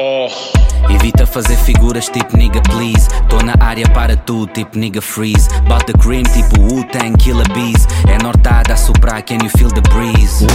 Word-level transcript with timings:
Oh. 0.00 0.28
Evita 0.88 1.26
fazer 1.26 1.56
figuras 1.56 2.08
tipo 2.08 2.36
nigga 2.36 2.60
please. 2.62 3.08
Tô 3.28 3.42
na 3.42 3.54
área 3.58 3.84
para 3.88 4.16
tu 4.16 4.46
tipo 4.46 4.78
nigga 4.78 5.02
freeze. 5.02 5.48
The 5.48 5.92
cream 5.98 6.22
tipo 6.22 6.60
Wu-Tang 6.60 7.16
Killer 7.18 7.48
Bees. 7.52 7.88
É 8.06 8.22
nortada 8.22 8.74
a 8.74 8.76
soprar 8.76 9.24
can 9.24 9.38
you 9.42 9.50
feel 9.58 9.70
the 9.70 9.80
breeze? 9.90 10.46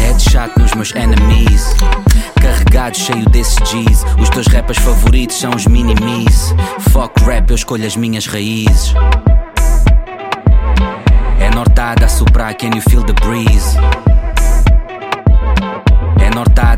Headshot 0.00 0.58
nos 0.58 0.74
meus 0.74 0.92
enemies. 0.96 1.72
Carregado 2.42 2.98
cheio 2.98 3.24
desses 3.26 3.58
G's. 3.58 4.04
Os 4.18 4.28
teus 4.28 4.48
rappers 4.48 4.78
favoritos 4.78 5.38
são 5.38 5.52
os 5.54 5.68
mini-me's. 5.68 6.52
Fuck 6.90 7.22
rap 7.24 7.48
eu 7.50 7.54
escolho 7.54 7.86
as 7.86 7.94
minhas 7.94 8.26
raízes. 8.26 8.92
É 11.38 11.48
nortada 11.54 12.06
a 12.06 12.08
soprar 12.08 12.56
can 12.56 12.74
you 12.74 12.82
feel 12.90 13.04
the 13.04 13.12
breeze? 13.24 13.76
É 16.20 16.34
nortada 16.34 16.69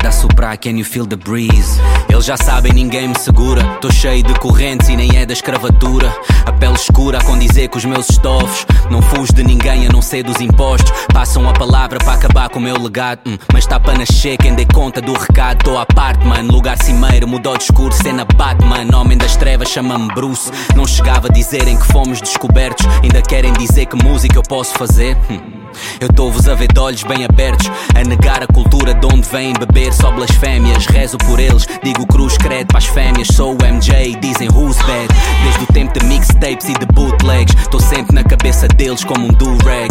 a 0.43 0.53
soprar, 0.53 0.57
can 0.57 0.77
you 0.77 0.83
feel 0.83 1.05
the 1.05 1.15
breeze? 1.15 1.79
Eles 2.09 2.25
já 2.25 2.35
sabem, 2.37 2.73
ninguém 2.73 3.07
me 3.07 3.17
segura. 3.17 3.63
Tô 3.79 3.91
cheio 3.91 4.23
de 4.23 4.33
correntes 4.35 4.89
e 4.89 4.95
nem 4.95 5.17
é 5.17 5.25
da 5.25 5.33
escravatura. 5.33 6.13
A 6.45 6.51
pele 6.51 6.75
escura 6.75 7.17
a 7.17 7.23
condizer 7.23 7.69
com 7.69 7.77
os 7.77 7.85
meus 7.85 8.09
estofos. 8.09 8.65
Não 8.91 9.01
fujo 9.01 9.33
de 9.33 9.43
ninguém 9.43 9.87
a 9.87 9.91
não 9.91 10.01
ser 10.01 10.23
dos 10.23 10.39
impostos. 10.41 10.91
Passam 11.13 11.47
a 11.47 11.53
palavra 11.53 11.99
para 11.99 12.13
acabar 12.13 12.49
com 12.49 12.59
o 12.59 12.61
meu 12.61 12.77
legado. 12.77 13.21
Hum, 13.25 13.37
mas 13.51 13.65
tá 13.65 13.79
para 13.79 13.97
nascer 13.97 14.37
quem 14.37 14.53
dê 14.53 14.65
conta 14.65 15.01
do 15.01 15.13
recado. 15.13 15.63
Tô 15.63 15.77
à 15.77 15.85
parte, 15.85 16.25
mano. 16.25 16.51
Lugar 16.51 16.77
cimeiro, 16.81 17.27
mudou 17.27 17.57
de 17.57 17.63
escuro, 17.63 17.93
cena 17.93 18.25
Batman. 18.25 18.95
Homem 18.95 19.17
das 19.17 19.35
trevas, 19.35 19.69
chama-me 19.69 20.13
Bruce. 20.13 20.51
Não 20.75 20.85
chegava 20.85 21.27
a 21.27 21.31
dizerem 21.31 21.77
que 21.77 21.87
fomos 21.87 22.21
descobertos. 22.21 22.85
Ainda 23.01 23.21
querem 23.21 23.53
dizer 23.53 23.85
que 23.85 23.95
música 24.03 24.37
eu 24.37 24.43
posso 24.43 24.73
fazer. 24.73 25.17
Hum. 25.29 25.62
Eu 25.99 26.07
estou-vos 26.07 26.47
a 26.47 26.55
ver 26.55 26.71
de 26.71 26.79
olhos 26.79 27.03
bem 27.03 27.23
abertos, 27.23 27.69
a 27.95 28.03
negar 28.03 28.43
a 28.43 28.47
cultura 28.47 28.93
de 28.93 29.05
onde 29.05 29.27
vêm 29.29 29.53
beber 29.53 29.93
só 29.93 30.11
blasfémias. 30.11 30.85
Rezo 30.85 31.17
por 31.19 31.39
eles, 31.39 31.67
digo 31.83 32.05
cruz 32.07 32.37
credo 32.37 32.67
para 32.67 32.79
as 32.79 32.85
fêmeas. 32.85 33.27
Sou 33.33 33.53
o 33.53 33.65
MJ, 33.65 34.15
dizem 34.19 34.49
who's 34.49 34.77
bad. 34.77 35.07
Desde 35.43 35.63
o 35.63 35.67
tempo 35.67 35.99
de 35.99 36.05
mixtapes 36.05 36.69
e 36.69 36.73
de 36.73 36.85
bootlegs, 36.93 37.55
estou 37.61 37.79
sempre 37.79 38.13
na 38.13 38.23
cabeça 38.23 38.67
deles 38.67 39.03
como 39.03 39.27
um 39.27 39.33
do-rag. 39.33 39.89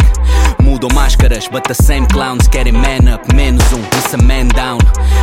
Mudam 0.61 0.89
máscaras, 0.93 1.47
but 1.47 1.63
the 1.63 1.73
same 1.73 2.07
clowns 2.07 2.47
querem 2.47 2.73
man 2.73 3.13
up, 3.13 3.35
menos 3.35 3.63
um, 3.73 3.81
isso 3.97 4.15
a 4.15 4.21
man 4.21 4.47
down. 4.55 4.77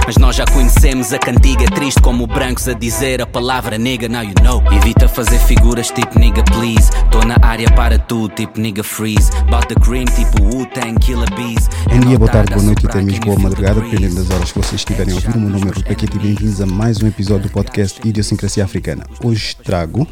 Mas 0.06 0.16
nós 0.16 0.36
já 0.36 0.44
conhecemos 0.46 1.12
a 1.12 1.18
cantiga 1.18 1.66
triste 1.66 2.00
como 2.02 2.26
brancos 2.26 2.68
a 2.68 2.72
dizer 2.72 3.22
a 3.22 3.26
palavra 3.26 3.78
nigga, 3.78 4.08
now 4.08 4.22
you 4.22 4.34
know. 4.42 4.62
Evita 4.72 5.08
fazer 5.08 5.38
figuras 5.38 5.90
tipo 5.90 6.18
nigga 6.18 6.42
please. 6.44 6.90
Tô 7.10 7.20
na 7.24 7.36
área 7.42 7.70
para 7.70 7.98
tu, 7.98 8.28
tipo 8.28 8.60
nigga 8.60 8.82
freeze. 8.82 9.30
The 9.70 9.74
cream, 9.76 10.04
tipo. 10.06 10.49
Bom 10.50 12.00
dia, 12.08 12.18
boa 12.18 12.28
tarde, 12.28 12.52
boa 12.52 12.64
noite 12.64 12.84
e 12.84 12.88
até 12.88 13.00
mesmo 13.00 13.24
boa 13.24 13.38
madrugada, 13.38 13.80
dependendo 13.80 14.16
das 14.16 14.30
horas 14.30 14.50
que 14.50 14.58
vocês 14.58 14.80
estiverem 14.80 15.12
a 15.12 15.14
ouvir. 15.14 15.36
O 15.36 15.38
meu 15.38 15.48
nome 15.48 15.66
é 15.66 15.68
Ruth 15.68 15.86
Paquete 15.86 16.16
e 16.16 16.18
bem-vindos 16.18 16.60
a 16.60 16.66
mais 16.66 17.00
um 17.00 17.06
episódio 17.06 17.48
do 17.48 17.52
podcast 17.52 18.00
Idiosincrasia 18.04 18.64
Africana. 18.64 19.06
Hoje 19.22 19.54
trago 19.62 20.08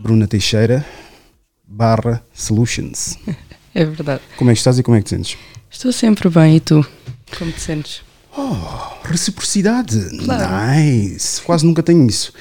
Bruna 0.00 0.26
Teixeira 0.26 0.84
barra 1.64 2.22
Solutions. 2.34 3.16
É 3.72 3.84
verdade. 3.84 4.22
Como 4.38 4.50
é 4.50 4.54
que 4.54 4.58
estás 4.58 4.78
e 4.78 4.82
como 4.82 4.96
é 4.96 5.00
que 5.00 5.04
te 5.04 5.10
sentes? 5.10 5.36
Estou 5.70 5.92
sempre 5.92 6.30
bem, 6.30 6.56
e 6.56 6.60
tu? 6.60 6.82
Como 7.38 7.52
te 7.52 7.60
sentes? 7.60 8.00
Oh, 8.34 9.06
reciprocidade. 9.06 10.00
Claro. 10.24 10.72
Nice. 10.74 11.42
Quase 11.42 11.66
nunca 11.66 11.82
tenho 11.82 12.06
isso. 12.06 12.32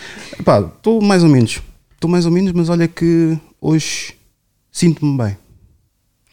Pá, 0.45 0.61
estou 0.61 1.01
mais 1.01 1.23
ou 1.23 1.29
menos. 1.29 1.61
Estou 1.93 2.09
mais 2.09 2.25
ou 2.25 2.31
menos, 2.31 2.53
mas 2.53 2.69
olha 2.69 2.87
que 2.87 3.37
hoje 3.59 4.13
sinto-me 4.71 5.17
bem. 5.17 5.37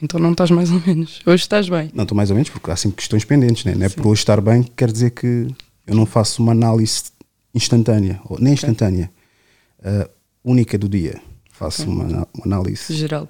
Então 0.02 0.18
não 0.18 0.32
estás 0.32 0.50
mais 0.50 0.70
ou 0.70 0.82
menos. 0.84 1.20
Hoje 1.24 1.42
estás 1.44 1.68
bem. 1.68 1.90
Não 1.94 2.02
estou 2.02 2.16
mais 2.16 2.28
ou 2.30 2.34
menos 2.34 2.50
porque 2.50 2.70
há 2.70 2.76
sempre 2.76 2.96
questões 2.96 3.24
pendentes, 3.24 3.64
né? 3.64 3.74
não 3.74 3.86
é? 3.86 3.88
Por 3.88 4.06
hoje 4.08 4.20
estar 4.20 4.40
bem 4.40 4.62
quer 4.76 4.90
dizer 4.90 5.10
que 5.10 5.46
eu 5.86 5.94
não 5.94 6.04
faço 6.04 6.42
uma 6.42 6.50
análise 6.52 7.04
instantânea, 7.54 8.20
ou 8.24 8.38
nem 8.40 8.54
instantânea, 8.54 9.10
uh, 9.78 10.10
única 10.44 10.76
do 10.76 10.88
dia. 10.88 11.20
Faço 11.52 11.88
uma, 11.88 12.04
ana- 12.04 12.28
uma 12.34 12.44
análise. 12.56 12.92
Geral. 12.94 13.28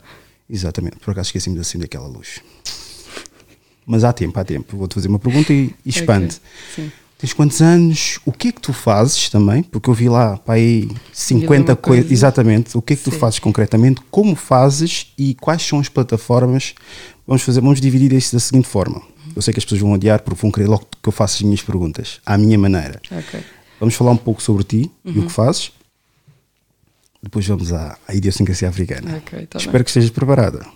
Exatamente, 0.49 0.97
por 0.97 1.11
acaso 1.11 1.29
esqueci-me 1.29 1.57
de 1.57 1.61
acender 1.61 1.85
aquela 1.87 2.07
luz. 2.07 2.41
Mas 3.85 4.05
há 4.05 4.13
tempo, 4.13 4.39
há 4.39 4.45
tempo. 4.45 4.77
Vou-te 4.77 4.95
fazer 4.95 5.09
uma 5.09 5.19
pergunta 5.19 5.53
e, 5.53 5.75
e 5.85 5.91
expande. 5.91 6.27
Ok, 6.37 6.41
Sim. 6.75 6.93
Tens 7.23 7.33
quantos 7.33 7.63
anos? 7.63 8.19
O 8.27 8.33
que 8.33 8.49
é 8.49 8.53
que 8.53 8.61
tu 8.61 8.73
fazes 8.73 9.29
também? 9.31 9.63
Porque 9.63 9.89
eu 9.89 9.95
vi 9.95 10.09
lá 10.09 10.37
para 10.39 10.55
aí 10.55 10.91
50 11.13 11.73
uma 11.73 11.77
coisas. 11.77 12.03
coisa. 12.05 12.13
Exatamente. 12.13 12.77
O 12.77 12.83
que 12.83 12.95
é 12.95 12.97
que 12.97 13.03
tu 13.05 13.13
Sim. 13.13 13.19
fazes 13.19 13.39
concretamente? 13.39 14.01
Como 14.11 14.35
fazes 14.35 15.13
e 15.17 15.35
quais 15.37 15.63
são 15.63 15.79
as 15.79 15.89
plataformas? 15.89 16.75
Vamos 17.25 17.43
fazer, 17.43 17.61
vamos 17.61 17.81
dividir 17.81 18.13
isso 18.13 18.35
da 18.35 18.41
seguinte 18.41 18.67
forma. 18.67 19.01
Eu 19.37 19.41
sei 19.41 19.55
que 19.55 19.59
as 19.61 19.65
pessoas 19.65 19.81
vão 19.81 19.93
odiar 19.93 20.21
porque 20.23 20.41
vão 20.43 20.51
querer 20.51 20.67
logo 20.67 20.85
que 21.01 21.09
eu 21.09 21.13
faça 21.13 21.37
as 21.37 21.43
minhas 21.43 21.63
perguntas, 21.63 22.21
à 22.27 22.37
minha 22.37 22.59
maneira. 22.59 23.01
Ok. 23.11 23.41
Vamos 23.79 23.95
falar 23.95 24.11
um 24.11 24.17
pouco 24.17 24.43
sobre 24.43 24.65
ti 24.65 24.91
e 25.05 25.11
Uhum. 25.11 25.21
o 25.23 25.27
que 25.27 25.33
fazes. 25.33 25.71
Depois 27.23 27.47
vamos 27.47 27.73
à, 27.73 27.97
à 28.09 28.15
idiosincrasia 28.17 28.69
africana. 28.69 29.19
Ok, 29.25 29.47
tá 29.47 29.59
Espero 29.59 29.75
bem. 29.79 29.85
que 29.85 29.91
estejas 29.91 30.11
preparada. 30.11 30.67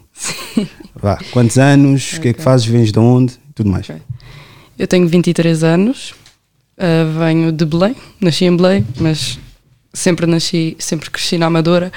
Vá, 0.95 1.19
quantos 1.33 1.59
anos? 1.59 2.13
O 2.15 2.21
que 2.21 2.29
é 2.29 2.33
que 2.33 2.41
fazes? 2.41 2.67
Vens 2.67 2.93
de 2.93 2.99
onde? 3.01 3.35
Tudo 3.53 3.69
mais. 3.69 3.89
Eu 4.79 4.87
tenho 4.87 5.09
23 5.09 5.65
anos, 5.65 6.15
ah, 6.79 7.05
venho 7.19 7.53
de 7.53 7.65
Belém, 7.65 7.97
nasci 8.21 8.45
em 8.45 8.57
Belém, 8.57 8.87
mas 9.01 9.39
sempre 9.93 10.27
nasci, 10.27 10.77
sempre 10.79 11.11
cresci 11.11 11.39
na 11.39 11.47
Amadora. 11.47 11.93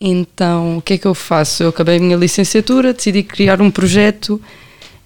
Então, 0.00 0.78
o 0.78 0.82
que 0.82 0.94
é 0.94 0.98
que 0.98 1.06
eu 1.06 1.14
faço? 1.14 1.62
Eu 1.62 1.68
acabei 1.68 1.96
a 1.96 2.00
minha 2.00 2.16
licenciatura, 2.16 2.92
decidi 2.92 3.22
criar 3.22 3.62
um 3.62 3.70
projeto 3.70 4.42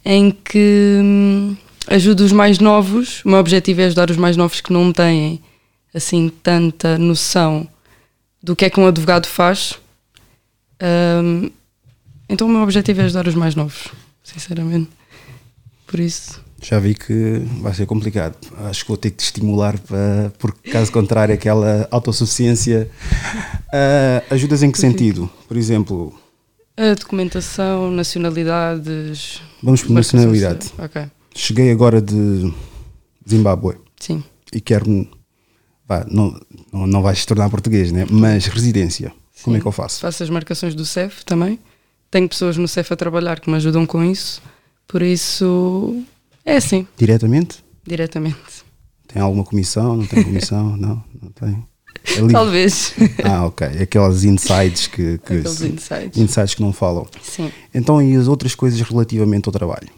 em 0.03 0.31
que 0.31 0.99
hum, 1.03 1.57
ajudo 1.89 2.25
os 2.25 2.33
mais 2.33 2.59
novos. 2.59 3.23
O 3.23 3.29
meu 3.29 3.39
objetivo 3.39 3.83
é 3.83 3.85
ajudar 3.85 4.11
os 4.11 4.17
mais 4.17 4.37
novos 4.37 4.63
que 4.63 4.73
não 4.73 4.91
têm 4.93 5.43
assim 5.93 6.31
tanta 6.43 6.97
noção 6.97 7.69
do 8.43 8.57
que 8.57 8.65
é 8.65 8.71
que 8.71 8.81
um 8.81 8.87
advogado 8.87 9.27
faz. 9.27 9.79
Hum, 11.23 11.51
então, 12.29 12.47
o 12.47 12.51
meu 12.51 12.63
objetivo 12.63 13.03
é 13.03 13.05
ajudar 13.05 13.29
os 13.29 13.35
mais 13.35 13.55
novos, 13.55 13.89
sinceramente. 14.23 14.89
Por 15.87 16.01
isso, 16.01 16.43
Já 16.61 16.79
vi 16.79 16.95
que 16.95 17.43
vai 17.61 17.75
ser 17.75 17.87
complicado. 17.87 18.37
Acho 18.65 18.83
que 18.83 18.89
vou 18.89 18.97
ter 18.97 19.11
que 19.11 19.19
te 19.19 19.25
estimular 19.25 19.79
para, 19.79 20.33
porque 20.39 20.71
caso 20.71 20.91
contrário, 20.91 21.35
aquela 21.35 21.87
autossuficiência. 21.91 22.91
Ah, 23.73 24.23
ajudas 24.31 24.63
em 24.63 24.71
que 24.71 24.79
sentido? 24.79 25.29
Por 25.47 25.57
exemplo, 25.57 26.15
a 26.77 26.95
documentação, 26.95 27.91
nacionalidades. 27.91 29.41
vamos 29.63 29.83
por 29.83 29.93
nacionalidade. 29.93 30.73
Ok, 30.79 31.07
Cheguei 31.35 31.71
agora 31.71 32.01
de 32.01 32.53
Zimbábue 33.29 33.77
sim. 34.01 34.23
e 34.53 34.61
quero. 34.61 35.07
Vá, 35.89 36.05
não, 36.11 36.39
não, 36.73 36.87
não 36.87 37.03
vais 37.03 37.19
te 37.21 37.27
tornar 37.27 37.49
português, 37.51 37.93
né? 37.93 38.07
Mas 38.11 38.47
residência. 38.47 39.13
Como 39.43 39.55
é 39.55 39.59
Sim. 39.59 39.63
que 39.63 39.69
eu 39.69 39.73
faço? 39.73 40.01
Faço 40.01 40.23
as 40.23 40.31
marcações 40.31 40.75
do 40.75 40.85
CEF 40.85 41.25
também. 41.25 41.59
Tenho 42.11 42.29
pessoas 42.29 42.57
no 42.57 42.67
CEF 42.67 42.93
a 42.93 42.97
trabalhar 42.97 43.39
que 43.39 43.49
me 43.51 43.57
ajudam 43.57 43.85
com 43.87 44.03
isso. 44.03 44.43
Por 44.89 45.03
isso, 45.03 46.03
é 46.47 46.57
assim, 46.57 46.87
Diretamente? 46.97 47.63
diretamente. 47.87 48.65
Tem 49.07 49.21
alguma 49.21 49.45
comissão? 49.45 49.97
Não 49.97 50.07
tem 50.07 50.23
comissão? 50.25 50.75
não, 50.79 51.03
não 51.23 51.31
tem. 51.33 51.65
É. 52.05 52.33
Talvez. 52.33 52.95
Ah, 53.25 53.47
ok. 53.47 53.67
Aquelas 53.83 54.23
insights 54.25 54.87
que, 54.87 55.19
que 55.19 55.35
Aqueles 55.35 55.61
insights. 55.61 56.17
insights 56.19 56.55
que 56.55 56.63
não 56.63 56.73
falam. 56.73 57.07
Sim. 57.23 57.51
Então, 57.75 58.01
e 58.01 58.15
as 58.17 58.29
outras 58.29 58.55
coisas 58.55 58.81
relativamente 58.81 59.49
ao 59.49 59.53
trabalho? 59.53 59.89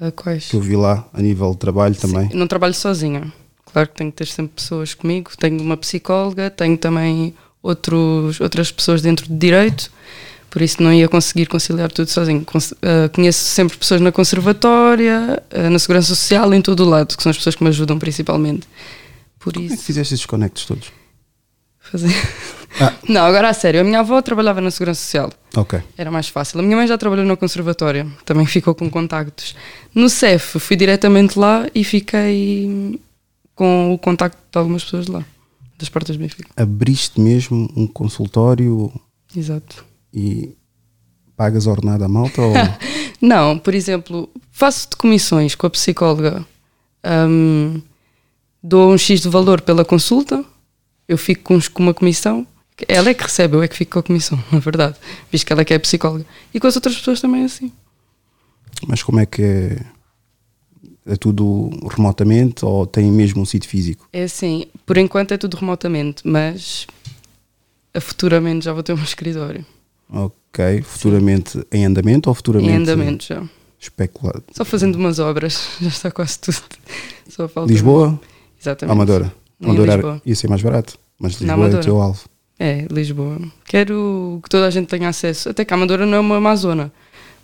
A 0.00 0.10
quais? 0.10 0.46
Que 0.48 0.56
eu 0.56 0.60
vi 0.60 0.76
lá 0.76 1.08
a 1.12 1.20
nível 1.22 1.50
de 1.52 1.58
trabalho 1.58 1.94
também. 1.94 2.28
Eu 2.30 2.36
não 2.38 2.46
trabalho 2.46 2.74
sozinha. 2.74 3.32
Claro 3.72 3.88
que 3.88 3.94
tenho 3.96 4.10
que 4.10 4.16
ter 4.18 4.26
sempre 4.26 4.52
pessoas 4.56 4.94
comigo. 4.94 5.30
Tenho 5.38 5.60
uma 5.60 5.76
psicóloga, 5.76 6.50
tenho 6.50 6.76
também 6.76 7.34
outros, 7.62 8.40
outras 8.40 8.70
pessoas 8.70 9.00
dentro 9.02 9.26
de 9.26 9.34
direito. 9.34 9.90
Por 10.54 10.62
isso 10.62 10.80
não 10.80 10.92
ia 10.94 11.08
conseguir 11.08 11.46
conciliar 11.46 11.90
tudo 11.90 12.08
sozinho. 12.08 12.46
Ah, 12.80 13.08
conheço 13.12 13.40
sempre 13.44 13.76
pessoas 13.76 14.00
na 14.00 14.12
conservatória, 14.12 15.42
ah, 15.50 15.68
na 15.68 15.80
segurança 15.80 16.06
social, 16.06 16.54
em 16.54 16.62
todo 16.62 16.84
o 16.84 16.88
lado, 16.88 17.16
que 17.16 17.20
são 17.20 17.28
as 17.30 17.36
pessoas 17.36 17.56
que 17.56 17.64
me 17.64 17.70
ajudam 17.70 17.98
principalmente. 17.98 18.64
Por 19.36 19.52
Como 19.52 19.64
é 19.64 19.68
que 19.68 19.74
isso, 19.74 19.82
fizeste 19.82 20.14
esses 20.14 20.26
conectos 20.26 20.64
todos? 20.64 20.92
fazer. 21.80 22.08
Ah. 22.80 22.92
Não, 23.08 23.24
agora 23.24 23.48
a 23.50 23.54
sério. 23.54 23.80
A 23.80 23.84
minha 23.84 24.00
avó 24.00 24.20
trabalhava 24.20 24.60
na 24.60 24.68
segurança 24.68 25.00
social. 25.00 25.32
Ok. 25.54 25.80
Era 25.96 26.10
mais 26.10 26.28
fácil. 26.28 26.58
A 26.58 26.62
minha 26.62 26.76
mãe 26.76 26.88
já 26.88 26.98
trabalhou 26.98 27.24
no 27.24 27.36
conservatório, 27.36 28.12
também 28.24 28.44
ficou 28.46 28.74
com 28.74 28.90
contactos. 28.90 29.54
No 29.94 30.08
CEF, 30.08 30.58
fui 30.58 30.74
diretamente 30.76 31.38
lá 31.38 31.68
e 31.72 31.84
fiquei 31.84 33.00
com 33.54 33.94
o 33.94 33.98
contacto 33.98 34.38
de 34.50 34.58
algumas 34.58 34.82
pessoas 34.82 35.06
de 35.06 35.12
lá, 35.12 35.24
das 35.78 35.88
portas 35.88 36.16
do 36.16 36.20
Benfica. 36.20 36.50
Abriste 36.56 37.20
mesmo 37.20 37.72
um 37.76 37.86
consultório 37.86 38.90
Exato. 39.36 39.84
E 40.14 40.56
pagas 41.36 41.66
ordenado 41.66 42.04
à 42.04 42.08
malta? 42.08 42.40
Ou... 42.40 42.54
Não, 43.20 43.58
por 43.58 43.74
exemplo, 43.74 44.30
faço 44.52 44.90
de 44.90 44.96
comissões 44.96 45.54
com 45.54 45.66
a 45.66 45.70
psicóloga, 45.70 46.46
hum, 47.28 47.80
dou 48.62 48.92
um 48.92 48.98
X 48.98 49.20
de 49.20 49.28
valor 49.28 49.60
pela 49.60 49.84
consulta, 49.84 50.44
eu 51.08 51.18
fico 51.18 51.42
com, 51.42 51.82
uma 51.82 51.92
comissão. 51.92 52.46
Ela 52.88 53.10
é 53.10 53.14
que 53.14 53.22
recebe, 53.22 53.56
eu 53.56 53.62
é 53.62 53.68
que 53.68 53.76
fico 53.76 53.92
com 53.92 53.98
a 53.98 54.02
comissão, 54.02 54.42
na 54.52 54.58
verdade, 54.58 54.96
visto 55.30 55.46
que 55.46 55.52
ela 55.52 55.62
é 55.62 55.64
que 55.64 55.74
é 55.74 55.78
psicóloga. 55.78 56.24
E 56.52 56.60
com 56.60 56.66
as 56.66 56.76
outras 56.76 56.96
pessoas 56.96 57.20
também 57.20 57.42
é 57.42 57.44
assim. 57.44 57.72
Mas 58.86 59.02
como 59.02 59.20
é 59.20 59.26
que 59.26 59.42
é? 59.42 59.80
É 61.06 61.16
tudo 61.16 61.68
remotamente 61.90 62.64
ou 62.64 62.86
tem 62.86 63.12
mesmo 63.12 63.42
um 63.42 63.44
sítio 63.44 63.68
físico? 63.68 64.08
É 64.10 64.22
assim, 64.22 64.64
por 64.86 64.96
enquanto 64.96 65.32
é 65.32 65.36
tudo 65.36 65.54
remotamente, 65.54 66.26
mas 66.26 66.86
a 67.92 68.00
futuramente 68.00 68.64
já 68.64 68.72
vou 68.72 68.82
ter 68.82 68.94
um 68.94 68.96
escritório. 69.04 69.64
Ok. 70.10 70.82
Futuramente 70.82 71.64
em 71.72 71.84
andamento 71.84 72.28
ou 72.28 72.34
futuramente 72.34 72.72
Em 72.72 72.76
andamento 72.76 73.24
já. 73.24 73.42
especulado? 73.80 74.44
Só 74.52 74.64
fazendo 74.64 74.96
umas 74.96 75.18
obras, 75.18 75.68
já 75.80 75.88
está 75.88 76.10
quase 76.10 76.38
tudo. 76.38 76.62
Só 77.28 77.48
falta 77.48 77.70
Lisboa? 77.72 78.18
Exatamente. 78.60 78.92
Amadora? 78.92 79.34
Amadora 79.62 80.20
ia 80.24 80.34
ser 80.34 80.48
mais 80.48 80.62
barato, 80.62 80.98
mas 81.18 81.34
Lisboa 81.40 81.68
é 81.68 81.74
o 81.76 81.80
teu 81.80 82.00
alvo. 82.00 82.24
É, 82.58 82.86
Lisboa. 82.90 83.38
Quero 83.64 84.40
que 84.42 84.48
toda 84.48 84.66
a 84.66 84.70
gente 84.70 84.86
tenha 84.86 85.08
acesso. 85.08 85.48
Até 85.48 85.64
que 85.64 85.74
a 85.74 85.76
Amadora 85.76 86.06
não 86.06 86.16
é 86.16 86.20
uma 86.20 86.40
má 86.40 86.54
zona. 86.54 86.92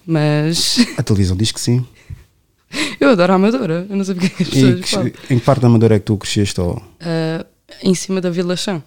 Mas 0.06 0.79
A 0.97 1.03
televisão 1.03 1.37
diz 1.37 1.51
que 1.53 1.61
sim. 1.61 1.85
eu 3.01 3.11
adoro 3.11 3.33
a 3.33 3.37
Amadora. 3.37 3.87
Eu 3.91 3.97
não 3.97 4.05
sei 4.05 4.15
porque 4.15 4.27
é 4.29 4.31
que 4.31 4.43
as 4.45 4.49
pessoas 4.81 5.11
que- 5.11 5.35
em 5.35 5.39
que 5.39 5.45
parte 5.45 5.61
da 5.61 5.67
Amadora 5.69 5.97
é 5.97 5.99
que 5.99 6.05
tu 6.05 6.17
cresceste? 6.17 6.61
Ou 6.61 6.81
Ah, 7.01 7.45
em 7.83 7.95
cima 7.95 8.21
da 8.21 8.31
Vila 8.31 8.56
Chã. 8.56 8.81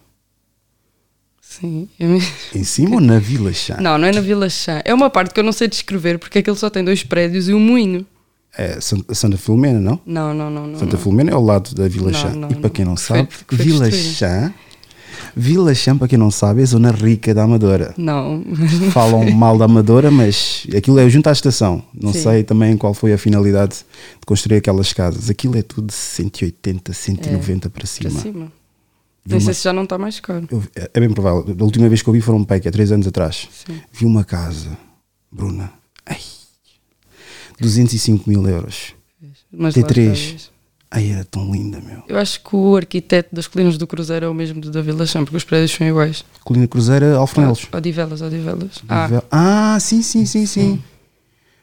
Sim. 1.60 1.88
eu 2.00 2.10
me- 2.10 2.24
em 2.56 2.64
cima 2.64 2.96
ou 2.96 3.02
na 3.02 3.20
Vila 3.20 3.52
Chá? 3.54 3.80
Não, 3.82 3.98
não 3.98 4.08
é 4.08 4.12
na 4.12 4.22
Vila 4.22 4.50
Chã. 4.50 4.82
É 4.86 4.94
uma 4.94 5.10
parte 5.10 5.34
que 5.34 5.40
eu 5.40 5.44
não 5.44 5.52
sei 5.52 5.68
descrever 5.68 6.18
porque 6.20 6.40
aquele 6.40 6.58
só 6.58 6.70
tem 6.70 6.84
dois 6.84 7.04
prédios 7.04 7.48
e 7.50 7.54
um 7.54 7.60
moinho. 7.60 8.06
É 8.58 8.80
San- 8.80 9.04
Santa 9.14 9.36
Filomena, 9.38 9.80
não? 9.80 10.00
Não, 10.06 10.34
não, 10.34 10.50
não. 10.50 10.68
não 10.68 10.80
Santa. 10.80 10.98
Filomena 10.98 11.32
é 11.32 11.34
ao 11.34 11.44
lado 11.44 11.74
da 11.74 11.88
Vila 11.88 12.12
Não, 12.12 12.20
Chã. 12.20 12.30
não, 12.30 12.52
e 12.52 12.56
para 12.56 12.70
quem 12.70 12.86
não 12.86 12.96
Foi- 12.96 13.18
sabe, 13.18 13.30
foi 13.48 13.58
Vila 13.58 13.90
destruída. 13.90 14.16
Chã, 14.16 14.54
Vila 15.36 15.74
Chã, 15.74 15.98
para 15.98 16.08
quem 16.08 16.18
não 16.20 16.30
sabe, 16.30 16.60
é 16.62 16.64
a 16.64 16.68
zona 16.68 16.92
rica 16.92 17.34
da 17.34 17.44
Amadora. 17.44 17.94
Não. 17.98 18.44
Falam 18.92 19.32
mal 19.32 19.58
da 19.58 19.66
Amadora, 19.66 20.12
mas 20.12 20.68
aquilo 20.76 21.00
é 21.00 21.10
junto 21.10 21.28
à 21.28 21.32
estação. 21.32 21.82
Não 22.00 22.14
Sim. 22.14 22.22
sei 22.22 22.44
também 22.44 22.78
qual 22.78 22.94
foi 22.94 23.14
a 23.14 23.18
finalidade 23.18 23.78
de 24.20 24.26
construir 24.26 24.58
aquelas 24.58 24.94
casas. 24.94 25.30
Aquilo 25.32 25.58
é 25.58 25.64
tudo 25.64 25.88
de 25.88 25.94
180, 25.94 26.94
190 26.94 27.70
para 27.70 27.80
Para 27.80 27.88
cima. 27.88 28.20
cima. 28.20 28.52
Nem 29.25 29.38
uma- 29.38 29.46
sei 29.46 29.54
se 29.54 29.64
já 29.64 29.72
não 29.74 29.84
está 29.84 29.98
mais 29.98 30.20
caro. 30.20 30.48
Eu- 30.52 30.64
é 30.75 30.92
é 30.94 31.00
bem 31.00 31.10
provável. 31.10 31.56
A 31.60 31.64
última 31.64 31.88
vez 31.88 32.02
que 32.02 32.10
eu 32.10 32.14
vi 32.14 32.22
foram 32.22 32.40
um 32.40 32.46
que 32.46 32.68
é 32.68 32.72
3 32.72 32.92
anos 32.92 33.08
atrás. 33.08 33.48
Sim. 33.66 33.81
Vi 33.92 34.06
uma 34.06 34.24
casa, 34.24 34.78
Bruna, 35.31 35.72
ai, 36.06 36.20
205 37.60 38.30
mil 38.30 38.48
euros. 38.48 38.94
Mas 39.52 39.75
T3. 39.75 40.08
lá 40.08 40.14
está, 40.14 40.54
Ai, 40.96 41.10
era 41.12 41.25
tão 41.25 41.52
linda, 41.52 41.81
meu. 41.81 42.04
Eu 42.08 42.20
acho 42.20 42.40
que 42.44 42.56
o 42.56 42.75
arquiteto 42.75 43.36
das 43.36 43.48
colinas 43.48 43.80
do 43.80 43.88
Cruzeiro 43.88 44.28
é 44.28 44.30
o 44.30 44.34
mesmo 44.34 44.62
do 44.62 44.70
da 44.70 44.80
Vila 44.80 45.08
Chã, 45.08 45.24
porque 45.24 45.38
os 45.38 45.44
prédios 45.44 45.72
são 45.72 45.88
iguais. 45.88 46.24
Colina 46.44 46.68
Cruzeira, 46.68 47.16
Alfornelos. 47.18 47.68
Odivelas, 47.74 48.22
Odivelas. 48.22 48.84
Ah, 48.88 49.10
Ah, 49.31 49.78
sim, 49.80 50.04
sim, 50.04 50.24
sim, 50.28 50.46
sim. 50.46 50.84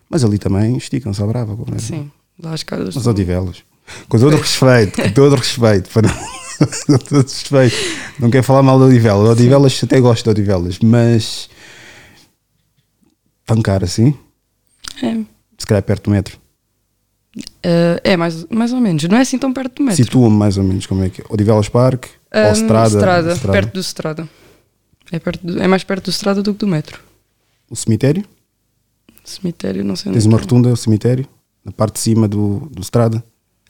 Mas 0.08 0.24
ali 0.24 0.36
também 0.36 0.76
esticam-se 0.76 1.22
à 1.22 1.26
brava. 1.26 1.56
é? 1.76 1.78
sim. 1.78 2.10
Lá 2.42 2.54
as 2.54 2.64
casas. 2.64 2.96
Mas 2.96 3.06
Odivelas. 3.06 3.62
Com 4.08 4.18
todo 4.18 4.34
o 4.34 4.40
respeito, 4.40 5.00
com 5.00 5.12
todo 5.12 5.32
o 5.34 5.36
respeito. 5.36 5.88
Para 5.90 6.08
não... 6.08 6.14
respeito. 7.10 7.76
Não 8.18 8.30
quero 8.30 8.44
falar 8.44 8.62
mal 8.62 8.78
de 8.78 8.84
Odivelas. 8.86 9.30
Odivelas, 9.30 9.80
até 9.82 10.00
gosto 10.00 10.24
de 10.24 10.30
Odivelas, 10.30 10.78
mas. 10.80 11.48
Caro 13.64 13.84
assim? 13.84 14.14
É, 15.02 15.14
Se 15.58 15.66
calhar 15.66 15.82
perto 15.82 16.04
do 16.04 16.10
metro. 16.10 16.38
Ah, 17.64 18.00
é 18.04 18.16
mais, 18.16 18.44
mais 18.48 18.72
ou 18.72 18.80
menos. 18.80 19.02
Não 19.04 19.16
é 19.18 19.22
assim 19.22 19.38
tão 19.38 19.52
perto 19.52 19.76
do 19.76 19.82
metro. 19.84 20.04
Situa-me 20.04 20.36
mais 20.36 20.56
ou 20.56 20.64
menos 20.64 20.86
como 20.86 21.02
é 21.02 21.10
que 21.10 21.20
é. 21.20 21.24
Odivelas 21.28 21.68
Park 21.68 22.04
ou 22.06 22.10
Ah, 22.30 22.52
Strada. 22.52 22.88
Strada, 22.96 23.32
Strada. 23.34 23.52
perto 23.52 23.74
do 23.74 23.80
Strada. 23.80 24.28
É, 25.10 25.18
perto 25.18 25.44
do- 25.44 25.60
é 25.60 25.66
mais 25.66 25.82
perto 25.82 26.04
do 26.04 26.10
Strada 26.12 26.42
do 26.42 26.52
que 26.54 26.60
do 26.60 26.68
metro. 26.68 27.00
O 27.68 27.74
cemitério? 27.74 28.24
Cemitério, 29.24 29.84
não 29.84 29.96
sei 29.96 30.10
onde 30.10 30.18
Tens 30.20 30.26
é 30.26 30.28
uma 30.28 30.38
que 30.38 30.42
é. 30.42 30.44
rotunda, 30.44 30.68
o 30.72 30.76
cemitério? 30.76 31.26
Na 31.64 31.72
parte 31.72 31.94
de 31.94 32.00
cima 32.00 32.28
do, 32.28 32.68
do 32.70 32.82
Strada? 32.82 33.22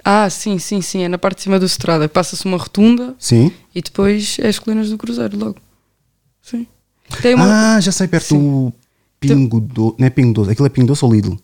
Ah, 0.04 0.28
sim, 0.30 0.58
sim, 0.58 0.80
sim. 0.80 1.02
É 1.02 1.08
na 1.08 1.18
parte 1.18 1.38
de 1.38 1.42
cima 1.44 1.58
do 1.58 1.66
Strada. 1.66 2.08
Passa-se 2.08 2.44
uma 2.44 2.56
rotunda 2.56 3.14
Sim. 3.18 3.52
e 3.74 3.82
depois 3.82 4.36
é 4.40 4.48
as 4.48 4.58
colinas 4.58 4.88
do 4.90 4.96
Cruzeiro 4.98 5.36
logo. 5.38 5.56
Sim. 6.42 6.66
Tem 7.22 7.34
uma. 7.34 7.76
Ah, 7.76 7.80
já 7.80 7.92
sei, 7.92 8.08
perto 8.08 8.26
Sim. 8.28 8.38
do 8.38 8.72
Pingo 9.18 9.60
Doce. 9.60 9.96
Não 9.98 10.06
é 10.06 10.10
Pingo 10.10 10.32
Doce, 10.32 10.50
aquilo 10.50 10.66
é 10.66 10.70
Pingo 10.70 10.86
Doce 10.88 11.04
ou 11.04 11.12
Lidl? 11.12 11.36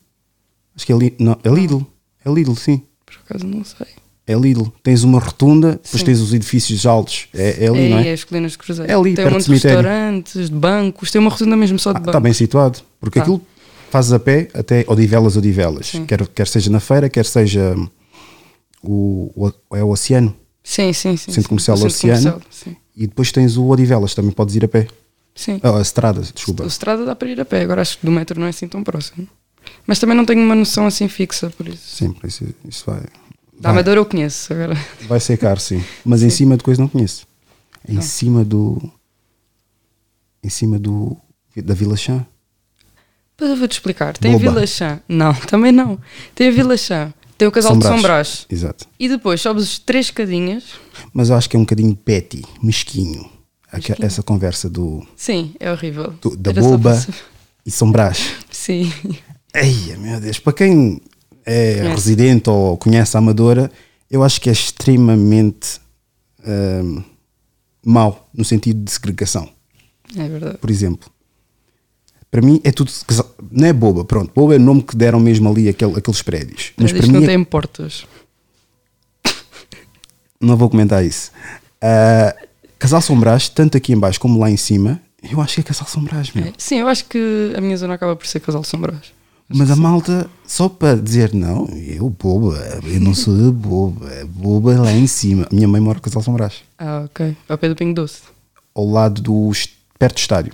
Acho 0.74 0.86
que 0.86 0.92
é 0.92 0.96
Lidl. 0.96 1.16
Não, 1.22 1.38
é 1.42 1.48
Lidl. 1.50 1.86
É 2.24 2.30
Lidl, 2.30 2.54
sim. 2.54 2.82
Por 3.04 3.14
acaso 3.24 3.46
não 3.46 3.64
sei. 3.64 3.86
É 4.26 4.34
Lidl. 4.34 4.72
Tens 4.82 5.04
uma 5.04 5.20
rotunda, 5.20 5.72
depois 5.72 6.00
Sim. 6.00 6.04
tens 6.04 6.20
os 6.20 6.34
edifícios 6.34 6.84
altos. 6.84 7.28
É, 7.32 7.64
é 7.64 7.68
ali, 7.68 7.78
é, 7.78 7.88
não 7.90 7.98
aí, 7.98 8.08
é? 8.08 8.12
as 8.12 8.24
colinas 8.24 8.52
do 8.52 8.58
Cruzeiro. 8.58 8.90
É 8.90 8.94
ali, 8.94 9.14
tem 9.14 9.24
perto 9.24 9.28
um 9.28 9.38
monte 9.38 9.44
de 9.46 9.52
restaurantes, 9.52 10.50
de 10.50 10.56
bancos, 10.56 11.10
tem 11.12 11.20
uma 11.20 11.30
rotunda 11.30 11.56
mesmo 11.56 11.78
só 11.78 11.92
de 11.92 11.98
Está 12.00 12.12
bancos. 12.12 12.22
bem 12.24 12.32
situado. 12.32 12.80
Porque 12.98 13.20
Tá. 13.20 13.22
aquilo 13.22 13.40
fazes 13.90 14.12
a 14.12 14.18
pé 14.18 14.48
até 14.52 14.84
Odivelas, 14.88 15.36
Odivelas. 15.36 15.86
Sim. 15.86 16.04
Quer, 16.06 16.26
quer 16.28 16.48
seja 16.48 16.68
na 16.70 16.80
feira, 16.80 17.08
quer 17.08 17.24
seja 17.24 17.76
o, 18.86 19.32
o, 19.34 19.76
é 19.76 19.82
o 19.84 19.88
Oceano. 19.90 20.34
Sim, 20.62 20.92
sim, 20.92 21.16
sim. 21.16 21.32
Centro 21.32 21.42
sim. 21.42 21.48
Comercial 21.48 21.78
O 21.78 21.86
Oceano. 21.86 22.20
Comercial, 22.32 22.42
Sim. 22.50 22.76
E 22.96 23.06
depois 23.06 23.30
tens 23.30 23.56
o 23.56 23.66
Odivelas, 23.68 24.14
também 24.14 24.30
podes 24.32 24.54
ir 24.56 24.64
a 24.64 24.68
pé. 24.68 24.86
sim. 25.34 25.60
Ah, 25.62 25.76
a 25.78 25.82
estrada, 25.82 26.22
desculpa. 26.22 26.64
O 26.64 26.66
Strada 26.66 27.04
dá 27.04 27.14
para 27.14 27.28
ir 27.28 27.40
a 27.40 27.44
pé, 27.44 27.60
agora 27.62 27.82
acho 27.82 27.98
que 27.98 28.06
do 28.06 28.10
metro 28.12 28.38
não 28.40 28.46
é 28.46 28.50
assim 28.50 28.66
tão 28.66 28.82
próximo. 28.82 29.28
Mas 29.86 29.98
também 29.98 30.16
não 30.16 30.24
tenho 30.24 30.42
uma 30.42 30.54
noção 30.54 30.86
assim 30.86 31.06
fixa, 31.08 31.50
por 31.50 31.68
isso. 31.68 31.96
Sim, 31.96 32.12
por 32.12 32.26
isso, 32.26 32.44
isso 32.68 32.84
vai, 32.86 33.02
Da 33.60 33.70
Amadora 33.70 34.00
eu 34.00 34.06
conheço, 34.06 34.52
agora. 34.52 34.74
vai 35.08 35.20
ser 35.20 35.36
caro, 35.36 35.60
sim. 35.60 35.82
Mas 36.04 36.22
em 36.22 36.30
cima 36.30 36.56
de 36.56 36.62
coisa 36.64 36.80
não 36.80 36.88
conheço. 36.88 37.26
Em 37.88 37.94
Não. 37.94 38.02
cima 38.02 38.44
do. 38.44 38.80
Em 40.42 40.48
cima 40.48 40.78
do. 40.78 41.16
Da 41.64 41.74
Vila 41.74 41.96
Chã. 41.96 42.26
Depois 43.36 43.50
eu 43.50 43.56
vou-te 43.56 43.72
explicar. 43.72 44.16
Tem 44.16 44.34
a 44.34 44.38
Boba. 44.38 44.50
Vila 44.52 44.66
Chã. 44.66 45.00
Não, 45.08 45.32
também 45.46 45.70
não. 45.72 45.98
Tem 46.34 46.48
a 46.48 46.50
Vila 46.50 46.76
Chã. 46.76 47.12
Tem 47.38 47.46
o 47.46 47.52
casal 47.52 47.72
São 47.72 47.78
de 47.78 47.84
São 47.86 48.02
Brás. 48.02 48.46
Exato. 48.50 48.86
E 48.98 49.08
depois 49.08 49.40
sobes 49.40 49.78
três 49.78 50.06
escadinhas. 50.06 50.64
Mas 51.12 51.28
eu 51.30 51.36
acho 51.36 51.48
que 51.50 51.56
é 51.56 51.58
um 51.58 51.62
bocadinho 51.62 51.94
petty, 51.94 52.42
mesquinho. 52.62 53.28
Mesquinho? 53.72 53.98
Essa 54.00 54.22
conversa 54.22 54.70
do, 54.70 55.06
Sim, 55.16 55.54
é 55.60 55.70
horrível. 55.70 56.14
do- 56.22 56.36
da 56.36 56.50
Era 56.50 56.60
boba 56.62 57.06
e 57.64 57.70
São 57.70 57.92
Brás. 57.92 58.32
Sim. 58.50 58.90
Ei, 59.54 59.96
meu 59.98 60.18
Deus, 60.20 60.38
para 60.38 60.52
quem 60.54 61.00
é 61.44 61.74
Conhece. 61.76 61.88
residente 61.94 62.48
ou 62.50 62.76
conhece 62.78 63.16
a 63.16 63.18
Amadora, 63.18 63.70
eu 64.10 64.22
acho 64.22 64.40
que 64.40 64.48
é 64.48 64.52
extremamente 64.52 65.80
hum, 66.46 67.02
mau 67.84 68.28
no 68.32 68.44
sentido 68.44 68.82
de 68.82 68.90
segregação. 68.90 69.48
É 70.16 70.28
verdade. 70.28 70.58
Por 70.58 70.70
exemplo, 70.70 71.10
para 72.36 72.44
mim 72.46 72.60
é 72.62 72.70
tudo. 72.70 72.92
Não 73.50 73.66
é 73.66 73.72
boba, 73.72 74.04
pronto, 74.04 74.30
boba 74.34 74.54
é 74.54 74.58
o 74.58 74.60
nome 74.60 74.82
que 74.82 74.94
deram 74.94 75.18
mesmo 75.18 75.48
ali 75.48 75.70
àquele, 75.70 75.96
aqueles 75.96 76.20
prédios. 76.20 76.72
Mas 76.76 76.92
para 76.92 77.06
mim 77.06 77.12
não 77.14 77.22
é- 77.22 77.26
tem 77.26 77.42
portas. 77.42 78.04
não 80.38 80.54
vou 80.54 80.68
comentar 80.68 81.02
isso. 81.02 81.30
Ah, 81.80 82.36
Casal 82.78 83.00
São 83.00 83.18
Brás, 83.18 83.48
tanto 83.48 83.76
aqui 83.78 83.94
em 83.94 83.98
baixo 83.98 84.20
como 84.20 84.38
lá 84.38 84.50
em 84.50 84.56
cima, 84.58 85.00
eu 85.22 85.40
acho 85.40 85.54
que 85.54 85.60
é 85.62 85.64
Casal 85.64 85.88
São 85.88 86.04
Brás, 86.04 86.30
meu. 86.34 86.44
É. 86.44 86.52
Sim, 86.58 86.80
eu 86.80 86.88
acho 86.88 87.06
que 87.06 87.54
a 87.56 87.60
minha 87.62 87.76
zona 87.78 87.94
acaba 87.94 88.14
por 88.14 88.26
ser 88.26 88.40
casal 88.40 88.60
de 88.60 88.68
São 88.68 88.78
Brás. 88.80 89.14
Mas 89.48 89.70
a 89.70 89.76
malta, 89.76 90.28
só 90.46 90.68
para 90.68 90.96
dizer, 91.00 91.32
não, 91.32 91.66
eu 91.68 92.10
boba, 92.10 92.56
eu 92.84 93.00
não 93.00 93.14
sou 93.14 93.34
de 93.34 93.50
boba, 93.50 94.10
boba 94.26 94.74
é 94.74 94.78
lá 94.78 94.92
em 94.92 95.06
cima. 95.06 95.46
Minha 95.50 95.68
mãe 95.68 95.80
mora 95.80 95.96
no 95.96 96.02
Casal 96.02 96.22
São 96.22 96.34
Brás, 96.34 96.56
Ah, 96.78 97.04
ok. 97.06 97.34
Ao 97.48 97.56
pé 97.56 97.68
do 97.70 97.76
Pingo 97.76 97.94
Doce. 97.94 98.20
ao 98.74 98.84
lado 98.86 99.22
do, 99.22 99.50
perto 99.98 100.16
do 100.16 100.18
estádio, 100.18 100.52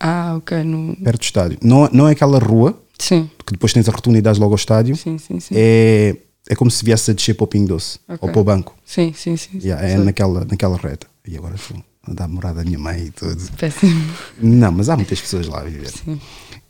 Ah, 0.00 0.34
ok. 0.36 0.64
No... 0.64 0.96
perto 0.96 1.18
do 1.20 1.24
estádio. 1.24 1.58
Não, 1.62 1.88
não 1.92 2.08
é 2.08 2.12
aquela 2.12 2.38
rua, 2.38 2.80
Sim, 2.98 3.30
que 3.46 3.52
depois 3.52 3.72
tens 3.72 3.88
a 3.88 3.92
rotundidade 3.92 4.40
logo 4.40 4.52
ao 4.52 4.56
estádio, 4.56 4.96
sim, 4.96 5.18
sim, 5.18 5.38
sim. 5.38 5.54
é, 5.56 6.16
é 6.48 6.54
como 6.54 6.70
se 6.70 6.84
viesse 6.84 7.10
a 7.10 7.14
descer 7.14 7.34
para 7.34 7.44
o 7.44 7.46
Pingo 7.46 7.68
Doce, 7.68 7.98
Ok. 8.08 8.18
ou 8.22 8.30
para 8.30 8.40
o 8.40 8.44
banco. 8.44 8.74
Sim, 8.84 9.12
sim, 9.14 9.36
sim. 9.36 9.58
Yeah, 9.62 9.86
é 9.86 9.96
naquela, 9.98 10.44
naquela 10.44 10.76
reta. 10.76 11.06
E 11.26 11.36
agora 11.36 11.54
estou 11.54 11.76
a 12.08 12.14
dar 12.14 12.28
morada 12.28 12.62
à 12.62 12.64
minha 12.64 12.78
mãe 12.78 13.06
e 13.06 13.10
tudo. 13.10 13.40
Péssimo. 13.58 14.12
Não, 14.40 14.72
mas 14.72 14.88
há 14.88 14.96
muitas 14.96 15.20
pessoas 15.20 15.46
lá 15.46 15.60
a 15.60 15.64
viver. 15.64 15.90
Sim. 15.90 16.20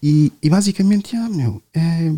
E, 0.02 0.32
e 0.42 0.50
basicamente, 0.50 1.14
ah, 1.16 1.28
meu, 1.28 1.62
é... 1.74 2.12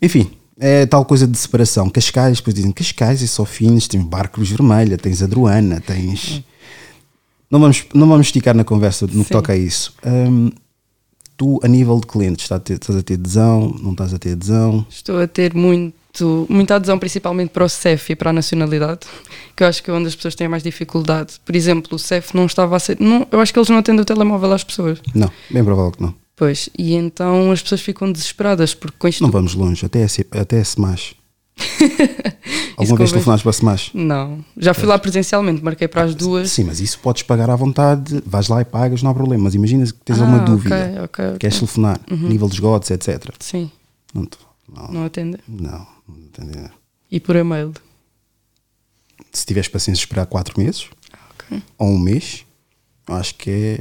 enfim, 0.00 0.30
é 0.58 0.86
tal 0.86 1.04
coisa 1.04 1.26
de 1.26 1.36
separação. 1.36 1.90
Cascais, 1.90 2.38
depois 2.38 2.54
dizem 2.54 2.70
Cascais 2.72 3.22
é 3.22 3.26
só 3.26 3.44
finos, 3.44 3.88
tens 3.88 4.04
Barcos 4.04 4.50
Vermelha, 4.50 4.96
tens 4.96 5.22
Adruana, 5.22 5.80
tens. 5.80 6.42
Não 7.54 7.60
vamos, 7.60 7.84
não 7.94 8.08
vamos 8.08 8.26
esticar 8.26 8.52
na 8.52 8.64
conversa 8.64 9.06
no 9.06 9.12
que 9.22 9.28
Sim. 9.28 9.32
toca 9.32 9.52
a 9.52 9.56
isso. 9.56 9.94
Hum, 10.04 10.50
tu, 11.36 11.60
a 11.62 11.68
nível 11.68 12.00
de 12.00 12.06
clientes, 12.08 12.44
estás 12.44 12.60
a, 12.60 12.64
ter, 12.64 12.72
estás 12.74 12.98
a 12.98 13.02
ter 13.04 13.14
adesão, 13.14 13.72
não 13.80 13.92
estás 13.92 14.12
a 14.12 14.18
ter 14.18 14.32
adesão? 14.32 14.84
Estou 14.90 15.20
a 15.20 15.28
ter 15.28 15.54
muito, 15.54 16.46
muita 16.50 16.74
adesão, 16.74 16.98
principalmente 16.98 17.50
para 17.50 17.64
o 17.64 17.68
CEF 17.68 18.10
e 18.10 18.16
para 18.16 18.30
a 18.30 18.32
nacionalidade, 18.32 19.02
que 19.54 19.62
eu 19.62 19.68
acho 19.68 19.84
que 19.84 19.88
é 19.88 19.94
onde 19.94 20.08
as 20.08 20.16
pessoas 20.16 20.34
têm 20.34 20.48
mais 20.48 20.64
dificuldade. 20.64 21.34
Por 21.44 21.54
exemplo, 21.54 21.94
o 21.94 21.98
CEF 21.98 22.34
não 22.34 22.46
estava 22.46 22.74
a 22.74 22.80
ser. 22.80 22.96
Não, 22.98 23.24
eu 23.30 23.38
acho 23.38 23.52
que 23.52 23.58
eles 23.60 23.68
não 23.68 23.78
atendem 23.78 24.02
o 24.02 24.04
telemóvel 24.04 24.52
às 24.52 24.64
pessoas. 24.64 24.98
Não, 25.14 25.30
bem 25.48 25.62
provável 25.62 25.92
que 25.92 26.02
não. 26.02 26.12
Pois, 26.34 26.68
e 26.76 26.94
então 26.94 27.52
as 27.52 27.62
pessoas 27.62 27.82
ficam 27.82 28.10
desesperadas, 28.10 28.74
porque 28.74 28.96
com 28.98 29.06
isto. 29.06 29.22
Não 29.22 29.30
vamos 29.30 29.54
longe, 29.54 29.86
até 29.86 30.00
é, 30.02 30.08
se- 30.08 30.26
até 30.32 30.58
é 30.58 30.62
Smash. 30.62 31.14
Alguma 32.76 32.98
vez 32.98 33.10
telefonaste 33.12 33.42
para 33.44 33.50
Smash? 33.52 33.90
Não. 33.94 34.44
Já 34.56 34.74
fui 34.74 34.86
lá 34.86 34.98
presencialmente, 34.98 35.62
marquei 35.62 35.86
para 35.86 36.02
as 36.02 36.14
duas. 36.14 36.50
Sim, 36.50 36.64
mas 36.64 36.80
isso 36.80 36.98
podes 36.98 37.22
pagar 37.22 37.48
à 37.50 37.56
vontade, 37.56 38.22
vais 38.26 38.48
lá 38.48 38.60
e 38.60 38.64
pagas, 38.64 39.02
não 39.02 39.10
há 39.10 39.14
problema. 39.14 39.44
Mas 39.44 39.54
imagina 39.54 39.84
que 39.86 39.92
tens 39.92 40.18
Ah, 40.18 40.22
alguma 40.22 40.40
dúvida, 40.44 40.76
ok, 41.04 41.24
ok. 41.28 41.38
queres 41.38 41.56
telefonar, 41.56 42.00
nível 42.10 42.48
de 42.48 42.54
esgotos, 42.54 42.90
etc. 42.90 43.30
Sim. 43.38 43.70
Não, 44.12 44.26
não. 44.74 44.88
Não 44.92 45.04
atende? 45.06 45.38
Não, 45.48 45.86
não 46.08 46.16
atendem. 46.32 46.70
E 47.10 47.20
por 47.20 47.36
e-mail? 47.36 47.72
Se 49.32 49.46
tiveres 49.46 49.68
paciência 49.68 50.02
esperar 50.02 50.26
4 50.26 50.60
meses 50.60 50.88
Ok. 51.34 51.62
ou 51.78 51.88
um 51.88 51.98
mês, 51.98 52.43
acho 53.08 53.34
que 53.36 53.50
é. 53.50 53.78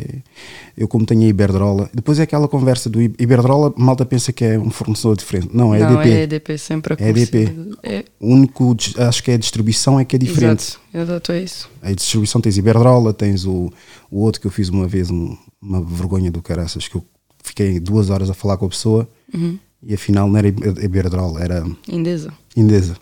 Eu, 0.75 0.87
como 0.87 1.05
tenho 1.05 1.21
a 1.21 1.25
Iberdrola, 1.25 1.89
depois 1.93 2.19
é 2.19 2.23
aquela 2.23 2.47
conversa 2.47 2.89
do 2.89 3.01
Iberdrola, 3.01 3.73
malta 3.77 4.05
pensa 4.05 4.33
que 4.33 4.43
é 4.43 4.57
um 4.59 4.69
fornecedor 4.69 5.15
diferente. 5.15 5.49
Não, 5.53 5.73
é 5.73 5.79
não, 5.79 5.93
EDP. 6.01 6.09
é 6.09 6.21
EDP 6.23 6.57
sempre 6.57 6.93
a 6.93 6.97
É 6.99 7.09
EDP. 7.09 7.55
É, 7.83 8.05
O 8.19 8.27
único, 8.33 8.75
acho 8.97 9.23
que 9.23 9.31
é 9.31 9.35
a 9.35 9.37
distribuição 9.37 9.99
é 9.99 10.05
que 10.05 10.15
é 10.15 10.19
diferente. 10.19 10.77
Exato, 10.93 11.11
exato, 11.11 11.31
é 11.31 11.41
isso. 11.43 11.69
A 11.81 11.91
distribuição 11.91 12.41
tens 12.41 12.57
Iberdrola, 12.57 13.13
tens 13.13 13.45
o, 13.45 13.71
o 14.11 14.19
outro 14.19 14.41
que 14.41 14.47
eu 14.47 14.51
fiz 14.51 14.69
uma 14.69 14.87
vez, 14.87 15.09
um- 15.09 15.37
uma 15.61 15.81
vergonha 15.81 16.29
do 16.29 16.41
caraças, 16.41 16.87
que 16.87 16.95
eu 16.95 17.05
fiquei 17.43 17.79
duas 17.79 18.09
horas 18.09 18.29
a 18.29 18.33
falar 18.33 18.57
com 18.57 18.65
a 18.65 18.69
pessoa 18.69 19.07
Uhum. 19.33 19.57
e 19.81 19.93
afinal 19.93 20.27
não 20.27 20.37
era 20.37 20.47
Iber- 20.47 20.83
Iberdrola, 20.83 21.41
era 21.41 21.65
Indesa. 21.87 22.33
Indesa. 22.55 22.97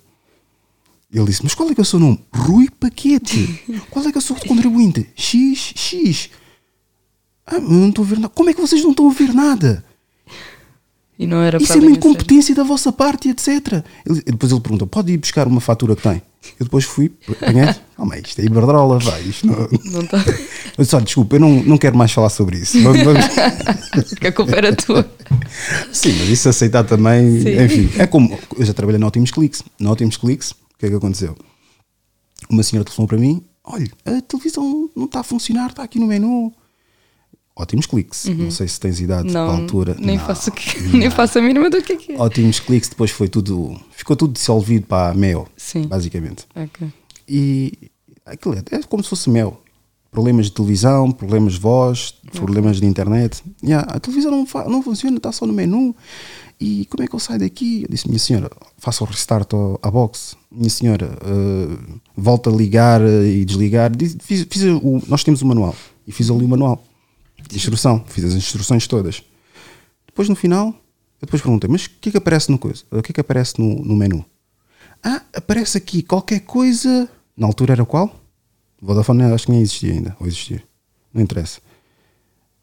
Ele 1.13 1.25
disse: 1.25 1.41
Mas 1.43 1.53
qual 1.53 1.69
é 1.69 1.73
que 1.75 1.81
é 1.81 1.83
o 1.83 1.85
seu 1.85 1.99
nome? 1.99 2.23
Rui 2.33 2.69
Paquete. 2.79 3.61
Qual 3.89 4.05
é 4.05 4.11
que 4.11 4.17
é 4.17 4.19
o 4.19 4.21
seu 4.21 4.35
contribuinte? 4.35 5.07
X, 5.15 5.73
X. 5.75 6.29
Ah, 7.45 7.55
eu 7.55 7.61
não 7.61 7.89
estou 7.89 8.05
a 8.05 8.07
ver 8.07 8.15
nada. 8.19 8.29
Como 8.29 8.49
é 8.49 8.53
que 8.53 8.61
vocês 8.61 8.81
não 8.83 8.91
estão 8.91 9.09
a 9.09 9.13
ver 9.13 9.33
nada? 9.33 9.83
E 11.19 11.27
não 11.27 11.41
era 11.41 11.61
Isso 11.61 11.73
é 11.73 11.75
uma 11.75 11.91
incompetência 11.91 12.55
da 12.55 12.63
vossa 12.63 12.91
parte, 12.91 13.29
etc. 13.29 13.83
Ele- 14.05 14.21
depois 14.25 14.51
ele 14.51 14.61
perguntou: 14.61 14.87
Pode 14.87 15.11
ir 15.11 15.17
buscar 15.17 15.47
uma 15.47 15.61
fatura 15.61 15.95
que 15.95 16.01
tem? 16.01 16.21
Eu 16.59 16.63
depois 16.65 16.85
fui, 16.85 17.11
apanhei. 17.29 17.65
Calma 17.95 18.15
aí, 18.15 18.23
isto 18.25 18.39
é 18.41 18.45
Iberdrola, 18.45 18.97
vai. 18.97 19.21
Isto 19.21 19.45
não... 19.45 19.55
Não. 19.55 20.01
Eu 20.01 20.83
disse: 20.83 20.95
Olha, 20.95 21.05
desculpa, 21.05 21.35
eu 21.35 21.39
não, 21.39 21.61
não 21.63 21.77
quero 21.77 21.95
mais 21.95 22.11
falar 22.11 22.29
sobre 22.29 22.57
isso. 22.57 22.81
Vamos- 22.81 23.03
vamos- 23.03 23.25
que 24.19 24.27
a 24.27 24.31
culpa 24.31 24.55
era 24.55 24.75
tua. 24.75 25.07
Sim, 25.91 26.13
mas 26.17 26.29
isso 26.29 26.49
aceitar 26.49 26.83
também, 26.85 27.41
Sim. 27.41 27.61
enfim, 27.63 27.89
é 27.99 28.07
como 28.07 28.35
eu 28.57 28.65
já 28.65 28.73
trabalhei 28.73 28.99
no 28.99 29.05
Ótimos 29.05 29.29
Cliques. 29.29 29.61
No 29.79 29.91
Ótimos 29.91 30.17
Cliques, 30.17 30.53
que 30.81 30.87
é 30.87 30.89
que 30.89 30.95
aconteceu? 30.95 31.37
Uma 32.49 32.63
senhora 32.63 32.83
telefonou 32.85 33.07
para 33.07 33.17
mim: 33.17 33.43
olha, 33.63 33.89
a 34.05 34.21
televisão 34.21 34.89
não 34.95 35.05
está 35.05 35.19
a 35.21 35.23
funcionar, 35.23 35.69
está 35.69 35.83
aqui 35.83 35.99
no 35.99 36.07
menu. 36.07 36.53
Ótimos 37.55 37.85
Cliques, 37.85 38.25
não 38.25 38.49
sei 38.49 38.67
se 38.67 38.79
tens 38.79 38.99
idade 39.01 39.29
para 39.31 39.41
a 39.41 39.45
Não, 39.47 39.61
altura. 39.61 39.95
nem, 39.99 40.17
Não. 40.17 40.25
faço, 40.25 40.51
que- 40.51 40.79
nem 40.97 41.11
faço 41.11 41.37
a 41.37 41.41
mínima 41.41 41.69
do 41.69 41.81
que 41.83 41.93
é 41.93 41.95
que 41.97 42.11
é. 42.13 42.17
Ótimos 42.17 42.59
Cliques, 42.61 42.89
depois 42.89 43.11
foi 43.11 43.27
tudo, 43.27 43.79
ficou 43.91 44.15
tudo 44.15 44.33
dissolvido 44.33 44.87
para 44.87 45.11
a 45.11 45.13
Mel, 45.13 45.47
Sim. 45.57 45.85
basicamente. 45.85 46.45
Ok. 46.55 46.87
E 47.27 47.91
aquilo 48.25 48.55
é, 48.55 48.63
é 48.75 48.83
como 48.83 49.03
se 49.03 49.09
fosse 49.09 49.29
Mel. 49.29 49.61
Problemas 50.11 50.47
de 50.47 50.51
televisão, 50.51 51.09
problemas 51.09 51.53
de 51.53 51.59
voz, 51.59 52.13
problemas 52.33 52.81
de 52.81 52.85
internet. 52.85 53.41
Yeah, 53.63 53.87
a 53.89 53.97
televisão 53.97 54.29
não, 54.31 54.45
não 54.69 54.83
funciona, 54.83 55.15
está 55.15 55.31
só 55.31 55.45
no 55.45 55.53
menu. 55.53 55.95
E 56.59 56.85
como 56.87 57.01
é 57.01 57.07
que 57.07 57.15
eu 57.15 57.19
saio 57.19 57.39
daqui? 57.39 57.83
Eu 57.83 57.87
disse, 57.89 58.07
minha 58.07 58.19
senhora, 58.19 58.51
faça 58.77 59.03
o 59.03 59.07
restart 59.07 59.49
à 59.81 59.89
box. 59.89 60.35
Minha 60.51 60.69
senhora, 60.69 61.17
eh, 61.23 61.97
volta 62.15 62.49
a 62.49 62.53
ligar 62.53 63.01
eh, 63.01 63.25
e 63.25 63.45
desligar. 63.45 63.89
Fiz, 64.19 64.45
fiz 64.47 64.63
o, 64.63 65.01
nós 65.07 65.23
temos 65.23 65.41
o 65.41 65.45
manual. 65.45 65.73
E 66.05 66.11
fiz 66.11 66.29
ali 66.29 66.43
o 66.43 66.47
manual. 66.47 66.83
de 67.49 67.55
Instrução. 67.55 68.03
Fiz 68.05 68.25
as 68.25 68.33
instruções 68.33 68.85
todas. 68.85 69.23
Depois 70.05 70.29
no 70.29 70.35
final, 70.35 70.67
eu 70.67 71.25
depois 71.25 71.41
perguntei, 71.41 71.67
mas 71.67 71.85
o 71.85 71.89
que 72.01 72.09
é 72.09 72.11
que 72.11 72.17
aparece 72.17 72.51
no 72.51 72.59
coisa? 72.59 72.83
O 72.91 73.01
que 73.01 73.11
é 73.11 73.13
que 73.13 73.21
aparece 73.21 73.59
no, 73.59 73.83
no 73.83 73.95
menu? 73.95 74.23
Ah, 75.01 75.21
aparece 75.33 75.77
aqui 75.77 76.03
qualquer 76.03 76.41
coisa. 76.41 77.09
Na 77.35 77.47
altura 77.47 77.73
era 77.73 77.85
qual? 77.85 78.20
Vodafone 78.81 79.23
acho 79.23 79.45
que 79.45 79.51
nem 79.51 79.61
existia 79.61 79.93
ainda. 79.93 80.15
Ou 80.19 80.27
existia. 80.27 80.61
Não 81.13 81.21
interessa. 81.21 81.59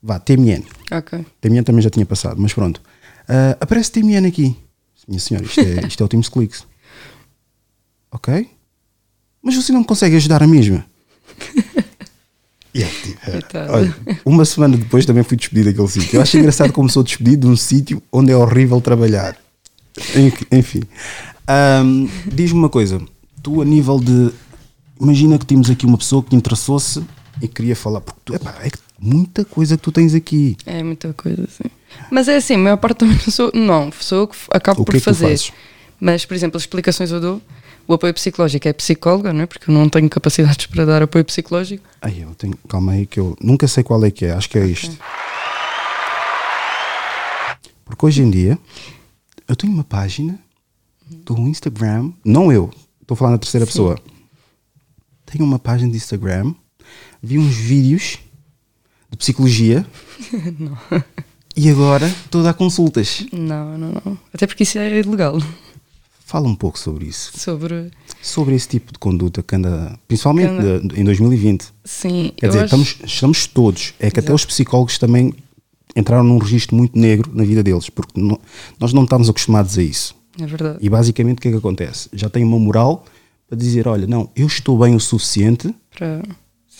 Vá, 0.03 0.19
TMN. 0.19 0.63
Ok. 0.91 1.25
TMN 1.41 1.63
também 1.65 1.83
já 1.83 1.91
tinha 1.91 2.07
passado, 2.07 2.41
mas 2.41 2.53
pronto. 2.53 2.81
Ah, 3.29 3.57
aparece 3.61 3.93
TMN 3.93 4.27
aqui. 4.27 4.57
Minha 5.07 5.21
senhora, 5.21 5.47
isto 5.47 5.61
é, 5.61 5.87
isto 5.87 6.03
é 6.03 6.05
o 6.05 6.09
Teams 6.09 6.29
Clicks. 6.29 6.67
Ok? 8.11 8.49
Mas 9.43 9.55
você 9.57 9.73
não 9.73 9.83
consegue 9.85 10.17
ajudar 10.17 10.43
a 10.43 10.47
mesma? 10.47 10.85
E 12.75 12.83
eu, 12.83 12.89
tipo, 12.89 13.19
ah, 13.23 13.31
Coitada. 13.31 13.73
olha, 13.73 13.97
uma 14.25 14.45
semana 14.45 14.77
depois 14.77 15.07
também 15.07 15.23
fui 15.23 15.37
despedido 15.37 15.71
daquele 15.71 15.89
sítio. 15.89 16.17
Eu 16.17 16.23
acho 16.23 16.37
engraçado 16.37 16.73
como 16.73 16.89
sou 16.91 17.03
despedido 17.03 17.47
de 17.47 17.53
um 17.53 17.57
sítio 17.57 18.03
onde 18.13 18.31
é 18.31 18.37
horrível 18.37 18.81
trabalhar. 18.81 19.37
En- 20.15 20.59
Enfim. 20.59 20.83
Ahm, 21.47 22.07
Diz-me 22.27 22.59
uma 22.59 22.69
coisa. 22.69 23.01
Tu, 23.43 23.63
a 23.63 23.65
nível 23.65 23.99
de. 23.99 24.31
Imagina 25.01 25.39
que 25.39 25.47
tínhamos 25.47 25.71
aqui 25.71 25.87
uma 25.87 25.99
pessoa 25.99 26.23
que 26.23 26.31
te 26.31 26.37
interessou-se 26.37 27.05
e 27.41 27.47
queria 27.49 27.77
falar. 27.77 28.01
Porque 28.01 28.21
tu, 28.25 28.35
epá, 28.35 28.55
é 28.65 28.71
muita 28.99 29.45
coisa 29.45 29.77
que 29.77 29.83
tu 29.83 29.93
tens 29.93 30.15
aqui. 30.15 30.57
É 30.67 30.83
muita 30.83 31.13
coisa, 31.13 31.47
sim. 31.49 31.71
Mas 32.11 32.29
é 32.29 32.37
assim, 32.37 32.55
a 32.55 32.59
maior 32.59 32.77
parte 32.77 32.99
também 32.99 33.15
não 33.17 33.33
sou. 33.33 33.51
Não, 33.55 33.93
sou 34.01 34.19
eu 34.21 34.29
que 34.29 34.37
acabo 34.51 34.83
O 34.83 34.85
por 34.85 34.93
que 34.93 34.99
é 34.99 35.01
fazer. 35.01 35.27
fazes? 35.29 35.53
Mas, 36.01 36.25
por 36.25 36.35
exemplo, 36.35 36.57
as 36.57 36.63
explicações 36.63 37.11
eu 37.11 37.21
dou. 37.21 37.43
O 37.87 37.95
apoio 37.95 38.13
psicológico 38.13 38.69
é 38.69 38.73
psicóloga, 38.73 39.33
não 39.33 39.43
é? 39.43 39.47
Porque 39.47 39.71
eu 39.71 39.75
não 39.75 39.89
tenho 39.89 40.09
capacidades 40.11 40.67
para 40.67 40.85
dar 40.85 41.03
apoio 41.03 41.25
psicológico. 41.25 41.85
Ai, 42.03 42.19
eu 42.23 42.35
tenho. 42.35 42.55
Calma 42.69 42.93
aí, 42.93 43.07
que 43.07 43.19
eu 43.19 43.37
nunca 43.41 43.67
sei 43.67 43.83
qual 43.83 44.05
é 44.05 44.11
que 44.11 44.27
é. 44.27 44.33
Acho 44.33 44.49
que 44.51 44.59
é 44.59 44.67
isto. 44.67 44.97
Porque 47.85 48.05
hoje 48.05 48.23
em 48.23 48.31
dia 48.31 48.59
eu 49.47 49.57
tenho 49.57 49.73
uma 49.73 49.85
página 49.85 50.39
do 51.11 51.39
Instagram. 51.49 52.13
Não 52.25 52.53
eu, 52.53 52.71
estou 53.01 53.15
a 53.15 53.17
falar 53.17 53.31
na 53.31 53.39
terceira 53.39 53.65
pessoa. 53.67 53.99
Tenho 55.31 55.45
uma 55.45 55.59
página 55.59 55.91
de 55.91 55.97
Instagram. 55.97 56.55
Vi 57.23 57.39
uns 57.39 57.55
vídeos 57.55 58.19
de 59.11 59.17
psicologia. 59.17 59.87
E 61.61 61.69
agora 61.69 62.07
estou 62.07 62.41
a 62.43 62.45
dar 62.45 62.55
consultas. 62.55 63.27
Não, 63.33 63.77
não, 63.77 63.91
não. 64.05 64.19
Até 64.33 64.47
porque 64.47 64.63
isso 64.63 64.79
é 64.79 65.01
ilegal. 65.01 65.43
Fala 66.25 66.47
um 66.47 66.55
pouco 66.55 66.79
sobre 66.79 67.07
isso. 67.07 67.33
Sobre. 67.37 67.91
Sobre 68.23 68.55
esse 68.55 68.69
tipo 68.69 68.93
de 68.93 68.99
conduta 69.01 69.43
que 69.43 69.57
anda, 69.57 69.99
principalmente 70.07 70.51
Que 70.51 70.69
anda- 70.69 71.01
em 71.01 71.03
2020. 71.03 71.67
Sim, 71.85 72.33
Quer 72.37 72.47
dizer, 72.49 72.59
acho- 72.59 72.65
estamos, 72.67 72.97
estamos 73.05 73.47
todos. 73.49 73.93
É 73.99 74.09
que 74.09 74.21
até 74.21 74.29
Exato. 74.29 74.35
os 74.37 74.45
psicólogos 74.45 74.99
também 74.99 75.35
entraram 75.97 76.23
num 76.23 76.39
registro 76.39 76.77
muito 76.77 76.97
negro 76.97 77.29
na 77.35 77.43
vida 77.43 77.61
deles, 77.61 77.91
porque 77.91 78.21
não- 78.21 78.39
nós 78.79 78.93
não 78.93 79.03
estamos 79.03 79.29
acostumados 79.29 79.77
a 79.79 79.83
isso. 79.83 80.15
É 80.41 80.47
verdade. 80.47 80.79
E 80.81 80.89
basicamente 80.89 81.39
o 81.39 81.41
que 81.41 81.49
é 81.49 81.51
que 81.51 81.57
acontece? 81.57 82.09
Já 82.13 82.29
têm 82.31 82.45
uma 82.45 82.59
moral 82.61 83.05
para 83.49 83.59
dizer: 83.59 83.89
olha, 83.89 84.07
não, 84.07 84.31
eu 84.37 84.47
estou 84.47 84.79
bem 84.79 84.95
o 84.95 85.01
suficiente 85.01 85.75
Para... 85.97 86.23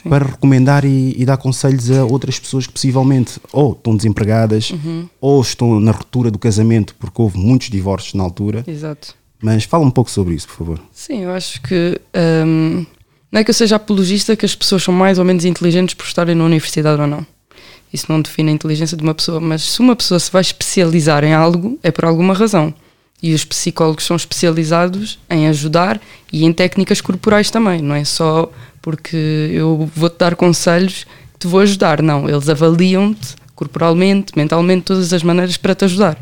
Para 0.09 0.27
recomendar 0.27 0.85
e, 0.85 1.13
e 1.21 1.25
dar 1.25 1.37
conselhos 1.37 1.91
a 1.91 2.05
outras 2.05 2.39
pessoas 2.39 2.69
que 2.69 2.73
possivelmente 2.73 3.41
ou 3.53 3.73
estão 3.73 3.97
desempregadas 3.97 4.71
Uhum. 4.71 5.09
ou 5.21 5.41
estão 5.43 5.81
na 5.81 5.91
ruptura 5.91 6.31
do 6.31 6.39
casamento, 6.39 6.95
porque 7.01 7.21
houve 7.21 7.37
muitos 7.37 7.69
divórcios 7.69 8.15
na 8.15 8.23
altura. 8.23 8.63
Exato. 8.69 9.13
Mas 9.43 9.65
fala 9.65 9.85
um 9.85 9.91
pouco 9.91 10.09
sobre 10.09 10.35
isso, 10.35 10.47
por 10.47 10.57
favor. 10.57 10.81
Sim, 10.93 11.23
eu 11.25 11.33
acho 11.33 11.61
que 11.63 12.01
hum, 12.47 12.87
não 13.33 13.41
é 13.41 13.45
que 13.45 13.51
eu 13.51 13.55
seja 13.55 13.75
apologista 13.75 14.37
que 14.37 14.47
as 14.47 14.55
pessoas 14.55 14.85
são 14.85 14.95
mais 14.95 15.19
ou 15.19 15.25
menos 15.25 15.45
inteligentes 15.45 15.95
por 15.97 16.05
estarem 16.07 16.35
na 16.37 16.45
universidade 16.45 17.01
ou 17.01 17.07
não. 17.09 17.27
Isso 17.93 18.07
não 18.09 18.21
define 18.23 18.51
a 18.51 18.55
inteligência 18.55 18.97
de 18.97 19.03
uma 19.03 19.15
pessoa, 19.15 19.41
mas 19.41 19.63
se 19.63 19.81
uma 19.81 19.97
pessoa 19.97 20.21
se 20.21 20.31
vai 20.31 20.43
especializar 20.43 21.25
em 21.25 21.35
algo, 21.35 21.77
é 21.83 21.91
por 21.91 22.05
alguma 22.05 22.35
razão. 22.35 22.73
E 23.23 23.35
os 23.35 23.45
psicólogos 23.45 24.05
são 24.05 24.17
especializados 24.17 25.19
em 25.29 25.49
ajudar 25.49 26.01
e 26.33 26.45
em 26.45 26.53
técnicas 26.53 27.01
corporais 27.01 27.51
também, 27.51 27.83
não 27.83 27.95
é 27.95 28.05
só 28.05 28.51
porque 28.81 29.51
eu 29.53 29.91
vou-te 29.95 30.19
dar 30.19 30.37
conselhos 30.37 31.05
que 31.33 31.41
te 31.41 31.47
vou 31.47 31.61
ajudar, 31.61 32.01
não. 32.01 32.29
Eles 32.29 32.49
avaliam-te 32.49 33.37
corporalmente, 33.55 34.33
mentalmente, 34.37 34.85
todas 34.85 35.13
as 35.13 35.23
maneiras 35.23 35.57
para 35.57 35.75
te 35.75 35.85
ajudar. 35.85 36.17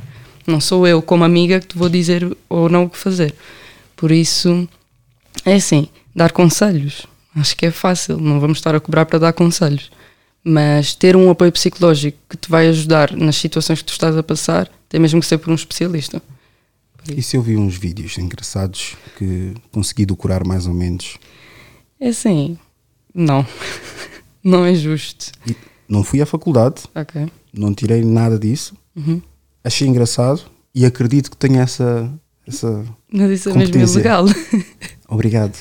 Não 0.47 0.61
sou 0.61 0.87
eu, 0.87 1.03
como 1.03 1.23
amiga, 1.23 1.61
que 1.61 1.69
te 1.69 1.79
vou 1.79 1.89
dizer 1.89 2.37
ou 2.49 2.69
não 2.69 2.85
o 2.85 2.91
que 2.91 2.97
fazer. 2.97 3.35
Por 3.95 4.11
isso, 4.11 4.67
é 5.45 5.55
assim, 5.55 5.89
dar 6.15 6.33
conselhos. 6.33 7.07
Acho 7.35 7.57
que 7.57 7.67
é 7.67 7.71
fácil, 7.71 8.19
não 8.19 8.41
vamos 8.41 8.59
estar 8.59 8.75
a 8.75 8.81
cobrar 8.81 9.05
para 9.05 9.19
dar 9.19 9.33
conselhos. 9.33 9.91
Mas 10.43 10.95
ter 10.95 11.15
um 11.17 11.31
apoio 11.31 11.53
psicológico 11.53 12.17
que 12.31 12.37
te 12.37 12.49
vai 12.49 12.69
ajudar 12.69 13.15
nas 13.15 13.37
situações 13.37 13.81
que 13.81 13.87
tu 13.87 13.93
estás 13.93 14.17
a 14.17 14.23
passar, 14.23 14.71
tem 14.89 15.01
mesmo 15.01 15.21
que 15.21 15.27
ser 15.27 15.39
por 15.39 15.51
um 15.51 15.55
especialista. 15.55 16.23
E 17.15 17.23
se 17.23 17.37
eu 17.37 17.43
vi 17.43 17.57
uns 17.57 17.77
vídeos 17.77 18.17
engraçados 18.19 18.97
que 19.17 19.55
consegui 19.73 20.07
decorar 20.07 20.45
mais 20.45 20.67
ou 20.67 20.75
menos 20.75 21.19
É 22.01 22.09
assim, 22.09 22.59
não. 23.15 23.47
não 24.43 24.65
é 24.65 24.75
justo. 24.75 25.33
E 25.47 25.57
não 25.89 26.03
fui 26.03 26.21
à 26.21 26.27
faculdade, 26.27 26.83
Ok. 26.95 27.27
não 27.53 27.75
tirei 27.75 28.05
nada 28.05 28.39
disso. 28.39 28.75
Uhum. 28.95 29.21
Achei 29.63 29.87
engraçado 29.87 30.43
e 30.75 30.85
acredito 30.85 31.31
que 31.31 31.37
tenha 31.37 31.63
essa. 31.63 32.13
essa... 32.47 32.85
Mas 33.11 33.31
isso 33.31 33.51
é 33.51 33.55
mesmo 33.55 33.77
ilegal. 33.81 34.25
Obrigado. 35.09 35.57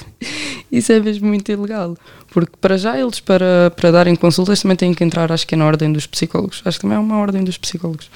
Isso 0.71 0.91
é 0.91 0.99
mesmo 0.99 1.27
muito 1.27 1.51
ilegal. 1.51 1.95
Porque 2.31 2.53
para 2.59 2.77
já 2.77 2.99
eles, 2.99 3.19
para, 3.19 3.71
para 3.75 3.91
darem 3.91 4.15
consultas, 4.15 4.61
também 4.61 4.75
têm 4.75 4.93
que 4.93 5.03
entrar, 5.03 5.31
acho 5.31 5.47
que 5.47 5.55
é 5.55 5.57
na 5.57 5.65
ordem 5.65 5.91
dos 5.91 6.05
psicólogos. 6.05 6.61
Acho 6.65 6.77
que 6.77 6.81
também 6.81 6.97
é 6.97 6.99
uma 6.99 7.17
ordem 7.17 7.43
dos 7.43 7.57
psicólogos. 7.57 8.09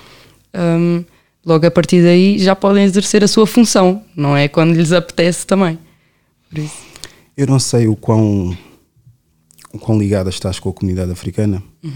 Hum, 0.54 1.06
logo 1.46 1.66
a 1.66 1.72
partir 1.72 2.02
daí 2.04 2.38
já 2.40 2.56
podem 2.56 2.84
exercer 2.84 3.24
a 3.24 3.28
sua 3.28 3.46
função, 3.48 4.04
não 4.16 4.36
é 4.36 4.48
quando 4.48 4.74
lhes 4.76 4.92
apetece 4.92 5.46
também. 5.46 5.78
Por 6.50 6.60
isso. 6.60 6.78
Eu 7.38 7.48
não 7.48 7.60
sei 7.60 7.88
o 7.88 7.96
quão, 7.96 8.58
o 9.74 9.80
quão 9.80 9.98
ligada 9.98 10.30
estás 10.30 10.60
com 10.60 10.70
a 10.70 10.74
comunidade 10.74 11.12
africana, 11.12 11.64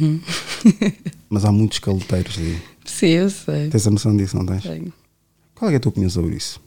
mas 1.30 1.46
há 1.46 1.52
muitos 1.52 1.80
caloteiros 1.80 2.38
aí. 2.38 2.58
Sim, 2.86 3.08
eu 3.08 3.30
sei. 3.30 3.70
Tens 3.70 3.88
a 3.88 3.92
noção 3.92 4.16
disso, 4.16 4.36
não 4.38 4.46
tens? 4.46 4.64
Tenho. 4.64 4.94
Qual 5.56 5.72
é 5.72 5.76
a 5.76 5.80
tua 5.80 5.90
opinião 5.90 6.10
sobre 6.10 6.36
isso? 6.36 6.62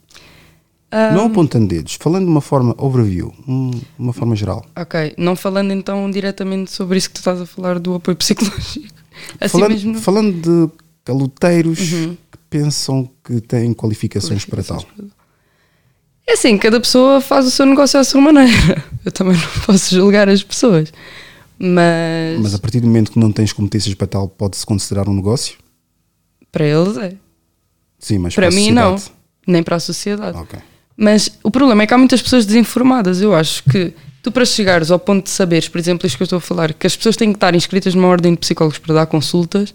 Ah, 0.90 1.10
Não 1.12 1.26
apontando 1.26 1.66
dedos, 1.66 1.96
falando 2.00 2.24
de 2.24 2.30
uma 2.30 2.40
forma 2.40 2.74
overview, 2.78 3.32
um- 3.46 3.72
uma 3.98 4.12
forma 4.12 4.36
geral. 4.36 4.64
Ok, 4.76 5.14
não 5.18 5.34
falando 5.34 5.72
então 5.72 6.08
diretamente 6.10 6.70
sobre 6.70 6.96
isso 6.96 7.08
que 7.08 7.14
tu 7.14 7.18
estás 7.18 7.40
a 7.40 7.46
falar 7.46 7.78
do 7.80 7.94
apoio 7.96 8.16
psicológico. 8.16 8.86
Assim 9.40 9.52
falando, 9.58 9.70
mesmo. 9.72 9.94
Uhum. 9.94 10.00
falando 10.00 10.32
de 10.68 10.72
caloteiros 11.04 11.78
que 11.78 12.18
pensam 12.48 13.10
que 13.24 13.40
têm 13.40 13.72
qualificações, 13.72 14.44
para 14.44 14.62
tal. 14.62 14.84
É 16.26 16.32
assim, 16.32 16.58
cada 16.58 16.80
pessoa 16.80 17.20
faz 17.20 17.46
o 17.46 17.50
seu 17.50 17.66
negócio 17.66 17.98
à 18.00 18.04
sua 18.04 18.20
maneira. 18.20 18.84
Eu 19.04 19.12
também 19.12 19.36
não 19.36 19.64
posso 19.64 19.94
julgar 19.94 20.28
as 20.28 20.42
pessoas. 20.42 20.92
Mas, 21.58 22.40
Mas 22.40 22.54
a 22.54 22.58
partir 22.58 22.80
do 22.80 22.86
momento 22.86 23.12
que 23.12 23.18
não 23.18 23.32
tens 23.32 23.52
competências 23.52 23.94
para 23.94 24.06
tal, 24.06 24.28
pode-se 24.28 24.66
considerar 24.66 25.08
um 25.08 25.14
negócio? 25.14 25.56
para 26.56 26.64
eles 26.64 26.96
é. 26.96 27.12
Sim, 27.98 28.18
mas 28.18 28.34
Para 28.34 28.48
a 28.48 28.50
mim, 28.50 28.70
não. 28.70 28.96
Nem 29.46 29.62
para 29.62 29.76
a 29.76 29.80
sociedade. 29.80 30.38
Ok. 30.38 30.58
Mas 30.96 31.30
o 31.42 31.50
problema 31.50 31.82
é 31.82 31.86
que 31.86 31.92
há 31.92 31.98
muitas 31.98 32.22
pessoas 32.22 32.46
desinformadas. 32.46 33.20
Eu 33.20 33.34
acho 33.34 33.62
que 33.64 33.92
tu, 34.22 34.32
para 34.32 34.44
chegares 34.46 34.90
ao 34.90 34.98
ponto 34.98 35.24
de 35.24 35.30
saberes, 35.30 35.68
por 35.68 35.78
exemplo, 35.78 36.06
isto 36.06 36.16
que 36.16 36.22
eu 36.22 36.24
estou 36.24 36.38
a 36.38 36.40
falar, 36.40 36.72
que 36.72 36.86
as 36.86 36.96
pessoas 36.96 37.14
têm 37.14 37.30
que 37.30 37.36
estar 37.36 37.54
inscritas 37.54 37.94
numa 37.94 38.08
ordem 38.08 38.32
de 38.32 38.38
psicólogos 38.38 38.78
para 38.78 38.94
dar 38.94 39.06
consultas, 39.06 39.74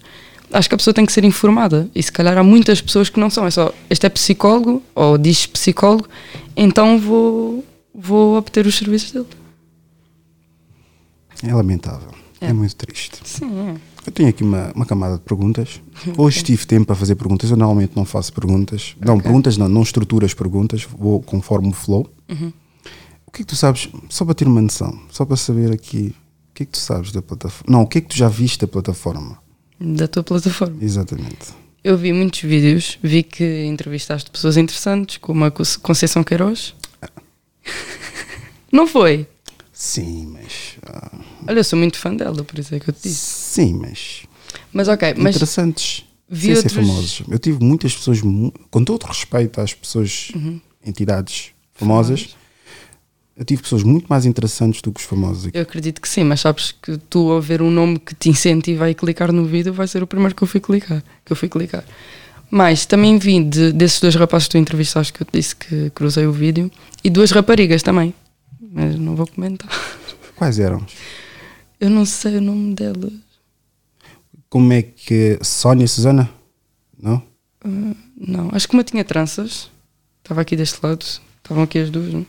acho 0.52 0.68
que 0.68 0.74
a 0.74 0.78
pessoa 0.78 0.94
tem 0.94 1.04
que 1.06 1.12
ser 1.12 1.24
informada. 1.24 1.88
E 1.94 2.02
se 2.02 2.12
calhar 2.12 2.36
há 2.36 2.42
muitas 2.42 2.80
pessoas 2.80 3.08
que 3.08 3.18
não 3.18 3.30
são. 3.30 3.46
É 3.46 3.50
só, 3.50 3.72
este 3.90 4.06
é 4.06 4.08
psicólogo, 4.08 4.82
ou 4.94 5.18
diz 5.18 5.46
psicólogo, 5.46 6.08
então 6.56 6.98
vou, 6.98 7.64
vou 7.94 8.36
obter 8.36 8.66
os 8.66 8.76
serviços 8.76 9.12
dele. 9.12 9.26
É 11.42 11.54
lamentável. 11.54 12.10
É, 12.40 12.46
É. 12.46 12.52
muito 12.52 12.74
triste. 12.76 13.18
Sim, 13.24 13.50
é. 13.70 13.76
Eu 14.04 14.12
tenho 14.12 14.28
aqui 14.28 14.42
uma, 14.42 14.72
uma 14.74 14.84
camada 14.84 15.14
de 15.16 15.22
perguntas. 15.22 15.80
Hoje 16.18 16.42
tive 16.42 16.66
tempo 16.66 16.86
para 16.86 16.96
fazer 16.96 17.14
perguntas. 17.14 17.50
Eu 17.50 17.56
normalmente 17.56 17.92
não 17.94 18.04
faço 18.04 18.32
perguntas. 18.32 18.96
Não, 19.00 19.18
perguntas 19.18 19.56
não, 19.56 19.68
não 19.68 19.82
estruturo 19.82 20.26
as 20.26 20.34
perguntas. 20.34 20.82
Vou 20.84 21.20
conforme 21.22 21.68
o 21.68 21.72
flow. 21.72 22.08
Uhum. 22.28 22.52
O 23.26 23.30
que 23.30 23.42
é 23.42 23.44
que 23.44 23.46
tu 23.46 23.56
sabes, 23.56 23.88
só 24.08 24.24
para 24.24 24.34
ter 24.34 24.46
uma 24.46 24.60
noção, 24.60 24.98
só 25.10 25.24
para 25.24 25.36
saber 25.36 25.72
aqui, 25.72 26.14
o 26.50 26.54
que 26.54 26.64
é 26.64 26.66
que 26.66 26.72
tu 26.72 26.78
sabes 26.78 27.12
da 27.12 27.22
plataforma? 27.22 27.64
Não, 27.72 27.82
o 27.82 27.86
que 27.86 27.98
é 27.98 28.00
que 28.00 28.08
tu 28.08 28.16
já 28.16 28.28
viste 28.28 28.60
da 28.60 28.66
plataforma? 28.68 29.38
Da 29.84 30.06
tua 30.06 30.22
plataforma. 30.22 30.76
Exatamente. 30.82 31.48
Eu 31.82 31.96
vi 31.98 32.12
muitos 32.12 32.40
vídeos, 32.40 32.98
vi 33.02 33.22
que 33.24 33.64
entrevistaste 33.64 34.30
pessoas 34.30 34.56
interessantes, 34.56 35.16
como 35.16 35.44
a 35.44 35.50
Conce- 35.50 35.78
Conceição 35.78 36.22
Queiroz. 36.22 36.74
Não 38.70 38.86
foi? 38.86 39.26
Sim, 39.72 40.26
mas. 40.32 40.76
ah, 40.86 41.10
Olha, 41.48 41.58
eu 41.58 41.64
sou 41.64 41.78
muito 41.78 41.98
fã 41.98 42.14
dela, 42.14 42.44
por 42.44 42.58
isso 42.58 42.74
é 42.74 42.78
que 42.80 42.88
eu 42.88 42.94
te 42.94 43.02
disse. 43.02 43.16
sim, 43.16 43.74
mas. 43.74 44.22
Mas 44.72 44.88
ok, 44.88 45.14
mas 45.16 45.34
interessantes. 45.36 46.04
vi 46.28 46.42
sem 46.48 46.54
outros- 46.56 46.72
ser 46.72 46.80
famosos. 46.80 47.22
Eu 47.28 47.38
tive 47.38 47.62
muitas 47.64 47.94
pessoas, 47.94 48.20
com 48.70 48.84
todo 48.84 49.02
respeito 49.04 49.60
às 49.60 49.74
pessoas, 49.74 50.30
Uhum. 50.34 50.60
entidades 50.86 51.50
famosas, 51.74 52.36
eu 53.36 53.44
tive 53.44 53.62
pessoas 53.62 53.82
muito 53.82 54.06
mais 54.08 54.24
interessantes 54.26 54.80
do 54.82 54.92
que 54.92 55.00
os 55.00 55.06
famosos 55.06 55.46
aqui. 55.46 55.56
eu 55.58 55.62
acredito 55.62 56.00
que 56.00 56.08
sim, 56.08 56.22
mas 56.24 56.40
sabes 56.40 56.72
que 56.72 56.98
tu 57.08 57.32
a 57.32 57.40
ver 57.40 57.62
um 57.62 57.70
nome 57.70 57.98
que 57.98 58.14
te 58.14 58.28
incentiva 58.28 58.86
a 58.86 58.94
clicar 58.94 59.32
no 59.32 59.44
vídeo 59.46 59.72
vai 59.72 59.86
ser 59.88 60.02
o 60.02 60.06
primeiro 60.06 60.34
que 60.34 60.42
eu 60.42 60.46
fui 60.48 60.60
clicar. 60.60 61.02
Que 61.24 61.32
eu 61.32 61.36
fui 61.36 61.48
clicar. 61.48 61.84
Mas 62.50 62.84
também 62.84 63.18
vi 63.18 63.42
de- 63.42 63.72
desses 63.72 63.98
dois 64.00 64.14
rapazes 64.14 64.46
que 64.48 64.52
tu 64.52 64.58
entrevistaste 64.58 65.12
que 65.12 65.22
eu 65.22 65.26
te 65.26 65.32
disse 65.38 65.56
que 65.56 65.88
cruzei 65.90 66.26
o 66.26 66.32
vídeo 66.32 66.70
e 67.02 67.08
duas 67.08 67.30
raparigas 67.30 67.82
também. 67.82 68.14
Mas 68.60 68.96
não 68.98 69.16
vou 69.16 69.26
comentar. 69.26 69.70
Quais 70.36 70.58
eram? 70.58 70.84
Eu 71.80 71.88
não 71.90 72.04
sei 72.04 72.36
o 72.36 72.40
nome 72.40 72.74
delas. 72.74 73.12
Como 74.50 74.72
é 74.72 74.82
que. 74.82 75.38
Sónia 75.42 75.84
e 75.84 75.88
Susana? 75.88 76.28
Não? 77.00 77.22
Não, 78.16 78.50
acho 78.52 78.68
que 78.68 78.74
uma 78.74 78.84
tinha 78.84 79.04
tranças. 79.04 79.70
Estava 80.22 80.40
aqui 80.42 80.54
deste 80.56 80.78
lado. 80.82 81.04
Estavam 81.42 81.62
aqui 81.64 81.78
as 81.78 81.90
duas, 81.90 82.12
não? 82.12 82.26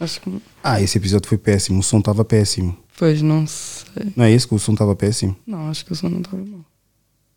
Acho 0.00 0.20
que. 0.20 0.40
Ah, 0.64 0.80
esse 0.80 0.96
episódio 0.98 1.28
foi 1.28 1.38
péssimo. 1.38 1.78
O 1.80 1.82
som 1.82 1.98
estava 1.98 2.24
péssimo. 2.24 2.76
Pois, 2.98 3.20
não 3.22 3.46
sei. 3.46 4.12
Não 4.16 4.24
é 4.24 4.32
esse 4.32 4.46
que 4.48 4.54
o 4.54 4.58
som 4.58 4.72
estava 4.72 4.96
péssimo? 4.96 5.36
Não, 5.46 5.68
acho 5.68 5.84
que 5.84 5.92
o 5.92 5.94
som 5.96 6.08
não 6.08 6.20
estava 6.20 6.42
mal. 6.44 6.64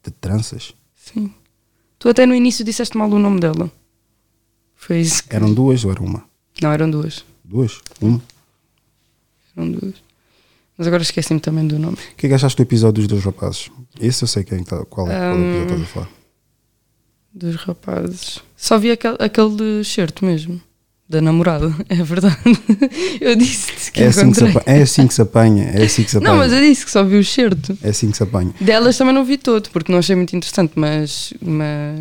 De 0.03 0.11
tranças? 0.11 0.73
Sim. 0.95 1.33
Tu 1.99 2.09
até 2.09 2.25
no 2.25 2.33
início 2.35 2.63
disseste 2.65 2.97
mal 2.97 3.09
o 3.09 3.19
nome 3.19 3.39
dela. 3.39 3.71
Foi 4.75 4.99
isso 4.99 5.23
que... 5.23 5.35
Eram 5.35 5.53
duas 5.53 5.85
ou 5.85 5.91
era 5.91 6.01
uma? 6.01 6.25
Não, 6.61 6.71
eram 6.71 6.89
duas. 6.89 7.23
Duas? 7.43 7.79
Uma? 8.01 8.21
Eram 9.55 9.71
duas. 9.71 9.95
Mas 10.77 10.87
agora 10.87 11.03
esqueci-me 11.03 11.39
também 11.39 11.65
do 11.67 11.77
nome. 11.79 11.95
O 11.95 12.15
que 12.15 12.25
é 12.25 12.29
que 12.29 12.35
achaste 12.35 12.57
do 12.57 12.63
episódio 12.63 13.01
dos 13.03 13.07
dois 13.07 13.23
rapazes? 13.23 13.69
Esse 13.99 14.23
eu 14.23 14.27
sei 14.27 14.43
quem 14.43 14.63
tá, 14.63 14.83
qual, 14.85 15.07
é- 15.09 15.17
qual 15.17 15.23
é 15.23 15.33
o 15.33 15.37
episódio 15.37 15.67
que 15.67 15.73
estás 15.73 15.81
a 15.81 15.85
falar. 15.85 16.09
Dos 17.33 17.55
rapazes. 17.55 18.39
Só 18.57 18.77
vi 18.77 18.91
aquele, 18.91 19.17
aquele 19.19 19.83
certo 19.83 20.25
mesmo. 20.25 20.59
Da 21.13 21.21
namorada. 21.21 21.71
É 21.89 21.95
verdade. 22.03 22.35
Eu 23.21 23.35
disse 23.35 23.91
que 23.91 24.01
É 24.01 24.07
assim 24.07 24.31
que, 24.31 24.39
apanha, 24.43 24.63
é 24.65 24.81
assim 24.81 25.05
que 25.07 25.13
se 25.13 25.21
apanha. 25.21 25.63
É 25.65 25.83
assim 25.83 26.03
que 26.03 26.09
se 26.09 26.17
apanha. 26.17 26.31
Não, 26.31 26.39
mas 26.39 26.51
eu 26.51 26.59
disse 26.59 26.83
que 26.83 26.89
só 26.89 27.03
vi 27.03 27.17
o 27.17 27.23
certo. 27.23 27.77
É 27.83 27.89
assim 27.89 28.09
que 28.09 28.17
se 28.17 28.23
apanha. 28.23 28.51
Delas 28.59 28.97
também 28.97 29.13
não 29.13 29.23
vi 29.23 29.37
todo, 29.37 29.69
porque 29.69 29.91
não 29.91 29.99
achei 29.99 30.15
muito 30.15 30.35
interessante, 30.35 30.71
mas, 30.75 31.31
mas 31.39 31.99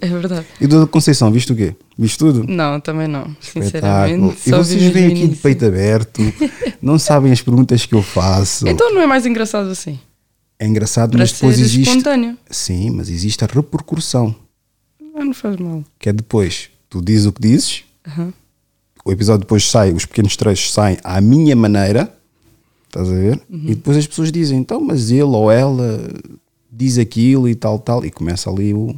é 0.00 0.06
verdade. 0.06 0.46
E 0.60 0.68
do 0.68 0.80
da 0.80 0.86
Conceição, 0.86 1.32
viste 1.32 1.52
o 1.52 1.56
quê? 1.56 1.74
Viste 1.98 2.16
tudo? 2.18 2.44
Não, 2.46 2.78
também 2.78 3.08
não, 3.08 3.36
sinceramente. 3.40 4.36
E 4.46 4.50
vocês 4.52 4.82
vêm 4.92 5.06
aqui 5.08 5.26
de 5.26 5.36
peito 5.36 5.64
aberto, 5.66 6.22
não 6.80 6.96
sabem 6.96 7.32
as 7.32 7.40
perguntas 7.42 7.84
que 7.84 7.94
eu 7.94 8.02
faço. 8.02 8.68
Então 8.68 8.94
não 8.94 9.00
é 9.02 9.06
mais 9.06 9.26
engraçado 9.26 9.68
assim? 9.68 9.98
é 10.60 10.66
engraçado, 10.66 11.10
Para 11.10 11.18
mas 11.20 11.32
depois 11.32 11.58
existe. 11.58 11.80
espontâneo. 11.90 12.38
Sim, 12.48 12.90
mas 12.90 13.08
existe 13.10 13.42
a 13.44 13.48
repercussão. 13.52 14.34
Ah, 15.16 15.24
não 15.24 15.34
faz 15.34 15.56
mal. 15.56 15.82
Que 15.98 16.08
é 16.08 16.12
depois, 16.12 16.70
tu 16.88 17.02
dizes 17.02 17.26
o 17.26 17.32
que 17.32 17.42
dizes, 17.42 17.82
Aham. 18.06 18.32
O 19.04 19.12
episódio 19.12 19.40
depois 19.40 19.68
sai, 19.68 19.92
os 19.92 20.04
pequenos 20.06 20.36
trechos 20.36 20.72
saem 20.72 20.96
à 21.04 21.20
minha 21.20 21.54
maneira, 21.54 22.12
estás 22.86 23.08
a 23.08 23.12
ver? 23.14 23.40
Uhum. 23.50 23.64
E 23.64 23.74
depois 23.74 23.96
as 23.96 24.06
pessoas 24.06 24.32
dizem, 24.32 24.58
então, 24.58 24.80
mas 24.80 25.10
ele 25.10 25.22
ou 25.24 25.50
ela 25.50 26.00
diz 26.70 26.98
aquilo 26.98 27.48
e 27.48 27.54
tal, 27.54 27.78
tal, 27.78 28.04
e 28.04 28.10
começa 28.10 28.50
ali 28.50 28.72
o. 28.74 28.94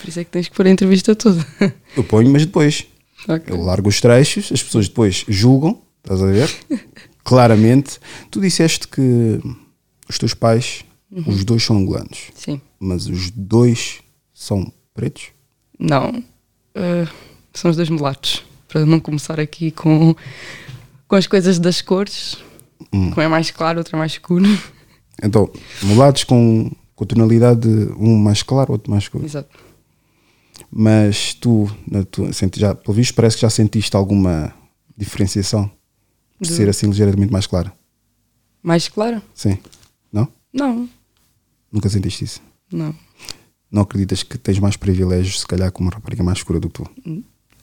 Por 0.00 0.08
isso 0.08 0.20
é 0.20 0.24
que 0.24 0.30
tens 0.30 0.48
que 0.48 0.54
pôr 0.56 0.66
a 0.66 0.70
entrevista 0.70 1.14
toda. 1.14 1.44
Eu 1.96 2.04
ponho, 2.04 2.30
mas 2.30 2.44
depois 2.44 2.86
Ok. 3.28 3.54
eu 3.54 3.62
largo 3.62 3.88
os 3.88 4.00
trechos, 4.00 4.50
as 4.52 4.62
pessoas 4.62 4.88
depois 4.88 5.24
julgam, 5.28 5.80
estás 6.02 6.22
a 6.22 6.26
ver? 6.26 6.54
Claramente. 7.24 7.98
Tu 8.30 8.40
disseste 8.40 8.86
que 8.88 9.40
os 10.08 10.18
teus 10.18 10.34
pais, 10.34 10.84
Uhum. 11.10 11.24
os 11.28 11.44
dois 11.44 11.62
são 11.62 11.76
angolanos, 11.78 12.32
Sim. 12.34 12.60
mas 12.80 13.06
os 13.06 13.30
dois 13.30 14.00
são 14.34 14.72
pretos? 14.92 15.28
Não. 15.78 16.22
Ah, 16.74 17.08
são 17.52 17.70
os 17.70 17.76
dois 17.76 17.88
mulatos. 17.88 18.42
Para 18.74 18.84
não 18.84 18.98
começar 18.98 19.38
aqui 19.38 19.70
com, 19.70 20.16
com 21.06 21.14
as 21.14 21.28
coisas 21.28 21.60
das 21.60 21.80
cores. 21.80 22.38
Hum. 22.92 23.12
Um 23.16 23.20
é 23.20 23.28
mais 23.28 23.48
claro, 23.52 23.78
outro 23.78 23.94
é 23.94 23.98
mais 24.00 24.10
escuro. 24.10 24.44
Então, 25.22 25.48
mulatos 25.80 26.24
com, 26.24 26.72
com 26.96 27.04
tonalidade, 27.06 27.68
um 27.96 28.16
mais 28.18 28.42
claro, 28.42 28.72
outro 28.72 28.90
mais 28.90 29.04
escuro. 29.04 29.24
Exato. 29.24 29.48
Mas 30.68 31.34
tu, 31.34 31.70
na 31.88 32.02
tua, 32.04 32.32
senti, 32.32 32.58
já, 32.58 32.74
pelo 32.74 32.94
visto, 32.96 33.14
parece 33.14 33.36
que 33.36 33.42
já 33.42 33.48
sentiste 33.50 33.94
alguma 33.94 34.52
diferenciação 34.98 35.70
de 36.40 36.48
Do- 36.50 36.54
ser 36.56 36.68
assim 36.68 36.88
ligeiramente 36.88 37.32
mais 37.32 37.46
clara. 37.46 37.72
Mais 38.60 38.88
claro? 38.88 39.22
Sim. 39.36 39.56
Não? 40.12 40.26
Não. 40.52 40.88
Nunca 41.70 41.88
sentiste 41.88 42.24
isso? 42.24 42.40
Não. 42.72 42.92
Não 43.70 43.82
acreditas 43.82 44.24
que 44.24 44.36
tens 44.36 44.58
mais 44.58 44.76
privilégios, 44.76 45.38
se 45.42 45.46
calhar, 45.46 45.70
com 45.70 45.84
uma 45.84 45.92
rapariga 45.92 46.24
mais 46.24 46.38
escura 46.38 46.58
do 46.58 46.68
que 46.68 46.82
tu? 46.82 46.90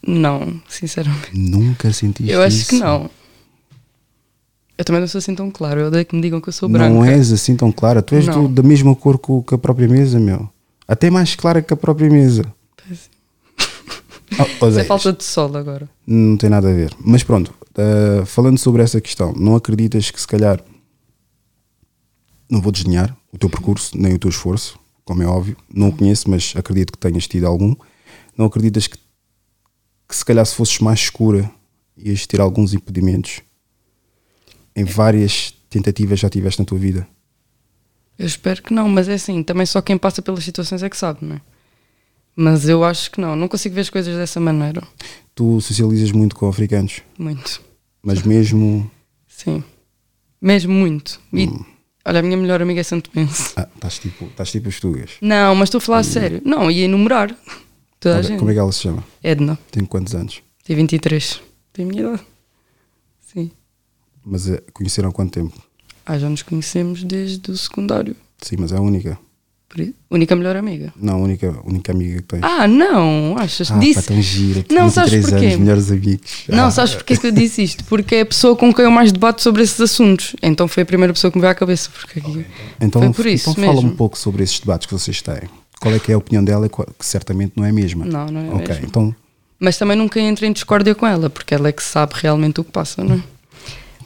Não, 0.06 0.62
sinceramente. 0.68 1.30
Nunca 1.38 1.92
sentiste 1.94 2.32
Eu 2.32 2.42
acho 2.42 2.58
isso? 2.58 2.70
que 2.70 2.80
não. 2.80 3.10
Eu 4.78 4.84
também 4.84 5.00
não 5.02 5.08
sou 5.08 5.20
assim 5.20 5.36
tão 5.36 5.52
claro. 5.52 5.80
Eu 5.82 5.88
odeio 5.88 6.06
que 6.06 6.16
me 6.16 6.22
digam 6.22 6.42
que 6.42 6.50
eu 6.50 6.54
sou 6.54 6.68
branca. 6.68 6.90
Não 6.90 7.06
és 7.06 7.32
assim 7.32 7.56
tão 7.56 7.72
clara. 7.72 8.02
Tu 8.02 8.16
és 8.16 8.26
do- 8.26 8.48
da 8.48 8.64
mesma 8.64 8.96
cor 8.96 9.20
co- 9.20 9.44
que 9.44 9.54
a 9.54 9.58
própria 9.58 9.88
mesa, 9.88 10.20
meu. 10.20 10.50
Até 10.88 11.10
mais 11.12 11.36
clara 11.36 11.62
que 11.62 11.72
a 11.74 11.78
própria 11.78 12.10
mesa. 12.10 12.44
Pois. 12.88 13.10
Oh, 14.62 14.68
Isso 14.70 14.80
é 14.80 14.84
falta 14.86 15.12
de 15.12 15.24
sol 15.26 15.56
agora. 15.58 15.90
Não 16.08 16.38
tem 16.38 16.50
nada 16.50 16.70
a 16.70 16.74
ver. 16.74 16.94
Mas 17.04 17.22
pronto, 17.22 17.54
uh, 17.78 18.26
falando 18.26 18.58
sobre 18.58 18.82
essa 18.82 19.02
questão, 19.02 19.34
não 19.34 19.56
acreditas 19.58 20.10
que 20.10 20.20
se 20.22 20.26
calhar 20.26 20.64
não 22.50 22.62
vou 22.62 22.72
desdenhar 22.72 23.16
o 23.32 23.38
teu 23.38 23.50
percurso, 23.50 23.98
nem 23.98 24.14
o 24.14 24.20
teu 24.20 24.30
esforço, 24.30 24.80
como 25.04 25.22
é 25.22 25.26
óbvio. 25.26 25.58
Não 25.74 25.90
o 25.90 25.92
conheço, 25.96 26.30
mas 26.30 26.54
acredito 26.56 26.92
que 26.94 26.98
tenhas 26.98 27.28
tido 27.28 27.46
algum. 27.46 27.76
Não 28.38 28.46
acreditas 28.46 28.88
que, 28.88 28.98
que 30.12 30.17
se 30.17 30.26
calhar 30.26 30.45
se 30.45 30.56
fosses 30.56 30.78
mais 30.80 31.00
escura 31.00 31.50
ias 31.97 32.26
ter 32.28 32.39
alguns 32.41 32.74
impedimentos 32.74 33.41
em 34.76 34.84
várias 34.84 35.54
tentativas 35.69 36.19
já 36.19 36.30
tiveste 36.30 36.60
na 36.60 36.65
tua 36.65 36.78
vida? 36.78 37.08
Eu 38.19 38.26
espero 38.28 38.62
que 38.62 38.74
não, 38.74 38.88
mas 38.88 39.08
é 39.10 39.13
assim, 39.15 39.41
também 39.41 39.65
só 39.65 39.82
quem 39.82 39.97
passa 39.97 40.21
pelas 40.21 40.43
situações 40.43 40.84
é 40.84 40.89
que 40.89 40.97
sabe, 40.97 41.19
não 41.26 41.38
é? 41.38 41.41
Mas 42.36 42.67
eu 42.69 42.84
acho 42.84 43.10
que 43.12 43.19
não, 43.19 43.36
não 43.36 43.47
consigo 43.47 43.74
ver 43.76 43.82
as 43.82 43.89
coisas 43.89 44.15
dessa 44.15 44.39
maneira. 44.39 44.84
Tu 45.34 45.60
socializas 45.62 46.12
muito 46.12 46.36
com 46.36 46.47
africanos, 46.47 47.02
Muito. 47.17 47.62
mas 48.02 48.21
mesmo. 48.21 48.89
Sim. 49.28 49.63
Mesmo 50.41 50.74
muito. 50.74 51.19
E, 51.34 51.47
Hum. 51.47 51.65
Olha, 52.04 52.19
a 52.19 52.24
minha 52.24 52.36
melhor 52.38 52.62
amiga 52.62 52.80
é 52.82 52.84
Santo 52.84 53.12
Mense. 53.13 53.54
Ah, 53.56 53.67
estás 53.76 54.00
tipo, 54.00 54.26
estás 54.26 54.52
tipo 54.52 54.69
os 54.69 54.80
tugas. 54.80 55.12
Não, 55.21 55.54
mas 55.54 55.67
estou 55.67 55.78
a 55.78 55.82
falar 55.82 56.00
a 56.00 56.04
sério. 56.04 56.41
Não, 56.43 56.69
ia 56.71 56.86
enumerar. 56.86 57.36
Toda 58.02 58.16
a 58.16 58.18
Olha, 58.18 58.28
gente. 58.28 58.40
como 58.40 58.52
é 58.52 58.54
que 58.54 58.60
ela 58.60 58.72
se 58.74 58.80
chama? 58.82 59.04
Edna, 59.24 59.58
Tem 59.72 59.86
quantos 59.86 60.14
anos? 60.16 60.42
tem 60.66 60.76
23. 60.76 61.40
Tem 61.72 61.86
a 61.86 61.88
minha 61.88 62.02
idade. 62.02 62.22
Sim. 63.34 63.52
Mas 64.26 64.50
eh, 64.50 64.62
conheceram 64.74 65.10
há 65.10 65.14
quanto 65.14 65.32
tempo? 65.32 65.58
Ah, 66.06 66.18
já 66.18 66.28
nos 66.30 66.42
conhecemos 66.42 67.04
desde 67.04 67.50
o 67.52 67.56
secundário. 67.58 68.16
Sim, 68.42 68.56
mas 68.60 68.72
é 68.74 68.78
a 68.78 68.82
única. 68.82 69.18
Única 70.10 70.36
melhor 70.36 70.58
amiga. 70.58 70.94
Não, 70.98 71.14
a 71.14 71.18
única, 71.18 71.50
única 71.64 71.94
amiga 71.94 72.18
que 72.22 72.28
tens. 72.28 72.44
Ah, 72.44 72.68
não, 72.68 73.38
achas? 73.38 73.72
Ah, 73.72 73.78
Disse. 73.78 74.02
pá, 74.02 74.08
tão 74.08 74.22
gira. 74.22 74.66
Não, 74.70 74.90
sabes 74.90 75.12
23 75.14 75.30
porquê? 75.32 75.46
anos, 75.46 75.60
melhores 75.60 75.92
amigos. 75.92 76.44
Não, 76.50 76.66
Ah, 76.66 76.72
sabes 76.72 76.96
porque 76.96 77.14
é 77.14 77.18
que 77.18 77.28
eu 77.28 77.32
disse 77.32 77.64
isto? 77.64 77.86
Porque 77.86 78.16
é 78.16 78.22
a 78.22 78.26
pessoa 78.26 78.54
com 78.58 78.74
quem 78.74 78.84
eu 78.84 78.92
mais 78.92 79.14
debato 79.14 79.42
sobre 79.42 79.64
esses 79.64 79.80
assuntos. 79.80 80.36
Então 80.44 80.68
foi 80.68 80.84
a 80.84 80.86
primeira 80.86 81.14
pessoa 81.14 81.32
que 81.32 81.38
me 81.38 81.42
veio 81.42 81.52
à 81.54 81.56
cabeça. 81.56 81.90
Porque 81.90 82.20
aqui- 82.20 82.46
Então, 82.82 83.02
Foi 83.02 83.14
por 83.14 83.26
isso 83.28 83.50
então 83.52 83.64
fala 83.64 83.76
mesmo. 83.76 83.92
um 83.92 83.96
pouco 83.96 84.18
sobre 84.18 84.44
esses 84.44 84.60
debates 84.60 84.88
que 84.88 84.94
vocês 84.94 85.22
têm. 85.22 85.48
Qual 85.82 85.94
é 85.94 86.00
que 86.00 86.12
é 86.12 86.15
a 86.15 86.17
opinião 86.17 86.44
dela? 86.44 86.70
Que 86.70 87.06
certamente 87.06 87.54
não 87.58 87.65
é 87.65 87.70
a 87.70 87.74
mesma. 87.74 88.06
Não, 88.06 88.28
não 88.28 88.41
é 88.41 88.50
a 88.50 88.56
Ok, 88.56 88.67
mesma. 88.70 88.86
então 88.88 89.15
Mas 89.60 89.78
também 89.78 89.98
nunca 89.98 90.20
entro 90.20 90.46
em 90.46 90.54
discórdia 90.54 90.96
com 90.96 91.06
ela, 91.06 91.30
porque 91.30 91.54
ela 91.54 91.67
é 91.67 91.72
que 91.72 91.84
sabe 91.84 92.13
realmente 92.15 92.62
o 92.62 92.63
que 92.63 92.72
passa, 92.72 93.04
não 93.04 93.15
é? 93.15 93.24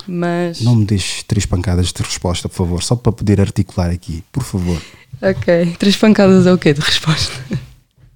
Mas. 0.08 0.62
não 0.62 0.76
me 0.76 0.86
deixes 0.86 1.22
três 1.24 1.46
pancadas 1.46 1.92
de 1.92 2.02
resposta, 2.02 2.48
por 2.48 2.56
favor, 2.56 2.82
só 2.84 2.96
para 2.96 3.12
poder 3.12 3.42
articular 3.42 3.90
aqui, 3.90 4.24
por 4.32 4.44
favor. 4.44 4.82
Ok. 5.22 5.76
Três 5.80 5.96
pancadas 5.96 6.46
é 6.48 6.54
o 6.54 6.58
quê 6.58 6.74
de 6.74 6.82
resposta? 6.82 7.34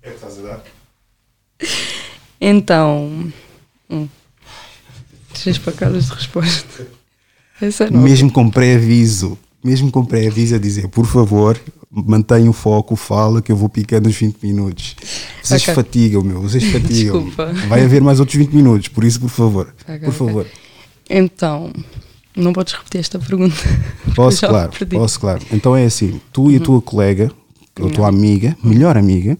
É 0.03 0.09
o 0.09 0.11
que 0.11 0.15
estás 0.15 0.39
a 0.39 0.41
dar? 0.41 0.63
Então. 2.39 3.31
hum. 3.89 4.07
Três 5.33 5.57
pancadas 5.57 6.05
de 6.07 6.13
resposta. 6.13 6.87
É. 7.61 7.89
Mesmo 7.91 8.31
com 8.31 8.49
pré-aviso, 8.49 9.37
mesmo 9.63 9.91
com 9.91 10.03
pré-aviso 10.05 10.55
a 10.55 10.57
dizer, 10.57 10.87
por 10.87 11.05
favor, 11.05 11.59
mantenha 11.91 12.49
o 12.49 12.53
foco, 12.53 12.95
fala 12.95 13.41
que 13.41 13.51
eu 13.51 13.55
vou 13.57 13.67
picando 13.69 14.07
os 14.09 14.15
20 14.15 14.37
minutos. 14.43 14.95
Vocês 15.43 15.61
Ok. 15.63 15.73
fatigam, 15.75 16.21
meu, 16.23 16.41
vocês 16.41 16.63
fatigam. 16.71 17.23
Desculpa. 17.23 17.53
Vai 17.67 17.83
haver 17.83 18.01
mais 18.01 18.19
outros 18.19 18.37
20 18.37 18.51
minutos, 18.53 18.87
por 18.87 19.03
isso, 19.03 19.19
por 19.19 19.29
favor, 19.29 19.73
Ok, 19.83 19.99
por 19.99 20.13
favor. 20.13 20.47
Então. 21.09 21.71
Não 22.35 22.53
podes 22.53 22.73
repetir 22.73 23.01
esta 23.01 23.19
pergunta. 23.19 23.55
Posso, 24.15 24.47
claro. 24.47 24.71
Uhum. 24.79 24.87
posso, 24.99 25.19
claro. 25.19 25.41
Então 25.51 25.75
é 25.75 25.83
assim, 25.85 26.21
tu 26.31 26.49
e 26.51 26.55
a 26.55 26.59
tua 26.59 26.81
colega, 26.81 27.29
ou 27.77 27.87
a 27.87 27.91
tua 27.91 28.07
amiga, 28.07 28.55
melhor 28.63 28.95
amiga, 28.95 29.37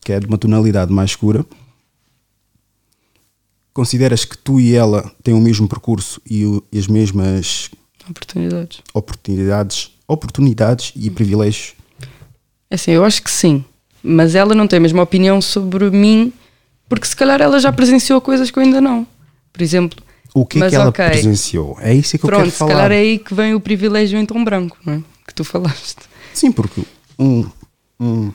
que 0.00 0.12
é 0.12 0.18
de 0.18 0.26
uma 0.26 0.38
tonalidade 0.38 0.90
mais 0.92 1.10
escura, 1.10 1.44
consideras 3.72 4.24
que 4.24 4.36
tu 4.36 4.58
e 4.58 4.74
ela 4.74 5.10
têm 5.22 5.34
o 5.34 5.40
mesmo 5.40 5.68
percurso 5.68 6.20
e, 6.28 6.44
o- 6.44 6.62
e 6.72 6.78
as 6.78 6.86
mesmas 6.88 7.70
Oportunidades. 8.10 8.80
oportunidades, 8.92 9.90
oportunidades 10.06 10.92
e 10.96 11.10
privilégios? 11.10 11.74
É 12.70 12.74
Assim, 12.74 12.90
eu 12.92 13.04
acho 13.04 13.22
que 13.22 13.30
sim. 13.30 13.64
Mas 14.02 14.34
ela 14.34 14.54
não 14.54 14.66
tem 14.66 14.78
a 14.78 14.80
mesma 14.80 15.02
opinião 15.02 15.40
sobre 15.40 15.90
mim, 15.90 16.32
porque 16.88 17.06
se 17.06 17.14
calhar 17.14 17.40
ela 17.40 17.58
já 17.60 17.72
presenciou 17.72 18.20
coisas 18.20 18.50
que 18.50 18.58
eu 18.58 18.62
ainda 18.62 18.80
não. 18.80 19.06
Por 19.52 19.62
exemplo, 19.62 20.02
O 20.34 20.46
que 20.46 20.62
é 20.62 20.68
que 20.68 20.74
ela 20.76 20.88
ok. 20.88 21.04
presenciou? 21.10 21.76
É 21.80 21.92
isso 21.94 22.16
que 22.18 22.24
eu 22.24 22.28
pronto, 22.28 22.40
quero 22.42 22.50
se 22.50 22.56
falar. 22.58 22.72
calhar 22.72 22.92
é 22.92 22.98
aí 22.98 23.18
que 23.18 23.34
vem 23.34 23.54
o 23.54 23.60
privilégio 23.60 24.18
em 24.18 24.24
tom 24.26 24.42
branco, 24.44 24.76
não 24.84 24.94
é? 24.94 25.02
Que 25.26 25.34
tu 25.34 25.44
falaste. 25.44 25.98
Sim, 26.32 26.50
porque 26.52 26.82
um, 27.18 27.44
um 28.00 28.32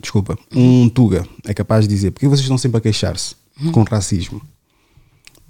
desculpa, 0.00 0.38
um 0.54 0.88
Tuga 0.88 1.26
é 1.46 1.52
capaz 1.54 1.86
de 1.88 1.94
dizer 1.94 2.10
porque 2.12 2.26
vocês 2.28 2.40
estão 2.42 2.58
sempre 2.58 2.78
a 2.78 2.80
queixar-se 2.80 3.34
Uhum. 3.60 3.72
com 3.72 3.82
racismo. 3.82 4.40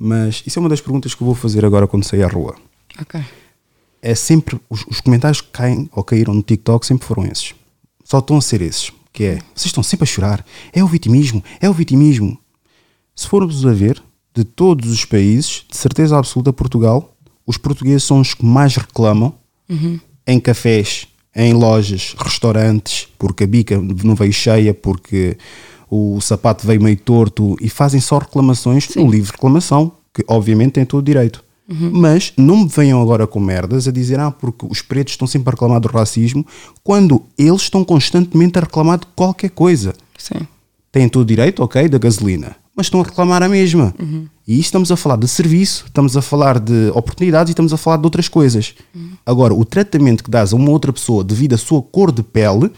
Mas 0.02 0.42
isso 0.46 0.58
é 0.58 0.60
uma 0.60 0.68
das 0.70 0.80
perguntas 0.80 1.14
que 1.14 1.22
eu 1.22 1.26
vou 1.26 1.34
fazer 1.34 1.62
agora 1.62 1.86
quando 1.86 2.04
sair 2.04 2.22
à 2.22 2.26
rua. 2.26 2.56
Ok. 2.98 3.22
É 4.00 4.14
sempre 4.14 4.58
os, 4.70 4.82
os 4.86 4.98
comentários 4.98 5.42
que 5.42 5.48
caem 5.48 5.90
ou 5.92 6.02
caíram 6.02 6.32
no 6.32 6.42
TikTok 6.42 6.86
sempre 6.86 7.06
foram 7.06 7.26
esses. 7.26 7.54
Só 8.02 8.18
estão 8.18 8.38
a 8.38 8.40
ser 8.40 8.62
esses, 8.62 8.90
que 9.12 9.24
é 9.24 9.34
vocês 9.54 9.66
estão 9.66 9.82
sempre 9.82 10.04
a 10.04 10.06
chorar. 10.06 10.42
É 10.72 10.82
o 10.82 10.86
vitimismo, 10.86 11.44
é 11.60 11.68
o 11.68 11.74
vitimismo. 11.74 12.38
Se 13.14 13.28
formos 13.28 13.66
a 13.66 13.72
ver, 13.74 14.02
de 14.34 14.42
todos 14.42 14.90
os 14.90 15.04
países, 15.04 15.66
de 15.68 15.76
certeza 15.76 16.16
absoluta, 16.16 16.50
Portugal, 16.50 17.14
os 17.46 17.58
portugueses 17.58 18.04
são 18.04 18.20
os 18.20 18.32
que 18.32 18.44
mais 18.44 18.76
reclamam 18.76 19.34
em 20.26 20.40
cafés, 20.40 21.08
em 21.36 21.52
lojas, 21.52 22.14
restaurantes, 22.16 23.06
porque 23.18 23.44
a 23.44 23.46
bica 23.46 23.78
não 23.78 24.14
veio 24.14 24.32
cheia, 24.32 24.72
porque 24.72 25.36
o 25.90 26.20
sapato 26.20 26.66
veio 26.66 26.80
meio 26.80 26.96
torto 26.96 27.56
e 27.60 27.68
fazem 27.68 28.00
só 28.00 28.18
reclamações 28.18 28.88
no 28.94 29.10
livre 29.10 29.26
de 29.26 29.32
reclamação, 29.32 29.92
que 30.14 30.24
obviamente 30.28 30.72
têm 30.72 30.84
todo 30.84 31.00
o 31.00 31.04
direito. 31.04 31.42
Mas 31.92 32.32
não 32.36 32.58
me 32.58 32.68
venham 32.68 33.00
agora 33.00 33.28
com 33.28 33.38
merdas 33.38 33.86
a 33.86 33.92
dizer, 33.92 34.18
ah, 34.18 34.30
porque 34.30 34.66
os 34.68 34.82
pretos 34.82 35.14
estão 35.14 35.26
sempre 35.26 35.50
a 35.50 35.52
reclamar 35.52 35.80
do 35.80 35.88
racismo, 35.88 36.44
quando 36.82 37.22
eles 37.38 37.62
estão 37.62 37.84
constantemente 37.84 38.58
a 38.58 38.62
reclamar 38.62 38.98
de 38.98 39.06
qualquer 39.14 39.50
coisa 39.50 39.94
Sim. 40.18 40.46
têm 40.90 41.08
todo 41.08 41.22
o 41.22 41.24
direito, 41.24 41.62
ok, 41.62 41.88
da 41.88 41.96
gasolina, 41.96 42.56
mas 42.74 42.86
estão 42.86 43.00
a 43.00 43.04
reclamar 43.04 43.40
a 43.42 43.48
mesma. 43.48 43.94
E 44.48 44.54
isto 44.54 44.64
estamos 44.64 44.90
a 44.90 44.96
falar 44.96 45.16
de 45.16 45.28
serviço, 45.28 45.84
estamos 45.86 46.16
a 46.16 46.22
falar 46.22 46.58
de 46.58 46.90
oportunidades 46.92 47.50
e 47.50 47.52
estamos 47.52 47.72
a 47.72 47.76
falar 47.76 47.98
de 47.98 48.04
outras 48.04 48.26
coisas. 48.26 48.74
Agora, 49.24 49.54
o 49.54 49.64
tratamento 49.64 50.24
que 50.24 50.30
dás 50.30 50.52
a 50.52 50.56
uma 50.56 50.70
outra 50.70 50.92
pessoa 50.92 51.22
devido 51.22 51.54
à 51.54 51.58
sua 51.58 51.80
cor 51.80 52.10
de 52.10 52.24
pele, 52.24 52.68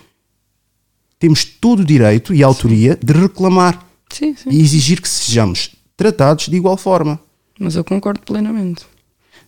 temos 1.23 1.45
todo 1.45 1.81
o 1.81 1.85
direito 1.85 2.35
e 2.35 2.43
autoria 2.43 2.99
de 3.01 3.13
reclamar 3.13 3.87
Sim, 4.11 4.35
sim. 4.35 4.51
e 4.51 4.61
exigir 4.61 5.01
que 5.01 5.09
sejamos 5.09 5.71
tratados 5.97 6.49
de 6.49 6.57
igual 6.57 6.77
forma. 6.77 7.21
Mas 7.57 7.77
eu 7.77 7.85
concordo 7.85 8.19
plenamente. 8.23 8.83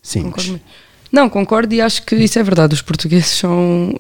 Sim, 0.00 0.22
Concordo 0.22 0.52
mas. 0.52 0.60
Não, 1.10 1.28
concordo 1.28 1.74
e 1.74 1.80
acho 1.80 2.06
que 2.06 2.14
isso 2.14 2.38
é 2.38 2.44
verdade. 2.44 2.74
Os 2.74 2.80
portugueses 2.80 3.26
são. 3.26 3.92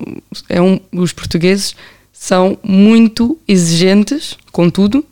É 0.48 0.62
um, 0.62 0.78
os 0.92 1.12
portugueses 1.12 1.74
são 2.12 2.56
muito 2.62 3.36
exigentes 3.48 4.38
com 4.52 4.70
tudo. 4.70 5.04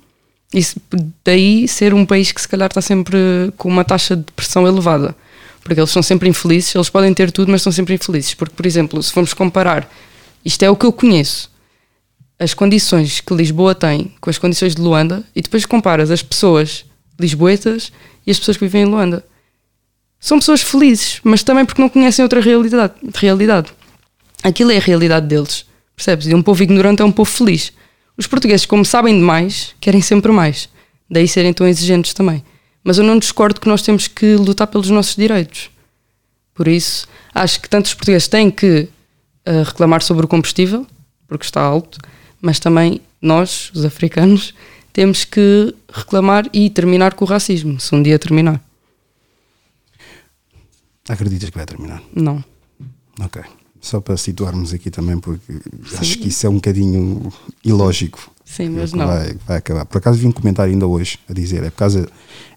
Isso, 0.54 0.80
daí 1.24 1.66
ser 1.66 1.92
um 1.92 2.06
país 2.06 2.30
que 2.30 2.40
se 2.40 2.46
calhar 2.46 2.68
está 2.68 2.80
sempre 2.80 3.18
com 3.56 3.68
uma 3.68 3.84
taxa 3.84 4.14
de 4.14 4.22
depressão 4.22 4.68
elevada. 4.68 5.16
Porque 5.64 5.80
eles 5.80 5.90
são 5.90 6.02
sempre 6.02 6.28
infelizes, 6.28 6.72
eles 6.76 6.88
podem 6.88 7.12
ter 7.12 7.32
tudo, 7.32 7.50
mas 7.50 7.60
estão 7.60 7.72
sempre 7.72 7.94
infelizes. 7.94 8.34
Porque, 8.34 8.54
por 8.54 8.66
exemplo, 8.66 9.02
se 9.02 9.10
formos 9.10 9.34
comparar, 9.34 9.90
isto 10.44 10.62
é 10.62 10.70
o 10.70 10.76
que 10.76 10.86
eu 10.86 10.92
conheço, 10.92 11.50
as 12.42 12.54
condições 12.54 13.20
que 13.20 13.32
Lisboa 13.32 13.72
tem 13.72 14.12
com 14.20 14.28
as 14.28 14.36
condições 14.36 14.74
de 14.74 14.82
Luanda, 14.82 15.22
e 15.34 15.40
depois 15.40 15.64
comparas 15.64 16.10
as 16.10 16.22
pessoas 16.22 16.84
lisboetas 17.18 17.92
e 18.26 18.32
as 18.32 18.38
pessoas 18.38 18.56
que 18.56 18.64
vivem 18.64 18.82
em 18.82 18.86
Luanda 18.86 19.24
são 20.18 20.38
pessoas 20.38 20.62
felizes, 20.62 21.20
mas 21.22 21.42
também 21.42 21.64
porque 21.64 21.80
não 21.80 21.88
conhecem 21.88 22.22
outra 22.22 22.40
realidade. 22.40 22.94
realidade. 23.14 23.72
Aquilo 24.42 24.70
é 24.70 24.76
a 24.76 24.80
realidade 24.80 25.26
deles, 25.26 25.66
percebes? 25.96 26.26
E 26.26 26.34
um 26.34 26.42
povo 26.42 26.62
ignorante 26.62 27.02
é 27.02 27.04
um 27.04 27.12
povo 27.12 27.30
feliz. 27.30 27.72
Os 28.16 28.26
portugueses, 28.26 28.66
como 28.66 28.84
sabem 28.84 29.16
demais, 29.16 29.74
querem 29.80 30.00
sempre 30.00 30.30
mais. 30.30 30.68
Daí 31.10 31.26
serem 31.26 31.52
tão 31.52 31.66
exigentes 31.66 32.12
também. 32.12 32.44
Mas 32.84 32.98
eu 32.98 33.04
não 33.04 33.18
discordo 33.18 33.60
que 33.60 33.68
nós 33.68 33.82
temos 33.82 34.06
que 34.06 34.34
lutar 34.36 34.66
pelos 34.66 34.90
nossos 34.90 35.16
direitos. 35.16 35.70
Por 36.54 36.68
isso, 36.68 37.08
acho 37.34 37.60
que 37.60 37.68
tanto 37.68 37.86
os 37.86 37.94
portugueses 37.94 38.28
têm 38.28 38.50
que 38.50 38.88
eh, 39.44 39.62
reclamar 39.64 40.02
sobre 40.02 40.24
o 40.24 40.28
combustível, 40.28 40.86
porque 41.26 41.44
está 41.44 41.60
alto, 41.60 41.98
mas 42.42 42.58
também 42.60 43.00
nós, 43.20 43.70
os 43.72 43.84
africanos, 43.86 44.52
temos 44.92 45.24
que 45.24 45.74
reclamar 45.90 46.46
e 46.52 46.68
terminar 46.68 47.14
com 47.14 47.24
o 47.24 47.28
racismo, 47.28 47.80
se 47.80 47.94
um 47.94 48.02
dia 48.02 48.18
terminar. 48.18 48.60
acreditas 51.08 51.50
que 51.50 51.56
vai 51.56 51.66
terminar? 51.66 52.02
Não. 52.14 52.42
Ok. 53.20 53.42
Só 53.80 54.00
para 54.00 54.16
situarmos 54.16 54.72
aqui 54.72 54.90
também, 54.90 55.18
porque 55.18 55.54
acho 55.98 56.18
que 56.18 56.28
isso 56.28 56.46
é 56.46 56.50
um 56.50 56.54
bocadinho 56.54 57.32
ilógico. 57.64 58.30
Sim, 58.44 58.70
mas 58.70 58.92
não. 58.92 59.06
Vai, 59.06 59.34
vai 59.46 59.56
acabar. 59.58 59.84
Por 59.84 59.98
acaso 59.98 60.18
vi 60.18 60.26
um 60.26 60.32
comentário 60.32 60.72
ainda 60.72 60.86
hoje 60.86 61.18
a 61.28 61.32
dizer, 61.32 61.64
é 61.64 61.70
por 61.70 61.76
causa, 61.78 62.08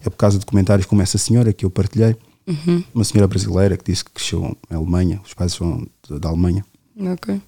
é 0.04 0.08
por 0.10 0.16
causa 0.16 0.38
de 0.38 0.46
comentários 0.46 0.86
como 0.86 1.02
essa 1.02 1.18
senhora 1.18 1.52
que 1.52 1.64
eu 1.64 1.70
partilhei, 1.70 2.16
Uhum. 2.46 2.84
uma 2.94 3.02
senhora 3.02 3.26
brasileira 3.26 3.76
que 3.76 3.90
disse 3.90 4.04
que 4.04 4.12
cresceu 4.12 4.56
na 4.70 4.76
Alemanha, 4.76 5.20
os 5.26 5.34
pais 5.34 5.52
são 5.52 5.84
da 6.08 6.28
Alemanha, 6.28 6.64
Ok. 6.96 7.40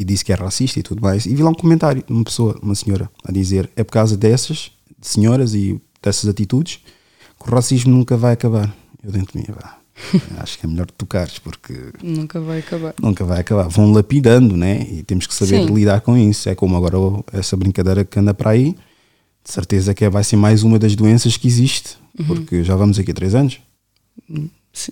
E 0.00 0.04
disse 0.04 0.24
que 0.24 0.32
é 0.32 0.34
racista 0.34 0.80
e 0.80 0.82
tudo 0.82 1.02
mais. 1.02 1.26
E 1.26 1.34
vi 1.34 1.42
lá 1.42 1.50
um 1.50 1.54
comentário 1.54 2.02
de 2.06 2.10
uma 2.12 2.24
pessoa, 2.24 2.58
uma 2.62 2.74
senhora, 2.74 3.10
a 3.24 3.30
dizer, 3.30 3.70
é 3.76 3.84
por 3.84 3.92
causa 3.92 4.16
dessas 4.16 4.72
senhoras 5.02 5.52
e 5.54 5.80
dessas 6.02 6.28
atitudes 6.28 6.80
que 7.38 7.48
o 7.50 7.54
racismo 7.54 7.92
nunca 7.92 8.16
vai 8.16 8.32
acabar. 8.32 8.74
Eu 9.02 9.12
dentro 9.12 9.32
de 9.32 9.38
mim, 9.38 9.54
vá. 9.54 9.78
Acho 10.42 10.58
que 10.58 10.64
é 10.64 10.68
melhor 10.68 10.86
tocares, 10.90 11.38
porque 11.38 11.74
Nunca 12.02 12.40
vai 12.40 12.60
acabar. 12.60 12.94
nunca 13.00 13.22
vai 13.24 13.40
acabar. 13.40 13.68
Vão 13.68 13.92
lapidando, 13.92 14.56
né? 14.56 14.86
E 14.90 15.02
temos 15.02 15.26
que 15.26 15.34
saber 15.34 15.66
Sim. 15.66 15.74
lidar 15.74 16.00
com 16.00 16.16
isso. 16.16 16.48
É 16.48 16.54
como 16.54 16.74
agora 16.76 16.96
essa 17.32 17.54
brincadeira 17.56 18.02
que 18.04 18.18
anda 18.18 18.32
para 18.32 18.50
aí. 18.50 18.74
De 19.44 19.50
certeza 19.52 19.92
que 19.94 20.04
é- 20.04 20.10
vai 20.10 20.24
ser 20.24 20.36
mais 20.36 20.62
uma 20.62 20.78
das 20.78 20.94
doenças 20.96 21.36
que 21.36 21.46
existe. 21.46 21.96
Uhum. 22.18 22.26
Porque 22.26 22.64
já 22.64 22.74
vamos 22.76 22.98
aqui 22.98 23.12
três 23.12 23.34
anos. 23.34 23.58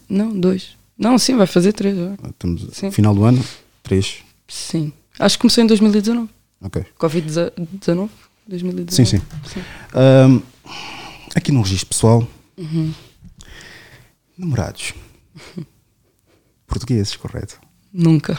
Não, 0.09 0.39
dois. 0.39 0.77
Não, 0.99 1.17
sim, 1.19 1.37
vai 1.37 1.47
fazer 1.47 1.73
três. 1.73 1.97
Estamos 2.29 2.67
Sim. 2.73 2.91
final 2.91 3.15
do 3.15 3.25
ano. 3.25 3.43
Três. 3.83 4.17
Sim. 4.49 4.93
Acho 5.19 5.37
que 5.37 5.41
começou 5.43 5.65
em 5.65 5.67
2019. 5.67 6.29
Ok. 6.61 6.85
Covid-19? 6.99 8.09
2019? 8.47 8.93
Sim, 8.93 9.05
sim. 9.05 9.21
Ahm, 9.95 10.41
aqui 11.35 11.53
no 11.53 11.61
registro 11.63 11.89
pessoal. 11.89 12.27
Uhum. 12.57 12.93
Namorados. 14.37 14.95
Portugueses, 16.67 17.17
correto? 17.17 17.61
Nunca. 17.93 18.39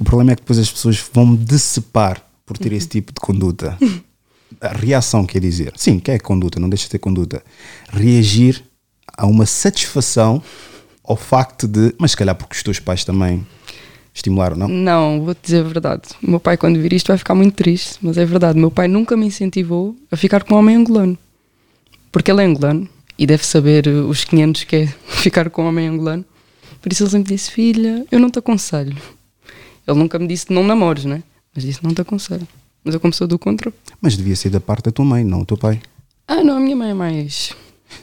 O 0.00 0.04
problema 0.04 0.32
é 0.32 0.36
que 0.36 0.42
depois 0.42 0.58
as 0.58 0.70
pessoas 0.70 1.04
vão 1.12 1.26
me 1.26 1.36
decepar 1.36 2.22
por 2.46 2.56
ter 2.56 2.72
esse 2.72 2.88
tipo 2.88 3.12
de 3.12 3.20
conduta. 3.20 3.76
A 4.60 4.68
reação 4.68 5.26
quer 5.26 5.40
dizer, 5.40 5.72
sim, 5.76 5.98
que 5.98 6.10
é 6.10 6.18
conduta, 6.18 6.58
não 6.58 6.68
deixa 6.68 6.84
de 6.84 6.90
ter 6.90 6.98
conduta. 6.98 7.42
Reagir 7.90 8.64
a 9.16 9.26
uma 9.26 9.44
satisfação 9.44 10.42
ao 11.08 11.16
facto 11.16 11.66
de, 11.66 11.94
mas 11.98 12.10
se 12.10 12.16
calhar 12.18 12.34
porque 12.34 12.54
os 12.54 12.62
teus 12.62 12.78
pais 12.78 13.02
também 13.02 13.44
estimularam, 14.14 14.56
não? 14.56 14.68
Não, 14.68 15.24
vou-te 15.24 15.40
dizer 15.42 15.60
a 15.60 15.62
verdade. 15.62 16.02
O 16.22 16.30
meu 16.30 16.38
pai, 16.38 16.58
quando 16.58 16.78
vir 16.78 16.92
isto, 16.92 17.08
vai 17.08 17.16
ficar 17.16 17.34
muito 17.34 17.54
triste, 17.54 17.98
mas 18.02 18.18
é 18.18 18.26
verdade. 18.26 18.58
Meu 18.58 18.70
pai 18.70 18.88
nunca 18.88 19.16
me 19.16 19.26
incentivou 19.26 19.96
a 20.10 20.16
ficar 20.16 20.44
com 20.44 20.54
um 20.54 20.58
homem 20.58 20.76
angolano. 20.76 21.16
Porque 22.12 22.30
ele 22.30 22.42
é 22.42 22.44
angolano 22.44 22.86
e 23.18 23.26
deve 23.26 23.44
saber 23.44 23.88
os 23.88 24.24
500 24.24 24.64
que 24.64 24.76
é 24.76 24.86
ficar 25.08 25.48
com 25.48 25.64
um 25.64 25.68
homem 25.68 25.88
angolano. 25.88 26.24
Por 26.82 26.92
isso 26.92 27.04
ele 27.04 27.10
sempre 27.10 27.34
disse: 27.34 27.50
Filha, 27.50 28.04
eu 28.12 28.20
não 28.20 28.30
te 28.30 28.38
aconselho. 28.38 28.96
Ele 29.86 29.98
nunca 29.98 30.18
me 30.18 30.26
disse 30.26 30.52
não 30.52 30.62
namores, 30.62 31.06
né? 31.06 31.22
Mas 31.54 31.64
disse: 31.64 31.82
Não 31.82 31.94
te 31.94 32.02
aconselho. 32.02 32.46
Mas 32.84 32.94
eu, 32.94 33.12
sou 33.12 33.26
do 33.26 33.38
contra. 33.38 33.72
Mas 34.00 34.16
devia 34.16 34.36
ser 34.36 34.50
da 34.50 34.60
parte 34.60 34.84
da 34.84 34.92
tua 34.92 35.04
mãe, 35.04 35.24
não 35.24 35.40
do 35.40 35.46
teu 35.46 35.56
pai. 35.56 35.80
Ah, 36.26 36.44
não, 36.44 36.58
a 36.58 36.60
minha 36.60 36.76
mãe 36.76 36.90
é 36.90 36.94
mais. 36.94 37.54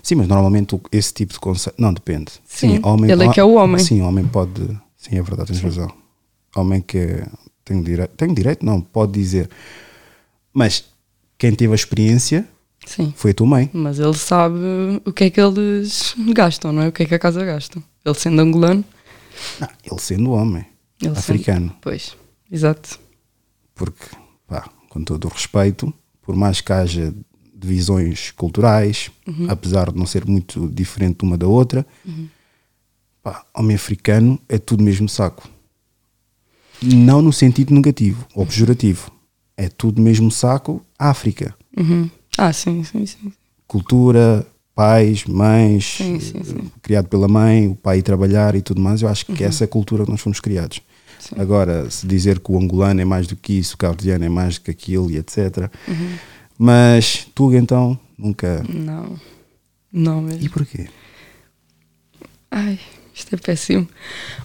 Sim, 0.02 0.16
mas 0.16 0.28
normalmente 0.28 0.80
esse 0.92 1.14
tipo 1.14 1.34
de 1.34 1.40
conceito. 1.40 1.80
Não, 1.82 1.94
depende. 1.94 2.32
Sim, 2.46 2.80
ele 3.10 3.24
é 3.24 3.32
que 3.32 3.40
é 3.40 3.44
o 3.44 3.54
homem. 3.56 3.80
Sim, 3.80 4.02
homem 4.02 4.26
pode. 4.28 4.62
Sim, 4.98 5.18
é 5.18 5.22
verdade, 5.22 5.52
tens 5.52 5.62
razão. 5.62 5.92
Homem 6.56 6.82
que 6.82 7.24
tem 7.64 7.82
direito. 7.82 8.12
Tem 8.16 8.34
direito? 8.34 8.66
Não, 8.66 8.82
pode 8.82 9.12
dizer. 9.14 9.50
Mas 10.54 10.86
quem 11.38 11.54
teve 11.54 11.74
a 11.74 11.76
experiência 11.76 12.48
Sim. 12.86 13.14
foi 13.16 13.32
a 13.32 13.34
tua 13.34 13.48
mãe. 13.48 13.70
Mas 13.74 14.00
ele 14.00 14.14
sabe 14.16 14.56
o 15.06 15.12
que 15.12 15.26
é 15.26 15.30
que 15.30 15.40
eles 15.42 16.16
gastam, 16.34 16.72
não 16.72 16.84
é? 16.84 16.88
O 16.88 16.92
que 16.92 17.04
é 17.04 17.06
que 17.06 17.16
a 17.16 17.20
casa 17.20 17.44
gasta. 17.46 17.82
Ele 18.04 18.16
sendo 18.16 18.40
angolano. 18.42 18.84
Não, 19.60 19.68
ele 19.84 20.00
sendo 20.02 20.32
homem, 20.32 20.66
Ele 21.02 21.10
sendo- 21.10 21.18
africano. 21.20 21.76
Pois, 21.82 22.16
exato. 22.50 22.98
Porque, 23.74 24.06
pá, 24.48 24.70
com 24.90 25.04
todo 25.04 25.26
o 25.26 25.28
respeito, 25.28 25.94
por 26.22 26.36
mais 26.36 26.62
que 26.62 26.72
haja 26.72 27.14
divisões 27.66 28.32
culturais, 28.32 29.10
apesar 29.50 29.92
de 29.92 29.98
não 29.98 30.06
ser 30.06 30.26
muito 30.26 30.68
diferente 30.70 31.24
uma 31.24 31.38
da 31.38 31.48
outra, 31.48 31.86
pá, 33.24 33.44
homem 33.56 33.76
africano 33.76 34.40
é 34.48 34.58
tudo 34.58 34.84
mesmo 34.84 35.10
saco. 35.10 35.50
Não 36.82 37.22
no 37.22 37.34
sentido 37.34 37.74
negativo 37.74 38.26
ou 38.36 38.46
pejorativo. 38.46 39.12
É 39.58 39.70
tudo 39.70 40.02
mesmo 40.02 40.30
saco 40.30 40.86
África. 41.00 41.56
Uhum. 41.78 42.10
Ah, 42.38 42.52
sim, 42.52 42.84
sim, 42.84 43.06
sim. 43.06 43.32
Cultura, 43.66 44.46
pais, 44.76 45.24
mães, 45.26 45.96
Sim, 45.98 46.20
sim, 46.20 46.44
sim. 46.44 46.56
eh, 46.60 46.70
criado 46.82 47.08
pela 47.08 47.28
mãe, 47.30 47.68
o 47.70 47.76
pai 47.76 48.02
trabalhar 48.02 48.56
e 48.56 48.62
tudo 48.62 48.82
mais. 48.82 49.02
Eu 49.02 49.08
acho 49.08 49.26
que 49.26 49.44
essa 49.44 49.64
é 49.64 49.66
a 49.66 49.70
cultura 49.70 50.04
que 50.04 50.12
nós 50.12 50.20
fomos 50.20 50.40
criados. 50.42 50.82
Agora, 51.38 51.90
se 51.90 52.06
dizer 52.06 52.40
que 52.40 52.52
o 52.52 52.58
angolano 52.60 53.00
é 53.02 53.06
mais 53.06 53.26
do 53.26 53.36
que 53.36 53.54
isso, 53.54 53.76
o 53.76 53.78
cabo-verdiano 53.78 54.26
é 54.26 54.30
mais 54.30 54.56
do 54.56 54.62
que 54.62 54.72
aquilo 54.72 55.10
e 55.10 55.18
etc. 55.18 55.72
Mas 56.58 57.28
tu 57.36 57.54
então 57.54 58.00
nunca. 58.18 58.64
Não. 58.68 59.20
Não 59.92 60.22
mesmo. 60.22 60.44
E 60.44 60.50
porquê? 60.50 60.88
Ai, 62.52 62.80
isto 63.14 63.34
é 63.36 63.38
péssimo. 63.38 63.88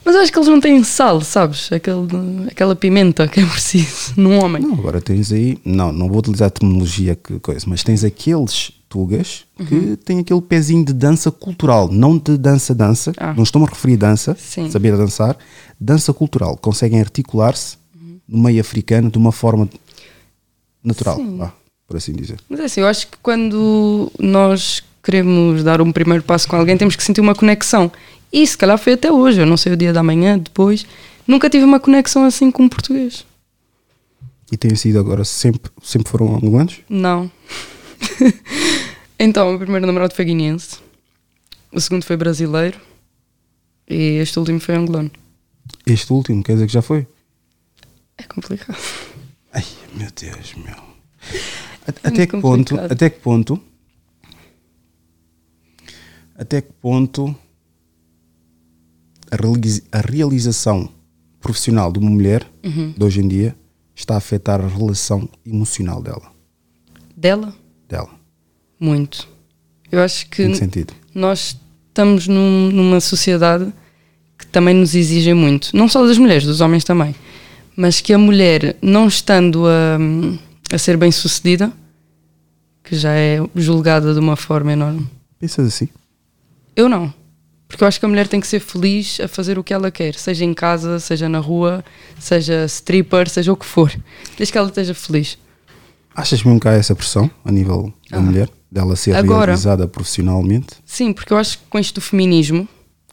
Mas 0.04 0.14
eu 0.14 0.20
acho 0.22 0.32
que 0.32 0.38
eles 0.38 0.48
não 0.48 0.60
têm 0.60 0.82
sal, 0.82 1.20
sabes? 1.20 1.70
Aquele, 1.72 2.06
aquela 2.50 2.74
pimenta 2.74 3.28
que 3.28 3.40
é 3.40 3.46
preciso 3.46 4.14
num 4.20 4.38
homem. 4.42 4.62
Não, 4.62 4.74
agora 4.74 5.00
tens 5.00 5.32
aí. 5.32 5.58
Não, 5.64 5.92
não 5.92 6.08
vou 6.08 6.18
utilizar 6.18 6.48
a 6.48 6.50
terminologia 6.50 7.14
que 7.14 7.38
coisa, 7.40 7.64
mas 7.68 7.82
tens 7.82 8.02
aqueles 8.04 8.72
tugas 8.88 9.44
que 9.68 9.74
Uhum. 9.74 9.96
têm 9.96 10.18
aquele 10.18 10.40
pezinho 10.40 10.84
de 10.84 10.92
dança 10.92 11.30
cultural, 11.30 11.88
não 11.92 12.18
de 12.18 12.36
dança-dança. 12.36 13.12
Ah. 13.16 13.32
Não 13.34 13.44
estou-me 13.44 13.66
a 13.68 13.70
referir 13.70 13.94
a 13.94 13.98
dança, 13.98 14.36
Sim. 14.38 14.68
saber 14.70 14.96
dançar, 14.96 15.36
dança 15.80 16.12
cultural. 16.12 16.56
Conseguem 16.56 16.98
articular-se 17.00 17.76
no 18.26 18.38
meio 18.42 18.60
africano 18.60 19.08
de 19.10 19.16
uma 19.18 19.30
forma 19.30 19.68
natural, 20.82 21.16
Sim. 21.18 21.36
vá, 21.36 21.52
por 21.90 21.96
assim 21.96 22.12
dizer. 22.12 22.38
Mas 22.48 22.60
é 22.60 22.64
assim, 22.66 22.82
eu 22.82 22.86
acho 22.86 23.08
que 23.08 23.18
quando 23.20 24.12
nós 24.16 24.80
queremos 25.02 25.64
dar 25.64 25.80
um 25.80 25.90
primeiro 25.90 26.22
passo 26.22 26.46
com 26.46 26.54
alguém, 26.54 26.76
temos 26.76 26.94
que 26.94 27.02
sentir 27.02 27.20
uma 27.20 27.34
conexão. 27.34 27.90
E 28.32 28.46
se 28.46 28.56
calhar 28.56 28.78
foi 28.78 28.92
até 28.92 29.10
hoje, 29.10 29.40
eu 29.40 29.46
não 29.46 29.56
sei 29.56 29.72
o 29.72 29.76
dia 29.76 29.92
da 29.92 30.00
manhã, 30.00 30.38
depois. 30.38 30.86
Nunca 31.26 31.50
tive 31.50 31.64
uma 31.64 31.80
conexão 31.80 32.24
assim 32.24 32.48
com 32.48 32.64
o 32.64 32.70
português. 32.70 33.26
E 34.52 34.56
têm 34.56 34.76
sido 34.76 35.00
agora 35.00 35.24
sempre, 35.24 35.68
sempre 35.82 36.08
foram 36.08 36.36
angolanos? 36.36 36.78
Não. 36.88 37.28
então, 39.18 39.52
o 39.52 39.58
primeiro 39.58 39.84
namorado 39.84 40.14
foi 40.14 40.24
guineense, 40.24 40.78
o 41.72 41.80
segundo 41.80 42.04
foi 42.04 42.16
brasileiro 42.16 42.78
e 43.88 44.18
este 44.18 44.38
último 44.38 44.60
foi 44.60 44.76
angolano. 44.76 45.10
Este 45.84 46.12
último, 46.12 46.40
quer 46.44 46.52
dizer 46.52 46.66
que 46.68 46.72
já 46.72 46.82
foi? 46.82 47.04
É 48.16 48.22
complicado. 48.22 48.78
Ai, 49.52 49.64
meu 49.92 50.08
Deus, 50.14 50.54
meu. 50.54 50.90
Até 52.02 52.26
que 52.26 52.40
ponto, 52.40 52.78
até 52.78 53.10
que 53.10 53.18
ponto, 53.20 53.60
até 56.34 56.60
que 56.60 56.72
ponto 56.72 57.34
a, 59.30 59.36
realiz- 59.36 59.82
a 59.92 60.00
realização 60.00 60.88
profissional 61.40 61.92
de 61.92 61.98
uma 61.98 62.10
mulher 62.10 62.46
Uhum. 62.64 62.92
de 62.96 63.04
hoje 63.04 63.20
em 63.20 63.28
dia 63.28 63.56
está 63.94 64.14
a 64.14 64.18
afetar 64.18 64.60
a 64.60 64.66
relação 64.68 65.28
emocional 65.46 66.02
dela, 66.02 66.32
Dela, 67.16 67.54
dela. 67.88 68.10
muito. 68.78 69.28
Eu 69.92 70.00
acho 70.00 70.26
que 70.28 70.46
que 70.48 70.54
sentido? 70.54 70.92
nós 71.14 71.56
estamos 71.88 72.26
num- 72.28 72.70
numa 72.70 73.00
sociedade 73.00 73.72
que 74.38 74.46
também 74.46 74.74
nos 74.74 74.94
exige 74.94 75.34
muito, 75.34 75.76
não 75.76 75.88
só 75.88 76.06
das 76.06 76.16
mulheres, 76.16 76.44
dos 76.44 76.60
homens 76.60 76.84
também, 76.84 77.14
mas 77.76 78.00
que 78.00 78.12
a 78.12 78.18
mulher, 78.18 78.76
não 78.80 79.06
estando 79.08 79.66
a, 79.66 79.98
a 80.74 80.78
ser 80.78 80.96
bem 80.96 81.10
sucedida, 81.10 81.72
que 82.82 82.96
já 82.96 83.12
é 83.12 83.38
julgada 83.54 84.12
de 84.14 84.18
uma 84.20 84.36
forma 84.36 84.72
enorme. 84.72 85.06
Pensas 85.38 85.66
assim? 85.66 85.88
Eu 86.74 86.88
não. 86.88 87.12
Porque 87.68 87.84
eu 87.84 87.88
acho 87.88 88.00
que 88.00 88.06
a 88.06 88.08
mulher 88.08 88.26
tem 88.26 88.40
que 88.40 88.48
ser 88.48 88.58
feliz 88.60 89.20
a 89.20 89.28
fazer 89.28 89.56
o 89.58 89.62
que 89.62 89.72
ela 89.72 89.90
quer, 89.92 90.14
seja 90.14 90.44
em 90.44 90.52
casa, 90.52 90.98
seja 90.98 91.28
na 91.28 91.38
rua, 91.38 91.84
seja 92.18 92.64
stripper, 92.64 93.28
seja 93.28 93.52
o 93.52 93.56
que 93.56 93.64
for, 93.64 93.92
desde 94.36 94.50
que 94.50 94.58
ela 94.58 94.68
esteja 94.68 94.92
feliz. 94.92 95.38
Achas 96.14 96.42
mesmo 96.42 96.58
que 96.58 96.66
há 96.66 96.72
essa 96.72 96.96
pressão 96.96 97.30
a 97.44 97.52
nível 97.52 97.92
da 98.10 98.18
Ah. 98.18 98.20
mulher, 98.20 98.48
dela 98.70 98.96
ser 98.96 99.14
Agora- 99.14 99.46
realizada 99.52 99.86
profissionalmente? 99.86 100.68
Sim, 100.84 101.12
porque 101.12 101.32
eu 101.32 101.36
acho 101.36 101.58
que 101.58 101.64
com 101.70 101.78
isto 101.78 101.94
do 101.94 102.00
feminismo, 102.00 102.68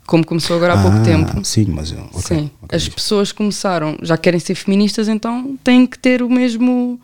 como 0.08 0.26
começou 0.26 0.56
agora 0.56 0.74
há 0.74 0.82
pouco 0.82 0.98
Ah, 0.98 1.02
tempo, 1.04 1.46
Sim, 1.46 1.66
mas 1.70 1.92
eu- 1.92 2.00
ok, 2.12 2.22
Sim, 2.22 2.50
ok, 2.64 2.76
as 2.76 2.82
diz. 2.84 2.94
pessoas 2.96 3.32
começaram, 3.32 3.96
já 4.02 4.18
querem 4.18 4.40
ser 4.40 4.56
feministas, 4.56 5.08
então 5.08 5.56
têm 5.64 5.86
que 5.86 6.00
ter 6.00 6.24
o 6.24 6.30
mesmo, 6.30 7.00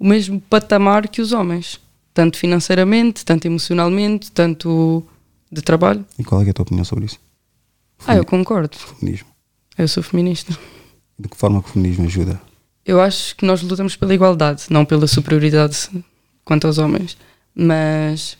o 0.00 0.04
mesmo 0.06 0.40
patamar 0.40 1.06
que 1.06 1.20
os 1.22 1.30
homens, 1.32 1.78
tanto 2.18 2.36
financeiramente, 2.36 3.24
tanto 3.24 3.46
emocionalmente, 3.46 4.32
tanto 4.32 5.06
de 5.52 5.62
trabalho. 5.62 6.04
E 6.18 6.24
qual 6.24 6.42
é, 6.42 6.46
é 6.46 6.50
a 6.50 6.52
tua 6.52 6.64
opinião 6.64 6.84
sobre 6.84 7.04
isso? 7.04 7.20
Ah, 8.04 8.16
eu 8.16 8.24
concordo, 8.24 8.76
Feminismo. 8.76 9.28
eu 9.78 9.86
sou 9.86 10.02
feminista. 10.02 10.52
De 11.16 11.28
que 11.28 11.36
forma 11.36 11.62
que 11.62 11.68
o 11.68 11.72
feminismo 11.74 12.06
ajuda? 12.06 12.40
Eu 12.84 13.00
acho 13.00 13.36
que 13.36 13.46
nós 13.46 13.62
lutamos 13.62 13.94
pela 13.94 14.12
igualdade, 14.12 14.64
não 14.68 14.84
pela 14.84 15.06
superioridade 15.06 15.88
quanto 16.44 16.66
aos 16.66 16.78
homens. 16.78 17.16
Mas 17.54 18.36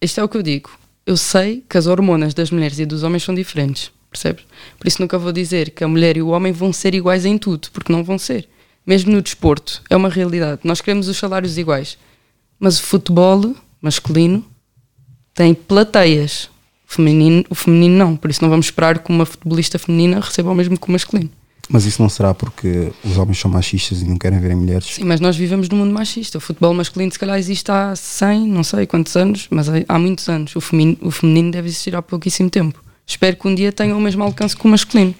isto 0.00 0.18
é 0.20 0.24
o 0.24 0.28
que 0.28 0.36
eu 0.36 0.42
digo. 0.42 0.70
Eu 1.06 1.16
sei 1.16 1.64
que 1.68 1.78
as 1.78 1.86
hormonas 1.86 2.34
das 2.34 2.50
mulheres 2.50 2.80
e 2.80 2.84
dos 2.86 3.04
homens 3.04 3.22
são 3.22 3.36
diferentes, 3.36 3.92
percebes? 4.10 4.44
Por 4.80 4.88
isso 4.88 5.00
nunca 5.00 5.16
vou 5.16 5.30
dizer 5.30 5.70
que 5.70 5.84
a 5.84 5.88
mulher 5.88 6.16
e 6.16 6.22
o 6.22 6.28
homem 6.30 6.52
vão 6.52 6.72
ser 6.72 6.92
iguais 6.92 7.24
em 7.24 7.38
tudo, 7.38 7.68
porque 7.72 7.92
não 7.92 8.02
vão 8.02 8.18
ser. 8.18 8.48
Mesmo 8.84 9.12
no 9.12 9.22
desporto, 9.22 9.80
é 9.88 9.94
uma 9.94 10.08
realidade. 10.08 10.62
Nós 10.64 10.80
queremos 10.80 11.06
os 11.06 11.16
salários 11.16 11.56
iguais. 11.56 11.96
Mas 12.62 12.78
o 12.78 12.82
futebol 12.84 13.56
masculino 13.82 14.44
tem 15.34 15.52
plateias. 15.52 16.48
O 16.88 16.94
feminino, 16.94 17.44
o 17.50 17.56
feminino 17.56 17.96
não. 17.96 18.16
Por 18.16 18.30
isso 18.30 18.40
não 18.40 18.48
vamos 18.48 18.66
esperar 18.66 19.00
que 19.00 19.10
uma 19.10 19.26
futebolista 19.26 19.80
feminina 19.80 20.20
receba 20.20 20.52
o 20.52 20.54
mesmo 20.54 20.78
que 20.78 20.88
o 20.88 20.92
masculino. 20.92 21.28
Mas 21.68 21.86
isso 21.86 22.00
não 22.00 22.08
será 22.08 22.32
porque 22.32 22.92
os 23.02 23.18
homens 23.18 23.38
são 23.40 23.50
machistas 23.50 24.00
e 24.00 24.04
não 24.04 24.16
querem 24.16 24.38
verem 24.38 24.56
mulheres? 24.56 24.84
Sim, 24.86 25.04
mas 25.04 25.18
nós 25.20 25.36
vivemos 25.36 25.68
num 25.68 25.78
mundo 25.78 25.92
machista. 25.92 26.38
O 26.38 26.40
futebol 26.40 26.72
masculino, 26.72 27.10
se 27.10 27.18
calhar, 27.18 27.36
existe 27.36 27.68
há 27.72 27.96
100, 27.96 28.46
não 28.46 28.62
sei 28.62 28.86
quantos 28.86 29.16
anos, 29.16 29.48
mas 29.50 29.66
há- 29.88 29.98
muitos 29.98 30.28
anos. 30.28 30.54
O 30.54 30.60
feminino, 30.60 30.98
o 31.02 31.10
feminino 31.10 31.50
deve 31.50 31.66
existir 31.66 31.96
há 31.96 32.02
pouquíssimo 32.02 32.48
tempo. 32.48 32.80
Espero 33.04 33.36
que 33.36 33.48
um 33.48 33.54
dia 33.56 33.72
tenha 33.72 33.96
o 33.96 34.00
mesmo 34.00 34.22
alcance 34.22 34.56
que 34.56 34.64
o 34.64 34.68
masculino. 34.70 35.14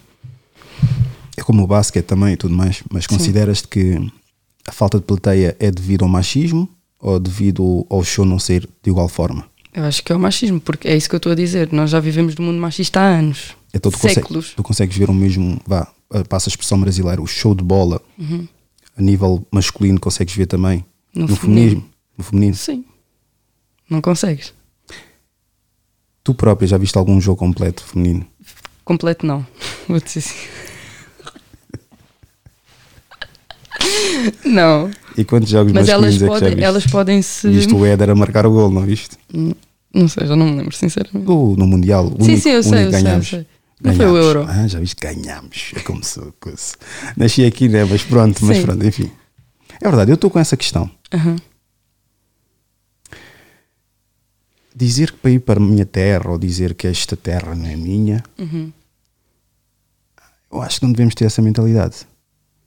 É 1.37 1.43
como 1.43 1.65
o 1.65 1.67
basquete 1.67 2.07
também 2.07 2.35
e 2.35 2.37
tudo 2.37 2.55
mais, 2.55 2.85
mas 2.93 3.05
consideras 3.07 3.63
que 3.63 3.99
a 4.69 4.71
falta 4.73 4.99
de 4.99 5.05
plateia 5.05 5.57
é 5.59 5.71
devido 5.73 6.03
ao 6.05 6.09
machismo 6.09 6.69
ou 7.03 7.19
devido 7.21 7.85
ao 7.91 8.03
show 8.03 8.25
não 8.25 8.39
ser 8.39 8.67
de 8.83 8.89
igual 8.91 9.09
forma? 9.09 9.45
Eu 9.75 9.85
acho 9.85 10.03
que 10.03 10.13
é 10.13 10.17
o 10.17 10.19
machismo, 10.19 10.61
porque 10.61 10.87
é 10.89 10.97
isso 10.97 11.09
que 11.09 11.15
eu 11.15 11.19
estou 11.19 11.33
a 11.33 11.35
dizer. 11.35 11.73
Nós 11.73 11.91
já 11.91 11.99
vivemos 12.01 12.35
num 12.37 12.47
mundo 12.47 12.59
machista 12.61 13.01
há 13.01 13.05
anos. 13.19 13.55
Então 13.75 13.91
tu, 13.91 13.99
consegue- 13.99 14.15
séculos. 14.15 14.53
tu 14.55 14.63
consegues 14.63 14.97
ver 14.97 15.11
o 15.11 15.15
mesmo, 15.15 15.59
vá, 15.67 15.91
eh, 16.15 16.23
passa 16.25 16.49
a 16.49 16.51
expressão 16.51 16.79
brasileira, 16.81 17.21
o 17.23 17.27
show 17.27 17.55
de 17.55 17.65
bola 17.65 18.01
Uhum. 18.19 18.47
a 18.97 19.03
nível 19.03 19.47
masculino, 19.51 19.99
consegues 19.99 20.35
ver 20.35 20.47
também 20.47 20.85
No 21.15 21.27
no, 21.27 21.37
feminismo? 21.37 21.85
No 22.17 22.23
feminino. 22.25 22.55
Sim. 22.55 22.85
Não 23.89 24.01
consegues. 24.03 24.53
Tu 26.23 26.35
própria 26.35 26.69
já 26.69 26.77
viste 26.79 26.97
algum 26.97 27.21
jogo 27.21 27.39
completo 27.39 27.83
feminino? 27.85 28.25
Completo 28.85 29.27
não. 29.27 29.45
Vou 29.89 29.99
dizer 30.01 30.19
assim. 30.21 30.35
Não. 34.45 34.91
E 35.17 35.25
quantos 35.25 35.49
jogos 35.51 35.73
Mas 35.73 35.89
elas 35.89 36.21
é 36.23 36.27
podem, 36.27 36.63
elas 36.63 36.87
podem 36.87 37.23
se. 37.23 37.49
Viste 37.49 37.75
o 37.75 37.85
Éder 37.85 38.11
a 38.11 38.15
marcar 38.15 38.47
o 38.47 38.51
gol, 38.53 38.71
não 38.71 38.83
viste? 38.83 39.17
Não 39.95 40.09
sei, 40.09 40.27
já 40.27 40.35
não 40.37 40.47
me 40.47 40.57
lembro, 40.59 40.75
sinceramente. 40.75 41.25
Gol 41.25 41.57
no 41.57 41.67
Mundial. 41.67 42.07
o 42.07 42.25
Sim, 42.25 42.33
único- 42.33 42.43
sim, 42.43 42.51
eu 42.51 42.61
o 42.61 42.63
sei, 42.63 42.71
eu 42.73 42.77
sei, 42.77 42.87
eu 42.87 42.91
ganhámos. 42.91 43.29
sei. 43.29 43.47
Não 43.83 43.95
foi 43.95 44.07
o. 44.07 44.17
Euro. 44.17 44.47
Ah, 44.49 44.67
já 44.67 44.79
viste? 44.79 44.97
Ganhámos. 45.01 45.73
É 45.75 45.81
como 45.81 46.03
se 46.05 46.21
fosse. 46.41 46.77
Nasci 47.17 47.45
aqui, 47.45 47.69
né? 47.69 47.85
Mas 47.85 48.03
pronto, 48.03 48.45
mas 48.45 48.57
Sim. 48.59 48.63
pronto, 48.63 48.87
enfim. 48.87 49.11
É 49.81 49.89
verdade, 49.89 50.11
eu 50.13 50.15
estou 50.15 50.31
com 50.31 50.39
essa 50.39 50.57
questão. 50.57 50.89
Aham. 51.13 51.37
Dizer 54.75 55.11
que 55.13 55.19
para 55.19 55.31
ir 55.31 55.41
para 55.41 55.61
a 55.61 55.63
minha 55.63 55.85
terra 55.85 56.31
ou 56.31 56.39
dizer 56.39 56.75
que 56.75 56.87
esta 56.87 57.17
terra 57.17 57.55
não 57.55 57.67
é 57.67 57.77
minha, 57.77 58.23
Uhum. 58.39 58.73
eu 60.51 60.63
acho 60.63 60.81
que 60.81 60.87
não 60.87 60.93
devemos 60.93 61.15
ter 61.15 61.27
essa 61.27 61.43
mentalidade. 61.43 62.07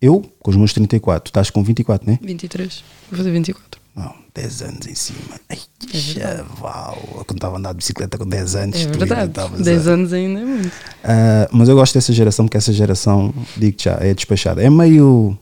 Eu, 0.05 0.21
com 0.39 0.51
os 0.51 0.57
meus 0.57 0.71
34, 0.73 1.23
tu 1.23 1.27
estás 1.27 1.49
com 1.49 1.63
24, 1.63 2.09
né? 2.09 2.19
23. 2.21 2.83
Vou 3.09 3.17
fazer 3.17 3.31
24. 3.31 3.81
Não, 3.95 4.13
10 4.33 4.61
anos 4.61 4.87
em 4.87 4.93
cima. 4.95 5.19
Ai, 5.49 5.57
É 5.57 5.97
verdade. 5.97 6.37
chaval. 6.37 6.97
Quando 7.25 7.37
estava 7.37 7.55
a 7.55 7.59
andar 7.59 7.71
de 7.71 7.77
bicicleta 7.77 8.17
com 8.17 8.27
10 8.27 8.55
anos, 8.55 8.75
É 8.75 8.79
tu 8.83 8.85
ainda 8.93 8.97
verdade. 9.05 9.29
estavas 9.29 9.61
a- 9.61 9.63
10 9.63 9.87
anos 9.87 10.13
ainda 10.13 10.39
é 10.41 10.45
muito. 10.45 10.71
Ah, 11.03 11.47
mas 11.51 11.69
eu 11.69 11.75
gosto 11.75 11.93
dessa 11.93 12.11
geração 12.13 12.45
porque 12.45 12.57
essa 12.57 12.73
geração, 12.73 13.33
digo 13.57 13.77
já, 13.81 13.97
é 14.01 14.13
despachada. 14.13 14.61
É 14.61 14.69
meio 14.69 15.37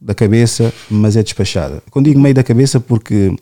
da 0.00 0.14
cabeça, 0.14 0.74
mas 0.90 1.16
é 1.16 1.22
despachada. 1.22 1.82
Quando 1.90 2.06
digo 2.06 2.18
meio 2.20 2.34
da 2.34 2.42
cabeça, 2.42 2.78
porque 2.80 3.34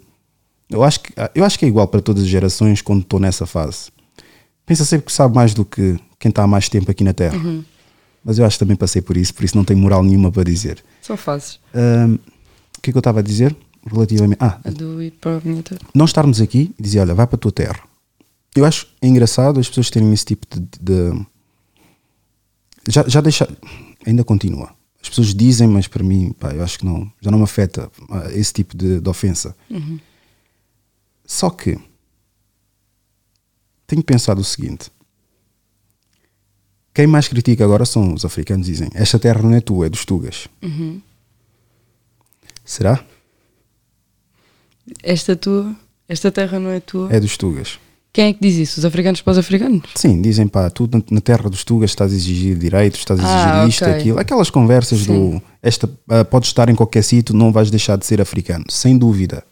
eu 0.70 0.84
acho 0.84 1.00
que, 1.00 1.12
eu 1.34 1.44
acho 1.44 1.58
que 1.58 1.64
é 1.64 1.68
igual 1.68 1.88
para 1.88 2.00
todas 2.02 2.22
as 2.22 2.28
gerações 2.28 2.80
quando 2.82 3.00
estou 3.02 3.18
nessa 3.18 3.46
fase. 3.46 3.90
Pensa 4.66 4.84
sempre 4.84 5.06
que 5.06 5.12
sabe 5.12 5.34
mais 5.34 5.52
do 5.54 5.64
que 5.64 5.98
quem 6.18 6.28
está 6.28 6.42
há 6.42 6.46
mais 6.46 6.68
tempo 6.68 6.90
aqui 6.90 7.02
na 7.02 7.12
Terra. 7.14 7.36
Mas 8.24 8.38
eu 8.38 8.46
acho 8.46 8.56
que 8.56 8.60
também 8.64 8.76
passei 8.76 9.02
por 9.02 9.16
isso, 9.16 9.34
por 9.34 9.44
isso 9.44 9.56
não 9.56 9.64
tenho 9.64 9.78
moral 9.78 10.02
nenhuma 10.02 10.32
para 10.32 10.44
dizer. 10.44 10.82
São 11.02 11.16
fases. 11.16 11.60
Ah, 11.74 12.06
o 12.78 12.80
que 12.80 12.90
é 12.90 12.92
que 12.92 12.96
eu 12.96 13.00
estava 13.00 13.20
a 13.20 13.22
dizer? 13.22 13.54
Relativamente. 13.87 14.38
Ah, 14.40 14.58
do 14.70 15.02
ir 15.02 15.10
para 15.12 15.37
a 15.37 15.40
minha 15.44 15.62
terra. 15.62 15.80
não 15.94 16.06
estarmos 16.06 16.40
aqui 16.40 16.74
e 16.78 16.82
dizer, 16.82 17.00
olha, 17.00 17.14
vai 17.14 17.26
para 17.26 17.37
a 17.37 17.38
tua 17.38 17.52
terra. 17.52 17.80
Eu 18.56 18.64
acho 18.64 18.87
engraçado 19.02 19.60
as 19.60 19.68
pessoas 19.68 19.90
terem 19.90 20.10
esse 20.12 20.24
tipo 20.24 20.46
de. 20.50 20.60
de- 20.80 21.26
já, 22.88 23.06
já 23.08 23.20
deixa. 23.20 23.46
Ainda 24.06 24.24
continua. 24.24 24.70
As 25.02 25.08
pessoas 25.10 25.34
dizem, 25.34 25.68
mas 25.68 25.87
para 25.87 26.02
mim, 26.02 26.32
pá, 26.32 26.52
eu 26.54 26.62
acho 26.64 26.78
que 26.78 26.84
não. 26.87 27.10
Já 27.20 27.30
não 27.30 27.38
me 27.38 27.44
afeta 27.44 27.90
ah, 28.10 28.30
esse 28.32 28.52
tipo 28.54 28.74
de, 28.76 29.00
de 29.00 29.08
ofensa. 29.08 29.54
Só 31.26 31.50
que. 31.50 31.78
Tenho 33.87 34.02
pensado 34.02 34.40
o 34.40 34.44
seguinte. 34.44 34.90
Quem 36.94 37.07
mais 37.09 37.26
critica 37.28 37.64
agora 37.64 37.85
são 37.85 38.14
os 38.14 38.24
africanos, 38.24 38.66
dizem: 38.66 38.88
Esta 38.94 39.18
terra 39.18 39.42
não 39.42 39.52
é 39.52 39.61
tua, 39.61 39.87
é 39.87 39.88
dos 39.90 40.04
Tugas. 40.04 40.46
Será? 42.64 43.04
Esta 45.02 45.35
tua, 45.37 45.74
esta 46.09 46.30
terra 46.30 46.59
não 46.59 46.70
é 46.70 46.80
tua. 46.80 47.12
É 47.12 47.18
dos 47.20 47.37
Tugas. 47.37 47.78
Quem 48.12 48.26
é 48.28 48.33
que 48.33 48.38
diz 48.40 48.54
isso? 48.57 48.78
Os 48.78 48.85
africanos 48.85 49.20
para 49.22 49.33
os 49.33 49.38
africanos? 49.38 49.83
Sim, 49.96 50.22
dizem 50.22 50.46
pá, 50.46 50.70
tu 50.70 50.88
na- 51.11 51.20
terra 51.20 51.50
dos 51.50 51.64
Tugas 51.64 51.90
estás 51.90 52.12
a 52.12 52.14
exigir 52.14 52.57
direitos, 52.57 53.00
estás 53.00 53.18
a 53.18 53.22
exigir 53.24 53.52
Ah, 53.52 53.66
isto, 53.66 53.83
ok. 53.85 53.94
aquilo. 53.94 54.18
Aquelas 54.20 54.50
conversas 54.50 55.00
Sim. 55.00 55.30
do 55.38 55.42
esta, 55.61 55.90
ah, 56.09 56.24
podes 56.24 56.48
estar 56.50 56.68
em 56.68 56.76
qualquer 56.76 57.02
sítio, 57.02 57.35
não 57.35 57.50
vais 57.50 57.70
deixar 57.72 57.96
de 57.98 58.07
ser 58.07 58.20
africano, 58.20 58.64
sem 58.70 58.96
dúvida. 58.96 59.42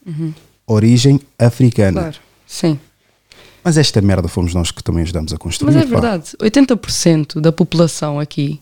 Origem 0.65 1.19
africana. 1.39 2.01
Claro. 2.03 2.17
Sim. 2.47 2.79
Mas 3.65 3.79
esta 3.79 4.01
merda 4.01 4.29
fomos 4.29 4.55
nós 4.55 4.71
que 4.71 4.83
também 4.83 5.03
ajudamos 5.03 5.33
a 5.33 5.39
construir. 5.39 5.75
Mas 5.75 5.83
é 5.83 5.87
pá. 5.87 6.01
verdade. 6.01 6.37
80% 6.39 7.41
da 7.41 7.53
população 7.53 8.19
aqui 8.19 8.61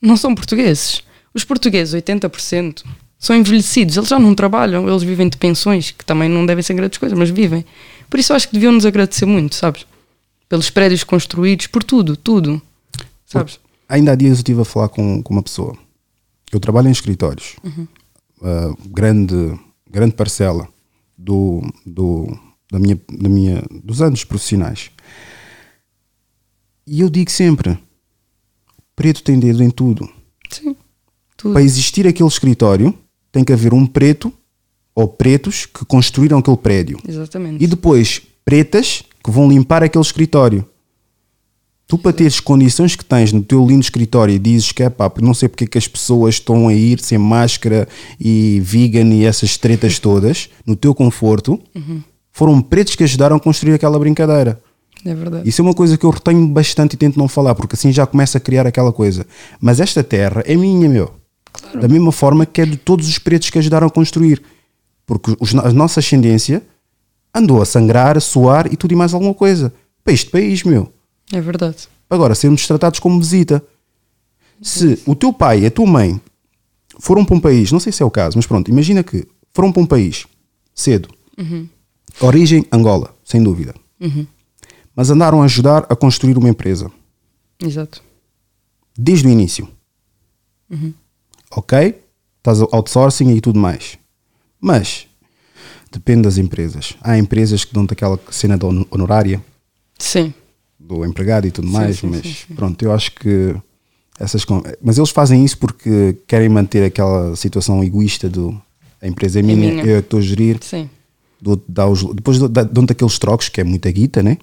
não 0.00 0.16
são 0.16 0.34
portugueses. 0.34 1.02
Os 1.34 1.44
portugueses, 1.44 1.94
80%, 1.94 2.82
são 3.18 3.36
envelhecidos. 3.36 3.96
Eles 3.96 4.08
já 4.08 4.18
não 4.18 4.34
trabalham, 4.34 4.88
eles 4.88 5.02
vivem 5.02 5.28
de 5.28 5.36
pensões, 5.36 5.90
que 5.90 6.04
também 6.04 6.28
não 6.28 6.46
devem 6.46 6.62
ser 6.62 6.74
grandes 6.74 6.98
coisas, 6.98 7.16
mas 7.16 7.30
vivem. 7.30 7.64
Por 8.08 8.18
isso 8.18 8.32
acho 8.32 8.48
que 8.48 8.54
deviam 8.54 8.72
nos 8.72 8.86
agradecer 8.86 9.26
muito, 9.26 9.54
sabes? 9.54 9.86
Pelos 10.48 10.70
prédios 10.70 11.04
construídos, 11.04 11.66
por 11.66 11.84
tudo, 11.84 12.16
tudo. 12.16 12.60
Sabes? 13.26 13.60
Ainda 13.88 14.12
há 14.12 14.14
dias 14.14 14.32
eu 14.32 14.36
estive 14.36 14.62
a 14.62 14.64
falar 14.64 14.88
com, 14.88 15.22
com 15.22 15.32
uma 15.32 15.42
pessoa. 15.42 15.76
Eu 16.50 16.58
trabalho 16.58 16.88
em 16.88 16.92
escritórios. 16.92 17.56
Ah, 18.42 18.74
grande, 18.86 19.58
grande 19.88 20.14
parcela 20.14 20.66
do, 21.16 21.62
do, 21.84 22.36
da 22.70 22.78
minha, 22.78 23.00
da 23.18 23.28
minha, 23.28 23.62
dos 23.84 24.00
anos 24.00 24.24
profissionais. 24.24 24.90
E 26.86 27.00
eu 27.00 27.10
digo 27.10 27.30
sempre: 27.30 27.78
preto 28.94 29.22
tem 29.22 29.38
dedo 29.38 29.62
em 29.62 29.70
tudo. 29.70 30.08
Sim. 30.50 30.76
Tudo. 31.36 31.52
Para 31.52 31.62
existir 31.62 32.06
aquele 32.06 32.28
escritório, 32.28 32.96
tem 33.32 33.44
que 33.44 33.52
haver 33.52 33.72
um 33.72 33.86
preto 33.86 34.32
ou 34.94 35.08
pretos 35.08 35.66
que 35.66 35.84
construíram 35.84 36.38
aquele 36.38 36.56
prédio. 36.56 36.98
Exatamente. 37.06 37.62
E 37.62 37.66
depois, 37.66 38.22
pretas 38.44 39.02
que 39.22 39.30
vão 39.30 39.48
limpar 39.48 39.82
aquele 39.82 40.04
escritório. 40.04 40.66
Tu, 41.86 41.98
para 41.98 42.12
teres 42.12 42.38
condições 42.38 42.94
que 42.94 43.04
tens 43.04 43.32
no 43.32 43.42
teu 43.42 43.66
lindo 43.66 43.80
escritório 43.80 44.32
e 44.32 44.38
dizes 44.38 44.70
que 44.70 44.82
é 44.82 44.88
pá, 44.88 45.10
não 45.20 45.34
sei 45.34 45.48
porque 45.48 45.64
é 45.64 45.66
que 45.66 45.78
as 45.78 45.88
pessoas 45.88 46.36
estão 46.36 46.68
a 46.68 46.74
ir 46.74 47.00
sem 47.00 47.18
máscara 47.18 47.88
e 48.18 48.60
vegan 48.62 49.12
e 49.12 49.24
essas 49.24 49.56
tretas 49.56 49.98
todas, 50.00 50.48
no 50.64 50.76
teu 50.76 50.94
conforto, 50.94 51.60
foram 52.32 52.60
pretos 52.60 52.94
que 52.94 53.04
ajudaram 53.04 53.36
a 53.36 53.40
construir 53.40 53.74
aquela 53.74 53.98
brincadeira. 53.98 54.60
É 55.04 55.14
verdade. 55.14 55.48
Isso 55.48 55.62
é 55.62 55.64
uma 55.64 55.72
coisa 55.74 55.96
que 55.96 56.04
eu 56.04 56.10
retenho 56.10 56.46
bastante 56.48 56.94
e 56.94 56.96
tento 56.96 57.18
não 57.18 57.26
falar, 57.28 57.54
porque 57.54 57.74
assim 57.74 57.90
já 57.92 58.06
começa 58.06 58.38
a 58.38 58.40
criar 58.40 58.66
aquela 58.66 58.92
coisa. 58.92 59.26
Mas 59.60 59.80
esta 59.80 60.04
terra 60.04 60.42
é 60.46 60.54
minha, 60.56 60.88
meu. 60.88 61.10
Da 61.80 61.88
mesma 61.88 62.12
forma 62.12 62.44
que 62.46 62.60
é 62.60 62.66
de 62.66 62.76
todos 62.76 63.08
os 63.08 63.18
pretos 63.18 63.50
que 63.50 63.58
ajudaram 63.58 63.86
a 63.86 63.90
construir. 63.90 64.42
Porque 65.06 65.34
os- 65.40 65.54
a 65.54 65.72
nossa 65.72 66.00
ascendência 66.00 66.62
andou 67.34 67.60
a 67.62 67.64
sangrar, 67.64 68.16
a 68.16 68.20
suar 68.20 68.72
e 68.72 68.76
tudo 68.76 68.92
e 68.92 68.96
mais 68.96 69.14
alguma 69.14 69.32
coisa. 69.34 69.72
Para 70.04 70.12
este 70.12 70.30
país, 70.30 70.62
meu. 70.64 70.92
É 71.32 71.40
verdade. 71.40 71.88
Agora, 72.08 72.34
sermos 72.34 72.66
tratados 72.66 73.00
como 73.00 73.18
visita. 73.18 73.62
Se 74.62 74.98
o 75.06 75.14
teu 75.14 75.32
pai 75.32 75.60
e 75.60 75.66
a 75.66 75.70
tua 75.70 75.86
mãe 75.86 76.20
foram 76.98 77.24
para 77.24 77.34
um 77.36 77.40
país, 77.40 77.72
não 77.72 77.80
sei 77.80 77.92
se 77.92 78.02
é 78.02 78.06
o 78.06 78.10
caso, 78.10 78.36
mas 78.36 78.46
pronto, 78.46 78.70
imagina 78.70 79.02
que 79.02 79.26
foram 79.54 79.72
para 79.72 79.82
um 79.82 79.86
país 79.86 80.26
cedo. 80.74 81.08
Origem 82.20 82.64
Angola, 82.70 83.14
sem 83.24 83.42
dúvida. 83.42 83.74
Mas 84.94 85.10
andaram 85.10 85.40
a 85.42 85.44
ajudar 85.44 85.86
a 85.88 85.96
construir 85.96 86.36
uma 86.36 86.48
empresa 86.48 86.90
Exato. 87.62 88.02
desde 88.96 89.26
o 89.26 89.30
início. 89.30 89.68
Ok? 91.50 92.00
Estás 92.38 92.60
outsourcing 92.60 93.30
e 93.36 93.40
tudo 93.40 93.58
mais. 93.58 93.98
Mas 94.60 95.06
depende 95.90 96.22
das 96.22 96.38
empresas. 96.38 96.96
Há 97.00 97.18
empresas 97.18 97.64
que 97.64 97.74
dão-te 97.74 97.92
aquela 97.92 98.18
cena 98.30 98.56
da 98.56 98.66
hon- 98.66 98.86
honorária 98.90 99.42
Sim. 99.98 100.32
do 100.78 101.04
empregado 101.04 101.46
e 101.46 101.50
tudo 101.50 101.66
Sim, 101.66 101.72
mais, 101.72 101.98
sim, 101.98 102.06
mas 102.06 102.20
sim, 102.22 102.54
pronto, 102.54 102.82
eu 102.82 102.92
acho 102.92 103.12
que 103.12 103.54
essas 104.18 104.44
mas 104.82 104.98
eles 104.98 105.10
fazem 105.10 105.44
isso 105.44 105.58
porque 105.58 106.16
querem 106.26 106.48
manter 106.48 106.84
aquela 106.84 107.34
situação 107.36 107.82
egoísta 107.82 108.28
do 108.28 108.60
a 109.02 109.06
empresa 109.08 109.40
é 109.40 109.42
minha, 109.42 109.56
minha. 109.72 109.84
eu 109.84 109.96
é 109.96 109.98
estou 110.00 110.18
a 110.18 110.22
gerir, 110.22 110.58
Sim. 110.62 110.88
Dou- 111.40 111.62
dá 111.68 111.86
os- 111.86 112.04
depois 112.14 112.38
dão-te 112.38 112.92
aqueles 112.92 113.18
trocos 113.18 113.48
que 113.48 113.60
é 113.60 113.64
muita 113.64 113.90
guita, 113.90 114.22
né? 114.22 114.38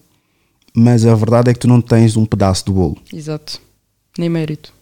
Mas 0.76 1.06
a 1.06 1.16
verdade 1.16 1.50
é 1.50 1.54
que 1.54 1.60
tu 1.60 1.68
não 1.68 1.82
tens 1.82 2.16
um 2.16 2.26
pedaço 2.26 2.66
do 2.66 2.74
bolo. 2.74 2.98
Exato. 3.12 3.60
Nem 4.18 4.30
mérito. 4.30 4.74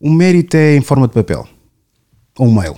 O 0.00 0.10
mérito 0.10 0.56
é 0.56 0.76
em 0.76 0.80
forma 0.82 1.06
de 1.08 1.14
papel. 1.14 1.48
Ou 2.38 2.46
um 2.46 2.54
mail. 2.54 2.76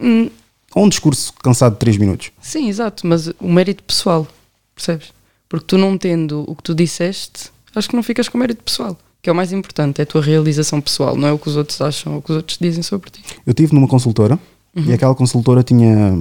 Hum, 0.00 0.30
Ou 0.74 0.84
um 0.84 0.88
discurso 0.88 1.32
cansado 1.42 1.72
de 1.74 1.78
3 1.78 1.96
minutos. 1.96 2.30
Sim, 2.40 2.68
exato, 2.68 3.06
mas 3.06 3.28
o 3.40 3.50
mérito 3.50 3.82
pessoal, 3.82 4.26
percebes? 4.74 5.12
Porque 5.48 5.64
tu 5.66 5.78
não 5.78 5.96
tendo 5.96 6.44
o 6.46 6.54
que 6.54 6.62
tu 6.62 6.74
disseste, 6.74 7.50
acho 7.74 7.88
que 7.88 7.96
não 7.96 8.02
ficas 8.02 8.28
com 8.28 8.36
mérito 8.36 8.62
pessoal, 8.62 8.98
que 9.22 9.30
é 9.30 9.32
o 9.32 9.36
mais 9.36 9.52
importante, 9.52 10.00
é 10.00 10.02
a 10.02 10.06
tua 10.06 10.20
realização 10.20 10.80
pessoal, 10.80 11.16
não 11.16 11.28
é 11.28 11.32
o 11.32 11.38
que 11.38 11.48
os 11.48 11.56
outros 11.56 11.80
acham 11.80 12.14
ou 12.14 12.18
o 12.18 12.22
que 12.22 12.30
os 12.30 12.36
outros 12.36 12.58
dizem 12.60 12.82
sobre 12.82 13.08
ti. 13.10 13.22
Eu 13.46 13.52
estive 13.52 13.74
numa 13.74 13.88
consultora 13.88 14.38
e 14.74 14.92
aquela 14.92 15.14
consultora 15.14 15.62
tinha, 15.62 16.12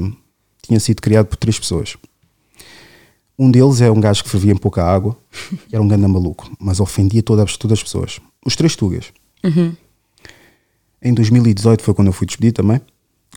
tinha 0.68 0.80
sido 0.80 1.02
criada 1.02 1.28
por 1.28 1.36
três 1.38 1.58
pessoas. 1.60 1.96
Um 3.38 3.52
deles 3.52 3.82
é 3.82 3.92
um 3.92 4.00
gajo 4.00 4.24
que 4.24 4.30
fervia 4.30 4.54
em 4.54 4.58
pouca 4.58 4.84
água 4.84 5.18
era 5.72 5.82
um 5.82 5.88
ganda 5.88 6.08
maluco, 6.08 6.50
mas 6.60 6.80
ofendia 6.80 7.22
todas, 7.22 7.58
todas 7.58 7.80
as 7.80 7.84
pessoas. 7.84 8.20
Os 8.46 8.56
três 8.56 8.76
tugas. 8.76 9.12
Em 11.02 11.14
2018 11.14 11.84
foi 11.84 11.94
quando 11.94 12.08
eu 12.08 12.14
fui 12.14 12.26
despedido 12.26 12.56
também. 12.56 12.82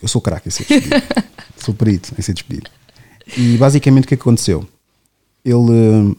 Eu 0.01 0.07
sou 0.07 0.21
craque 0.21 0.47
em 0.47 0.51
ser 0.51 0.65
despedido. 0.65 0.95
sou 1.57 1.73
perito 1.73 2.13
em 2.17 2.21
ser 2.21 2.33
despedido. 2.33 2.69
E 3.37 3.57
basicamente 3.57 4.05
o 4.05 4.07
que 4.07 4.13
é 4.13 4.17
aconteceu? 4.17 4.67
Ele 5.45 5.55
hum, 5.55 6.15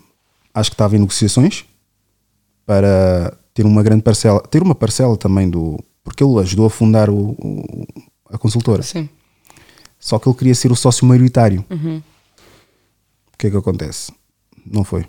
acho 0.55 0.71
que 0.71 0.75
estava 0.75 0.95
em 0.97 1.01
negociações 1.01 1.65
para 2.67 3.37
ter 3.55 3.65
uma 3.67 3.83
grande 3.83 4.03
parcela, 4.03 4.41
ter 4.43 4.63
uma 4.63 4.75
parcela 4.75 5.17
também 5.17 5.49
do. 5.49 5.79
Porque 6.05 6.23
ele 6.23 6.39
ajudou 6.39 6.67
a 6.67 6.71
fundar 6.71 7.11
o, 7.11 7.31
o- 7.31 7.87
a 8.29 8.39
consultora. 8.39 8.83
Sim. 8.83 9.09
Só 10.01 10.19
que 10.19 10.29
ele 10.29 10.37
queria 10.37 10.55
ser 10.55 10.73
o 10.73 10.77
sócio 10.77 11.07
maioritário. 11.07 11.65
O 11.71 13.37
que 13.39 13.47
é 13.47 13.51
que 13.51 13.57
acontece? 13.57 14.11
Não 14.67 14.83
foi. 14.83 15.07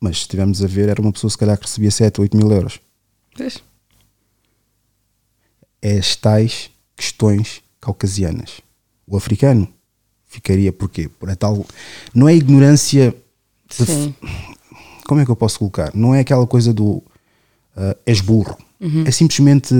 Mas 0.00 0.16
se 0.16 0.22
estivermos 0.22 0.62
a 0.64 0.66
ver, 0.66 0.88
era 0.88 1.00
uma 1.00 1.12
pessoa 1.12 1.30
se 1.30 1.38
calhar 1.38 1.56
que 1.58 1.64
recebia 1.66 1.90
7, 1.90 2.20
8 2.20 2.36
mil 2.36 2.50
euros. 2.50 2.80
Vês? 3.36 3.62
É 5.80 5.98
as 5.98 6.16
tais 6.16 6.70
questões 6.96 7.62
caucasianas. 7.80 8.60
O 9.06 9.16
africano 9.16 9.68
ficaria 10.26 10.72
porquê? 10.72 11.08
Por 11.08 11.28
a 11.30 11.36
tal. 11.36 11.66
Não 12.14 12.28
é 12.28 12.34
ignorância. 12.34 13.14
de- 13.68 13.84
Sim. 13.86 14.14
como 15.06 15.20
é 15.20 15.24
que 15.24 15.30
eu 15.30 15.36
posso 15.36 15.58
colocar? 15.58 15.94
Não 15.94 16.14
é 16.14 16.20
aquela 16.20 16.46
coisa 16.46 16.72
do 16.72 17.02
ah, 17.76 17.96
és 18.06 18.20
burro. 18.20 18.56
É 19.06 19.10
simplesmente 19.10 19.74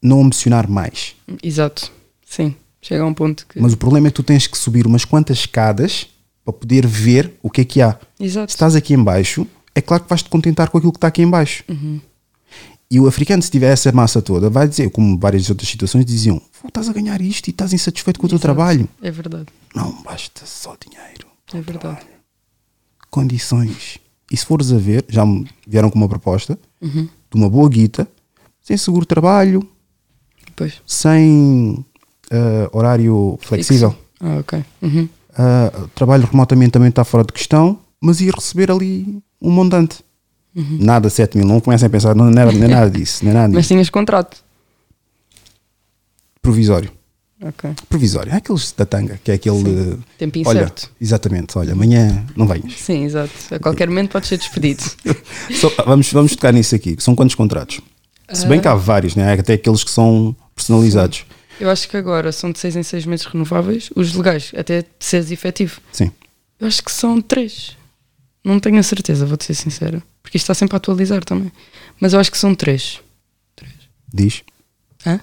não 0.00 0.20
ambicionar 0.22 0.68
mais. 0.70 1.16
Exato. 1.42 1.90
Sim. 2.24 2.54
Chega 2.88 3.02
a 3.02 3.06
um 3.06 3.12
ponto 3.14 3.46
que. 3.46 3.60
Mas 3.60 3.72
o 3.72 3.76
problema 3.76 4.06
é 4.08 4.10
que 4.10 4.16
tu 4.16 4.22
tens 4.22 4.46
que 4.46 4.56
subir 4.56 4.86
umas 4.86 5.04
quantas 5.04 5.38
escadas 5.38 6.06
para 6.44 6.52
poder 6.54 6.86
ver 6.86 7.34
o 7.42 7.50
que 7.50 7.60
é 7.60 7.64
que 7.64 7.82
há. 7.82 7.98
Exato. 8.18 8.50
Se 8.50 8.56
estás 8.56 8.74
aqui 8.74 8.94
em 8.94 9.02
baixo, 9.02 9.46
é 9.74 9.80
claro 9.82 10.02
que 10.04 10.08
vais 10.08 10.22
te 10.22 10.30
contentar 10.30 10.70
com 10.70 10.78
aquilo 10.78 10.92
que 10.92 10.96
está 10.96 11.08
aqui 11.08 11.20
em 11.22 11.28
baixo. 11.28 11.62
E 12.90 12.98
o 12.98 13.06
africano, 13.06 13.42
se 13.42 13.50
tiver 13.50 13.70
essa 13.70 13.92
massa 13.92 14.22
toda, 14.22 14.48
vai 14.48 14.66
dizer, 14.66 14.88
como 14.90 15.18
várias 15.18 15.50
outras 15.50 15.68
situações 15.68 16.06
diziam, 16.06 16.40
"Pô, 16.62 16.68
estás 16.68 16.88
a 16.88 16.92
ganhar 16.94 17.20
isto 17.20 17.48
e 17.48 17.50
estás 17.50 17.74
insatisfeito 17.74 18.18
com 18.18 18.24
o 18.24 18.28
teu 18.30 18.36
Exato. 18.36 18.42
trabalho. 18.54 18.88
É 19.02 19.10
verdade. 19.10 19.46
Não 19.74 20.02
basta 20.02 20.46
só 20.46 20.74
dinheiro. 20.80 21.26
É 21.52 21.60
verdade. 21.60 22.06
Condições. 23.10 23.98
E 24.30 24.36
se 24.36 24.44
fores 24.46 24.72
a 24.72 24.78
ver, 24.78 25.04
já 25.08 25.24
me 25.24 25.46
vieram 25.66 25.90
com 25.90 25.98
uma 25.98 26.08
proposta 26.08 26.58
Uhum. 26.80 27.04
de 27.30 27.36
uma 27.36 27.48
boa 27.50 27.68
guita, 27.68 28.08
sem 28.62 28.76
seguro 28.76 29.02
de 29.04 29.08
trabalho, 29.08 29.66
Pois. 30.56 30.80
sem 30.86 31.84
ah, 32.30 32.68
horário 32.72 33.38
flexível. 33.42 33.90
Fixo. 33.90 34.04
Ah, 34.20 34.38
ok. 34.40 34.64
Uhum. 34.82 35.08
Uh, 35.38 35.88
trabalho 35.94 36.26
remotamente 36.30 36.72
também 36.72 36.88
está 36.88 37.04
fora 37.04 37.22
de 37.24 37.32
questão, 37.32 37.78
mas 38.00 38.20
ia 38.20 38.32
receber 38.34 38.70
ali 38.72 39.22
um 39.40 39.50
montante. 39.50 40.00
Uhum. 40.56 40.78
Nada 40.80 41.08
7 41.08 41.36
mil, 41.38 41.46
não 41.46 41.60
comecem 41.60 41.86
a 41.86 41.90
pensar, 41.90 42.14
não, 42.16 42.24
não, 42.24 42.50
não 42.52 42.64
é 42.64 42.68
nada 42.68 42.90
disso, 42.90 43.24
não 43.24 43.30
é 43.30 43.34
nada 43.34 43.48
Mas 43.48 43.58
disso. 43.62 43.68
tinhas 43.74 43.90
contrato. 43.90 44.42
Provisório. 46.42 46.90
Ok. 47.40 47.70
Provisório. 47.88 48.32
É 48.32 48.36
aqueles 48.36 48.72
da 48.72 48.84
tanga, 48.84 49.20
que 49.22 49.30
é 49.30 49.34
aquele. 49.34 49.56
uh, 49.56 49.98
Tempo 50.18 50.40
olha, 50.44 50.58
incerto. 50.58 50.90
exatamente, 51.00 51.56
olha, 51.56 51.72
amanhã 51.72 52.26
não 52.34 52.46
venhas. 52.48 52.72
Sim, 52.80 53.04
exato. 53.04 53.30
A 53.52 53.60
qualquer 53.60 53.88
momento 53.88 54.10
pode 54.10 54.26
ser 54.26 54.38
despedido. 54.38 54.82
Só- 55.54 55.70
vamos, 55.86 56.10
vamos 56.12 56.32
tocar 56.34 56.52
nisso 56.52 56.74
aqui. 56.74 56.96
São 56.98 57.14
quantos 57.14 57.36
contratos? 57.36 57.80
Se 58.32 58.44
bem 58.46 58.60
que 58.60 58.66
há 58.66 58.74
vários, 58.74 59.14
né? 59.14 59.32
Até 59.34 59.52
aqueles 59.54 59.84
que 59.84 59.90
são 59.90 60.34
personalizados. 60.54 61.24
Eu 61.60 61.70
acho 61.70 61.88
que 61.88 61.96
agora 61.96 62.30
são 62.32 62.50
de 62.52 62.58
seis 62.58 62.76
em 62.76 62.82
seis 62.82 63.04
meses 63.04 63.26
renováveis. 63.26 63.90
Os 63.94 64.14
legais, 64.14 64.52
até 64.56 64.82
de 64.82 64.88
seres 65.00 65.30
efetivo. 65.30 65.80
Sim. 65.92 66.10
Eu 66.60 66.66
acho 66.66 66.82
que 66.82 66.90
são 66.92 67.20
três. 67.20 67.76
Não 68.44 68.58
tenho 68.60 68.78
a 68.78 68.82
certeza, 68.82 69.26
vou-te 69.26 69.44
ser 69.44 69.54
sincero. 69.54 70.02
Porque 70.22 70.36
isto 70.36 70.44
está 70.44 70.54
sempre 70.54 70.76
a 70.76 70.78
atualizar 70.78 71.24
também. 71.24 71.52
Mas 72.00 72.12
eu 72.12 72.20
acho 72.20 72.30
que 72.30 72.38
são 72.38 72.54
três. 72.54 73.00
Diz. 74.12 74.42
Hã? 75.06 75.20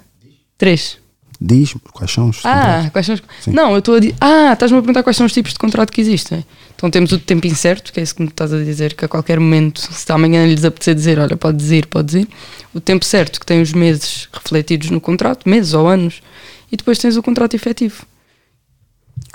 Três. 0.57 0.97
Diz 1.39 1.75
quais 1.91 2.11
são 2.11 2.29
os 2.29 2.39
Ah, 2.45 2.89
quais 2.91 3.05
são 3.05 3.15
os. 3.15 3.21
Não, 3.47 3.73
eu 3.73 3.79
estou 3.79 3.95
a 3.95 3.99
dizer. 3.99 4.15
Ah, 4.21 4.53
estás-me 4.53 4.77
a 4.77 4.81
perguntar 4.81 5.03
quais 5.03 5.17
são 5.17 5.25
os 5.25 5.33
tipos 5.33 5.51
de 5.51 5.59
contrato 5.59 5.91
que 5.91 5.99
existem. 5.99 6.45
Então 6.75 6.89
temos 6.89 7.11
o 7.11 7.17
de 7.17 7.23
tempo 7.23 7.45
incerto, 7.45 7.91
que 7.91 7.99
é 7.99 8.03
isso 8.03 8.15
que 8.15 8.21
me 8.21 8.29
estás 8.29 8.53
a 8.53 8.63
dizer, 8.63 8.93
que 8.93 9.03
a 9.03 9.07
qualquer 9.07 9.39
momento, 9.39 9.81
se 9.81 10.11
amanhã 10.11 10.45
lhes 10.47 10.63
apetecer 10.63 10.95
dizer, 10.95 11.19
olha, 11.19 11.35
podes 11.35 11.71
ir, 11.71 11.87
podes 11.87 12.15
ir. 12.15 12.27
O 12.75 12.81
tempo 12.81 13.05
certo, 13.05 13.39
que 13.39 13.45
tem 13.45 13.61
os 13.61 13.71
meses 13.71 14.27
refletidos 14.33 14.89
no 14.89 14.99
contrato, 14.99 15.47
meses 15.47 15.73
ou 15.73 15.87
anos. 15.87 16.21
E 16.69 16.75
depois 16.75 16.97
tens 16.97 17.15
o 17.15 17.23
contrato 17.23 17.55
efetivo. 17.55 18.05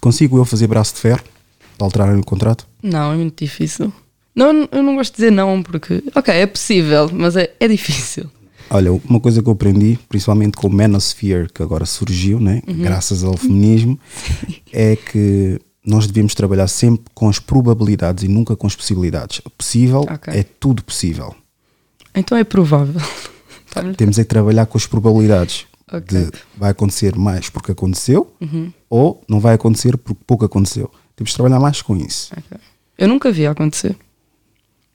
Consigo 0.03 0.37
eu 0.37 0.45
fazer 0.45 0.67
braço 0.67 0.95
de 0.95 1.01
ferro 1.01 1.23
de 1.23 1.83
alterar 1.83 2.15
o 2.15 2.23
contrato? 2.23 2.69
Não, 2.83 3.13
é 3.13 3.17
muito 3.17 3.43
difícil. 3.43 3.91
Não, 4.35 4.69
eu 4.71 4.83
não 4.83 4.95
gosto 4.95 5.13
de 5.13 5.17
dizer 5.17 5.31
não, 5.31 5.63
porque, 5.63 6.05
ok, 6.15 6.35
é 6.35 6.47
possível, 6.47 7.11
mas 7.13 7.35
é, 7.35 7.51
é 7.59 7.67
difícil. 7.67 8.31
Olha, 8.69 8.93
uma 8.93 9.19
coisa 9.19 9.43
que 9.43 9.49
eu 9.49 9.53
aprendi, 9.55 9.99
principalmente 10.09 10.57
com 10.59 10.69
o 10.69 10.73
Manosphere, 10.73 11.49
que 11.53 11.63
agora 11.63 11.87
surgiu, 11.87 12.39
né? 12.39 12.63
Uhum. 12.69 12.83
graças 12.83 13.25
ao 13.25 13.37
feminismo, 13.39 13.99
é 14.71 14.97
que 14.97 15.59
nós 15.85 16.07
devemos 16.07 16.35
trabalhar 16.35 16.69
sempre 16.69 17.07
com 17.15 17.29
as 17.29 17.39
probabilidades 17.39 18.23
e 18.23 18.29
nunca 18.29 18.55
com 18.55 18.67
as 18.67 18.77
possibilidades. 18.77 19.41
Possível 19.57 20.01
Ok. 20.03 20.33
é 20.33 20.43
tudo 20.43 20.85
possível. 20.85 21.35
Então 22.15 22.37
é 22.37 22.45
provável. 22.45 23.01
Tá 23.73 23.83
Temos 23.97 24.19
é 24.19 24.23
que 24.25 24.29
trabalhar 24.29 24.67
com 24.67 24.77
as 24.79 24.87
probabilidades. 24.87 25.67
Ok. 25.93 26.19
Uhum. 26.19 26.25
De 26.31 26.39
vai 26.57 26.71
acontecer 26.71 27.17
mais 27.17 27.49
porque 27.49 27.73
aconteceu 27.73 28.33
ou 28.89 29.23
não 29.29 29.41
vai 29.41 29.55
acontecer 29.55 29.97
porque 29.97 30.21
pouco 30.27 30.45
aconteceu. 30.45 30.91
Temos 31.17 31.31
de 31.31 31.37
trabalhar 31.37 31.59
mais 31.61 31.83
com 31.83 31.97
isso. 31.97 32.33
Ok. 32.37 32.59
Eu 32.99 33.09
nunca 33.09 33.31
vi 33.33 33.47
acontecer. 33.47 33.97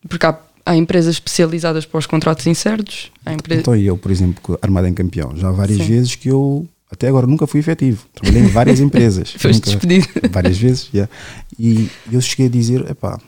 Porque 0.08 0.26
há, 0.26 0.40
há 0.66 0.76
empresas 0.76 1.16
especializadas 1.16 1.86
para 1.86 1.98
os 1.98 2.06
contratos 2.06 2.46
incertos. 2.48 3.12
Há 3.26 3.34
empre... 3.34 3.56
Então 3.56 3.76
eu, 3.76 3.98
por 3.98 4.12
exemplo, 4.12 4.58
Armada 4.62 4.88
em 4.88 4.94
Campeão, 4.94 5.36
já 5.36 5.50
há 5.50 5.52
várias 5.52 5.80
Sim. 5.80 5.86
vezes 5.88 6.16
que 6.16 6.30
eu 6.30 6.68
até 6.90 7.08
agora 7.08 7.28
nunca 7.28 7.46
fui 7.48 7.60
efetivo. 7.60 8.06
Trabalhei 8.14 8.44
em 8.44 8.48
várias 8.48 8.80
empresas. 8.82 9.32
Foste 9.32 9.48
Nunca- 9.54 9.66
despedido. 9.72 10.08
várias 10.32 10.58
vezes, 10.58 10.90
yeah. 10.94 11.12
e 11.60 11.90
eu 12.12 12.22
cheguei 12.22 12.46
a 12.46 12.50
dizer, 12.50 12.90
epá, 12.90 13.20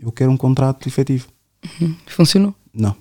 eu 0.00 0.10
quero 0.12 0.30
um 0.30 0.36
contrato 0.36 0.88
efetivo. 0.88 1.26
Funcionou. 2.06 2.54
Não. 2.72 2.94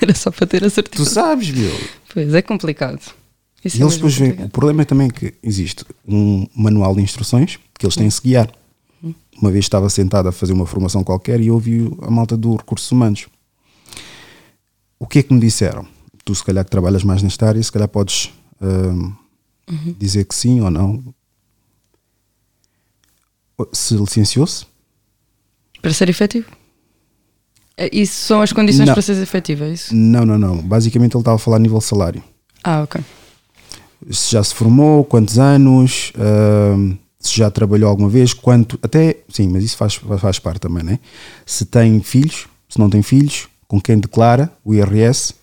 Era 0.00 0.14
só 0.14 0.30
para 0.30 0.46
ter 0.46 0.64
a 0.64 0.68
Tu 0.70 0.74
certeza. 0.74 1.10
sabes, 1.10 1.50
meu. 1.50 1.72
Pois, 2.12 2.32
é 2.34 2.42
complicado. 2.42 3.00
Isso 3.64 3.76
E 3.76 3.80
é 3.80 3.84
eles 3.84 3.94
depois 3.96 4.16
veem, 4.16 4.32
o 4.44 4.48
problema 4.48 4.82
é 4.82 4.84
também 4.84 5.10
que 5.10 5.34
existe 5.42 5.84
um 6.08 6.46
manual 6.54 6.94
de 6.94 7.02
instruções 7.02 7.58
que 7.78 7.84
eles 7.84 7.94
têm 7.94 8.08
que 8.08 8.14
se 8.14 8.22
guiar. 8.22 8.50
Uma 9.40 9.50
vez 9.50 9.64
estava 9.64 9.88
sentado 9.90 10.28
a 10.28 10.32
fazer 10.32 10.52
uma 10.52 10.66
formação 10.66 11.02
qualquer 11.04 11.40
e 11.40 11.50
ouvi 11.50 11.90
a 12.02 12.10
malta 12.10 12.36
do 12.36 12.56
Recursos 12.56 12.90
Humanos. 12.90 13.26
O 14.98 15.06
que 15.06 15.18
é 15.20 15.22
que 15.22 15.32
me 15.32 15.40
disseram? 15.40 15.86
Tu, 16.24 16.34
se 16.34 16.44
calhar, 16.44 16.64
que 16.64 16.70
trabalhas 16.70 17.02
mais 17.04 17.22
nesta 17.22 17.46
área, 17.48 17.62
se 17.62 17.72
calhar 17.72 17.88
podes 17.88 18.30
hum, 18.60 19.12
dizer 19.98 20.24
que 20.24 20.34
sim 20.34 20.60
ou 20.60 20.70
não. 20.70 21.02
Se 23.72 23.94
licenciou-se, 23.94 24.64
Para 25.82 25.92
ser 25.92 26.08
efetivo. 26.08 26.50
É, 27.80 27.88
Isso 27.90 28.26
são 28.26 28.42
as 28.42 28.52
condições 28.52 28.86
Não. 28.88 28.92
para 28.94 29.00
ser 29.00 29.16
efetivo, 29.22 29.64
é 29.64 29.70
isso? 29.70 29.96
Não, 29.96 30.26
não, 30.26 30.36
não. 30.36 30.58
Basicamente 30.58 31.16
ele 31.16 31.22
estava 31.22 31.36
a 31.36 31.38
falar 31.38 31.56
a 31.56 31.60
nível 31.60 31.80
salário. 31.80 32.22
Ah, 32.62 32.82
ok. 32.82 33.00
Se 34.10 34.32
já 34.32 34.44
se 34.44 34.54
formou, 34.54 35.02
quantos 35.02 35.38
anos, 35.38 36.12
ahm, 36.18 36.92
se 37.18 37.38
já 37.38 37.50
trabalhou 37.50 37.88
alguma 37.88 38.10
vez, 38.10 38.34
quanto. 38.34 38.78
Até, 38.82 39.16
sim, 39.30 39.48
mas 39.48 39.64
isso 39.64 39.78
faz, 39.78 39.94
faz 39.94 40.38
parte 40.38 40.60
também, 40.60 40.82
né? 40.82 40.98
Se 41.46 41.64
tem 41.64 42.02
filhos, 42.02 42.46
se 42.68 42.78
não 42.78 42.90
tem 42.90 43.00
filhos, 43.02 43.48
com 43.66 43.80
quem 43.80 43.98
declara 43.98 44.52
o 44.62 44.74
IRS, 44.74 45.34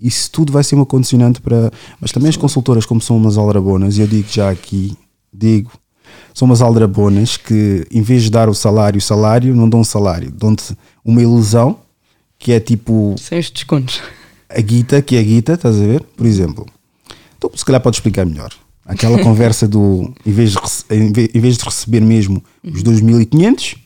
isso 0.00 0.30
tudo 0.32 0.52
vai 0.52 0.64
ser 0.64 0.74
uma 0.74 0.86
condicionante 0.86 1.40
para. 1.40 1.70
Mas 2.00 2.10
também 2.10 2.28
as 2.28 2.36
consultoras, 2.36 2.84
como 2.84 3.00
são 3.00 3.16
umas 3.16 3.38
aldrabonas, 3.38 3.98
e 3.98 4.00
eu 4.00 4.08
digo 4.08 4.28
já 4.28 4.50
aqui, 4.50 4.96
digo, 5.32 5.70
são 6.32 6.46
umas 6.46 6.60
aldrabonas 6.60 7.36
que 7.36 7.86
em 7.88 8.02
vez 8.02 8.24
de 8.24 8.30
dar 8.30 8.48
o 8.48 8.54
salário, 8.54 8.98
o 8.98 9.02
salário, 9.02 9.54
não 9.54 9.68
dão 9.68 9.80
um 9.80 9.84
salário, 9.84 10.32
dão-te 10.32 10.76
uma 11.04 11.22
ilusão 11.22 11.83
que 12.44 12.52
é 12.52 12.60
tipo 12.60 13.14
Sem 13.18 13.38
os 13.38 13.50
descontos. 13.50 14.02
a 14.50 14.60
guita, 14.60 15.00
que 15.00 15.16
é 15.16 15.20
a 15.20 15.22
guita, 15.22 15.54
estás 15.54 15.76
a 15.76 15.86
ver? 15.86 16.02
Por 16.02 16.26
exemplo, 16.26 16.66
então 17.38 17.50
se 17.56 17.64
calhar 17.64 17.80
pode 17.80 17.96
explicar 17.96 18.26
melhor. 18.26 18.52
Aquela 18.84 19.18
conversa 19.24 19.66
do, 19.66 20.12
em 20.26 20.30
vez 20.30 20.52
de, 20.52 20.58
em 20.94 21.10
ve- 21.10 21.30
em 21.34 21.40
vez 21.40 21.56
de 21.56 21.64
receber 21.64 22.00
mesmo 22.02 22.44
os 22.62 22.82
2.500, 22.82 23.78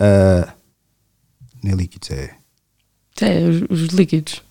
ah, 0.00 0.54
não 1.62 1.72
é 1.72 1.74
líquidos, 1.74 2.10
é 2.10 2.34
É, 3.20 3.46
os, 3.46 3.62
os 3.68 3.88
líquidos. 3.88 4.42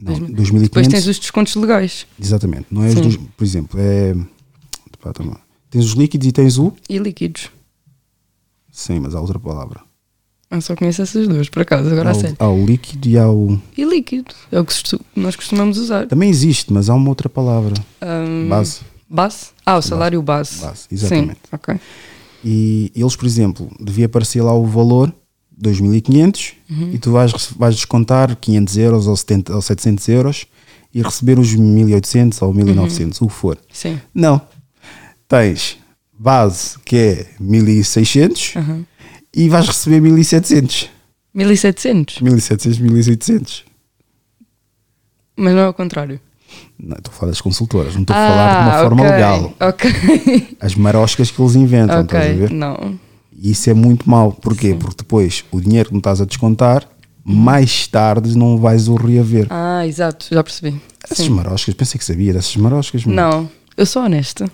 não, 0.00 0.12
Mesmo. 0.20 0.60
Depois 0.60 0.86
tens 0.86 1.04
2.500, 1.04 1.10
os 1.10 1.18
descontos 1.18 1.54
legais 1.56 2.06
exatamente, 2.20 2.66
não 2.70 2.84
é 2.84 2.88
os 2.90 2.94
dois, 2.94 3.16
por 3.16 3.44
exemplo, 3.44 3.80
é, 3.80 4.14
pá, 5.00 5.12
tens 5.70 5.84
os 5.86 5.92
líquidos 5.94 6.28
e 6.28 6.32
tens 6.32 6.56
o, 6.56 6.72
e 6.88 6.98
líquidos. 6.98 7.50
sim, 8.70 9.00
mas 9.00 9.12
há 9.16 9.20
outra 9.20 9.40
palavra, 9.40 9.80
Eu 10.52 10.60
só 10.60 10.76
conheço 10.76 11.00
essas 11.02 11.26
duas, 11.26 11.48
por 11.48 11.62
acaso, 11.62 11.88
agora 11.90 12.10
há 12.10 12.12
a 12.12 12.14
sério. 12.14 12.36
há 12.38 12.48
o 12.48 12.64
líquido 12.66 13.08
e 13.08 13.16
há 13.18 13.28
o, 13.30 13.58
E 13.76 13.84
líquido. 13.84 14.34
É 14.50 14.60
o 14.60 14.64
que 14.64 14.74
nós 15.16 15.34
costumamos 15.34 15.78
usar. 15.78 16.06
também 16.06 16.28
existe, 16.28 16.70
mas 16.72 16.90
há 16.90 16.94
uma 16.94 17.08
outra 17.08 17.28
palavra, 17.28 17.72
Ahm, 18.00 18.48
base, 18.48 18.80
Base? 19.08 19.46
Ah, 19.64 19.76
o 19.78 19.82
salário 19.82 20.20
base. 20.22 20.60
base, 20.60 20.86
exatamente. 20.90 21.40
Sim, 21.48 21.48
ok. 21.52 21.74
e 22.44 22.92
eles, 22.94 23.16
por 23.16 23.26
exemplo, 23.26 23.70
devia 23.80 24.06
aparecer 24.06 24.42
lá 24.42 24.52
o 24.54 24.64
valor 24.66 25.12
2.500 25.60 26.52
e 26.92 26.98
tu 26.98 27.12
vais, 27.12 27.32
vais 27.56 27.74
descontar 27.74 28.34
500 28.36 28.76
euros 28.78 29.06
ou, 29.06 29.16
70, 29.16 29.54
ou 29.54 29.62
700 29.62 30.08
euros 30.08 30.46
e 30.94 31.00
receber 31.02 31.38
os 31.38 31.54
1.800 31.54 32.42
ou 32.42 32.52
1.900, 32.54 33.22
o 33.22 33.26
que 33.26 33.32
for. 33.32 33.58
Sim. 33.72 33.98
Não. 34.14 34.40
Tens 35.28 35.78
base 36.18 36.78
que 36.84 36.96
é 36.96 37.26
1.600 37.40 38.56
Aham. 38.56 38.84
E 39.34 39.48
vais 39.48 39.66
receber 39.66 40.00
1.700. 40.00 40.88
1700. 41.34 42.20
1.700, 42.20 42.78
1.800. 42.80 43.62
Mas 45.36 45.54
não 45.54 45.62
é 45.62 45.68
o 45.68 45.74
contrário. 45.74 46.20
Não, 46.78 46.96
estou 46.98 47.10
a 47.12 47.16
falar 47.16 47.30
das 47.30 47.40
consultoras, 47.40 47.94
não 47.94 48.02
estou 48.02 48.14
a 48.14 48.18
falar 48.18 48.52
de 48.52 48.68
uma 48.68 48.76
Ah, 48.78 48.82
forma 48.82 49.02
legal. 49.02 49.54
Ok. 49.60 50.56
As 50.60 50.74
maroscas 50.74 51.30
que 51.30 51.40
eles 51.40 51.54
inventam, 51.54 52.02
estás 52.02 52.30
a 52.30 52.32
ver? 52.34 52.50
Não. 52.50 52.98
Isso 53.40 53.70
é 53.70 53.74
muito 53.74 54.08
mau. 54.08 54.32
Porquê? 54.32 54.74
Porque 54.78 54.96
depois 54.98 55.44
o 55.50 55.60
dinheiro 55.60 55.88
que 55.88 55.94
não 55.94 55.98
estás 56.00 56.20
a 56.20 56.24
descontar 56.26 56.86
mais 57.24 57.86
tarde 57.86 58.36
não 58.36 58.58
vais 58.58 58.88
o 58.88 58.94
reaver. 58.96 59.46
Ah, 59.48 59.86
exato, 59.86 60.26
já 60.30 60.42
percebi. 60.44 60.78
Essas 61.02 61.18
Sim. 61.26 61.30
maroscas, 61.30 61.74
pensei 61.74 61.98
que 61.98 62.04
sabia 62.04 62.32
dessas 62.32 62.54
maroscas. 62.56 63.04
mano. 63.06 63.16
Não, 63.16 63.50
eu 63.76 63.86
sou 63.86 64.02
honesta. 64.02 64.50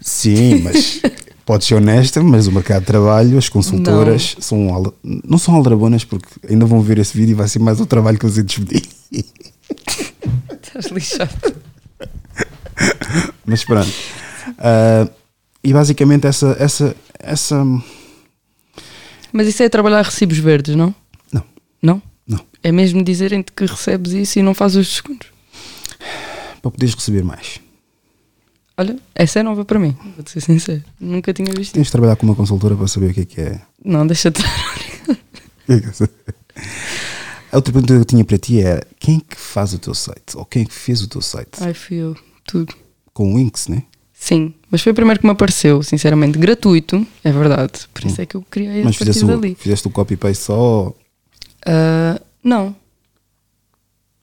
Sim, 0.00 0.62
mas 0.62 1.02
podes 1.46 1.66
ser 1.68 1.76
honesta, 1.76 2.22
mas 2.22 2.46
o 2.46 2.52
mercado 2.52 2.80
de 2.80 2.86
trabalho, 2.86 3.38
as 3.38 3.48
consultoras 3.48 4.36
são 4.40 4.74
al- 4.74 4.92
não 5.02 5.38
são 5.38 5.54
aldrabonas 5.54 6.04
porque 6.04 6.28
ainda 6.48 6.66
vão 6.66 6.82
ver 6.82 6.98
esse 6.98 7.16
vídeo 7.16 7.30
e 7.32 7.34
vai 7.34 7.48
ser 7.48 7.60
mais 7.60 7.80
o 7.80 7.86
trabalho 7.86 8.18
que 8.18 8.26
eles 8.26 8.36
iam 8.36 8.44
despedir. 8.44 8.82
Estás 10.60 10.86
lixado. 10.86 11.30
Mas 13.46 13.64
pronto. 13.64 13.88
Ah, 14.58 15.08
e 15.62 15.72
basicamente 15.72 16.26
essa, 16.26 16.56
essa, 16.58 16.94
essa. 17.18 17.64
Mas 19.32 19.48
isso 19.48 19.62
é 19.62 19.68
trabalhar 19.68 20.02
recibos 20.02 20.38
verdes, 20.38 20.74
não? 20.76 20.94
Não, 21.32 21.44
Não? 21.82 22.02
não. 22.26 22.40
É 22.62 22.72
mesmo 22.72 23.02
dizerem-te 23.02 23.52
que 23.52 23.64
recebes 23.66 24.12
isso 24.12 24.38
e 24.38 24.42
não 24.42 24.54
fazes 24.54 24.76
os 24.78 24.86
descontos. 24.88 25.28
Para 26.60 26.70
poderes 26.70 26.94
receber 26.94 27.22
mais. 27.24 27.60
Olha, 28.78 28.96
essa 29.14 29.38
é 29.40 29.42
nova 29.42 29.64
para 29.64 29.78
mim, 29.78 29.96
vou-te 30.16 30.30
ser 30.32 30.40
sincero. 30.42 30.84
Nunca 31.00 31.32
tinha 31.32 31.48
visto 31.48 31.62
isso. 31.62 31.72
Tens 31.74 31.86
de 31.86 31.92
trabalhar 31.92 32.16
com 32.16 32.26
uma 32.26 32.34
consultora 32.34 32.76
para 32.76 32.86
saber 32.86 33.10
o 33.10 33.14
que 33.14 33.20
é 33.20 33.24
que 33.24 33.40
é. 33.40 33.60
Não, 33.84 34.06
deixa-te. 34.06 34.42
A 37.52 37.56
outra 37.56 37.72
pergunta 37.72 37.94
que 37.94 38.00
eu 38.00 38.04
tinha 38.04 38.24
para 38.24 38.38
ti 38.38 38.60
era 38.60 38.86
quem 38.98 39.16
é 39.16 39.20
que 39.34 39.40
faz 39.40 39.72
o 39.72 39.78
teu 39.78 39.94
site? 39.94 40.36
Ou 40.36 40.44
quem 40.44 40.62
é 40.62 40.64
que 40.66 40.74
fez 40.74 41.00
o 41.02 41.08
teu 41.08 41.22
site? 41.22 41.50
Ai, 41.60 41.72
fui 41.72 41.96
eu. 41.96 42.16
Tudo. 42.44 42.74
Com 43.14 43.34
o 43.34 43.38
Inks, 43.38 43.68
né? 43.68 43.82
Sim, 44.12 44.52
mas 44.70 44.82
foi 44.82 44.92
o 44.92 44.94
primeiro 44.94 45.20
que 45.20 45.26
me 45.26 45.32
apareceu, 45.32 45.82
sinceramente, 45.82 46.38
gratuito, 46.38 47.06
é 47.22 47.30
verdade. 47.30 47.80
Por 47.94 48.04
isso 48.04 48.20
é 48.20 48.26
que 48.26 48.34
eu 48.34 48.42
criei 48.50 48.80
a 48.82 48.84
Mas 48.84 48.96
partir 48.96 49.12
fizeste 49.12 49.24
o, 49.24 49.28
dali. 49.28 49.54
fizeste 49.54 49.86
o 49.86 49.90
copy-paste 49.90 50.44
só. 50.44 50.94
Ah, 51.64 52.20
não. 52.42 52.74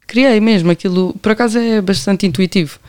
Criei 0.06 0.40
mesmo 0.40 0.70
aquilo. 0.72 1.14
Por 1.22 1.32
acaso 1.32 1.58
é 1.58 1.82
bastante 1.82 2.26
intuitivo. 2.26 2.80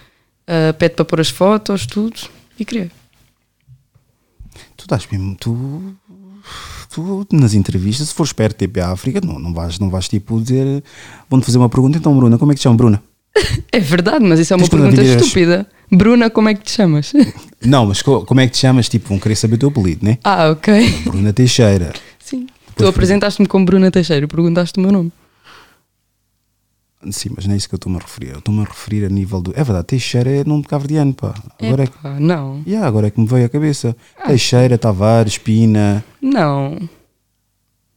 Ah, 0.47 0.73
pede 0.79 0.95
para 0.95 1.05
pôr 1.05 1.21
as 1.21 1.29
fotos, 1.31 1.87
tudo, 1.87 2.17
e 2.59 2.65
criei. 2.65 2.91
Tu 4.77 4.83
estás 4.85 5.07
mesmo. 5.11 5.35
Tu, 5.37 5.95
tu 6.91 7.27
nas 7.33 7.55
entrevistas, 7.55 8.09
se 8.09 8.15
fores 8.15 8.33
para 8.33 8.47
a 8.47 8.49
RTP 8.49 8.79
África, 8.79 9.21
não, 9.25 9.39
não, 9.39 9.53
vais, 9.55 9.79
não 9.79 9.91
vais 9.91 10.09
tipo 10.09 10.41
dizer. 10.41 10.83
Vão-te 11.31 11.47
fazer 11.47 11.59
uma 11.59 11.69
pergunta, 11.69 11.97
então, 11.99 12.17
Bruna, 12.17 12.39
como 12.39 12.53
é 12.53 12.55
que 12.55 12.61
te 12.61 12.65
chama, 12.65 12.77
Bruna? 12.77 13.03
É 13.73 13.81
verdade, 13.81 14.25
mas 14.25 14.39
isso 14.39 14.53
é 14.53 14.57
uma 14.57 14.69
Tens 14.69 14.81
pergunta 14.81 15.03
estúpida. 15.03 15.67
Bruna, 15.91 16.31
como 16.31 16.49
é 16.49 16.55
que 16.55 16.63
te 16.63 16.71
chamas? 16.71 17.13
Não, 17.61 17.87
mas 17.87 18.01
co- 18.03 18.25
como 18.25 18.41
é 18.41 18.47
que 18.47 18.53
te 18.53 18.59
chamas? 18.59 18.89
Tipo, 18.89 19.09
vão 19.09 19.19
querer 19.19 19.35
saber 19.35 19.57
o 19.57 19.59
teu 19.59 19.69
apelido, 19.71 20.05
né? 20.05 20.19
ah, 20.23 20.51
ok. 20.51 21.01
Bruna 21.05 21.33
Teixeira. 21.33 21.93
Sim. 22.21 22.47
Pois 22.67 22.77
tu 22.77 22.87
apresentaste-me 22.87 23.49
como 23.49 23.65
Bruna 23.67 23.91
Teixeira 23.91 24.29
perguntaste 24.29 24.79
o 24.79 24.83
meu 24.83 24.93
nome. 24.93 25.13
Sim, 27.11 27.31
mas 27.37 27.47
não 27.47 27.55
é 27.55 27.57
isso 27.57 27.69
que 27.69 27.75
eu 27.75 27.77
estou-me 27.77 27.99
a 27.99 28.01
referir. 28.03 28.31
Eu 28.33 28.39
estou-me 28.39 28.61
a 28.63 28.65
referir 28.65 29.05
a 29.05 29.09
nível 29.09 29.41
do. 29.41 29.51
É 29.53 29.63
verdade, 29.65 29.87
Teixeira 29.87 30.31
é 30.31 30.45
nome 30.45 30.63
de 30.63 30.69
cabo-verdiano, 30.69 31.13
pá. 31.15 31.35
Agora 31.61 31.85
é, 31.85 31.87
que- 31.87 31.99
Epá, 31.99 32.19
não. 32.21 32.63
yeah, 32.67 32.87
agora 32.87 33.07
é 33.09 33.11
que 33.11 33.21
me 33.21 33.27
veio 33.27 33.47
à 33.47 33.49
cabeça. 33.49 33.97
Ah. 34.19 34.29
Teixeira, 34.29 34.77
Tavares, 34.79 35.39
Pina, 35.39 36.05
Não. 36.21 36.79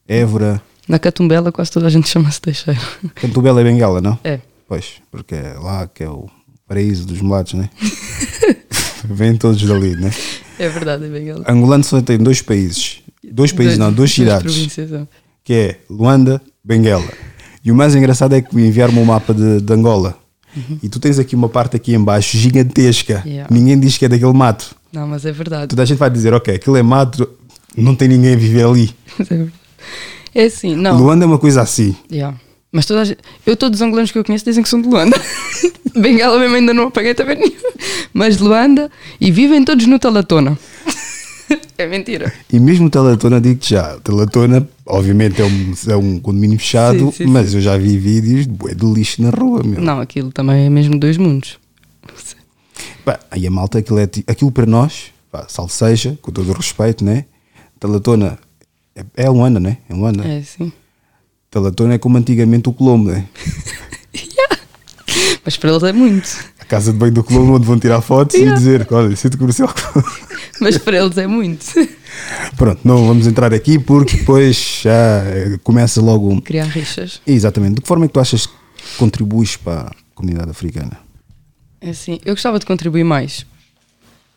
Évora. 0.06 0.62
Na 0.88 0.98
Catumbela 0.98 1.52
quase 1.52 1.70
toda 1.70 1.86
a 1.86 1.90
gente 1.90 2.08
chama-se 2.08 2.40
Teixeira. 2.40 2.80
Cantubela 3.14 3.60
é 3.60 3.64
Benguela, 3.64 4.00
não? 4.00 4.18
É. 4.24 4.40
Pois, 4.66 4.94
porque 5.10 5.34
é 5.34 5.54
lá 5.58 5.86
que 5.86 6.02
é 6.02 6.08
o 6.08 6.26
paraíso 6.66 7.06
dos 7.06 7.20
mulatos, 7.20 7.54
né? 7.54 7.68
Vêm 9.04 9.36
todos 9.36 9.62
dali, 9.62 9.94
né? 9.96 10.10
É 10.58 10.68
verdade, 10.68 11.04
é 11.04 11.08
bem 11.08 11.28
ela. 11.28 11.44
Angolano 11.48 11.84
só 11.84 12.00
tem 12.02 12.18
dois 12.18 12.42
países. 12.42 13.00
Dois 13.30 13.52
países, 13.52 13.78
não, 13.78 13.92
duas 13.92 14.10
cidades. 14.12 14.52
províncias, 14.52 14.92
é. 14.92 15.06
Que 15.44 15.52
é 15.54 15.78
Luanda, 15.88 16.40
Benguela. 16.64 17.08
E 17.68 17.70
o 17.70 17.74
mais 17.74 17.94
engraçado 17.94 18.34
é 18.34 18.40
que 18.40 18.58
enviaram-me 18.58 18.98
um 18.98 19.04
mapa 19.04 19.34
de, 19.34 19.60
de 19.60 19.72
Angola. 19.74 20.16
E 20.82 20.88
tu 20.88 20.98
tens 20.98 21.18
aqui 21.18 21.36
uma 21.36 21.50
parte 21.50 21.76
aqui 21.76 21.94
em 21.94 22.02
baixo 22.02 22.38
gigantesca. 22.38 23.22
Yeah. 23.26 23.46
Ninguém 23.54 23.78
diz 23.78 23.98
que 23.98 24.06
é 24.06 24.08
daquele 24.08 24.32
mato. 24.32 24.74
Não, 24.90 25.06
mas 25.06 25.26
é 25.26 25.32
verdade. 25.32 25.68
Toda 25.68 25.82
a 25.82 25.84
gente 25.84 25.98
vai 25.98 26.08
dizer, 26.08 26.32
ok, 26.32 26.54
aquilo 26.54 26.78
é 26.78 26.82
mato, 26.82 27.28
não 27.76 27.94
tem 27.94 28.08
ninguém 28.08 28.32
a 28.32 28.36
viver 28.38 28.64
ali. 28.64 28.90
É. 30.34 30.42
É 30.42 30.44
assim, 30.46 30.76
não. 30.76 30.96
Luanda 30.96 31.24
é 31.24 31.26
uma 31.26 31.38
coisa 31.38 31.60
assim. 31.60 31.94
Yeah. 32.10 32.38
Mas 32.72 32.86
toda 32.86 33.02
a 33.02 33.04
gente, 33.04 33.18
eu 33.46 33.56
todos 33.56 33.80
os 33.80 33.82
angolanos 33.82 34.10
que 34.10 34.18
eu 34.18 34.24
conheço 34.24 34.44
dizem 34.44 34.62
que 34.62 34.68
são 34.68 34.80
de 34.80 34.88
Luanda. 34.88 35.20
Bengala 35.94 36.38
mesmo 36.38 36.56
ainda 36.56 36.72
não 36.72 36.88
apaguei 36.88 37.14
também 37.14 37.36
nenhum. 37.36 37.72
Mas 38.14 38.38
Luanda 38.38 38.90
e 39.20 39.30
vivem 39.30 39.62
todos 39.64 39.86
no 39.86 39.98
Talatona. 39.98 40.58
é 41.76 41.86
mentira. 41.86 42.32
E 42.52 42.60
mesmo 42.60 42.86
o 42.86 42.90
Teletona, 42.90 43.40
digo-te 43.40 43.70
já, 43.70 43.96
o 43.96 44.00
Teletona, 44.00 44.68
obviamente, 44.88 45.40
é 45.40 45.44
um, 45.44 45.74
é 45.88 45.96
um 45.96 46.18
condomínio 46.18 46.58
fechado, 46.58 47.12
Sim, 47.12 47.12
sim, 47.12 47.26
mas 47.26 47.54
eu 47.54 47.60
já 47.60 47.76
vi 47.76 47.96
vídeos 47.98 48.46
de 48.46 48.74
de 48.74 48.86
lixo 48.86 49.22
na 49.22 49.30
rua, 49.30 49.62
meu. 49.62 49.80
Não, 49.80 50.00
aquilo 50.00 50.32
também 50.32 50.66
é 50.66 50.70
mesmo 50.70 50.98
dois 50.98 51.16
mundos. 51.16 51.58
Pá, 53.04 53.20
aí 53.30 53.46
a 53.46 53.50
malta, 53.50 53.78
aquilo, 53.78 53.98
é, 53.98 54.08
aquilo 54.26 54.50
para 54.50 54.66
nós, 54.66 55.06
pá, 55.30 55.46
salseja, 55.48 56.18
com 56.20 56.32
todo 56.32 56.50
o 56.50 56.54
respeito, 56.54 57.04
né? 57.04 57.26
Teletona 57.78 58.38
é, 58.94 59.04
é 59.16 59.28
Luanda, 59.28 59.60
né? 59.60 59.78
É 59.88 59.94
Luanda. 59.94 60.24
É 60.24 60.38
assim. 60.38 60.72
Teletona 61.50 61.94
é 61.94 61.98
como 61.98 62.18
antigamente 62.18 62.68
o 62.68 62.72
Colombo, 62.72 63.10
né? 63.10 63.26
Mas 65.44 65.56
para 65.56 65.70
eles 65.70 65.82
é 65.82 65.92
muito. 65.92 66.28
A 66.60 66.64
casa 66.64 66.92
de 66.92 66.98
banho 66.98 67.12
do 67.12 67.24
Colombo 67.24 67.54
onde 67.54 67.66
vão 67.66 67.78
tirar 67.78 68.02
fotos 68.02 68.36
e 68.36 68.52
dizer, 68.52 68.86
olha, 68.90 69.16
centro 69.16 69.38
comercial. 69.38 69.72
Mas 70.60 70.76
para 70.76 70.98
eles 70.98 71.16
é 71.16 71.26
muito. 71.26 71.64
Pronto, 72.56 72.80
não 72.84 73.06
vamos 73.06 73.26
entrar 73.26 73.52
aqui 73.54 73.78
porque 73.78 74.16
depois 74.18 74.80
já 74.82 75.22
eh, 75.24 75.58
começa 75.62 76.00
logo. 76.00 76.40
Criar 76.42 76.64
rixas. 76.66 77.20
Exatamente. 77.26 77.76
De 77.76 77.80
que 77.82 77.88
forma 77.88 78.04
é 78.04 78.08
que 78.08 78.14
tu 78.14 78.20
achas 78.20 78.46
que 78.46 78.52
contribuis 78.98 79.56
para 79.56 79.82
a 79.82 79.92
comunidade 80.14 80.50
africana? 80.50 80.98
É 81.80 81.90
assim, 81.90 82.18
eu 82.24 82.34
gostava 82.34 82.58
de 82.58 82.66
contribuir 82.66 83.04
mais, 83.04 83.46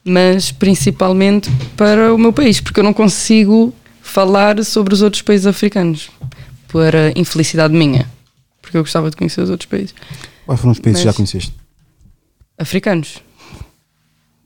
mas 0.03 0.51
principalmente 0.51 1.49
para 1.75 2.13
o 2.13 2.17
meu 2.17 2.31
país, 2.31 2.61
porque 2.61 2.79
eu 2.79 2.83
não 2.83 2.93
consigo 2.93 3.73
falar 4.01 4.63
sobre 4.63 4.93
os 4.93 5.01
outros 5.01 5.21
países 5.23 5.47
africanos, 5.47 6.09
por 6.67 6.93
infelicidade 7.15 7.73
minha, 7.73 8.07
porque 8.61 8.77
eu 8.77 8.81
gostava 8.83 9.09
de 9.09 9.15
conhecer 9.15 9.41
os 9.41 9.49
outros 9.49 9.67
países 9.67 9.93
Quais 10.45 10.59
foram 10.61 10.71
os 10.71 10.79
países 10.79 11.01
que 11.01 11.05
já 11.07 11.13
conheceste? 11.13 11.53
africanos, 12.57 13.21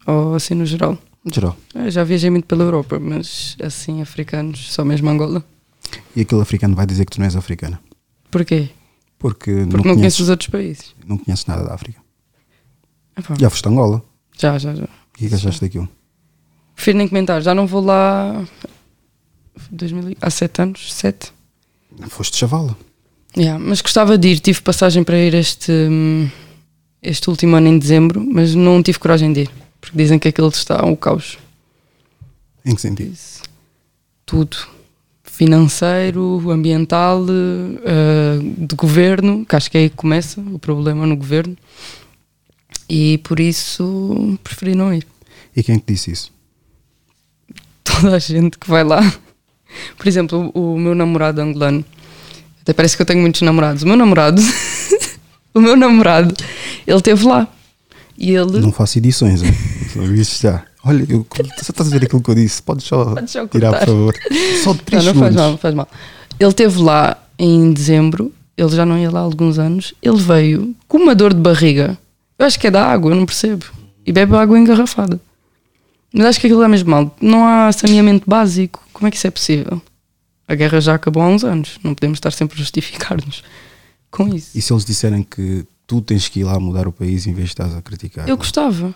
ou 0.07 0.35
assim 0.35 0.53
no 0.53 0.65
geral. 0.65 0.97
Geral. 1.31 1.57
Eu 1.73 1.89
já 1.89 2.03
viajei 2.03 2.29
muito 2.29 2.45
pela 2.45 2.63
Europa, 2.63 2.99
mas 2.99 3.55
assim, 3.61 4.01
africanos, 4.01 4.71
só 4.71 4.85
mesmo 4.85 5.09
Angola. 5.09 5.43
E 6.15 6.21
aquele 6.21 6.41
africano 6.41 6.75
vai 6.75 6.85
dizer 6.85 7.05
que 7.05 7.11
tu 7.13 7.19
não 7.19 7.25
és 7.25 7.35
africana. 7.35 7.79
Porquê? 8.29 8.69
Porque, 9.17 9.51
Porque 9.69 9.87
não, 9.87 9.93
não, 9.93 9.95
conheces, 9.95 10.19
os 10.19 10.29
outros 10.29 10.49
países. 10.49 10.93
não 11.07 11.17
conheces 11.17 11.45
nada 11.45 11.63
da 11.63 11.73
África. 11.73 11.99
Epá, 13.17 13.35
Já 13.39 13.49
foste 13.49 13.67
a 13.67 13.71
Angola. 13.71 14.03
já, 14.37 14.57
já, 14.57 14.75
já. 14.75 14.83
O 14.83 14.87
que 15.17 15.25
é 15.25 15.29
que 15.29 15.35
achaste 15.35 15.61
daquilo? 15.61 15.87
Prefiro 16.75 16.97
nem 16.97 17.07
comentar, 17.07 17.41
já 17.41 17.55
não 17.55 17.65
vou 17.65 17.81
lá 17.81 18.45
2000, 19.71 20.11
e- 20.11 20.17
há 20.21 20.29
sete 20.29 20.61
anos, 20.61 20.93
sete. 20.93 21.31
Foste 22.09 22.37
chavala. 22.37 22.77
Yeah, 23.37 23.57
mas 23.63 23.81
gostava 23.81 24.17
de 24.17 24.27
ir, 24.29 24.39
tive 24.39 24.61
passagem 24.61 25.03
para 25.03 25.17
ir 25.17 25.33
este, 25.33 25.71
hum, 25.71 26.29
este 27.01 27.29
último 27.29 27.55
ano 27.55 27.67
em 27.67 27.79
dezembro, 27.79 28.21
mas 28.25 28.53
não 28.55 28.81
tive 28.83 28.99
coragem 28.99 29.31
de 29.33 29.41
ir, 29.41 29.51
porque 29.85 29.97
dizem 29.97 30.19
que 30.19 30.27
aquilo 30.27 30.49
está 30.49 30.85
um 30.85 30.95
caos. 30.95 31.37
Em 32.65 32.75
que 32.75 32.81
sentido? 32.81 33.13
Isso. 33.13 33.43
Tudo. 34.25 34.57
Financeiro, 35.23 36.49
ambiental, 36.49 37.25
eh, 37.83 38.39
de 38.57 38.75
governo, 38.75 39.45
que 39.45 39.55
acho 39.55 39.69
que 39.69 39.77
é 39.77 39.81
aí 39.81 39.89
que 39.89 39.95
começa 39.95 40.39
o 40.39 40.57
problema 40.57 41.05
no 41.05 41.15
governo. 41.15 41.57
E 42.89 43.17
por 43.19 43.39
isso 43.39 44.39
preferi 44.43 44.75
não 44.75 44.93
ir. 44.93 45.05
E 45.55 45.61
quem 45.61 45.75
é 45.75 45.79
que 45.79 45.93
disse 45.93 46.11
isso? 46.11 46.35
toda 48.01 48.15
a 48.15 48.19
gente 48.19 48.57
que 48.57 48.69
vai 48.69 48.83
lá. 48.83 49.01
Por 49.97 50.07
exemplo, 50.07 50.51
o, 50.53 50.75
o 50.75 50.79
meu 50.79 50.95
namorado 50.95 51.41
angolano, 51.41 51.83
até 52.61 52.73
parece 52.73 52.95
que 52.95 53.01
eu 53.01 53.05
tenho 53.05 53.21
muitos 53.21 53.41
namorados. 53.41 53.83
O 53.83 53.87
meu 53.87 53.95
namorado, 53.95 54.41
o 55.53 55.61
meu 55.61 55.75
namorado, 55.75 56.35
ele 56.85 56.97
esteve 56.97 57.25
lá. 57.25 57.47
E 58.17 58.33
ele. 58.33 58.59
Não 58.59 58.71
faço 58.71 58.97
edições, 58.97 59.43
hein? 59.43 59.51
Isso 60.03 60.41
já. 60.41 60.63
Olha, 60.83 61.05
eu, 61.09 61.25
só 61.57 61.71
estás 61.71 61.87
a 61.87 61.91
ver 61.91 62.05
aquilo 62.05 62.21
que 62.21 62.29
eu 62.29 62.35
disse? 62.35 62.61
Podes 62.61 62.85
só, 62.85 63.05
Podes 63.05 63.31
só 63.31 63.47
tirar, 63.47 63.79
por 63.79 63.85
favor. 63.85 64.15
Só 64.63 64.73
de 64.73 64.79
3 64.83 65.05
não, 65.05 65.13
não 65.13 65.19
faz 65.21 65.35
mal, 65.35 65.51
não 65.51 65.57
faz 65.57 65.75
mal. 65.75 65.87
Ele 66.39 66.49
esteve 66.49 66.81
lá 66.81 67.17
em 67.39 67.71
dezembro, 67.73 68.31
ele 68.57 68.69
já 68.69 68.85
não 68.85 68.97
ia 68.97 69.09
lá 69.09 69.19
há 69.19 69.23
alguns 69.23 69.57
anos. 69.57 69.93
Ele 70.01 70.17
veio 70.17 70.75
com 70.87 70.97
uma 70.97 71.15
dor 71.15 71.33
de 71.33 71.39
barriga. 71.39 71.97
Eu 72.37 72.45
acho 72.45 72.59
que 72.59 72.67
é 72.67 72.71
da 72.71 72.85
água, 72.85 73.11
eu 73.11 73.15
não 73.15 73.25
percebo. 73.25 73.65
E 74.05 74.11
bebe 74.11 74.35
água 74.35 74.59
engarrafada. 74.59 75.19
Mas 76.13 76.27
acho 76.27 76.39
que 76.39 76.47
aquilo 76.47 76.63
é 76.63 76.67
mesmo 76.67 76.89
mal. 76.91 77.15
Não 77.19 77.45
há 77.45 77.71
saneamento 77.71 78.29
básico. 78.29 78.81
Como 78.93 79.07
é 79.07 79.11
que 79.11 79.17
isso 79.17 79.27
é 79.27 79.31
possível? 79.31 79.81
A 80.47 80.55
guerra 80.55 80.79
já 80.79 80.93
acabou 80.93 81.23
há 81.23 81.27
uns 81.27 81.43
anos. 81.43 81.79
Não 81.83 81.95
podemos 81.95 82.17
estar 82.17 82.31
sempre 82.31 82.55
a 82.55 82.59
justificar-nos 82.59 83.43
com 84.11 84.27
isso. 84.33 84.57
E 84.57 84.61
se 84.61 84.71
eles 84.71 84.85
disserem 84.85 85.23
que 85.23 85.65
tu 85.85 86.01
tens 86.01 86.29
que 86.29 86.39
ir 86.39 86.43
lá 86.43 86.59
mudar 86.59 86.87
o 86.87 86.91
país 86.91 87.27
em 87.27 87.33
vez 87.33 87.47
de 87.47 87.53
estás 87.53 87.75
a 87.75 87.81
criticar? 87.81 88.29
Eu 88.29 88.37
gostava. 88.37 88.93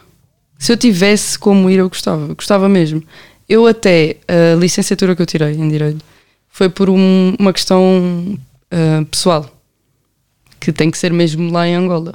Se 0.59 0.71
eu 0.73 0.77
tivesse 0.77 1.39
como 1.39 1.69
ir, 1.69 1.79
eu 1.79 1.89
gostava. 1.89 2.33
Gostava 2.35 2.69
mesmo. 2.69 3.01
Eu 3.47 3.65
até, 3.65 4.17
a 4.27 4.55
licenciatura 4.55 5.15
que 5.15 5.21
eu 5.21 5.25
tirei 5.25 5.53
em 5.53 5.67
Direito 5.69 6.05
foi 6.49 6.69
por 6.69 6.89
um- 6.89 7.33
uma 7.39 7.51
questão 7.53 8.37
uh, 8.71 9.05
pessoal, 9.05 9.49
que 10.59 10.71
tem 10.71 10.91
que 10.91 10.97
ser 10.97 11.11
mesmo 11.11 11.51
lá 11.51 11.65
em 11.67 11.73
Angola. 11.75 12.13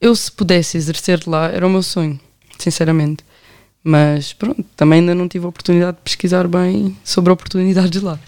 Eu, 0.00 0.14
se 0.16 0.30
pudesse 0.32 0.76
exercer 0.78 1.20
lá, 1.26 1.48
era 1.50 1.66
o 1.66 1.70
meu 1.70 1.82
sonho, 1.82 2.18
sinceramente. 2.58 3.24
Mas 3.84 4.32
pronto, 4.32 4.64
também 4.76 5.00
ainda 5.00 5.14
não 5.14 5.28
tive 5.28 5.44
a 5.44 5.48
oportunidade 5.48 5.96
de 5.96 6.02
pesquisar 6.04 6.46
bem 6.46 6.96
sobre 7.04 7.32
oportunidades 7.32 8.00
lá. 8.00 8.18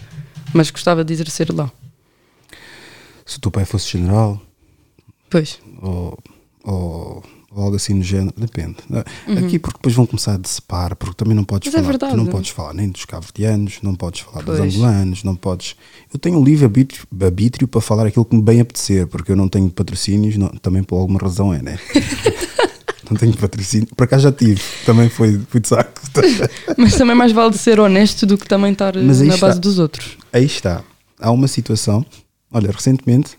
Mas 0.53 0.69
gostava 0.69 1.03
de 1.03 1.13
exercer 1.13 1.51
lá. 1.53 1.71
Se 3.25 3.37
o 3.37 3.41
teu 3.41 3.49
pai 3.51 3.65
fosse 3.65 3.89
general, 3.97 4.39
Pois. 5.29 5.59
ou, 5.81 6.17
ou, 6.63 7.23
ou 7.55 7.63
algo 7.63 7.75
assim 7.77 7.93
no 7.93 8.03
género, 8.03 8.33
depende. 8.37 8.75
Aqui 9.37 9.57
porque 9.57 9.77
depois 9.77 9.95
vão 9.95 10.05
começar 10.05 10.33
a 10.33 10.37
decepar, 10.37 10.95
porque 10.95 11.15
também 11.15 11.33
não 11.35 11.43
podes 11.43 11.67
Uhum. 11.73 11.79
Mas 11.79 11.79
é 11.79 11.83
falar, 11.85 11.97
tu 11.97 12.01
verdade. 12.05 12.17
não 12.23 12.31
podes 12.31 12.49
falar 12.51 12.73
nem 12.73 12.89
dos 12.89 13.05
cabo-verdianos, 13.05 13.79
não 13.81 13.95
podes 13.95 14.21
falar 14.21 14.43
dos 14.43 14.57
Pois. 14.57 14.75
angolanos, 14.75 15.23
não 15.23 15.35
podes. 15.35 15.75
Eu 16.13 16.19
tenho 16.19 16.37
um 16.37 16.43
livre 16.43 16.65
arbítrio, 16.65 17.07
arbítrio 17.21 17.67
para 17.67 17.79
falar 17.81 18.05
aquilo 18.07 18.25
que 18.25 18.35
me 18.35 18.41
bem 18.41 18.59
apetecer, 18.59 19.07
porque 19.07 19.31
eu 19.31 19.35
não 19.35 19.47
tenho 19.47 19.69
patrocínios, 19.69 20.35
não- 20.37 20.49
também 20.49 20.83
por 20.83 20.97
alguma 20.97 21.19
razão 21.19 21.53
é, 21.53 21.61
né? 21.61 21.79
não 23.09 23.15
tenho 23.17 23.35
patrocínio, 23.37 23.87
por 23.95 24.03
acaso 24.03 24.23
já 24.23 24.31
tive, 24.31 24.61
também 24.85 25.09
foi, 25.09 25.39
foi 25.49 25.61
de 25.61 25.67
saco. 25.67 25.93
Mas 26.77 26.95
também 26.95 27.15
mais 27.15 27.31
vale 27.31 27.57
ser 27.57 27.79
honesto 27.79 28.25
do 28.25 28.37
que 28.37 28.47
também 28.47 28.71
estar 28.73 28.95
na 28.95 29.13
está. 29.13 29.47
base 29.47 29.59
dos 29.59 29.79
outros. 29.79 30.17
Aí 30.33 30.45
está. 30.45 30.83
Há 31.19 31.31
uma 31.31 31.47
situação. 31.47 32.05
Olha, 32.51 32.71
recentemente 32.71 33.37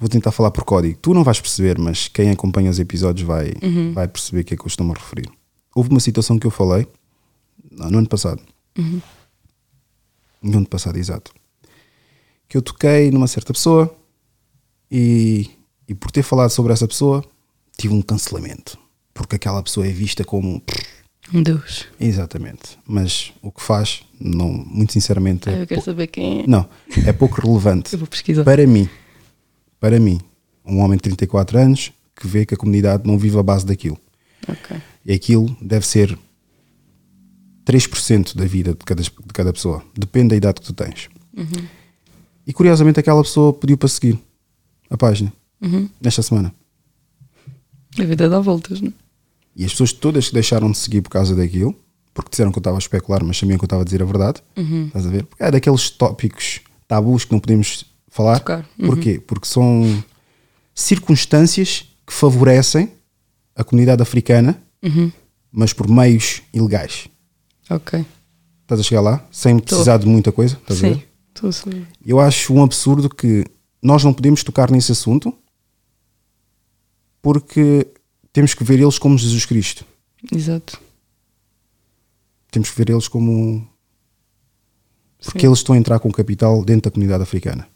vou 0.00 0.08
tentar 0.08 0.32
falar 0.32 0.50
por 0.50 0.64
código. 0.64 0.98
Tu 1.00 1.12
não 1.12 1.22
vais 1.22 1.38
perceber, 1.38 1.78
mas 1.78 2.08
quem 2.08 2.30
acompanha 2.30 2.70
os 2.70 2.78
episódios 2.78 3.26
vai, 3.26 3.52
vai 3.92 4.08
perceber 4.08 4.40
o 4.40 4.44
que 4.44 4.54
é 4.54 4.56
que 4.56 4.62
eu 4.62 4.66
estou-me 4.66 4.92
a 4.92 4.94
referir. 4.94 5.28
Houve 5.74 5.90
uma 5.90 6.00
situação 6.00 6.38
que 6.38 6.46
eu 6.46 6.50
falei 6.50 6.88
no 7.70 7.98
ano 7.98 8.08
passado. 8.08 8.40
No 10.42 10.56
ano 10.56 10.66
passado, 10.66 10.96
exato. 10.96 11.32
Que 12.48 12.56
eu 12.56 12.62
toquei 12.62 13.10
numa 13.10 13.28
certa 13.28 13.52
pessoa 13.52 13.94
e, 14.90 15.50
e 15.86 15.94
por 15.94 16.10
ter 16.10 16.22
falado 16.22 16.50
sobre 16.50 16.72
essa 16.72 16.88
pessoa 16.88 17.22
tive 17.76 17.92
um 17.92 18.02
cancelamento. 18.02 18.78
Porque 19.12 19.36
aquela 19.36 19.62
pessoa 19.62 19.86
é 19.86 19.90
vista 19.90 20.24
como. 20.24 20.62
Um 21.32 21.42
Deus. 21.42 21.86
Exatamente. 22.00 22.78
Mas 22.86 23.32
o 23.42 23.52
que 23.52 23.62
faz, 23.62 24.02
não, 24.18 24.48
muito 24.48 24.94
sinceramente. 24.94 25.48
Ah, 25.48 25.52
é 25.52 25.62
eu 25.62 25.66
quero 25.66 25.82
saber 25.82 26.06
quem 26.06 26.40
é. 26.40 26.46
não, 26.46 26.68
é 27.06 27.12
pouco 27.12 27.40
relevante. 27.40 27.92
Eu 27.94 27.98
vou 27.98 28.08
pesquisar. 28.08 28.42
Para 28.42 28.66
mim, 28.66 28.88
para 29.80 29.98
mim, 29.98 30.20
um 30.64 30.80
homem 30.80 30.96
de 30.96 31.02
34 31.02 31.58
anos 31.58 31.92
que 32.14 32.26
vê 32.26 32.44
que 32.44 32.54
a 32.54 32.56
comunidade 32.56 33.06
não 33.06 33.18
vive 33.18 33.38
à 33.38 33.42
base 33.42 33.64
daquilo. 33.64 33.98
Ok. 34.46 34.76
E 35.04 35.12
aquilo 35.12 35.56
deve 35.60 35.86
ser 35.86 36.16
3% 37.64 38.36
da 38.36 38.44
vida 38.44 38.72
de 38.72 38.84
cada, 38.84 39.02
de 39.02 39.10
cada 39.32 39.52
pessoa. 39.52 39.82
Depende 39.96 40.28
da 40.28 40.36
idade 40.36 40.60
que 40.60 40.66
tu 40.66 40.72
tens. 40.72 41.08
E 42.46 42.52
curiosamente 42.52 43.00
aquela 43.00 43.22
pessoa 43.22 43.52
pediu 43.52 43.78
para 43.78 43.88
seguir 43.88 44.18
a 44.90 44.96
página 44.96 45.32
nesta 46.00 46.22
semana. 46.22 46.54
A 47.98 48.04
vida 48.04 48.28
dá 48.28 48.40
voltas, 48.40 48.80
não 48.80 48.88
é? 48.88 48.92
E 49.56 49.64
as 49.64 49.72
pessoas 49.72 49.92
todas 49.92 50.28
que 50.28 50.34
deixaram 50.34 50.70
de 50.70 50.78
seguir 50.78 51.02
por 51.02 51.10
causa 51.10 51.34
daquilo, 51.34 51.74
porque 52.14 52.30
disseram 52.30 52.52
que 52.52 52.58
eu 52.58 52.60
estava 52.60 52.76
a 52.76 52.78
especular, 52.78 53.24
mas 53.24 53.36
sabiam 53.36 53.58
que 53.58 53.64
eu 53.64 53.66
estava 53.66 53.82
a 53.82 53.84
dizer 53.84 54.02
a 54.02 54.06
verdade, 54.06 54.42
estás 54.86 55.06
a 55.06 55.10
ver? 55.10 55.24
Porque 55.24 55.42
é 55.42 55.50
daqueles 55.50 55.90
tópicos 55.90 56.60
tabus 56.86 57.24
que 57.24 57.32
não 57.32 57.40
podemos 57.40 57.84
falar. 58.10 58.38
Tocar. 58.40 58.68
Porquê? 58.78 59.18
Porque 59.18 59.46
são 59.46 60.04
circunstâncias 60.74 61.86
que 62.06 62.12
favorecem 62.12 62.92
a 63.54 63.64
comunidade 63.64 64.02
africana, 64.02 64.60
mas 65.50 65.72
por 65.72 65.88
meios 65.88 66.42
ilegais. 66.52 67.08
Ok. 67.70 68.04
Estás 68.62 68.80
a 68.80 68.82
chegar 68.82 69.00
lá, 69.00 69.26
sem 69.30 69.58
precisar 69.58 69.96
de 69.96 70.06
muita 70.06 70.30
coisa, 70.30 70.56
estás 70.56 70.78
a 70.78 70.88
Sim. 70.88 70.94
ver? 70.94 71.08
Estou 71.34 71.48
a 71.48 71.52
saber. 71.52 71.86
Eu 72.04 72.20
acho 72.20 72.52
um 72.52 72.62
absurdo 72.62 73.08
que 73.08 73.44
nós 73.82 74.04
não 74.04 74.12
podemos 74.12 74.42
tocar 74.44 74.70
nesse 74.70 74.92
assunto 74.92 75.32
porque 77.22 77.86
temos 78.32 78.54
que 78.54 78.64
ver 78.64 78.80
eles 78.80 78.98
como 78.98 79.18
Jesus 79.18 79.44
Cristo. 79.44 79.84
Exato. 80.32 80.80
Temos 82.50 82.70
que 82.70 82.76
ver 82.76 82.90
eles 82.90 83.08
como. 83.08 83.66
Porque 85.24 85.40
Sim. 85.40 85.46
eles 85.46 85.58
estão 85.58 85.74
a 85.74 85.78
entrar 85.78 85.98
com 86.00 86.10
capital 86.10 86.64
dentro 86.64 86.90
da 86.90 86.94
comunidade 86.94 87.22
africana. 87.22 87.68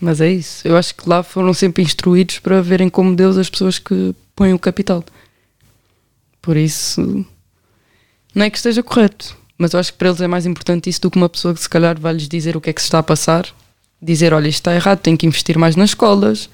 Mas 0.00 0.20
é 0.20 0.30
isso. 0.30 0.66
Eu 0.66 0.76
acho 0.76 0.94
que 0.94 1.08
lá 1.08 1.22
foram 1.22 1.52
sempre 1.52 1.82
instruídos 1.82 2.38
para 2.38 2.62
verem 2.62 2.88
como 2.88 3.14
Deus 3.14 3.36
as 3.36 3.50
pessoas 3.50 3.78
que 3.78 4.14
põem 4.34 4.52
o 4.54 4.58
capital. 4.58 5.04
Por 6.40 6.56
isso, 6.56 7.24
não 8.34 8.44
é 8.46 8.50
que 8.50 8.56
esteja 8.56 8.82
correto, 8.82 9.36
mas 9.58 9.74
eu 9.74 9.80
acho 9.80 9.92
que 9.92 9.98
para 9.98 10.08
eles 10.08 10.20
é 10.22 10.26
mais 10.26 10.46
importante 10.46 10.88
isso 10.88 11.02
do 11.02 11.10
que 11.10 11.18
uma 11.18 11.28
pessoa 11.28 11.52
que 11.52 11.60
se 11.60 11.68
calhar 11.68 12.00
vai 12.00 12.14
lhes 12.14 12.26
dizer 12.28 12.56
o 12.56 12.60
que 12.62 12.70
é 12.70 12.72
que 12.72 12.80
se 12.80 12.86
está 12.86 12.98
a 13.00 13.02
passar, 13.02 13.46
dizer, 14.00 14.32
olha, 14.32 14.48
isto 14.48 14.60
está 14.60 14.74
errado, 14.74 15.00
tem 15.00 15.16
que 15.18 15.26
investir 15.26 15.58
mais 15.58 15.76
nas 15.76 15.90
escolas, 15.90 16.48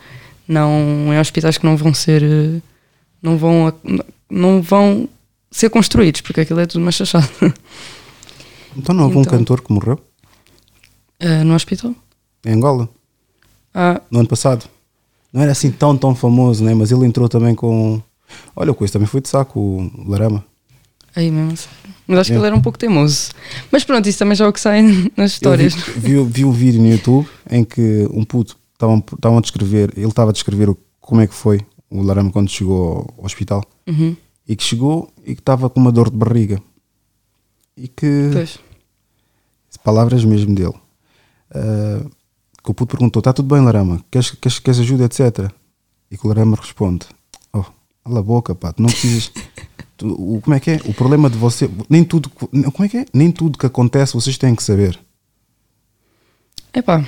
não 0.49 1.13
em 1.15 1.21
hospitais 1.21 1.57
que 1.57 1.65
não 1.65 1.77
vão 1.77 1.95
ser 1.95 2.23
não 3.23 3.39
vão 3.39 3.73
não 4.29 4.61
vão 4.61 5.09
ser 5.53 5.71
construídos, 5.71 6.21
porque 6.21 6.41
aquilo 6.41 6.59
é 6.59 6.67
tudo 6.67 6.83
uma 6.83 6.91
chachada. 6.93 7.29
Então 8.77 8.93
não 8.95 9.05
houve 9.05 9.19
um 9.19 9.21
Então. 9.21 9.39
cantor 9.39 9.63
que 9.63 9.73
morreu 9.73 10.01
Eh, 11.21 11.45
no 11.45 11.55
hospital? 11.55 11.95
em 12.45 12.53
Angola 12.55 12.89
Ah, 13.79 14.01
no 14.11 14.21
ano 14.21 14.29
passado. 14.29 14.65
Não 15.33 15.43
era 15.43 15.53
assim 15.53 15.71
tão, 15.71 15.95
tão 15.97 16.15
famoso, 16.15 16.65
né? 16.65 16.73
mas 16.73 16.91
ele 16.91 17.05
entrou 17.05 17.29
também 17.29 17.55
com. 17.55 18.01
Olha, 18.57 18.73
o 18.73 18.75
coisa 18.75 18.95
também 18.95 19.07
foi 19.07 19.21
de 19.21 19.29
saco, 19.29 19.61
o 19.61 20.09
Larama. 20.09 20.43
Aí 21.15 21.31
mesmo, 21.31 21.57
sério. 21.57 21.77
Mas 22.07 22.19
acho 22.21 22.31
que 22.31 22.35
É. 22.35 22.39
ele 22.39 22.47
era 22.47 22.57
um 22.57 22.61
pouco 22.63 22.79
teimoso. 22.79 23.31
Mas 23.71 23.85
pronto, 23.85 24.09
isso 24.09 24.19
também 24.19 24.35
já 24.35 24.47
é 24.47 24.49
o 24.49 24.53
que 24.53 24.61
sai 24.61 24.81
nas 25.17 25.33
Eu 25.43 25.57
vi, 25.57 25.67
histórias. 25.67 25.75
vi, 25.75 26.23
vi 26.25 26.45
um 26.45 26.53
vídeo 26.53 26.81
no 26.81 26.89
YouTube 26.89 27.29
em 27.51 27.65
que 27.65 28.09
um 28.13 28.25
puto 28.25 28.57
estavam 28.73 29.39
a 29.39 29.41
descrever, 29.41 29.93
ele 29.97 30.07
estava 30.07 30.31
a 30.31 30.33
descrever 30.33 30.75
como 31.01 31.21
é 31.21 31.27
que 31.27 31.35
foi 31.35 31.61
o 31.91 32.03
Larama 32.03 32.31
quando 32.31 32.49
chegou 32.51 33.13
ao 33.19 33.25
hospital 33.25 33.63
Uhum. 33.87 34.17
e 34.49 34.57
que 34.57 34.63
chegou 34.65 35.11
e 35.25 35.35
que 35.35 35.41
estava 35.41 35.69
com 35.71 35.81
uma 35.81 35.93
dor 35.93 36.11
de 36.11 36.17
barriga. 36.17 36.61
E 37.77 37.89
que. 37.89 38.31
Pois. 38.33 38.59
palavras 39.85 40.25
mesmo 40.25 40.55
dele. 40.55 40.75
Ah, 41.55 42.05
que 42.67 42.71
o 42.73 42.75
puto 42.75 42.91
perguntou: 42.97 43.21
Está 43.21 43.33
tudo 43.33 43.55
bem, 43.55 43.65
Larama? 43.65 44.05
Queres, 44.11 44.33
queres, 44.33 44.59
queres 44.59 44.81
ajuda, 44.81 45.05
etc. 45.05 45.51
E 46.11 46.19
que 46.19 46.27
o 46.27 46.29
Larama 46.29 46.57
responde: 46.61 47.07
Oh, 47.53 47.65
cala 48.05 48.19
a 48.21 48.23
boca, 48.23 48.55
pá, 48.55 48.73
tu 48.73 48.83
não 48.83 48.91
precisas. 48.91 49.31
tu- 49.97 50.09
o, 50.13 50.41
como 50.43 50.55
é 50.55 50.61
que 50.61 50.73
é? 50.73 50.81
O 50.85 50.93
problema 50.93 51.31
de 51.31 51.39
você. 51.39 51.71
Nem 51.89 52.03
tudo. 52.05 52.29
Como 52.29 52.85
é 52.85 52.89
que 52.89 52.99
é? 52.99 53.07
Nem 53.15 53.31
tudo 53.31 53.57
que 53.59 53.67
acontece 53.67 54.15
vocês 54.15 54.37
têm 54.37 54.55
que 54.55 54.63
saber. 54.63 54.99
Epá, 56.75 57.03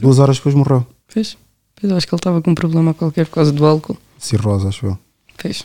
Duas 0.00 0.18
horas 0.18 0.36
depois 0.38 0.54
morreu. 0.54 0.84
pois. 1.12 1.36
Pois 1.80 1.92
acho 1.92 2.06
que 2.06 2.14
ele 2.14 2.18
estava 2.18 2.40
com 2.42 2.50
um 2.50 2.54
problema 2.54 2.94
qualquer 2.94 3.26
por 3.26 3.34
causa 3.34 3.52
do 3.52 3.64
álcool. 3.66 3.96
Cirrose, 4.18 4.66
acho 4.66 4.86
eu. 4.86 4.98
Pois. 5.40 5.64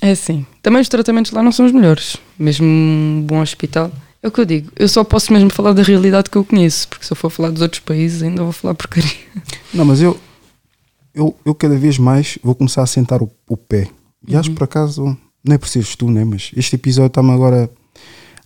É 0.00 0.10
assim. 0.12 0.44
Também 0.62 0.80
os 0.80 0.88
tratamentos 0.88 1.30
lá 1.32 1.42
não 1.42 1.52
são 1.52 1.66
os 1.66 1.72
melhores. 1.72 2.16
Mesmo 2.38 2.66
um 2.66 3.22
bom 3.26 3.40
hospital. 3.40 3.90
É 4.22 4.28
o 4.28 4.30
que 4.30 4.40
eu 4.40 4.44
digo. 4.44 4.70
Eu 4.76 4.88
só 4.88 5.02
posso 5.02 5.32
mesmo 5.32 5.50
falar 5.50 5.72
da 5.72 5.82
realidade 5.82 6.30
que 6.30 6.36
eu 6.36 6.44
conheço. 6.44 6.86
Porque 6.88 7.04
se 7.04 7.12
eu 7.12 7.16
for 7.16 7.28
falar 7.28 7.50
dos 7.50 7.60
outros 7.60 7.80
países, 7.80 8.22
ainda 8.22 8.42
vou 8.42 8.52
falar 8.52 8.74
porcaria. 8.74 9.10
Não, 9.74 9.84
mas 9.84 10.00
eu, 10.00 10.18
eu, 11.12 11.34
eu 11.44 11.54
cada 11.54 11.76
vez 11.76 11.98
mais 11.98 12.38
vou 12.42 12.54
começar 12.54 12.82
a 12.82 12.86
sentar 12.86 13.20
o, 13.20 13.30
o 13.48 13.56
pé. 13.56 13.88
E 14.26 14.36
acho 14.36 14.50
que 14.50 14.54
por 14.54 14.64
acaso, 14.64 15.16
não 15.44 15.54
é 15.54 15.58
por 15.58 15.68
seres 15.68 15.96
tu, 15.96 16.08
né? 16.08 16.24
Mas 16.24 16.52
este 16.56 16.76
episódio 16.76 17.08
está-me 17.08 17.32
agora 17.32 17.68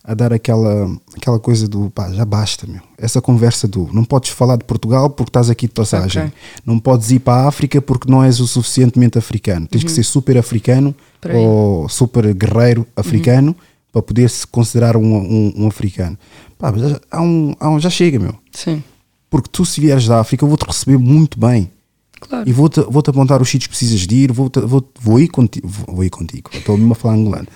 a 0.03 0.13
dar 0.13 0.31
aquela, 0.33 0.89
aquela 1.15 1.37
coisa 1.37 1.67
do 1.67 1.91
pá, 1.91 2.09
já 2.11 2.25
basta, 2.25 2.65
meu. 2.65 2.81
Essa 2.97 3.21
conversa 3.21 3.67
do 3.67 3.89
não 3.93 4.05
podes 4.05 4.31
falar 4.31 4.55
de 4.55 4.63
Portugal 4.63 5.09
porque 5.09 5.29
estás 5.29 5.49
aqui 5.49 5.67
de 5.67 5.73
passagem. 5.73 6.23
Ok. 6.23 6.33
Não 6.65 6.79
podes 6.79 7.11
ir 7.11 7.19
para 7.19 7.43
a 7.43 7.47
África 7.49 7.79
porque 7.81 8.09
não 8.09 8.23
és 8.23 8.39
o 8.39 8.47
suficientemente 8.47 9.17
africano. 9.17 9.67
Tens 9.67 9.83
que 9.83 9.91
ser 9.91 10.03
super 10.03 10.37
africano 10.37 10.95
ou 11.35 11.89
super 11.89 12.33
guerreiro 12.33 12.87
africano 12.95 13.55
para 13.97 14.07
poder 14.07 14.29
se 14.29 14.45
considerar 14.45 14.95
um, 14.95 15.15
um, 15.15 15.53
um 15.57 15.67
africano. 15.67 16.17
Pá, 16.57 16.71
já, 16.75 16.99
há 17.11 17.21
um, 17.21 17.55
há 17.59 17.69
um, 17.69 17.79
já 17.79 17.89
chega, 17.89 18.19
meu. 18.19 18.35
Sim. 18.51 18.83
Porque 19.29 19.49
tu, 19.51 19.65
se 19.65 19.81
vieres 19.81 20.07
da 20.07 20.19
África, 20.19 20.43
eu 20.43 20.47
vou-te 20.47 20.65
receber 20.65 20.97
muito 20.97 21.39
bem. 21.39 21.71
Claro. 22.19 22.49
E 22.49 22.51
vou-te 22.51 22.81
vou 22.81 23.01
-te 23.01 23.09
apontar 23.09 23.41
os 23.41 23.49
sítios 23.49 23.67
que 23.67 23.77
precisas 23.77 24.07
de 24.07 24.15
ir, 24.15 24.31
vou, 24.31 24.49
vou, 24.65 24.91
vou 24.99 25.19
ir 25.19 25.27
contigo. 25.27 25.67
Vou, 25.67 25.95
vou 25.95 26.03
ir 26.03 26.09
contigo. 26.09 26.49
Estou 26.53 26.77
mesmo 26.77 26.93
a 26.93 26.95
falar 26.95 27.15
angolano. 27.15 27.47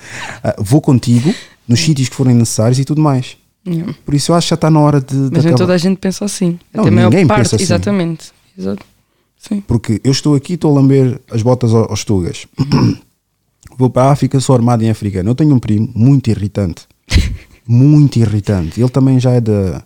Ah, 0.43 0.55
vou 0.59 0.81
contigo 0.81 1.33
nos 1.67 1.79
sítios 1.79 2.09
que 2.09 2.15
forem 2.15 2.35
necessários 2.35 2.77
e 2.79 2.85
tudo 2.85 3.01
mais. 3.01 3.37
Yeah. 3.67 3.93
Por 4.05 4.13
isso 4.13 4.31
eu 4.31 4.35
acho 4.35 4.45
que 4.47 4.49
já 4.49 4.55
está 4.55 4.69
na 4.69 4.79
hora 4.79 4.99
de, 4.99 5.15
Mas 5.31 5.45
nem 5.45 5.55
toda 5.55 5.73
a 5.73 5.77
gente 5.77 5.97
pensa 5.97 6.25
assim. 6.25 6.59
Não, 6.73 6.83
Até 6.83 6.91
ninguém 6.91 7.27
parte, 7.27 7.41
pensa 7.43 7.55
assim. 7.55 7.63
exatamente. 7.63 8.31
Exato. 8.57 8.85
Sim. 9.37 9.61
Porque 9.61 10.01
eu 10.03 10.11
estou 10.11 10.35
aqui, 10.35 10.53
estou 10.53 10.71
a 10.71 10.79
lamber 10.79 11.19
as 11.31 11.41
botas 11.41 11.73
ao- 11.73 11.89
aos 11.89 12.03
tugas. 12.03 12.45
Vou 13.77 13.89
para 13.89 14.09
a 14.09 14.11
África, 14.11 14.39
sou 14.39 14.55
armado 14.55 14.83
em 14.83 14.89
africano. 14.89 15.29
Eu 15.29 15.35
tenho 15.35 15.53
um 15.55 15.59
primo 15.59 15.89
muito 15.95 16.29
irritante. 16.29 16.87
muito 17.67 18.17
irritante. 18.17 18.79
Ele 18.79 18.89
também 18.89 19.19
já 19.19 19.31
é 19.31 19.41
da. 19.41 19.83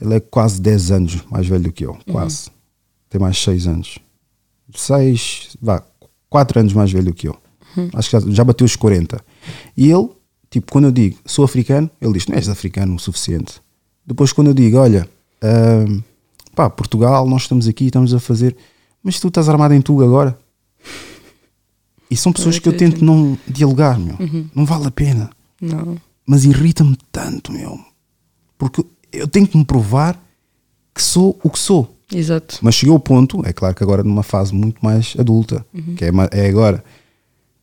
Ele 0.00 0.14
é 0.14 0.20
quase 0.20 0.60
10 0.60 0.90
anos 0.90 1.24
mais 1.30 1.46
velho 1.46 1.64
do 1.64 1.72
que 1.72 1.84
eu. 1.84 1.96
Quase. 2.10 2.50
Tem 3.08 3.20
mais 3.20 3.40
6 3.42 3.66
anos. 3.66 3.98
6, 4.74 5.56
vá, 5.60 5.82
4 6.28 6.60
anos 6.60 6.72
mais 6.72 6.90
velho 6.90 7.06
do 7.06 7.14
que 7.14 7.28
eu. 7.28 7.36
Acho 7.94 8.10
que 8.10 8.20
já, 8.20 8.32
já 8.32 8.44
bateu 8.44 8.64
os 8.64 8.76
40. 8.76 9.20
E 9.76 9.90
ele, 9.90 10.08
tipo, 10.50 10.70
quando 10.72 10.86
eu 10.86 10.92
digo 10.92 11.16
sou 11.24 11.44
africano, 11.44 11.90
ele 12.00 12.12
diz: 12.14 12.26
Não 12.26 12.36
és 12.36 12.48
africano 12.48 12.94
o 12.94 12.98
suficiente. 12.98 13.60
Depois, 14.06 14.32
quando 14.32 14.48
eu 14.48 14.54
digo: 14.54 14.78
Olha, 14.78 15.08
ah, 15.42 15.84
pá, 16.54 16.70
Portugal, 16.70 17.26
nós 17.26 17.42
estamos 17.42 17.66
aqui, 17.66 17.86
estamos 17.86 18.14
a 18.14 18.20
fazer, 18.20 18.56
mas 19.02 19.18
tu 19.20 19.28
estás 19.28 19.48
armado 19.48 19.74
em 19.74 19.80
tuga 19.80 20.04
agora. 20.04 20.38
E 22.12 22.16
são 22.16 22.30
pessoas 22.30 22.58
que 22.58 22.68
eu 22.68 22.76
tento 22.76 23.02
não 23.02 23.38
dialogar, 23.48 23.98
meu. 23.98 24.18
Não 24.54 24.66
vale 24.66 24.86
a 24.86 24.90
pena. 24.90 25.30
Não. 25.58 25.96
Mas 26.26 26.44
irrita-me 26.44 26.94
tanto, 27.10 27.50
meu. 27.50 27.80
Porque 28.58 28.84
eu 29.10 29.26
tenho 29.26 29.46
que 29.46 29.56
me 29.56 29.64
provar 29.64 30.22
que 30.94 31.02
sou 31.02 31.40
o 31.42 31.48
que 31.48 31.58
sou. 31.58 31.96
Exato. 32.12 32.58
Mas 32.60 32.74
chegou 32.74 32.96
o 32.96 33.00
ponto, 33.00 33.40
é 33.46 33.52
claro 33.54 33.74
que 33.74 33.82
agora 33.82 34.02
numa 34.02 34.22
fase 34.22 34.54
muito 34.54 34.84
mais 34.84 35.14
adulta, 35.18 35.64
que 35.96 36.04
é, 36.04 36.10
é 36.32 36.48
agora. 36.50 36.84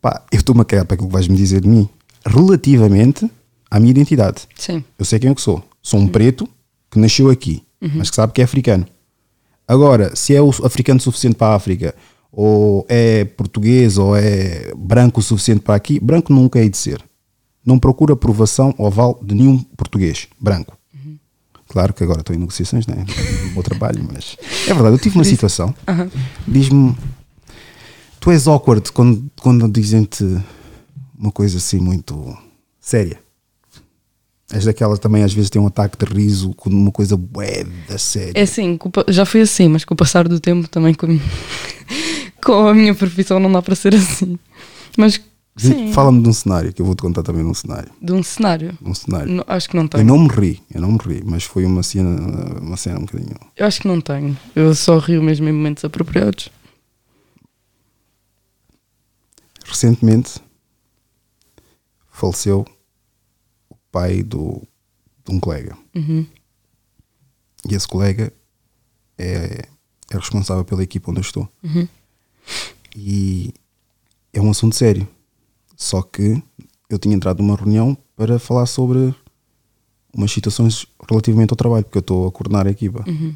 Pá, 0.02 0.26
eu 0.32 0.39
estou-me 0.39 0.62
a 0.62 0.66
cagar 0.66 0.86
para 0.86 0.95
aquilo 0.95 1.10
que 1.10 1.14
vais 1.14 1.28
me 1.28 1.38
dizer 1.38 1.62
de 1.62 1.68
mim. 1.68 1.88
Relativamente 2.26 3.30
à 3.70 3.80
minha 3.80 3.91
identidade. 3.91 4.47
Sim. 4.56 4.84
Eu 4.97 5.06
sei 5.06 5.20
quem 5.20 5.30
eu 5.30 5.36
que 5.36 5.43
sou. 5.43 5.64
Sou 5.80 6.00
um 6.00 6.08
preto 6.08 6.50
que 6.89 6.97
nasceu 6.97 7.30
aqui, 7.30 7.62
mas 7.80 8.10
que 8.10 8.16
sabe 8.16 8.34
que 8.34 8.41
é 8.41 8.45
africano. 8.45 8.88
Agora, 9.68 10.16
se 10.16 10.36
é 10.36 10.41
o 10.41 10.50
africano 10.64 11.00
suficiente 11.00 11.36
para 11.36 11.54
a 11.54 11.56
África, 11.56 11.93
ou 12.41 12.85
é 12.87 13.25
português, 13.25 13.97
ou 13.97 14.15
é 14.15 14.71
branco 14.73 15.19
o 15.19 15.23
suficiente 15.23 15.59
para 15.59 15.75
aqui, 15.75 15.99
branco 15.99 16.31
nunca 16.31 16.57
hei 16.57 16.69
de 16.69 16.77
ser. 16.77 17.03
Não 17.65 17.77
procuro 17.77 18.13
aprovação 18.13 18.73
ou 18.77 18.87
aval 18.87 19.19
de 19.21 19.35
nenhum 19.35 19.59
português 19.75 20.29
branco. 20.39 20.77
Claro 21.67 21.93
que 21.93 22.01
agora 22.01 22.21
estou 22.21 22.33
em 22.33 22.39
negociações, 22.39 22.87
né? 22.87 23.05
no 23.43 23.51
meu 23.55 23.61
trabalho, 23.61 24.07
mas 24.09 24.37
é 24.65 24.73
verdade. 24.73 24.95
Eu 24.95 24.99
tive 24.99 25.17
uma 25.17 25.25
situação, 25.25 25.75
diz-me, 26.47 26.95
tu 28.21 28.31
és 28.31 28.47
awkward 28.47 28.89
quando, 28.93 29.29
quando 29.41 29.69
dizem-te 29.69 30.23
uma 31.19 31.33
coisa 31.33 31.57
assim 31.57 31.77
muito 31.77 32.37
séria. 32.79 33.19
És 34.49 34.63
daquelas 34.63 34.97
também 34.97 35.23
às 35.23 35.33
vezes 35.33 35.49
tem 35.49 35.61
um 35.61 35.67
ataque 35.67 36.03
de 36.03 36.11
riso 36.11 36.53
com 36.55 36.69
uma 36.69 36.91
coisa 36.91 37.17
bué 37.17 37.65
da 37.89 37.97
séria. 37.97 38.31
É 38.33 38.43
assim, 38.43 38.79
já 39.09 39.25
foi 39.25 39.41
assim, 39.41 39.67
mas 39.67 39.83
com 39.83 39.93
o 39.93 39.97
passar 39.97 40.25
do 40.25 40.39
tempo 40.39 40.69
também 40.69 40.93
com 40.93 41.07
com 42.43 42.67
a 42.67 42.73
minha 42.73 42.93
profissão 42.95 43.39
não 43.39 43.51
dá 43.51 43.61
para 43.61 43.75
ser 43.75 43.93
assim. 43.95 44.37
Mas 44.97 45.19
sim, 45.57 45.91
Fala-me 45.93 46.21
de 46.23 46.29
um 46.29 46.33
cenário, 46.33 46.73
que 46.73 46.81
eu 46.81 46.85
vou-te 46.85 47.01
contar 47.01 47.21
também 47.23 47.43
de 47.43 47.49
um 47.49 47.53
cenário. 47.53 47.91
de 48.01 48.11
um 48.13 48.23
cenário. 48.23 48.77
Um 48.81 48.93
cenário. 48.93 49.31
Não, 49.33 49.43
acho 49.47 49.69
que 49.69 49.75
não 49.75 49.83
Eu 49.83 49.89
tenho. 49.89 50.05
não 50.05 50.17
me 50.19 50.29
ri, 50.29 50.61
eu 50.73 50.81
não 50.81 50.91
me 50.93 50.97
ri, 50.99 51.21
mas 51.25 51.43
foi 51.43 51.65
uma 51.65 51.83
cena, 51.83 52.59
uma 52.61 52.77
cena 52.77 52.97
um 52.99 53.05
bocadinho. 53.05 53.35
Eu 53.55 53.65
acho 53.67 53.81
que 53.81 53.87
não 53.87 53.99
tenho. 54.01 54.37
Eu 54.55 54.73
só 54.75 54.97
rio 54.97 55.21
mesmo 55.21 55.47
em 55.47 55.51
momentos 55.51 55.83
apropriados. 55.85 56.49
Recentemente 59.65 60.39
faleceu 62.11 62.65
o 63.69 63.75
pai 63.91 64.23
do, 64.23 64.61
de 65.25 65.33
um 65.35 65.39
colega. 65.39 65.77
Uhum. 65.95 66.25
E 67.69 67.75
esse 67.75 67.87
colega 67.87 68.33
é, 69.17 69.65
é 70.09 70.17
responsável 70.17 70.65
pela 70.65 70.83
equipa 70.83 71.11
onde 71.11 71.19
eu 71.19 71.23
estou. 71.23 71.47
Uhum. 71.63 71.87
E 72.95 73.54
é 74.34 74.41
um 74.41 74.50
assunto 74.50 74.76
sério. 74.76 75.08
Só 75.76 76.02
que 76.02 76.41
eu 76.89 77.00
tinha 77.00 77.16
entrado 77.16 77.41
numa 77.41 77.56
reunião 77.56 77.97
para 78.16 78.38
falar 78.39 78.66
sobre 78.66 79.14
umas 80.14 80.32
situações 80.32 80.86
relativamente 81.10 81.52
ao 81.52 81.58
trabalho, 81.58 81.84
porque 81.84 81.97
eu 81.97 82.02
estou 82.02 82.28
a 82.28 82.32
coordenar 82.32 82.68
a 82.68 82.72
equipa. 82.72 83.04
Uhum. 83.08 83.36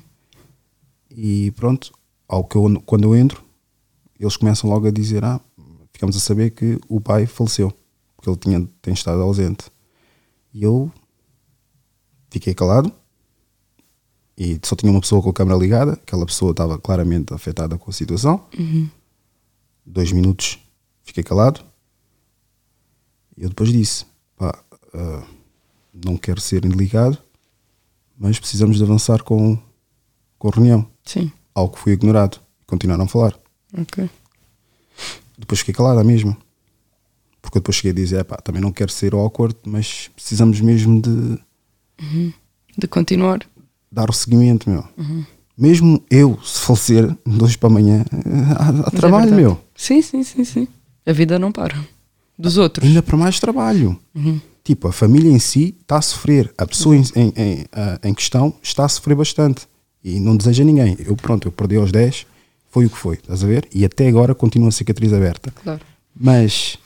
E 1.10 1.52
pronto, 1.52 1.94
ao 2.28 2.44
que 2.44 2.56
eu, 2.56 2.82
quando 2.86 3.04
eu 3.04 3.16
entro, 3.16 3.44
eles 4.20 4.36
começam 4.36 4.70
logo 4.70 4.88
a 4.88 4.92
dizer: 4.92 5.24
Ah, 5.24 5.40
ficamos 5.94 6.16
a 6.16 6.20
saber 6.20 6.52
que 6.52 6.80
o 6.90 7.00
pai 7.00 7.26
faleceu, 7.26 7.72
porque 8.16 8.30
ele 8.30 8.38
tinha, 8.38 8.68
tem 8.82 8.94
estado 8.94 9.22
ausente. 9.22 9.66
E 10.54 10.64
eu 10.64 10.92
fiquei 12.30 12.54
calado 12.54 12.92
e 14.38 14.60
só 14.64 14.76
tinha 14.76 14.92
uma 14.92 15.02
pessoa 15.02 15.22
com 15.22 15.30
a 15.30 15.34
câmera 15.34 15.58
ligada, 15.58 15.94
aquela 15.94 16.26
pessoa 16.26 16.52
estava 16.52 16.78
claramente 16.78 17.34
afetada 17.34 17.78
com 17.78 17.90
a 17.90 17.94
situação. 17.94 18.46
Dois 19.86 20.12
minutos 20.12 20.60
fiquei 21.04 21.24
calado 21.24 21.62
e 23.38 23.44
eu 23.44 23.50
depois 23.50 23.72
disse: 23.72 24.06
Pá, 24.38 24.58
ah, 24.94 25.24
não 25.94 26.18
quero 26.18 26.40
ser 26.42 26.66
indelicado, 26.66 27.18
mas 28.18 28.40
precisamos 28.40 28.78
de 28.78 28.84
avançar 28.84 29.22
com, 29.24 29.58
com 30.38 30.48
a 30.48 30.52
reunião 30.52 30.88
Sim. 31.04 31.32
algo 31.54 31.74
que 31.76 31.80
foi 31.80 31.94
ignorado. 31.94 32.40
Continuaram 32.66 33.04
a 33.04 33.08
falar. 33.08 33.38
Ok. 33.78 34.10
Depois 35.38 35.60
fiquei 35.60 35.74
calado 35.74 36.00
à 36.00 36.04
mesma. 36.04 36.38
Porque 37.42 37.58
eu 37.58 37.62
depois 37.62 37.76
cheguei 37.76 37.92
a 37.92 37.96
dizer, 37.96 38.20
"Epá, 38.22 38.38
também 38.38 38.62
não 38.62 38.72
quero 38.72 38.92
ser 38.92 39.14
awkward, 39.14 39.56
mas 39.66 40.08
precisamos 40.16 40.62
mesmo 40.62 41.02
de 41.02 41.38
De 42.78 42.88
continuar. 42.88 43.40
dar 43.92 44.10
o 44.10 44.14
seguimento, 44.14 44.70
meu. 44.70 44.88
Mesmo 45.58 46.04
eu, 46.10 46.40
se 46.44 46.62
falecer 46.62 47.16
de 47.26 47.44
hoje 47.44 47.58
para 47.58 47.70
amanhã, 47.70 48.04
eh, 48.12 48.30
há, 48.58 48.70
há 48.70 48.88
é 48.88 48.92
trabalho, 48.92 49.30
verdade. 49.30 49.42
meu. 49.42 49.62
Sim, 49.76 50.02
sim, 50.02 50.24
sim, 50.24 50.44
sim. 50.44 50.68
A 51.06 51.12
vida 51.12 51.38
não 51.38 51.52
para. 51.52 51.76
Dos 52.38 52.58
outros. 52.58 52.88
Ainda 52.88 53.04
para 53.04 53.18
mais 53.18 53.40
trabalho. 53.40 54.00
Uhum. 54.16 54.40
Tipo, 54.64 54.88
a 54.88 54.94
família 54.94 55.32
em 55.32 55.40
si 55.40 55.76
está 55.82 55.98
a 55.98 56.02
sofrer. 56.02 56.52
A 56.58 56.66
pessoa 56.66 56.96
em, 56.96 57.04
em, 57.16 57.34
em, 57.36 57.66
ah, 57.72 58.00
em 58.04 58.14
questão 58.14 58.54
está 58.64 58.86
a 58.86 58.90
sofrer 58.90 59.16
bastante. 59.16 59.68
E 60.04 60.20
não 60.20 60.36
deseja 60.36 60.64
ninguém. 60.64 60.98
Eu, 61.00 61.16
pronto, 61.16 61.48
eu 61.48 61.52
perdi 61.52 61.76
aos 61.76 61.92
10, 61.92 62.26
foi 62.70 62.86
o 62.86 62.90
que 62.90 62.98
foi, 62.98 63.16
estás 63.16 63.44
a 63.44 63.48
ver? 63.48 63.68
E 63.74 63.86
até 63.86 64.08
agora 64.08 64.34
continua 64.34 64.70
a 64.70 64.72
cicatriz 64.72 65.14
aberta. 65.14 65.52
Claro. 65.52 65.82
Mas, 66.16 66.78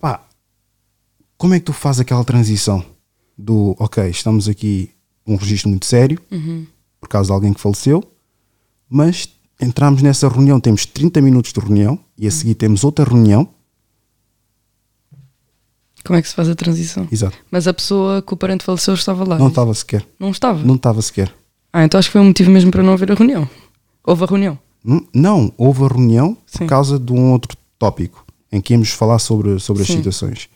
pá, 0.00 0.24
como 1.36 1.54
é 1.54 1.58
que 1.58 1.66
tu 1.66 1.72
fazes 1.72 2.00
aquela 2.00 2.24
transição 2.24 2.84
do, 3.36 3.74
ok, 3.78 4.08
estamos 4.08 4.48
aqui 4.48 4.90
um 5.26 5.36
registro 5.36 5.68
muito 5.68 5.86
sério, 5.86 6.20
por 7.00 7.08
causa 7.08 7.28
de 7.28 7.32
alguém 7.32 7.52
que 7.52 7.60
faleceu, 7.60 8.02
mas 8.88 9.28
entramos 9.60 10.02
nessa 10.02 10.28
reunião, 10.28 10.60
temos 10.60 10.84
30 10.86 11.20
minutos 11.20 11.52
de 11.52 11.60
reunião 11.60 11.98
e 12.18 12.26
a 12.26 12.30
seguir 12.30 12.54
temos 12.54 12.84
outra 12.84 13.04
reunião. 13.04 13.48
Como 16.04 16.18
é 16.18 16.22
que 16.22 16.28
se 16.28 16.34
faz 16.34 16.48
a 16.48 16.54
transição? 16.54 17.06
Exato. 17.12 17.36
Mas 17.50 17.66
a 17.68 17.74
pessoa 17.74 18.22
que 18.22 18.32
o 18.32 18.36
parente 18.36 18.64
faleceu 18.64 18.94
estava 18.94 19.22
lá. 19.24 19.38
Não 19.38 19.48
estava 19.48 19.72
sequer. 19.74 20.06
Não 20.18 20.30
estava? 20.30 20.62
Não 20.64 20.74
estava 20.76 21.02
sequer. 21.02 21.32
Ah, 21.72 21.84
então 21.84 21.98
acho 21.98 22.08
que 22.08 22.12
foi 22.12 22.20
um 22.20 22.26
motivo 22.26 22.50
mesmo 22.50 22.70
para 22.70 22.82
não 22.82 22.92
haver 22.94 23.12
a 23.12 23.14
reunião. 23.14 23.48
Houve 24.04 24.24
a 24.24 24.26
reunião. 24.26 24.58
Hum, 24.84 25.06
Não, 25.14 25.52
houve 25.58 25.84
a 25.84 25.88
reunião 25.88 26.34
por 26.34 26.58
Sim. 26.58 26.66
causa 26.66 26.98
de 26.98 27.12
um 27.12 27.32
outro 27.32 27.56
tópico 27.78 28.24
em 28.50 28.60
que 28.60 28.72
íamos 28.72 28.90
falar 28.90 29.18
sobre, 29.18 29.60
sobre 29.60 29.82
as 29.82 29.88
situações. 29.88 30.48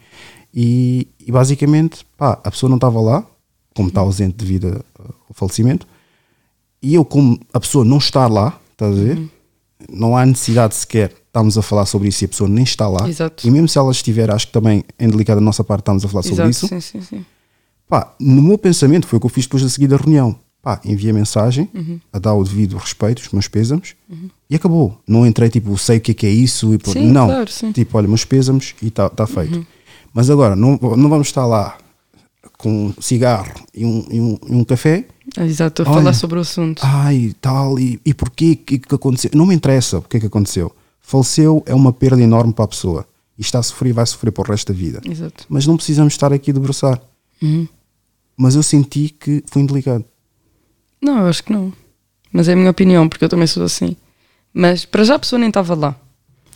E, 0.53 1.09
e 1.21 1.31
basicamente, 1.31 2.07
pá, 2.17 2.41
a 2.43 2.51
pessoa 2.51 2.71
não 2.71 2.77
estava 2.77 3.01
lá, 3.01 3.25
como 3.75 3.89
está 3.89 4.01
ausente 4.01 4.37
devido 4.37 4.85
ao 4.99 5.35
falecimento, 5.35 5.87
e 6.85 6.95
eu, 6.95 7.05
como 7.05 7.39
a 7.53 7.59
pessoa 7.61 7.85
não 7.85 7.99
está 7.99 8.27
lá, 8.27 8.59
estás 8.73 8.93
a 8.99 9.01
ver? 9.03 9.19
Uhum. 9.19 9.29
Não 9.91 10.17
há 10.17 10.25
necessidade 10.25 10.75
sequer 10.75 11.13
estarmos 11.27 11.59
a 11.59 11.63
falar 11.63 11.85
sobre 11.87 12.09
isso 12.09 12.23
e 12.25 12.27
a 12.27 12.29
pessoa 12.29 12.49
nem 12.49 12.63
está 12.65 12.89
lá. 12.89 13.09
Exato. 13.09 13.47
E 13.47 13.51
mesmo 13.51 13.69
se 13.69 13.77
ela 13.77 13.91
estiver, 13.91 14.31
acho 14.31 14.47
que 14.47 14.53
também 14.53 14.85
é 14.99 15.07
delicado 15.07 15.41
da 15.41 15.45
nossa 15.45 15.65
parte 15.65 15.81
estarmos 15.83 16.05
a 16.05 16.09
falar 16.09 16.23
sobre 16.23 16.45
Exato, 16.45 16.51
isso. 16.51 16.69
sim, 16.69 16.81
sim, 16.81 17.01
sim. 17.03 17.25
Pá, 17.89 18.15
no 18.21 18.41
meu 18.43 18.57
pensamento 18.57 19.07
foi 19.07 19.17
o 19.17 19.21
que 19.21 19.27
eu 19.27 19.31
fiz 19.31 19.45
depois 19.45 19.63
da 19.63 19.69
seguida 19.69 19.97
reunião. 19.97 20.37
Pá, 20.63 20.81
enviei 20.85 21.11
a 21.11 21.15
mensagem 21.15 21.69
Uhum. 21.75 22.01
a 22.13 22.19
dar 22.19 22.33
o 22.35 22.43
devido 22.43 22.77
respeito, 22.79 23.19
os 23.21 23.29
meus 23.31 23.49
pésamos 23.49 23.95
e 24.49 24.55
acabou. 24.57 24.99
Não 25.07 25.27
entrei 25.27 25.51
tipo, 25.51 25.77
sei 25.77 25.99
o 25.99 26.01
que 26.01 26.13
é 26.13 26.15
que 26.15 26.27
é 26.27 26.31
isso 26.31 26.73
e 26.73 26.79
pô, 26.79 26.93
Sim, 26.93 27.11
não. 27.11 27.27
claro, 27.27 27.51
sim. 27.51 27.67
Uhum. 27.67 27.73
Tipo, 27.73 27.99
olha, 27.99 28.09
meus 28.09 28.25
pésamos 28.25 28.75
e 28.81 28.87
está 28.89 29.09
tá 29.11 29.27
feito. 29.27 29.67
Mas 30.15 30.31
agora, 30.31 30.55
não, 30.57 30.79
não 30.97 31.11
vamos 31.11 31.27
estar 31.27 31.45
lá 31.45 31.77
com 32.59 32.87
um 32.87 32.95
cigarro 33.01 33.53
e 33.75 33.85
um, 33.85 34.07
e 34.11 34.21
um, 34.21 34.39
e 34.49 34.55
um 34.55 34.65
café. 34.65 35.07
Ah, 35.37 35.45
Exato, 35.45 35.83
a 35.83 35.87
Olha. 35.87 35.95
falar 35.95 36.13
sobre 36.15 36.39
o 36.39 36.43
assunto. 36.43 36.81
Ai, 36.85 37.35
tal, 37.41 37.79
e, 37.79 38.01
e 38.05 38.15
porquê 38.15 38.57
que, 38.57 38.79
que 38.79 38.95
aconteceu? 38.95 39.31
Não 39.35 39.47
me 39.47 39.55
interessa 39.55 39.99
o 39.99 40.03
que 40.03 40.17
é 40.17 40.21
que 40.21 40.27
aconteceu. 40.27 40.75
Faleceu 41.01 41.63
é 41.67 41.75
uma 41.75 41.93
perda 41.93 42.23
enorme 42.23 42.53
para 42.53 42.65
a 42.65 42.69
pessoa. 42.69 43.07
E 43.37 43.43
está 43.43 43.59
a 43.59 43.63
sofrer 43.63 43.91
e 43.91 43.93
vai 43.93 44.07
sofrer 44.07 44.31
para 44.31 44.43
o 44.43 44.51
resto 44.51 44.73
da 44.73 44.79
vida. 44.79 45.01
Exato. 45.05 45.45
Mas 45.49 45.67
não 45.67 45.77
precisamos 45.77 46.15
estar 46.15 46.33
aqui 46.33 46.51
a 46.51 46.55
debruçar. 46.55 47.01
Uhum. 47.43 47.67
Mas 48.37 48.55
eu 48.55 48.63
senti 48.63 49.09
que 49.09 49.43
foi 49.47 49.63
indelicado. 49.63 50.05
Não, 51.03 51.19
eu 51.19 51.27
acho 51.27 51.43
que 51.43 51.53
não. 51.53 51.73
Mas 52.33 52.49
é 52.49 52.53
a 52.53 52.57
minha 52.57 52.71
opinião, 52.71 53.09
porque 53.09 53.25
eu 53.25 53.29
também 53.29 53.47
sou 53.47 53.65
assim. 53.65 53.97
Mas 54.53 54.85
para 54.85 55.05
já 55.05 55.17
a 55.17 55.19
pessoa 55.19 55.39
nem 55.39 55.49
estava 55.49 55.75
lá. 55.75 55.97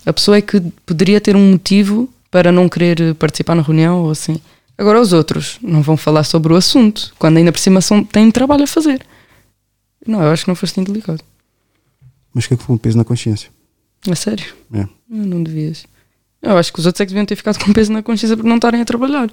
A 0.07 0.13
pessoa 0.13 0.37
é 0.37 0.41
que 0.41 0.61
poderia 0.87 1.21
ter 1.21 1.37
um 1.37 1.51
motivo 1.51 2.09
para 2.31 2.53
não 2.53 2.69
querer 2.69 3.15
participar 3.17 3.55
na 3.55 3.63
reunião 3.63 4.05
ou 4.05 4.11
assim. 4.11 4.41
Agora 4.79 5.01
os 5.01 5.13
outros 5.13 5.59
não 5.61 5.83
vão 5.83 5.97
falar 5.97 6.23
sobre 6.23 6.53
o 6.53 6.57
assunto, 6.57 7.13
quando 7.19 7.39
ainda 7.39 7.51
por 7.51 7.59
cima 7.59 7.81
são, 7.81 8.05
têm 8.05 8.31
trabalho 8.31 8.63
a 8.63 8.67
fazer. 8.67 9.05
Não, 10.07 10.23
eu 10.23 10.31
acho 10.31 10.45
que 10.45 10.49
não 10.49 10.55
foste 10.55 10.81
indelicado. 10.81 11.21
Mas 12.33 12.45
o 12.45 12.49
que 12.49 12.55
é 12.55 12.57
que 12.57 12.63
foi 12.63 12.77
um 12.77 12.79
peso 12.79 12.97
na 12.97 13.05
consciência? 13.05 13.51
A 14.09 14.15
sério. 14.15 14.55
É. 14.73 14.83
Eu 14.83 15.27
não 15.27 15.43
devias. 15.43 15.85
Eu 16.41 16.57
acho 16.57 16.73
que 16.73 16.79
os 16.79 16.87
outros 16.87 17.01
é 17.01 17.05
que 17.05 17.11
deviam 17.11 17.27
ter 17.27 17.35
ficado 17.35 17.59
com 17.59 17.73
peso 17.73 17.93
na 17.93 18.03
consciência 18.03 18.37
por 18.37 18.47
não 18.47 18.55
estarem 18.55 18.81
a 18.81 18.85
trabalhar. 18.85 19.29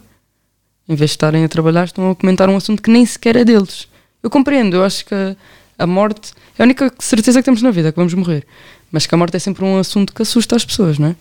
Em 0.90 0.96
vez 0.96 1.12
de 1.12 1.16
estarem 1.16 1.44
a 1.44 1.50
trabalhar, 1.50 1.86
estão 1.86 2.10
a 2.10 2.16
comentar 2.16 2.50
um 2.50 2.58
assunto 2.58 2.82
que 2.82 2.90
nem 2.90 3.06
sequer 3.06 3.36
é 3.36 3.46
deles. 3.46 3.88
Eu 4.24 4.30
compreendo, 4.32 4.76
eu 4.76 4.84
acho 4.84 5.06
que 5.06 5.14
a, 5.14 5.36
a 5.78 5.86
morte 5.86 6.34
é 6.58 6.64
a 6.64 6.66
única 6.66 6.92
certeza 6.98 7.40
que 7.40 7.46
temos 7.46 7.62
na 7.62 7.70
vida, 7.70 7.92
que 7.92 7.98
vamos 7.98 8.14
morrer. 8.16 8.48
Mas 8.92 9.06
que 9.06 9.14
a 9.14 9.18
morte 9.18 9.36
é 9.36 9.40
sempre 9.40 9.64
um 9.64 9.78
assunto 9.78 10.14
que 10.14 10.24
assusta 10.24 10.56
as 10.56 10.66
pessoas, 10.66 10.98
não 10.98 11.10
é? 11.10 11.16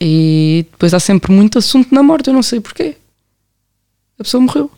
E 0.00 0.66
depois 0.70 0.94
há 0.94 1.00
sempre 1.00 1.32
muito 1.32 1.58
assunto 1.58 1.92
na 1.92 2.02
morte, 2.02 2.28
eu 2.28 2.34
não 2.34 2.42
sei 2.42 2.60
porquê. 2.60 2.96
A 4.20 4.22
pessoa 4.22 4.42
morreu. 4.42 4.70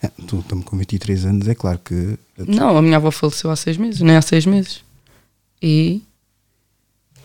É, 0.00 0.08
tu 0.28 0.38
estamos 0.38 0.64
com 0.64 0.76
23 0.78 1.24
anos, 1.26 1.48
é 1.48 1.54
claro 1.56 1.80
que. 1.84 2.16
Não, 2.38 2.76
a 2.76 2.80
minha 2.80 2.96
avó 2.96 3.10
faleceu 3.10 3.50
há 3.50 3.56
seis 3.56 3.76
meses, 3.76 4.00
nem 4.00 4.16
há 4.16 4.22
seis 4.22 4.46
meses. 4.46 4.82
E 5.60 6.00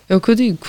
é 0.10 0.16
o 0.16 0.20
que 0.20 0.32
eu 0.32 0.36
digo. 0.36 0.60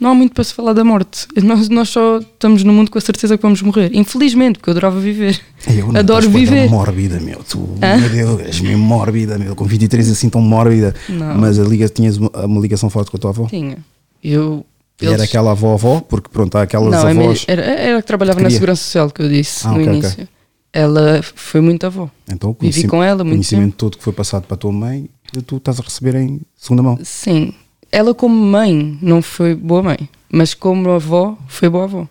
Não 0.00 0.10
há 0.10 0.14
muito 0.14 0.34
para 0.34 0.42
se 0.42 0.52
falar 0.52 0.72
da 0.72 0.82
morte. 0.82 1.28
Nós, 1.40 1.68
nós 1.68 1.88
só 1.88 2.18
estamos 2.18 2.64
no 2.64 2.72
mundo 2.72 2.90
com 2.90 2.98
a 2.98 3.00
certeza 3.00 3.36
que 3.36 3.42
vamos 3.42 3.62
morrer. 3.62 3.94
Infelizmente, 3.94 4.58
porque 4.58 4.70
eu 4.70 4.72
adorava 4.72 4.98
viver. 4.98 5.40
Eu 5.68 5.92
não, 5.92 6.00
Adoro 6.00 6.28
viver. 6.28 6.68
mórbida, 6.68 7.20
meu. 7.20 7.42
Tu, 7.44 7.58
Hã? 7.80 7.96
meu 7.96 8.10
Deus, 8.10 8.40
és 8.40 8.60
mesmo 8.60 8.84
mórbida, 8.84 9.38
meu. 9.38 9.54
Com 9.54 9.64
23 9.64 10.10
assim 10.10 10.28
tão 10.28 10.40
mórbida. 10.42 10.94
Não. 11.08 11.38
Mas 11.38 11.60
a 11.60 11.62
liga, 11.64 11.88
tinhas 11.88 12.16
uma, 12.16 12.28
uma 12.44 12.60
ligação 12.60 12.90
forte 12.90 13.10
com 13.12 13.16
a 13.16 13.20
tua 13.20 13.30
avó? 13.30 13.46
Tinha. 13.46 13.78
Eu. 14.22 14.66
E 15.00 15.06
era 15.06 15.24
aquela 15.24 15.50
avó-avó? 15.52 16.00
Porque 16.00 16.28
pronto, 16.28 16.56
há 16.56 16.62
aquelas 16.62 16.90
Não, 16.92 17.08
avós. 17.22 17.44
era, 17.48 17.62
era 17.62 18.00
que 18.00 18.06
trabalhava 18.06 18.38
na 18.38 18.44
Queria. 18.44 18.56
Segurança 18.56 18.82
Social 18.82 19.10
que 19.10 19.22
eu 19.22 19.28
disse 19.28 19.66
Ah, 19.66 19.70
no 19.70 19.74
ok, 19.76 19.86
ok. 19.88 19.98
início. 19.98 20.28
Ela 20.72 21.20
foi 21.22 21.60
muito 21.60 21.84
avó. 21.86 22.10
Então, 22.28 22.50
o 22.50 22.56
Vivi 22.58 22.86
com 22.88 23.02
ela 23.02 23.22
muito 23.22 23.36
conhecimento 23.36 23.76
todo 23.76 23.96
que 23.98 24.02
foi 24.04 24.12
passado 24.12 24.44
para 24.46 24.54
a 24.54 24.58
tua 24.58 24.72
mãe, 24.72 25.08
tu 25.46 25.56
estás 25.58 25.78
a 25.78 25.82
receber 25.82 26.14
em 26.16 26.40
segunda 26.56 26.82
mão. 26.82 26.98
Sim. 27.04 27.54
Ela, 27.92 28.12
como 28.14 28.34
mãe, 28.34 28.98
não 29.00 29.22
foi 29.22 29.54
boa 29.54 29.82
mãe. 29.82 30.08
Mas 30.32 30.52
como 30.52 30.90
avó, 30.90 31.38
foi 31.46 31.68
boa 31.68 31.84
avó. 31.84 32.08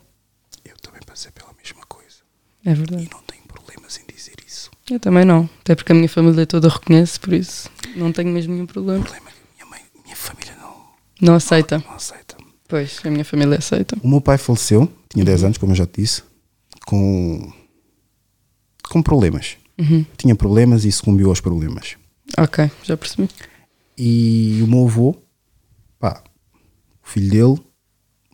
Eu 0.63 0.75
também 0.81 1.01
passei 1.05 1.29
pela 1.31 1.49
mesma 1.61 1.81
coisa. 1.87 2.15
É 2.65 2.73
verdade. 2.73 3.03
E 3.03 3.09
não 3.13 3.19
tenho 3.27 3.43
problemas 3.47 3.97
em 3.99 4.13
dizer 4.15 4.35
isso. 4.47 4.71
Eu 4.89 4.97
também 4.99 5.25
não. 5.25 5.49
Até 5.61 5.75
porque 5.75 5.91
a 5.91 5.95
minha 5.95 6.07
família 6.07 6.45
toda 6.45 6.69
reconhece, 6.69 7.19
por 7.19 7.33
isso 7.33 7.69
não 7.97 8.13
tenho 8.13 8.29
mesmo 8.29 8.53
nenhum 8.53 8.63
O 8.65 8.67
problema. 8.67 9.03
problema 9.03 9.27
é 9.29 9.31
que 9.31 9.55
minha 9.57 9.69
mãe, 9.69 9.81
minha 10.05 10.15
família 10.15 10.53
não, 10.61 10.73
Não 11.21 11.35
aceita. 11.35 11.83
não 11.85 11.95
aceita. 11.95 12.32
Pois, 12.73 12.99
a 13.05 13.09
minha 13.11 13.23
família 13.23 13.59
aceita. 13.59 13.95
O 14.01 14.07
meu 14.07 14.19
pai 14.19 14.35
faleceu, 14.35 14.91
tinha 15.07 15.23
10 15.23 15.43
anos, 15.43 15.57
como 15.59 15.73
eu 15.73 15.75
já 15.75 15.85
te 15.85 16.01
disse, 16.01 16.23
com, 16.87 17.53
com 18.89 18.99
problemas. 18.99 19.57
Uhum. 19.77 20.03
Tinha 20.17 20.33
problemas 20.35 20.83
e 20.83 20.91
sucumbiu 20.91 21.29
aos 21.29 21.39
problemas. 21.39 21.97
Ok, 22.35 22.71
já 22.81 22.97
percebi. 22.97 23.29
E 23.95 24.59
o 24.63 24.65
meu 24.65 24.85
avô, 24.87 25.15
pá, 25.99 26.23
o 27.05 27.07
filho 27.07 27.29
dele, 27.29 27.63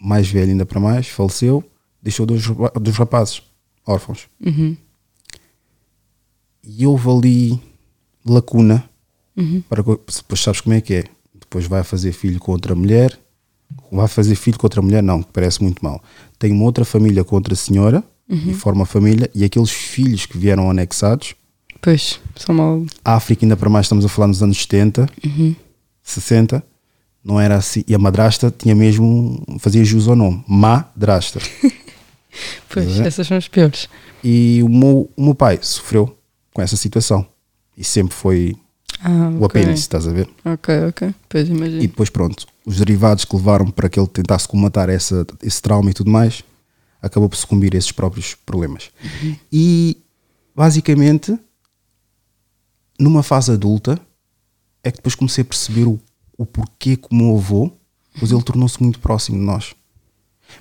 mais 0.01 0.29
velho 0.29 0.51
ainda 0.51 0.65
para 0.65 0.79
mais, 0.79 1.09
faleceu, 1.09 1.61
deixou 2.01 2.25
dois, 2.25 2.41
dois 2.81 2.95
rapazes 2.95 3.43
órfãos. 3.85 4.29
Uhum. 4.39 4.77
E 6.63 6.87
houve 6.87 7.09
ali 7.09 7.61
lacuna 8.25 8.89
Uhum. 9.35 9.61
para 9.67 9.83
depois 9.83 10.39
sabes 10.41 10.61
como 10.61 10.75
é 10.75 10.79
que 10.79 10.93
é. 10.93 11.03
Depois 11.37 11.65
vai 11.65 11.83
fazer 11.83 12.13
filho 12.13 12.39
com 12.39 12.53
outra 12.53 12.73
mulher, 12.73 13.19
vai 13.91 14.07
fazer 14.07 14.35
filho 14.35 14.57
com 14.57 14.65
outra 14.65 14.81
mulher, 14.81 15.01
não, 15.03 15.21
que 15.23 15.29
parece 15.31 15.61
muito 15.63 15.83
mal. 15.83 16.01
Tem 16.37 16.51
uma 16.51 16.63
outra 16.63 16.85
família 16.85 17.23
com 17.23 17.35
outra 17.35 17.55
senhora 17.55 18.03
Uhum. 18.29 18.51
e 18.51 18.53
forma 18.53 18.85
família, 18.85 19.29
e 19.33 19.43
aqueles 19.43 19.71
filhos 19.71 20.27
que 20.27 20.37
vieram 20.37 20.69
anexados, 20.69 21.33
Pois, 21.81 22.19
são 22.35 22.53
mal. 22.53 22.85
a 23.03 23.15
África, 23.15 23.43
ainda 23.43 23.57
para 23.57 23.69
mais, 23.71 23.85
estamos 23.87 24.05
a 24.05 24.07
falar 24.09 24.27
nos 24.27 24.43
anos 24.43 24.57
70, 24.61 25.09
Uhum. 25.25 25.55
60, 26.03 26.63
não 27.23 27.39
era 27.39 27.55
assim. 27.55 27.83
E 27.87 27.95
a 27.95 27.97
madrasta 27.99 28.53
tinha 28.55 28.75
mesmo, 28.75 29.43
fazia 29.59 29.83
jus 29.83 30.07
ao 30.07 30.15
nome, 30.15 30.43
madrasta. 30.47 31.39
Pois, 32.69 32.87
a 32.87 33.01
ver? 33.01 33.07
essas 33.07 33.25
são 33.27 33.35
as 33.37 33.47
piores. 33.47 33.89
E 34.23 34.61
o 34.63 34.69
meu, 34.69 35.09
o 35.17 35.23
meu 35.25 35.33
pai 35.35 35.57
sofreu 35.61 36.15
com 36.53 36.61
essa 36.61 36.77
situação. 36.77 37.25
E 37.75 37.83
sempre 37.83 38.13
foi 38.13 38.55
Ah, 39.01 39.29
o 39.33 39.43
ok. 39.43 39.61
apêndice, 39.61 39.81
estás 39.83 40.07
a 40.07 40.11
ver? 40.11 40.29
Ok, 40.45 40.73
ok. 40.89 41.13
Pois 41.27 41.49
imagino. 41.49 41.81
E 41.81 41.87
depois, 41.87 42.09
pronto, 42.09 42.45
os 42.65 42.77
derivados 42.77 43.25
que 43.25 43.35
levaram 43.35 43.69
para 43.71 43.89
que 43.89 43.99
ele 43.99 44.07
tentasse 44.07 44.47
comatar 44.47 44.89
essa, 44.89 45.25
esse 45.41 45.61
trauma 45.61 45.89
e 45.89 45.93
tudo 45.93 46.11
mais, 46.11 46.43
acabou 47.01 47.29
por 47.29 47.35
sucumbir 47.35 47.73
a 47.73 47.77
esses 47.77 47.91
próprios 47.91 48.35
problemas. 48.35 48.91
E, 49.51 49.97
basicamente, 50.55 51.37
numa 52.99 53.23
fase 53.23 53.51
adulta, 53.51 53.99
é 54.83 54.91
que 54.91 54.97
depois 54.97 55.15
comecei 55.15 55.41
a 55.41 55.45
perceber 55.45 55.85
o, 55.85 55.99
o 56.37 56.45
porquê 56.45 56.95
que 56.95 57.07
o 57.11 57.37
avô, 57.37 57.71
pois 58.17 58.31
ele 58.31 58.43
tornou-se 58.43 58.81
muito 58.81 58.99
próximo 58.99 59.37
de 59.37 59.43
nós. 59.43 59.73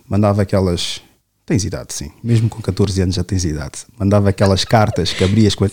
Mandava 0.07 0.43
aquelas. 0.43 1.03
Tens 1.49 1.65
idade, 1.65 1.95
sim. 1.95 2.11
Mesmo 2.23 2.47
com 2.51 2.61
14 2.61 3.01
anos 3.01 3.15
já 3.15 3.25
tens 3.25 3.43
idade. 3.43 3.79
Mandava 3.99 4.29
aquelas 4.29 4.65
cartas 4.67 5.15
que 5.15 5.25
abrias 5.25 5.55
com 5.55 5.65
a. 5.65 5.69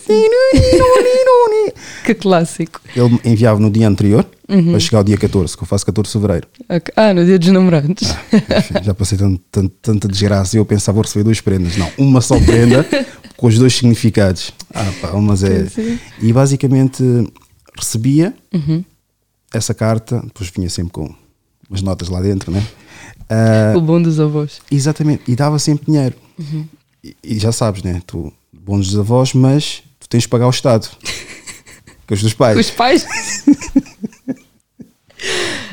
Que 2.02 2.14
clássico. 2.14 2.80
Ele 2.94 3.20
enviava 3.24 3.60
no 3.60 3.70
dia 3.70 3.86
anterior, 3.86 4.24
Uhum. 4.48 4.70
para 4.70 4.80
chegar 4.80 4.98
ao 4.98 5.04
dia 5.04 5.18
14, 5.18 5.56
que 5.56 5.62
eu 5.62 5.66
faço 5.66 5.84
14 5.84 6.08
de 6.08 6.12
fevereiro. 6.12 6.48
Ok. 6.68 6.92
Ah, 6.96 7.12
no 7.12 7.24
dia 7.24 7.38
dos 7.38 7.48
namorados. 7.48 8.08
Enfim, 8.32 8.74
já 8.84 8.94
passei 8.94 9.18
tanto- 9.18 9.42
tanto- 9.50 9.74
tanta 9.82 10.08
desgraça 10.08 10.56
e 10.56 10.58
eu 10.60 10.64
pensava 10.64 10.94
vou 10.96 11.02
receber 11.02 11.24
duas 11.24 11.40
prendas. 11.40 11.76
Não, 11.76 11.90
uma 11.98 12.20
só 12.20 12.38
prenda 12.40 12.86
com 13.36 13.46
os 13.48 13.58
dois 13.58 13.74
significados. 13.74 14.52
Ah, 14.72 14.90
pá, 15.00 15.12
mas 15.14 15.42
é. 15.42 15.66
Sim. 15.66 15.98
E 16.22 16.32
basicamente 16.32 17.02
recebia 17.76 18.34
Uhum. 18.54 18.82
essa 19.52 19.74
carta, 19.74 20.22
depois 20.24 20.48
vinha 20.48 20.70
sempre 20.70 20.92
com 20.92 21.12
umas 21.68 21.82
notas 21.82 22.08
lá 22.08 22.20
dentro, 22.22 22.50
né? 22.52 22.64
Ah, 23.28 23.74
O 23.76 23.80
bom 23.80 24.00
dos 24.00 24.20
avós. 24.20 24.60
exatamente, 24.70 25.22
e 25.26 25.34
dava 25.36 25.58
sempre 25.58 25.86
dinheiro. 25.86 26.14
Uhum. 26.38 26.66
E, 27.02 27.16
e 27.24 27.38
já 27.38 27.52
sabes, 27.52 27.82
né? 27.82 28.00
Tu, 28.06 28.32
bons 28.52 28.88
dos 28.88 28.98
avós, 28.98 29.32
mas 29.34 29.82
tu 30.00 30.08
tens 30.08 30.22
de 30.22 30.28
pagar 30.28 30.46
o 30.46 30.50
Estado. 30.50 30.88
Com 32.06 32.14
os 32.14 32.22
dos 32.22 32.34
pais. 32.34 32.58
Os 32.58 32.70
pais. 32.70 33.06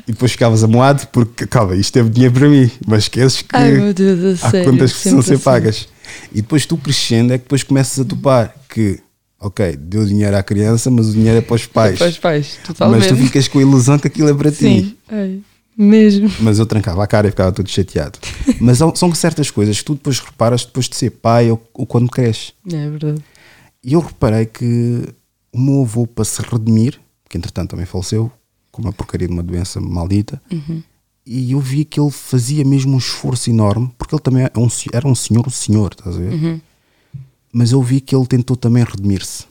E 0.07 0.11
depois 0.11 0.31
ficavas 0.31 0.63
amoado 0.63 1.07
porque, 1.07 1.45
calma, 1.45 1.75
isto 1.75 1.97
é 1.97 2.03
dinheiro 2.03 2.33
para 2.33 2.49
mim, 2.49 2.69
mas 2.87 3.03
esqueces 3.03 3.41
que. 3.41 3.55
Ai 3.55 3.71
meu 3.73 3.93
Deus, 3.93 4.43
há 4.43 4.49
sério. 4.51 4.69
contas 4.71 4.91
que 4.91 4.99
precisam 4.99 5.21
ser 5.21 5.35
assim. 5.35 5.43
pagas. 5.43 5.87
E 6.31 6.41
depois 6.41 6.65
tu 6.65 6.75
crescendo 6.77 7.33
é 7.33 7.37
que 7.37 7.43
depois 7.43 7.63
começas 7.63 7.99
a 7.99 8.05
topar 8.05 8.53
que, 8.69 8.99
ok, 9.39 9.75
deu 9.77 10.05
dinheiro 10.05 10.35
à 10.35 10.43
criança, 10.43 10.89
mas 10.91 11.07
o 11.09 11.13
dinheiro 11.13 11.37
é 11.37 11.41
para 11.41 11.55
os 11.55 11.65
pais. 11.65 11.97
Para 11.99 12.09
os 12.09 12.17
pais, 12.17 12.57
mas 12.57 12.67
totalmente. 12.67 13.07
tu 13.07 13.15
ficas 13.15 13.47
com 13.47 13.59
a 13.59 13.61
ilusão 13.61 13.97
que 13.99 14.07
aquilo 14.07 14.29
é 14.29 14.33
para 14.33 14.51
ti. 14.51 14.57
Sim, 14.57 14.95
Ai, 15.09 15.39
mesmo. 15.77 16.29
Mas 16.39 16.59
eu 16.59 16.65
trancava 16.65 17.03
a 17.03 17.07
cara 17.07 17.27
e 17.27 17.31
ficava 17.31 17.51
todo 17.51 17.67
chateado. 17.69 18.19
mas 18.59 18.77
são- 18.77 19.13
certas 19.15 19.49
coisas 19.51 19.77
que 19.79 19.85
tu 19.85 19.93
depois 19.95 20.19
reparas 20.19 20.65
depois 20.65 20.87
de 20.89 20.95
ser 20.95 21.09
pai 21.11 21.49
ou, 21.51 21.61
ou 21.73 21.85
quando 21.85 22.09
cresces. 22.09 22.53
É 22.71 22.89
verdade. 22.89 23.23
E 23.83 23.93
eu 23.93 23.99
reparei 23.99 24.45
que 24.45 25.03
o 25.51 25.59
meu 25.59 25.81
avô, 25.83 26.07
para 26.07 26.23
se 26.25 26.41
redimir, 26.41 26.99
que 27.29 27.37
entretanto 27.37 27.71
também 27.71 27.85
faleceu, 27.85 28.31
com 28.71 28.81
uma 28.81 28.93
porcaria 28.93 29.27
de 29.27 29.33
uma 29.33 29.43
doença 29.43 29.79
maldita, 29.81 30.41
e 31.25 31.51
eu 31.51 31.59
vi 31.59 31.85
que 31.85 31.99
ele 31.99 32.09
fazia 32.11 32.63
mesmo 32.65 32.95
um 32.95 32.97
esforço 32.97 33.49
enorme, 33.49 33.91
porque 33.97 34.15
ele 34.15 34.21
também 34.21 34.43
é 34.43 34.51
um 34.57 34.67
era 34.91 35.07
um 35.07 35.13
senhor, 35.15 35.45
um 35.45 35.49
senhor, 35.51 35.91
estás 35.91 36.15
a 36.15 36.19
ver? 36.19 36.61
Mas 37.51 37.71
eu 37.71 37.81
vi 37.83 38.01
que 38.01 38.15
ele 38.15 38.25
tentou 38.25 38.55
também 38.57 38.83
redimir-se 38.83 39.45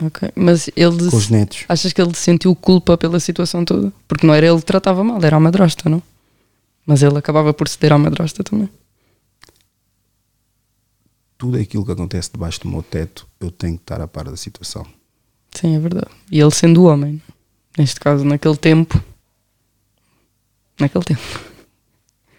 Ok. 0.00 0.30
Mas 0.34 0.70
ele. 0.74 1.10
com 1.10 1.16
os 1.16 1.28
netos. 1.28 1.64
Achas 1.68 1.92
que 1.92 2.00
ele 2.00 2.14
sentiu 2.14 2.54
culpa 2.54 2.96
pela 2.96 3.20
situação 3.20 3.64
toda? 3.64 3.92
Porque 4.08 4.26
não 4.26 4.34
era 4.34 4.46
ele 4.46 4.58
que 4.58 4.64
tratava 4.64 5.04
mal, 5.04 5.22
era 5.22 5.36
a 5.36 5.40
madrasta, 5.40 5.88
não? 5.88 6.02
Mas 6.86 7.02
ele 7.02 7.18
acabava 7.18 7.52
por 7.52 7.68
ceder 7.68 7.92
à 7.92 7.98
madrasta 7.98 8.42
também. 8.42 8.68
Tudo 11.36 11.58
aquilo 11.58 11.84
que 11.84 11.92
acontece 11.92 12.30
debaixo 12.32 12.60
do 12.60 12.68
meu 12.68 12.82
teto, 12.82 13.26
eu 13.40 13.50
tenho 13.50 13.76
que 13.76 13.82
estar 13.82 14.00
a 14.00 14.08
par 14.08 14.24
da 14.24 14.36
situação. 14.36 14.86
Sim, 15.52 15.76
é 15.76 15.78
verdade. 15.78 16.06
E 16.30 16.40
ele 16.40 16.50
sendo 16.50 16.84
homem, 16.84 17.20
neste 17.76 18.00
caso, 18.00 18.24
naquele 18.24 18.56
tempo. 18.56 19.02
Naquele 20.78 21.04
tempo. 21.04 21.20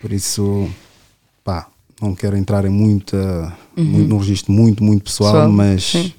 Por 0.02 0.12
isso, 0.12 0.70
pá, 1.44 1.68
não 2.02 2.16
quero 2.16 2.36
entrar 2.36 2.66
em 2.66 2.70
muita, 2.70 3.56
muito, 3.78 4.10
num 4.10 4.18
registro 4.18 4.52
muito, 4.52 4.84
muito 4.84 5.04
pessoal, 5.04 5.34
Pessoal, 5.34 5.52
mas 5.52 5.84
sim. 5.84 6.14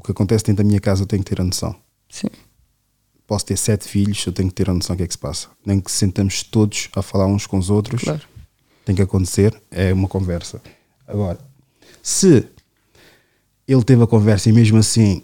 O 0.00 0.02
que 0.02 0.10
acontece 0.12 0.44
dentro 0.44 0.64
da 0.64 0.66
minha 0.66 0.80
casa 0.80 1.02
eu 1.02 1.06
tenho 1.06 1.22
que 1.22 1.28
ter 1.30 1.40
a 1.40 1.44
noção. 1.44 1.76
Sim. 2.08 2.28
Posso 3.26 3.44
ter 3.46 3.56
sete 3.56 3.86
filhos, 3.86 4.24
eu 4.26 4.32
tenho 4.32 4.48
que 4.48 4.54
ter 4.54 4.68
a 4.68 4.74
noção 4.74 4.96
do 4.96 4.98
que 4.98 5.04
é 5.04 5.06
que 5.06 5.12
se 5.12 5.18
passa. 5.18 5.48
Nem 5.64 5.78
que 5.78 5.92
sentamos 5.92 6.42
todos 6.42 6.88
a 6.96 7.02
falar 7.02 7.26
uns 7.26 7.46
com 7.46 7.58
os 7.58 7.70
outros, 7.70 8.02
Claro. 8.02 8.22
tem 8.84 8.94
que 8.96 9.02
acontecer, 9.02 9.54
é 9.70 9.92
uma 9.92 10.08
conversa. 10.08 10.60
Agora, 11.06 11.38
se 12.02 12.44
ele 13.68 13.84
teve 13.84 14.02
a 14.02 14.06
conversa 14.06 14.48
e 14.48 14.52
mesmo 14.52 14.78
assim, 14.78 15.22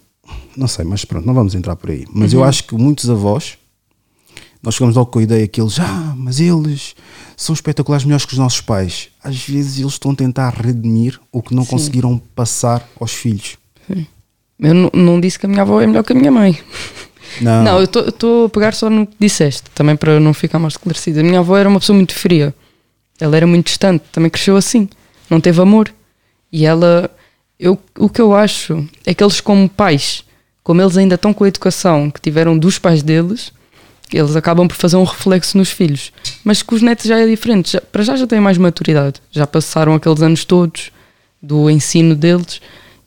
não 0.57 0.69
sei, 0.69 0.85
mas 0.85 1.05
pronto, 1.05 1.27
não 1.27 1.35
vamos 1.35 1.55
entrar 1.55 1.75
por 1.75 1.91
aí. 1.91 2.07
Mas 2.13 2.33
Uhum. 2.33 2.41
eu 2.41 2.45
acho 2.45 2.65
que 2.65 2.75
muitos 2.77 3.09
avós, 3.11 3.59
nós 4.63 4.75
chegamos 4.75 4.95
logo 4.95 5.11
com 5.11 5.19
a 5.19 5.23
ideia 5.23 5.49
que 5.49 5.61
eles, 5.61 5.79
ah, 5.81 6.15
mas 6.17 6.39
eles 6.39 6.95
são 7.37 7.55
espetaculares 7.55 8.05
melhores 8.05 8.25
que 8.27 8.33
os 8.35 8.39
nossos 8.39 8.61
pais. 8.61 9.09
Às 9.23 9.37
vezes 9.49 9.79
eles 9.81 9.93
estão 9.95 10.13
a 10.13 10.15
tentar 10.15 10.51
redimir 10.51 11.19
o 11.33 11.43
que 11.43 11.55
não 11.55 11.65
Sim. 11.65 11.71
conseguiram 11.71 12.19
passar 12.37 12.89
aos 13.01 13.13
filhos. 13.13 13.57
Eu 14.59 14.91
não, 14.95 15.21
disse 15.21 15.39
que 15.39 15.47
a 15.47 15.49
minha 15.49 15.63
avó 15.63 15.81
é 15.81 15.87
melhor 15.87 16.03
que 16.03 16.13
a 16.13 16.17
minha 16.17 16.31
mãe. 16.33 16.59
Não, 17.41 17.63
Não, 17.65 17.79
eu 17.79 17.85
estou 17.85 18.47
a 18.47 18.49
pegar 18.49 18.73
só 18.73 18.89
no 18.89 19.07
que 19.07 19.15
disseste, 19.21 19.65
também 19.75 19.95
para 19.97 20.19
não 20.19 20.33
ficar 20.33 20.59
mais 20.59 20.73
esclarecido. 20.75 21.21
A 21.21 21.23
minha 21.23 21.41
avó 21.41 21.57
era 21.59 21.69
uma 21.69 21.79
pessoa 21.79 21.95
muito 21.97 22.15
fria. 22.15 22.55
Ela 23.21 23.37
era 23.37 23.47
muito 23.47 23.67
distante, 23.67 24.05
também 24.13 24.31
cresceu 24.31 24.57
assim. 24.57 24.89
Não 25.29 25.41
teve 25.41 25.61
amor. 25.61 25.93
E 26.53 26.65
ela. 26.65 27.11
Eu, 27.59 27.79
o 27.99 28.09
que 28.09 28.21
eu 28.21 28.35
acho 28.35 28.87
é 29.05 29.15
que 29.15 29.23
eles, 29.25 29.41
como 29.41 29.69
pais, 29.69 30.25
como 30.63 30.81
eles 30.81 30.97
ainda 30.97 31.15
estão 31.15 31.33
com 31.35 31.45
a 31.45 31.49
educação 31.49 32.11
que 32.11 32.21
tiveram 32.21 32.57
dos 32.59 32.79
pais 32.79 33.03
deles, 33.03 33.51
eles 34.13 34.37
acabam 34.37 34.69
por 34.69 34.77
fazer 34.77 34.97
um 34.97 35.05
reflexo 35.05 35.57
nos 35.59 35.71
filhos. 35.71 36.13
Mas 36.45 36.63
com 36.63 36.75
os 36.75 36.83
netos 36.83 37.07
já 37.07 37.19
é 37.19 37.27
diferente. 37.27 37.73
Já- 37.73 37.81
para 37.81 38.03
já 38.03 38.15
já 38.17 38.27
têm 38.27 38.41
mais 38.41 38.57
maturidade. 38.59 39.21
Já 39.31 39.47
passaram 39.47 39.95
aqueles 39.95 40.23
anos 40.23 40.45
todos 40.45 40.91
do 41.43 41.69
ensino 41.71 42.15
deles 42.15 42.61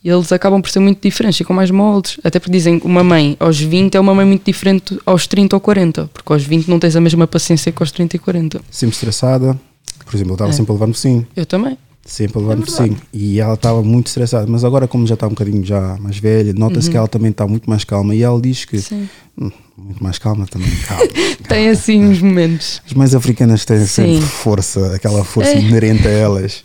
E 0.03 0.09
eles 0.09 0.31
acabam 0.31 0.61
por 0.61 0.69
ser 0.69 0.79
muito 0.79 1.01
diferentes, 1.01 1.37
ficam 1.37 1.53
mais 1.55 1.69
moldes. 1.71 2.17
Até 2.23 2.39
porque 2.39 2.51
dizem 2.53 2.79
que 2.79 2.85
uma 2.85 3.03
mãe 3.03 3.35
aos 3.39 3.59
20 3.59 3.95
é 3.95 3.99
uma 3.99 4.15
mãe 4.15 4.25
muito 4.25 4.45
diferente 4.45 4.97
aos 5.05 5.27
30 5.27 5.55
ou 5.55 5.59
40, 5.59 6.09
porque 6.13 6.31
aos 6.31 6.43
20 6.43 6.67
não 6.69 6.79
tens 6.79 6.95
a 6.95 7.01
mesma 7.01 7.27
paciência 7.27 7.71
que 7.71 7.83
aos 7.83 7.91
30 7.91 8.15
e 8.15 8.19
40. 8.19 8.61
Sempre 8.71 8.93
estressada. 8.95 9.59
Por 10.05 10.15
exemplo, 10.15 10.31
eu 10.31 10.35
estava 10.35 10.51
É. 10.51 10.53
sempre 10.53 10.71
a 10.71 10.73
levar 10.73 10.87
no 10.87 10.93
focinho. 10.93 11.27
Eu 11.35 11.45
também. 11.45 11.77
Sempre 12.05 12.37
a 12.37 12.41
levar 12.41 12.55
no 12.55 12.63
É 12.63 12.65
focinho. 12.65 12.97
E 13.13 13.39
ela 13.39 13.53
estava 13.55 13.83
muito 13.83 14.07
estressada. 14.07 14.47
Mas 14.47 14.63
agora, 14.63 14.87
como 14.87 15.05
já 15.05 15.13
está 15.15 15.27
um 15.27 15.31
bocadinho 15.31 15.63
já 15.65 15.97
mais 15.99 16.17
velha, 16.17 16.53
nota-se 16.53 16.89
que 16.89 16.95
ela 16.97 17.07
também 17.07 17.29
está 17.31 17.45
muito 17.45 17.69
mais 17.69 17.83
calma. 17.83 18.15
E 18.15 18.23
ela 18.23 18.39
diz 18.41 18.63
que. 18.65 18.77
Uhum. 18.77 18.81
Sim. 18.81 19.09
Hum, 19.39 19.51
muito 19.77 20.01
mais 20.03 20.17
calma 20.17 20.45
também. 20.47 20.71
Calma. 20.87 21.05
Tem 21.47 21.69
assim 21.69 22.03
uns 22.03 22.21
momentos. 22.21 22.81
As 22.85 22.93
mães 22.93 23.13
africanas 23.13 23.63
têm 23.65 23.85
sempre 23.85 24.15
Sim. 24.15 24.21
força, 24.21 24.95
aquela 24.95 25.23
força 25.23 25.51
É. 25.51 25.59
inerente 25.61 26.07
a 26.07 26.11
elas. 26.11 26.63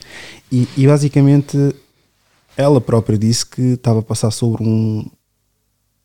E, 0.50 0.66
e 0.76 0.86
basicamente 0.86 1.56
ela 2.56 2.80
própria 2.80 3.18
disse 3.18 3.44
que 3.46 3.60
estava 3.74 3.98
a 4.00 4.02
passar 4.02 4.30
sobre 4.30 4.62
um. 4.62 5.04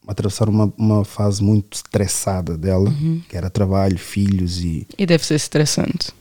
atravessar 0.08 0.50
uma, 0.50 0.74
uma 0.78 1.06
fase 1.06 1.43
muito 1.43 1.76
estressada 1.76 2.58
dela, 2.58 2.89
Uhum. 2.89 3.22
que 3.30 3.38
era 3.38 3.50
trabalho, 3.50 3.97
filhos 3.97 4.60
e. 4.64 4.88
E 4.97 5.06
deve 5.06 5.26
ser 5.26 5.36
estressante. 5.36 6.12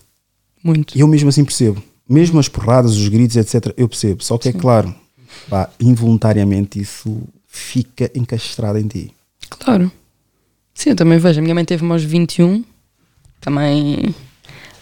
Muito. 0.63 0.97
E 0.97 1.01
eu 1.01 1.07
mesmo 1.09 1.29
assim 1.31 1.45
percebo. 1.45 1.83
Mesmo 2.09 2.39
as 2.39 2.49
porradas, 2.49 2.93
os 2.97 3.09
gritos, 3.09 3.37
etc., 3.37 3.73
eu 3.77 3.89
percebo. 3.89 4.23
Só 4.25 4.37
que 4.39 4.49
é 4.49 4.53
claro, 4.53 4.95
pá, 5.49 5.71
involuntariamente 5.79 6.81
isso 6.81 7.23
fica 7.47 8.11
encastrado 8.15 8.79
em 8.79 8.87
ti. 8.89 9.13
Claro. 9.51 9.91
Sim, 10.75 10.91
eu 10.91 10.97
também 10.97 11.19
vejo. 11.19 11.39
A 11.39 11.43
minha 11.43 11.55
mãe 11.55 11.65
teve-me 11.65 11.91
aos 11.93 12.03
21, 12.05 12.65
também 13.41 14.15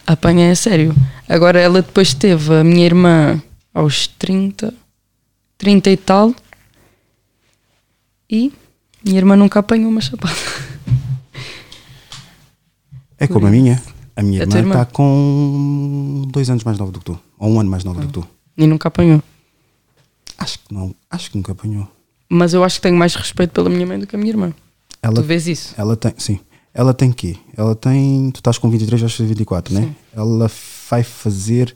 apanha 0.07 0.51
a 0.53 0.55
sério. 0.55 0.95
Agora 1.29 1.59
ela 1.61 1.83
depois 1.83 2.15
teve 2.15 2.53
a 2.55 2.63
minha 2.65 2.85
irmã 2.87 3.43
aos 3.75 4.07
30, 4.07 4.73
30 5.59 5.91
e 5.91 5.97
tal, 5.97 6.35
e 8.31 8.53
minha 9.05 9.19
irmã 9.19 9.37
nunca 9.37 9.61
apanhou 9.61 9.91
uma 9.91 10.01
chapada. 10.01 10.35
É 13.19 13.27
como 13.27 13.47
a 13.47 13.51
minha. 13.51 13.83
A 14.15 14.23
minha 14.23 14.43
A 14.43 14.59
irmã 14.59 14.75
está 14.75 14.85
com 14.87 16.25
dois 16.29 16.49
anos 16.51 16.65
mais 16.65 16.79
nova 16.79 16.93
do 16.93 16.99
que 16.99 17.05
tu. 17.05 17.19
Ou 17.39 17.51
um 17.51 17.61
ano 17.61 17.71
mais 17.71 17.85
nova 17.85 18.01
do 18.01 18.07
que 18.07 18.13
tu. 18.13 18.29
E 18.57 18.67
nunca 18.67 18.89
apanhou. 18.89 19.23
Acho 20.39 20.59
que 20.59 20.73
não. 20.73 20.95
Acho 21.11 21.31
que 21.31 21.37
nunca 21.37 21.53
apanhou. 21.53 21.89
Mas 22.29 22.53
eu 22.55 22.65
acho 22.65 22.77
que 22.77 22.83
tenho 22.83 22.97
mais 22.97 23.15
respeito 23.15 23.53
pela 23.53 23.71
minha 23.71 23.87
mãe 23.87 23.99
do 23.99 24.07
que 24.07 24.17
a 24.17 24.19
minha 24.19 24.31
irmã. 24.31 24.53
Ela, 25.03 25.15
Tu 25.15 25.23
vês 25.23 25.47
isso? 25.47 25.75
ela 25.79 25.97
tem, 25.97 26.13
sim. 26.19 26.41
Ela 26.75 26.93
tem 26.93 27.13
quê? 27.13 27.37
Ela 27.57 27.75
tem. 27.75 28.31
Tu 28.33 28.39
estás 28.39 28.59
com 28.59 28.69
23, 28.69 29.01
vais 29.01 29.15
fazer 29.15 29.29
24, 29.29 29.73
né? 29.75 29.95
Ela 30.15 30.51
vai 30.91 31.03
fazer. 31.03 31.75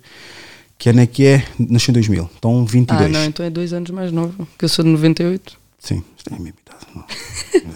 Que 0.81 0.89
ano 0.89 1.01
é 1.01 1.07
que 1.07 1.27
é? 1.27 1.47
Nasceu 1.59 1.93
em 1.93 1.95
2000. 1.95 2.31
Então 2.39 2.65
22. 2.65 3.03
Ah, 3.05 3.09
não, 3.09 3.25
então 3.27 3.45
é 3.45 3.51
dois 3.51 3.73
anos 3.75 3.91
mais 3.91 4.11
novo, 4.11 4.49
que 4.59 4.65
eu 4.65 4.69
sou 4.69 4.83
de 4.83 4.91
98. 4.91 5.59
Sim, 5.79 6.03
isto 6.17 6.31
é 6.33 6.37
a 6.37 6.39
mesma 6.41 6.57
idade. 6.67 6.87
não. 6.95 7.05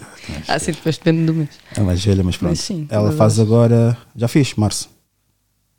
Ah, 0.47 0.57
sim, 0.57 0.71
depois 0.71 0.97
depende 0.97 1.23
do 1.27 1.33
mês. 1.35 1.49
É 1.75 1.81
mais 1.81 2.03
velha, 2.03 2.23
mas 2.23 2.35
pronto. 2.35 2.49
Mas 2.49 2.59
sim, 2.59 2.87
ela 2.89 3.11
faz 3.11 3.39
agora. 3.39 3.95
Já 4.15 4.27
fiz, 4.27 4.55
março. 4.55 4.89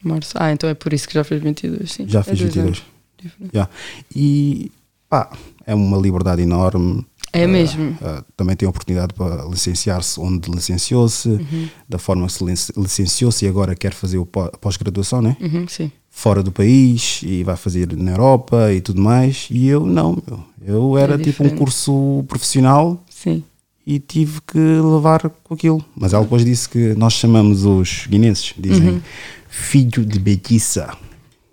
Março. 0.05 0.35
Ah, 0.37 0.53
então 0.53 0.71
é 0.71 0.75
por 0.75 0.93
isso 0.93 1.09
que 1.09 1.15
já 1.15 1.25
fez 1.25 1.43
22, 1.43 1.91
sim. 1.93 2.09
Já 2.09 2.21
É 2.21 2.23
fiz 2.23 2.39
dois 2.39 2.55
22. 2.55 2.67
anos. 2.67 3.51
Já. 3.53 3.69
E 4.15 4.71
pá, 5.09 5.31
é 5.67 5.75
uma 5.75 5.99
liberdade 5.99 6.43
enorme. 6.43 7.05
É 7.39 7.45
Ah, 7.45 7.49
mesmo. 7.49 7.97
ah, 8.03 8.25
também 8.37 8.57
tem 8.57 8.67
a 8.67 8.71
oportunidade 8.71 9.13
para 9.15 9.45
licenciar-se 9.45 10.19
onde 10.21 10.51
licenciou-se, 10.51 11.29
Uhum. 11.29 11.69
da 11.89 11.99
forma 11.99 12.27
que 12.27 12.33
se 12.33 12.45
lic- 12.45 12.73
licenciou-se 12.77 13.45
e 13.45 13.49
agora 13.49 13.75
quer 13.75 13.93
fazer 13.93 14.19
o 14.19 14.25
pó- 14.27 14.51
pós-graduação, 14.61 15.21
né? 15.21 15.37
Uhum, 15.41 15.67
sim. 15.69 15.91
Fora 16.11 16.43
do 16.43 16.51
país 16.51 17.21
e 17.23 17.45
vai 17.45 17.57
fazer 17.57 17.95
na 17.97 18.13
Europa 18.13 18.73
e 18.73 18.81
tudo 18.81 19.01
mais. 19.03 19.49
E 19.51 19.67
eu 19.69 19.85
não, 19.85 20.17
meu. 20.27 20.41
Eu 20.67 20.97
era 20.99 21.15
É 21.15 21.19
tipo 21.19 21.45
um 21.45 21.51
curso 21.51 22.25
profissional 22.27 23.05
Sim. 23.11 23.45
e 23.87 23.99
tive 23.99 24.41
que 24.41 24.59
levar 24.59 25.29
com 25.45 25.53
aquilo. 25.55 25.85
Mas 25.95 26.13
ela 26.15 26.23
depois 26.25 26.43
disse 26.45 26.69
que 26.69 26.95
nós 26.95 27.13
chamamos 27.13 27.65
os 27.67 28.07
guinenses, 28.09 28.55
dizem 28.59 28.89
Uhum. 28.89 29.01
filho 29.49 30.05
de 30.07 30.19
bequiça, 30.19 30.97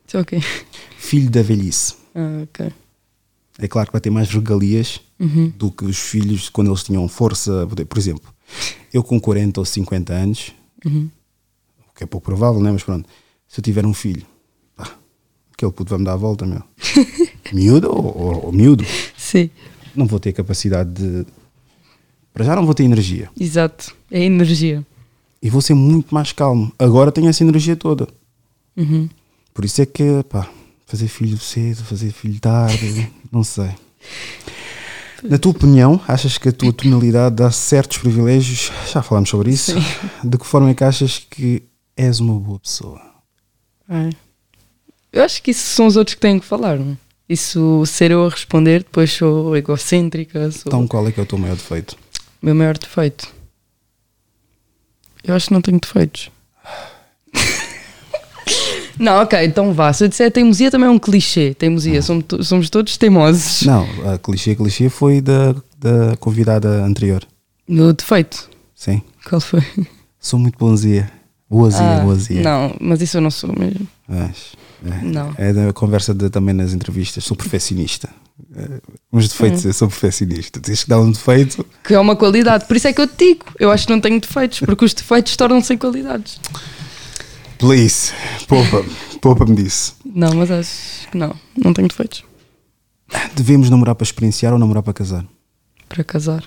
It's 0.06 0.16
ok. 0.16 0.42
filho 0.98 1.30
da 1.30 1.42
velhice. 1.42 1.96
Ah, 2.16 2.44
ok. 2.44 2.72
É 3.60 3.68
claro 3.68 3.88
que 3.88 3.92
vai 3.94 4.02
ter 4.02 4.10
mais 4.10 4.30
regalias 4.30 5.00
Uhum. 5.24 5.52
do 5.58 5.72
que 5.72 5.86
os 5.86 5.98
filhos 5.98 6.50
quando 6.50 6.70
eles 6.70 6.84
tinham 6.84 7.08
força. 7.08 7.66
Por 7.88 7.98
exemplo, 7.98 8.34
eu 8.94 9.04
com 9.04 9.20
40 9.20 9.60
ou 9.62 9.66
50 9.66 10.12
anos, 10.14 10.52
Uhum. 10.86 11.10
o 11.90 11.94
que 11.96 12.04
é 12.04 12.08
pouco 12.08 12.26
provável, 12.26 12.60
né? 12.62 12.72
mas 12.72 12.84
pronto, 12.84 13.08
se 13.48 13.60
eu 13.60 13.64
tiver 13.64 13.86
um 13.86 13.94
filho, 13.94 14.26
pá, 14.76 14.92
aquele 15.54 15.72
puto 15.72 15.90
vai 15.92 16.00
me 16.00 16.06
dar 16.06 16.14
a 16.14 16.18
volta, 16.18 16.46
meu. 16.46 16.62
miúdo 17.54 17.90
ou, 17.90 18.06
ou- 18.18 18.46
ou 18.48 18.52
miúdo, 18.52 18.84
Sim, 19.18 19.50
não 19.96 20.06
vou 20.08 20.20
ter 20.20 20.34
capacidade 20.34 20.92
de. 20.92 21.26
Para 22.34 22.44
já 22.46 22.56
não 22.56 22.66
vou 22.66 22.74
ter 22.74 22.84
energia. 22.84 23.30
exato. 23.40 23.96
É 24.12 24.24
energia. 24.24 24.86
E 25.42 25.50
vou 25.50 25.62
ser 25.62 25.74
muito 25.76 26.14
mais 26.16 26.32
calmo. 26.32 26.72
Agora 26.80 27.12
tenho 27.12 27.28
essa 27.30 27.44
energia 27.44 27.76
toda. 27.76 28.08
Uhum. 28.76 29.08
Por 29.54 29.64
isso 29.66 29.82
é 29.82 29.86
que, 29.86 30.24
pá, 30.30 30.50
fazer 30.88 31.08
filho 31.08 31.38
cedo, 31.38 31.84
fazer 31.84 32.12
filho 32.12 32.40
tarde, 32.40 33.12
não 33.32 33.44
sei. 33.44 33.70
Na 35.22 35.38
tua 35.38 35.52
opinião, 35.52 36.02
achas 36.08 36.38
que 36.38 36.50
a 36.50 36.52
tua 36.52 36.74
tonalidade 36.74 37.36
dá 37.36 37.52
certos 37.52 37.98
privilégios? 37.98 38.72
Já 38.92 39.02
falámos 39.02 39.30
sobre 39.30 39.52
isso. 39.52 39.74
De 40.24 40.38
que 40.38 40.46
forma 40.46 40.70
é 40.70 40.74
que 40.74 40.84
achas 40.84 41.20
que 41.30 41.64
és 41.96 42.20
uma 42.20 42.40
boa 42.40 42.60
pessoa? 42.60 43.02
É. 43.90 44.10
Eu 45.12 45.24
acho 45.24 45.42
que 45.44 45.52
isso 45.52 45.68
são 45.68 45.86
os 45.86 45.96
outros 45.96 46.16
que 46.16 46.22
têm 46.22 46.40
que 46.40 46.46
falar, 46.46 46.78
não 46.78 46.94
é? 46.94 46.98
Isso 47.30 47.86
ser 47.86 48.12
eu 48.12 48.26
a 48.26 48.30
responder, 48.30 48.80
depois 48.80 49.12
sou 49.12 49.56
egocêntrica, 49.56 50.52
sou 50.52 50.64
Então, 50.68 50.88
qual 50.88 51.08
é 51.08 51.12
que 51.12 51.20
é 51.20 51.24
o 51.24 51.26
teu 51.26 51.38
maior 51.38 51.56
defeito? 51.56 51.96
meu 52.42 52.54
maior 52.54 52.78
defeito. 52.78 53.34
Eu 55.24 55.34
acho 55.34 55.48
que 55.48 55.54
não 55.54 55.62
tenho 55.62 55.80
defeitos. 55.80 56.30
Não, 59.00 59.22
ok, 59.22 59.44
então 59.46 59.74
vá. 59.74 59.92
Se 59.94 60.04
eu 60.06 60.08
disser 60.08 60.32
teimosia 60.32 60.70
também 60.72 60.88
é 60.88 60.92
um 60.92 61.00
clichê. 61.00 61.54
Teimosia, 61.54 62.02
somos, 62.02 62.24
to- 62.26 62.44
somos 62.44 62.70
todos 62.70 62.98
teimosos. 62.98 63.64
Não, 63.64 63.86
a 64.14 64.18
clichê, 64.18 64.56
clichê 64.56 64.90
foi 64.90 65.22
da, 65.22 65.54
da 65.78 66.16
convidada 66.20 66.84
anterior. 66.84 67.24
No 67.68 67.94
defeito, 67.94 68.50
Sim. 68.76 69.02
qual 69.28 69.40
foi? 69.42 69.64
Sou 70.20 70.40
muito 70.40 70.58
bonzia. 70.58 71.10
Boazinha, 71.50 71.98
Ah, 71.98 72.04
boazinha. 72.04 72.42
Não, 72.42 72.76
mas 72.82 73.00
isso 73.02 73.18
eu 73.18 73.22
não 73.22 73.30
sou 73.30 73.54
mesmo. 73.58 73.88
Mas, 74.08 74.54
é, 74.86 75.04
Não. 75.06 75.34
é 75.38 75.54
da 75.54 75.72
conversa 75.72 76.12
de, 76.14 76.30
também 76.30 76.54
nas 76.56 76.74
entrevistas. 76.74 77.24
Sou 77.24 77.38
perfeccionista. 77.38 78.10
É, 78.56 78.82
Uns 79.12 79.28
defeitos, 79.30 79.64
eu 79.64 79.72
sou 79.74 79.88
perfeccionista. 79.88 80.60
Tens 80.60 80.84
que 80.84 80.90
dar 80.90 81.00
um 81.00 81.12
defeito. 81.12 81.64
Que 81.84 81.94
é 81.94 82.00
uma 82.00 82.16
qualidade. 82.16 82.66
Por 82.66 82.76
isso 82.76 82.88
é 82.88 82.94
que 82.94 83.00
eu 83.00 83.08
te 83.08 83.14
digo. 83.34 83.46
Eu 83.60 83.70
acho 83.70 83.86
que 83.86 83.94
não 83.94 84.02
tenho 84.02 84.20
defeitos, 84.20 84.62
porque 84.62 84.84
os 84.84 84.94
defeitos 84.96 85.38
tornam-se 85.38 85.72
em 85.74 85.78
qualidades. 85.78 86.40
Please, 87.64 88.12
poupa-me, 88.46 88.94
poupa-me 89.22 89.56
disso. 89.56 89.96
Não, 90.04 90.34
mas 90.34 90.52
acho 90.52 91.10
que 91.10 91.18
não. 91.18 91.34
Não 91.56 91.74
tenho 91.74 91.88
defeitos. 91.88 92.26
Devemos 93.34 93.70
namorar 93.70 93.96
para 93.96 94.04
experienciar 94.04 94.52
ou 94.52 94.60
namorar 94.60 94.84
para 94.84 94.92
casar? 94.92 95.26
Para 95.88 96.04
casar. 96.04 96.44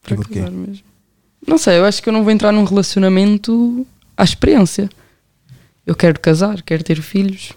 Para 0.00 0.16
porquê? 0.16 0.36
casar 0.36 0.50
mesmo. 0.50 0.82
Não 1.46 1.58
sei, 1.58 1.76
eu 1.76 1.84
acho 1.84 2.02
que 2.02 2.08
eu 2.08 2.12
não 2.14 2.24
vou 2.24 2.32
entrar 2.32 2.52
num 2.52 2.64
relacionamento 2.64 3.86
à 4.16 4.24
experiência. 4.24 4.88
Eu 5.86 5.94
quero 5.94 6.18
casar, 6.18 6.62
quero 6.62 6.82
ter 6.82 7.02
filhos 7.02 7.52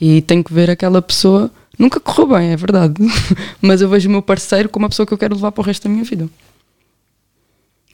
e 0.00 0.22
tenho 0.22 0.42
que 0.42 0.54
ver 0.54 0.70
aquela 0.70 1.02
pessoa. 1.02 1.50
Nunca 1.78 2.00
correu 2.00 2.38
bem, 2.38 2.52
é 2.52 2.56
verdade. 2.56 2.94
Mas 3.60 3.82
eu 3.82 3.88
vejo 3.90 4.08
o 4.08 4.12
meu 4.12 4.22
parceiro 4.22 4.70
como 4.70 4.86
a 4.86 4.88
pessoa 4.88 5.06
que 5.06 5.12
eu 5.12 5.18
quero 5.18 5.34
levar 5.34 5.52
para 5.52 5.60
o 5.60 5.64
resto 5.66 5.82
da 5.82 5.90
minha 5.90 6.04
vida. 6.04 6.26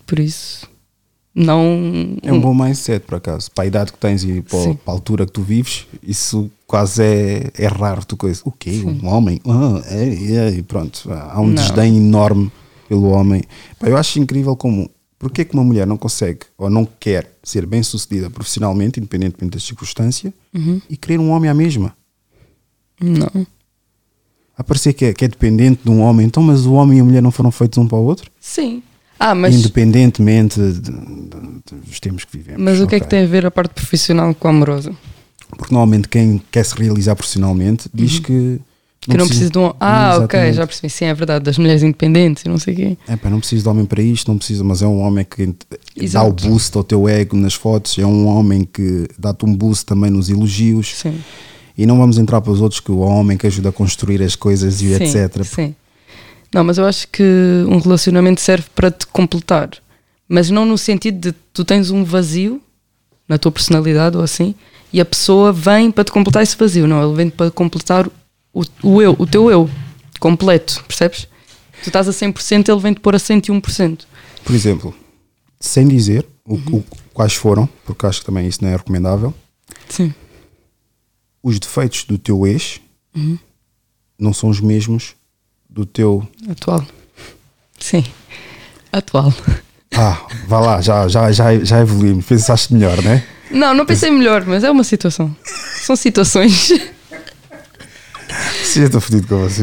Por 0.07 0.21
isso, 0.21 0.70
não. 1.35 2.17
É 2.23 2.33
um 2.33 2.41
bom 2.41 2.55
mindset, 2.55 3.05
por 3.07 3.17
acaso. 3.17 3.51
Para 3.53 3.65
a 3.65 3.67
idade 3.67 3.93
que 3.93 3.99
tens 3.99 4.25
e 4.25 4.41
para, 4.43 4.59
Sim. 4.59 4.75
para 4.75 4.93
a 4.93 4.97
altura 4.97 5.27
que 5.27 5.33
tu 5.33 5.43
vives, 5.43 5.87
isso 6.03 6.51
quase 6.67 7.03
é, 7.03 7.51
é 7.57 7.67
raro. 7.67 8.05
Tu 8.05 8.17
coisa. 8.17 8.41
O 8.45 8.51
quê? 8.53 8.83
Um 8.85 9.07
homem? 9.09 9.41
Ah, 9.47 9.81
é, 9.87 10.35
é, 10.35 10.51
e 10.51 10.63
pronto. 10.63 11.09
Há 11.13 11.41
um 11.41 11.47
Não. 11.47 11.55
desdém 11.55 11.97
enorme 11.97 12.51
pelo 12.89 13.09
homem. 13.11 13.43
Pá, 13.79 13.89
eu 13.89 13.97
acho 13.97 14.19
incrível 14.19 14.57
como. 14.57 14.91
Porquê 15.19 15.45
que 15.45 15.53
uma 15.53 15.63
mulher 15.63 15.87
não 15.87 15.99
consegue 15.99 16.41
ou 16.57 16.71
não 16.71 16.89
quer 16.99 17.31
ser 17.43 17.67
bem 17.67 17.83
sucedida 17.83 18.31
profissionalmente, 18.31 18.99
independentemente 18.99 19.53
das 19.53 19.63
circunstâncias, 19.65 20.33
Uhum. 20.55 20.81
e 20.89 20.97
querer 20.97 21.21
um 21.21 21.31
homem 21.31 21.51
à 21.51 21.53
mesma? 21.55 21.95
Não. 22.99 23.47
A 24.57 24.65
parecer 24.65 24.95
que 24.95 25.05
é, 25.07 25.13
que 25.13 25.25
é 25.25 25.29
dependente 25.29 25.81
de 25.85 25.91
um 25.91 26.01
homem, 26.01 26.27
então, 26.27 26.43
mas 26.43 26.65
o 26.67 26.73
homem 26.73 26.99
e 26.99 27.01
a 27.03 27.05
mulher 27.05 27.23
não 27.23 27.31
foram 27.31 27.51
feitos 27.51 27.77
um 27.79 27.87
para 27.87 27.99
o 27.99 28.05
outro? 28.05 28.31
Sim. 28.41 28.83
Ah, 29.23 29.35
mas, 29.35 29.55
Independentemente 29.55 30.59
de- 30.59 30.73
de- 30.81 30.91
de- 30.91 31.87
dos 31.87 32.01
tempos 32.01 32.25
que 32.25 32.39
vivemos. 32.39 32.63
mas 32.63 32.81
o 32.81 32.87
que 32.87 32.95
é 32.95 33.01
que 33.01 33.07
tem 33.07 33.23
a 33.25 33.27
ver 33.27 33.45
a 33.45 33.51
parte 33.51 33.73
profissional 33.75 34.35
com 34.35 34.49
a 34.49 34.51
amorosa? 34.51 34.93
Porque 35.59 35.75
normalmente 35.75 36.09
quem 36.09 36.41
quer 36.51 36.65
se 36.65 36.75
realizar 36.75 37.15
profissionalmente 37.15 37.89
diz 37.93 38.19
que. 38.19 38.33
Uhum. 38.33 38.59
Que 39.03 39.17
não 39.17 39.27
precisa 39.27 39.49
de 39.51 39.59
um. 39.59 39.73
Ah, 39.81 40.19
ok, 40.23 40.53
já 40.53 40.67
percebi. 40.67 40.91
Sim, 40.91 41.07
é 41.07 41.15
verdade. 41.15 41.43
Das 41.45 41.57
mulheres 41.57 41.83
independentes 41.83 42.45
e 42.45 42.49
não 42.51 42.59
sei 42.59 42.75
o 42.75 42.77
quê. 42.77 42.99
É, 43.09 43.17
pá, 43.17 43.31
não 43.31 43.39
preciso 43.41 43.63
de 43.63 43.69
homem 43.71 43.87
para 43.87 44.03
isto, 44.03 44.29
não 44.31 44.37
precisa, 44.37 44.63
mas 44.63 44.83
é 44.83 44.87
um 44.87 45.01
homem 45.01 45.25
que 45.25 45.47
dá 45.47 45.53
o 45.97 46.03
Exato. 46.05 46.47
boost 46.49 46.77
ao 46.77 46.85
teu 46.85 47.09
ego 47.09 47.35
nas 47.37 47.55
fotos, 47.55 47.99
é 47.99 48.05
um 48.05 48.27
homem 48.27 48.63
que 48.71 49.09
dá-te 49.19 49.47
um 49.47 49.55
boost 49.57 49.87
também 49.87 50.11
nos 50.11 50.29
elogios. 50.29 50.97
Sim. 50.99 51.19
E 51.79 51.87
não 51.87 51.97
vamos 51.97 52.19
entrar 52.19 52.43
para 52.43 52.53
os 52.53 52.61
outros 52.61 52.79
que 52.81 52.93
o 52.93 52.99
homem 52.99 53.39
que 53.39 53.47
ajuda 53.47 53.71
a 53.71 53.73
construir 53.73 54.23
as 54.23 54.37
coisas 54.37 54.83
e 54.83 54.95
sim, 54.95 55.03
etc. 55.03 55.45
Sim. 55.45 55.75
Não, 56.53 56.65
mas 56.65 56.79
eu 56.79 56.85
acho 56.85 57.07
que 57.09 57.23
um 57.69 57.79
relacionamento 57.79 58.41
serve 58.41 58.67
para 58.75 58.91
te 58.91 59.07
completar. 59.07 59.71
Mas 60.29 60.51
não 60.51 60.65
no 60.65 60.77
sentido 60.79 61.31
de 61.31 61.33
tu 61.53 61.65
tens 61.65 61.91
um 61.91 62.05
vazio 62.05 62.61
na 63.29 63.39
tua 63.39 63.53
personalidade 63.53 64.17
ou 64.17 64.23
assim, 64.23 64.55
e 64.93 65.01
a 65.01 65.05
pessoa 65.05 65.53
vem 65.53 65.91
para 65.91 66.03
te 66.05 66.11
completar 66.13 66.43
esse 66.43 66.57
vazio. 66.57 66.87
Não, 66.87 67.05
ele 67.07 67.17
vem 67.17 67.31
para 67.31 67.51
completar 67.51 68.09
o, 68.53 68.63
o 68.83 69.01
eu, 69.03 69.15
o 69.19 69.27
teu 69.27 69.51
eu 69.51 69.71
completo, 70.19 70.83
percebes? 70.87 71.29
Tu 71.83 71.89
estás 71.89 72.09
a 72.09 72.13
100%, 72.13 72.69
ele 72.69 72.81
vem-te 72.81 73.01
pôr 73.01 73.15
a 73.15 73.19
101%. 73.19 74.01
Por 74.45 74.55
exemplo, 74.55 74.95
sem 75.61 75.87
dizer 75.87 76.27
o, 76.45 76.55
o- 76.57 76.85
quais 77.15 77.35
foram, 77.35 77.69
porque 77.87 78.05
acho 78.07 78.21
que 78.21 78.27
também 78.27 78.47
isso 78.49 78.63
não 78.63 78.71
é 78.71 78.77
recomendável, 78.77 79.33
Sim. 79.89 80.13
os 81.43 81.59
defeitos 81.59 82.05
do 82.05 82.19
teu 82.19 82.47
ex 82.47 82.81
Uhum. 83.15 83.39
não 84.19 84.33
são 84.33 84.49
os 84.51 84.61
mesmos 84.61 85.15
do 85.71 85.87
teu. 85.87 86.27
Atual. 86.51 86.85
Sim. 87.79 88.05
Atual. 88.93 89.33
Ah, 89.97 90.19
vá 90.47 90.61
lá, 90.61 90.81
já, 90.81 91.09
já, 91.09 91.33
já, 91.33 91.59
já 91.65 91.81
evoluímos, 91.81 92.25
pensaste 92.25 92.73
melhor, 92.73 93.03
né? 93.03 93.25
Não, 93.51 93.75
não 93.75 93.85
pensei 93.85 94.11
melhor, 94.11 94.45
mas 94.47 94.63
é 94.63 94.71
uma 94.71 94.85
situação. 94.85 95.35
São 95.83 95.97
situações. 95.97 96.73
Sim, 98.65 98.81
eu 98.81 98.87
estou 98.87 99.01
fodido 99.01 99.27
com. 99.27 99.39
Vocês 99.39 99.59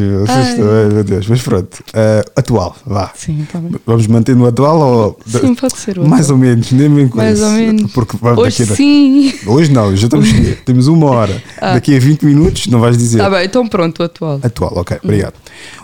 estão- 0.50 0.66
meu 0.92 1.04
Deus, 1.04 1.28
mas 1.28 1.42
pronto. 1.42 1.84
Ah, 1.94 2.24
atual, 2.36 2.76
vá. 2.86 3.12
Sim, 3.16 3.42
está 3.44 3.60
bem. 3.60 3.72
Vamos 3.86 4.06
manter 4.08 4.36
no 4.36 4.46
atual 4.46 4.80
ou. 4.80 5.20
Sim, 5.26 5.56
pode 5.56 5.78
ser. 5.78 5.98
o 6.00 6.08
Mais 6.08 6.30
ou 6.30 6.38
menos, 6.38 6.72
nem 6.72 6.90
bem 6.90 7.08
com 7.08 7.18
Mais 7.18 7.42
ou 7.42 7.50
menos. 7.52 7.92
Porque 7.94 8.18
vamos 8.20 8.40
Hoje 8.44 8.60
daqui 8.66 8.74
a- 8.74 8.76
sim. 8.76 9.34
Hoje 9.48 9.72
não, 9.72 9.96
já 9.96 10.06
estamos. 10.08 10.30
temos 10.66 10.88
uma 10.88 11.08
hora. 11.08 11.42
Ah. 11.60 11.74
Daqui 11.74 11.96
a 11.96 12.00
20 12.00 12.24
minutos 12.26 12.68
não 12.68 12.80
vais 12.80 12.98
dizer. 12.98 13.18
Está 13.18 13.30
bem, 13.30 13.46
então 13.46 13.68
pronto, 13.68 14.00
o 14.00 14.04
atual. 14.04 14.40
Atual, 14.44 14.74
ok, 14.78 14.98
obrigado. 15.04 15.34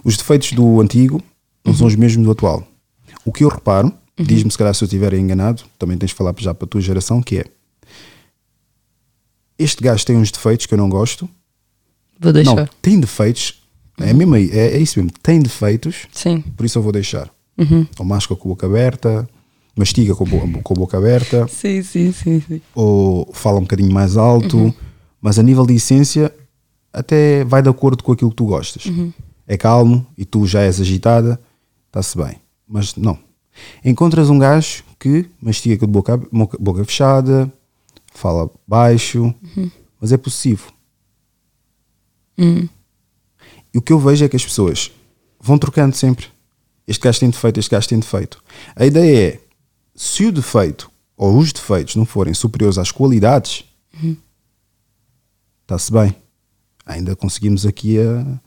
Os 0.03 0.17
defeitos 0.17 0.51
do 0.53 0.79
antigo 0.81 1.21
não 1.65 1.73
são 1.73 1.87
os 1.87 1.95
mesmos 1.95 2.23
do 2.25 2.31
atual. 2.31 2.63
O 3.25 3.31
que 3.31 3.43
eu 3.43 3.47
reparo, 3.49 3.91
diz-me 4.19 4.51
se 4.51 4.57
calhar 4.57 4.73
se 4.75 4.83
eu 4.83 4.85
estiver 4.85 5.13
enganado, 5.13 5.63
também 5.79 5.97
tens 5.97 6.09
de 6.09 6.15
falar 6.15 6.33
já 6.37 6.53
para 6.53 6.65
a 6.65 6.69
tua 6.69 6.81
geração, 6.81 7.21
que 7.21 7.37
é 7.39 7.45
este 9.57 9.81
gajo 9.83 10.05
tem 10.05 10.15
uns 10.17 10.31
defeitos 10.31 10.65
que 10.65 10.73
eu 10.73 10.77
não 10.77 10.89
gosto. 10.89 11.27
Vou 12.19 12.31
deixar. 12.33 12.55
Não, 12.55 12.67
tem 12.81 12.99
defeitos, 12.99 13.61
é 13.99 14.13
mesmo 14.13 14.35
aí, 14.35 14.49
é, 14.51 14.75
é 14.75 14.77
isso 14.79 14.99
mesmo, 14.99 15.11
tem 15.21 15.39
defeitos, 15.41 16.07
Sim. 16.11 16.41
por 16.55 16.65
isso 16.65 16.77
eu 16.77 16.81
vou 16.83 16.91
deixar. 16.91 17.29
Uhum. 17.57 17.85
Ou 17.99 18.05
masca 18.05 18.35
com 18.35 18.47
a 18.49 18.51
boca 18.53 18.65
aberta, 18.65 19.27
mastiga 19.75 20.15
com 20.15 20.23
a, 20.23 20.27
bo- 20.27 20.61
com 20.63 20.73
a 20.73 20.77
boca 20.77 20.97
aberta, 20.97 21.47
Sim, 21.47 21.81
sim, 21.83 22.11
sim, 22.11 22.41
sim. 22.47 22.61
ou 22.73 23.29
fala 23.33 23.57
um 23.59 23.63
bocadinho 23.63 23.91
mais 23.93 24.17
alto, 24.17 24.73
mas 25.21 25.37
a 25.37 25.43
nível 25.43 25.65
de 25.65 25.73
essência 25.75 26.33
até 26.91 27.43
vai 27.43 27.61
de 27.61 27.69
acordo 27.69 28.03
com 28.03 28.11
aquilo 28.11 28.29
que 28.29 28.35
tu 28.35 28.45
gostas. 28.45 28.83
É 29.47 29.57
calmo 29.57 30.05
e 30.17 30.23
tu 30.25 30.45
já 30.47 30.61
és 30.61 30.79
agitada, 30.79 31.39
está-se 31.87 32.17
bem. 32.17 32.37
Mas 32.67 32.95
não. 32.95 33.17
Encontras 33.83 34.29
um 34.29 34.39
gajo 34.39 34.83
que 34.99 35.25
mastiga 35.41 35.77
com 35.77 35.85
a 35.85 35.87
boca, 35.87 36.17
boca, 36.31 36.57
boca 36.59 36.85
fechada, 36.85 37.51
fala 38.13 38.49
baixo, 38.67 39.33
mas 39.99 40.11
é 40.11 40.17
possível. 40.17 40.67
Hum. 42.37 42.67
E 43.73 43.77
o 43.77 43.81
que 43.81 43.91
eu 43.91 43.99
vejo 43.99 44.23
é 44.25 44.29
que 44.29 44.35
as 44.35 44.43
pessoas 44.43 44.91
vão 45.39 45.57
trocando 45.57 45.95
sempre. 45.95 46.27
Este 46.87 47.01
gajo 47.01 47.19
tem 47.19 47.29
defeito, 47.29 47.59
este 47.59 47.69
gajo 47.71 47.87
tem 47.87 47.99
defeito. 47.99 48.43
A 48.75 48.85
ideia 48.85 49.33
é, 49.33 49.41
se 49.95 50.25
o 50.25 50.31
defeito 50.31 50.91
ou 51.15 51.37
os 51.37 51.51
defeitos 51.51 51.95
não 51.95 52.05
forem 52.05 52.33
superiores 52.33 52.77
às 52.77 52.91
qualidades, 52.91 53.63
está-se 55.61 55.91
bem. 55.91 56.15
Ainda 56.85 57.15
conseguimos 57.15 57.65
aqui 57.65 57.97
a 57.99 58.39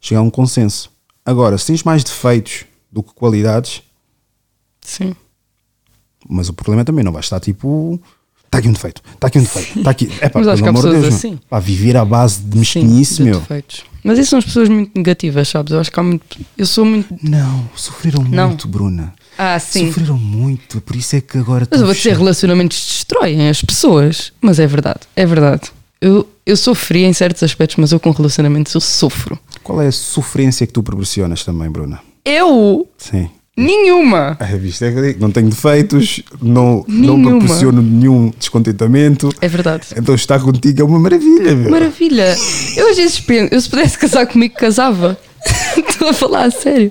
chegar 0.00 0.20
a 0.20 0.24
um 0.24 0.30
consenso. 0.30 0.90
Agora, 1.24 1.56
se 1.58 1.66
tens 1.66 1.82
mais 1.82 2.02
defeitos 2.02 2.64
do 2.90 3.02
que 3.02 3.12
qualidades, 3.12 3.82
Sim. 4.80 5.14
mas 6.28 6.48
o 6.48 6.54
problema 6.54 6.84
também 6.84 7.04
não 7.04 7.12
vai 7.12 7.20
estar 7.20 7.38
tipo. 7.40 8.00
Está 8.52 8.58
aqui 8.58 8.68
um 8.68 8.72
defeito, 8.72 9.02
está 9.14 9.26
aqui 9.28 9.38
um 9.38 9.42
defeito, 9.42 9.78
está 9.78 9.90
aqui. 9.90 10.12
É 10.20 10.28
pá, 10.28 10.38
Mas 10.38 10.48
acho 10.48 10.62
que 10.62 10.68
há 10.68 10.72
pessoas 10.74 11.00
Deus, 11.00 11.14
assim. 11.14 11.40
Pá, 11.48 11.58
viver 11.58 11.96
à 11.96 12.04
base 12.04 12.42
de 12.42 12.62
Sim, 12.66 12.86
de 12.86 13.22
meu. 13.22 13.40
defeitos. 13.40 13.82
Mas 14.04 14.18
isso 14.18 14.28
são 14.28 14.38
as 14.38 14.44
pessoas 14.44 14.68
muito 14.68 14.92
negativas, 14.94 15.48
sabes? 15.48 15.72
Eu 15.72 15.80
acho 15.80 15.90
que 15.90 15.98
há 15.98 16.02
muito. 16.02 16.38
Eu 16.58 16.66
sou 16.66 16.84
muito. 16.84 17.16
Não, 17.22 17.66
sofreram 17.74 18.22
Não. 18.22 18.48
muito, 18.48 18.68
Bruna. 18.68 19.14
Ah, 19.38 19.58
sim. 19.58 19.86
Sofreram 19.86 20.18
muito, 20.18 20.82
por 20.82 20.94
isso 20.94 21.16
é 21.16 21.22
que 21.22 21.38
agora 21.38 21.66
Mas 21.70 21.80
eu 21.80 21.86
vou 21.86 21.94
dizer, 21.94 22.14
relacionamentos 22.14 22.76
destroem 22.86 23.48
as 23.48 23.62
pessoas. 23.62 24.32
Mas 24.42 24.58
é 24.58 24.66
verdade, 24.66 25.00
é 25.16 25.24
verdade. 25.24 25.70
Eu, 25.98 26.28
eu 26.44 26.56
sofri 26.56 27.04
em 27.04 27.12
certos 27.14 27.42
aspectos, 27.42 27.76
mas 27.78 27.90
eu 27.90 27.98
com 27.98 28.10
relacionamentos 28.10 28.74
eu 28.74 28.82
sofro. 28.82 29.38
Qual 29.62 29.80
é 29.80 29.86
a 29.86 29.92
sofrência 29.92 30.66
que 30.66 30.74
tu 30.74 30.82
proporcionas 30.82 31.42
também, 31.42 31.70
Bruna? 31.70 32.00
Eu? 32.22 32.86
Sim. 32.98 33.30
Nenhuma. 33.56 34.36
Ah, 34.40 34.44
viste, 34.56 34.82
é 34.84 34.90
digo, 34.90 35.20
não 35.20 35.30
tenho 35.30 35.50
defeitos, 35.50 36.22
não, 36.40 36.84
não 36.88 37.18
Nenhuma. 37.18 37.38
proporciono 37.38 37.82
nenhum 37.82 38.32
descontentamento. 38.38 39.28
É 39.42 39.48
verdade. 39.48 39.88
Então 39.94 40.14
estar 40.14 40.40
contigo 40.40 40.80
é 40.80 40.84
uma 40.84 40.98
maravilha, 40.98 41.54
meu. 41.54 41.70
Maravilha. 41.70 42.34
Eu 42.76 42.90
às 42.90 42.96
vezes 42.96 43.20
penso, 43.20 43.52
eu 43.52 43.60
se 43.60 43.68
pudesse 43.68 43.98
casar 43.98 44.26
comigo, 44.26 44.54
casava. 44.54 45.18
Estou 45.76 46.08
a 46.08 46.12
falar 46.14 46.44
a 46.46 46.50
sério. 46.50 46.90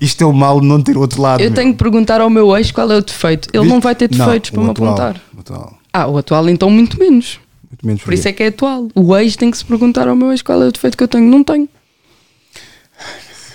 Isto 0.00 0.22
é 0.24 0.26
o 0.26 0.32
mal 0.32 0.60
de 0.60 0.66
não 0.66 0.82
ter 0.82 0.96
outro 0.96 1.22
lado. 1.22 1.40
Eu 1.40 1.50
meu. 1.50 1.54
tenho 1.54 1.72
que 1.72 1.78
perguntar 1.78 2.20
ao 2.20 2.28
meu 2.28 2.56
ex 2.56 2.72
qual 2.72 2.90
é 2.90 2.96
o 2.96 3.02
defeito. 3.02 3.48
Ele 3.52 3.68
não 3.68 3.80
vai 3.80 3.94
ter 3.94 4.10
Não, 4.10 4.24
defeitos 4.26 4.50
o 4.50 4.54
para 4.54 4.62
me 4.64 4.70
atual, 4.70 4.88
apontar. 4.88 5.22
o 5.36 5.40
atual. 5.40 5.78
Ah, 5.92 6.06
o 6.08 6.18
atual 6.18 6.48
então 6.48 6.68
muito 6.68 6.98
menos. 6.98 7.38
Muito 7.70 7.86
menos 7.86 8.02
Por 8.02 8.12
isso 8.12 8.26
é 8.26 8.32
que 8.32 8.42
é 8.42 8.48
atual. 8.48 8.88
O 8.94 9.16
ex 9.16 9.36
tem 9.36 9.50
que 9.50 9.58
se 9.58 9.64
perguntar 9.64 10.08
ao 10.08 10.16
meu 10.16 10.30
ex 10.32 10.42
qual 10.42 10.60
é 10.62 10.66
o 10.66 10.72
defeito 10.72 10.96
que 10.96 11.04
eu 11.04 11.08
tenho. 11.08 11.24
Não 11.30 11.44
tenho. 11.44 11.68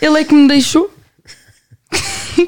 Ele 0.01 0.19
é 0.19 0.23
que 0.23 0.33
me 0.33 0.47
deixou. 0.47 0.89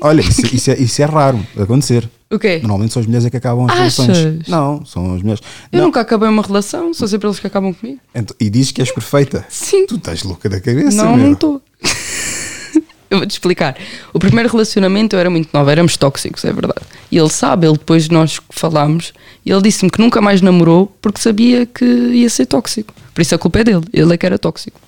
Olha, 0.01 0.21
isso, 0.21 0.55
isso 0.55 0.71
é, 0.71 0.77
isso 0.79 1.01
é 1.01 1.05
raro 1.05 1.45
acontecer. 1.57 2.09
O 2.31 2.39
quê? 2.39 2.57
Normalmente 2.61 2.93
são 2.93 2.99
as 3.01 3.05
mulheres 3.05 3.25
é 3.25 3.29
que 3.29 3.37
acabam 3.37 3.65
as 3.69 3.79
Achas? 3.79 4.07
relações. 4.07 4.47
Não, 4.47 4.83
são 4.85 5.13
as 5.13 5.21
mulheres. 5.21 5.41
Eu 5.71 5.79
Não. 5.79 5.85
nunca 5.85 6.01
acabei 6.01 6.27
uma 6.27 6.41
relação, 6.41 6.93
são 6.93 7.07
sempre 7.07 7.27
eles 7.27 7.39
que 7.39 7.45
acabam 7.45 7.73
comigo. 7.73 7.99
Então, 8.15 8.35
e 8.39 8.49
dizes 8.49 8.71
que 8.71 8.81
és 8.81 8.91
perfeita. 8.91 9.45
Sim. 9.49 9.85
Tu 9.85 9.95
estás 9.95 10.23
louca 10.23 10.49
da 10.49 10.59
cabeça, 10.59 10.97
não, 10.97 11.15
meu. 11.15 11.25
não 11.25 11.33
estou. 11.33 11.61
eu 13.11 13.19
vou-te 13.19 13.31
explicar. 13.31 13.77
O 14.11 14.17
primeiro 14.17 14.49
relacionamento 14.49 15.15
eu 15.15 15.19
era 15.19 15.29
muito 15.29 15.49
nova, 15.53 15.71
éramos 15.71 15.95
tóxicos, 15.95 16.43
é 16.43 16.51
verdade. 16.51 16.81
E 17.11 17.17
ele 17.17 17.29
sabe, 17.29 17.67
ele 17.67 17.77
depois 17.77 18.05
de 18.05 18.11
nós 18.11 18.39
falámos, 18.49 19.13
e 19.45 19.51
ele 19.51 19.61
disse-me 19.61 19.91
que 19.91 20.01
nunca 20.01 20.19
mais 20.19 20.41
namorou 20.41 20.91
porque 20.99 21.21
sabia 21.21 21.67
que 21.67 21.85
ia 21.85 22.29
ser 22.29 22.47
tóxico. 22.47 22.93
Por 23.13 23.21
isso 23.21 23.35
a 23.35 23.37
culpa 23.37 23.59
é 23.59 23.63
dele, 23.63 23.83
ele 23.93 24.11
é 24.11 24.17
que 24.17 24.25
era 24.25 24.39
tóxico. 24.39 24.79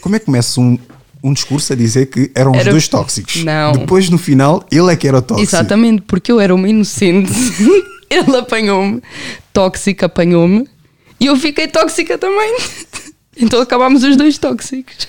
Como 0.00 0.16
é 0.16 0.18
que 0.18 0.24
começa 0.26 0.60
um, 0.60 0.76
um 1.22 1.32
discurso 1.32 1.72
a 1.72 1.76
dizer 1.76 2.06
que 2.06 2.30
eram 2.34 2.52
os 2.52 2.58
Era- 2.58 2.70
dois 2.70 2.88
tóxicos? 2.88 3.44
Não. 3.44 3.72
Depois, 3.72 4.08
no 4.08 4.18
final, 4.18 4.64
ele 4.70 4.92
é 4.92 4.96
que 4.96 5.06
era 5.06 5.20
tóxico. 5.20 5.48
Exatamente, 5.48 6.02
porque 6.02 6.32
eu 6.32 6.40
era 6.40 6.54
uma 6.54 6.68
inocente. 6.68 7.32
ele 8.10 8.36
apanhou-me, 8.36 9.02
tóxico 9.52 10.04
apanhou-me, 10.04 10.68
e 11.18 11.26
eu 11.26 11.36
fiquei 11.36 11.68
tóxica 11.68 12.16
também. 12.18 12.56
então 13.36 13.60
acabámos 13.60 14.02
os 14.02 14.16
dois 14.16 14.38
tóxicos. 14.38 15.08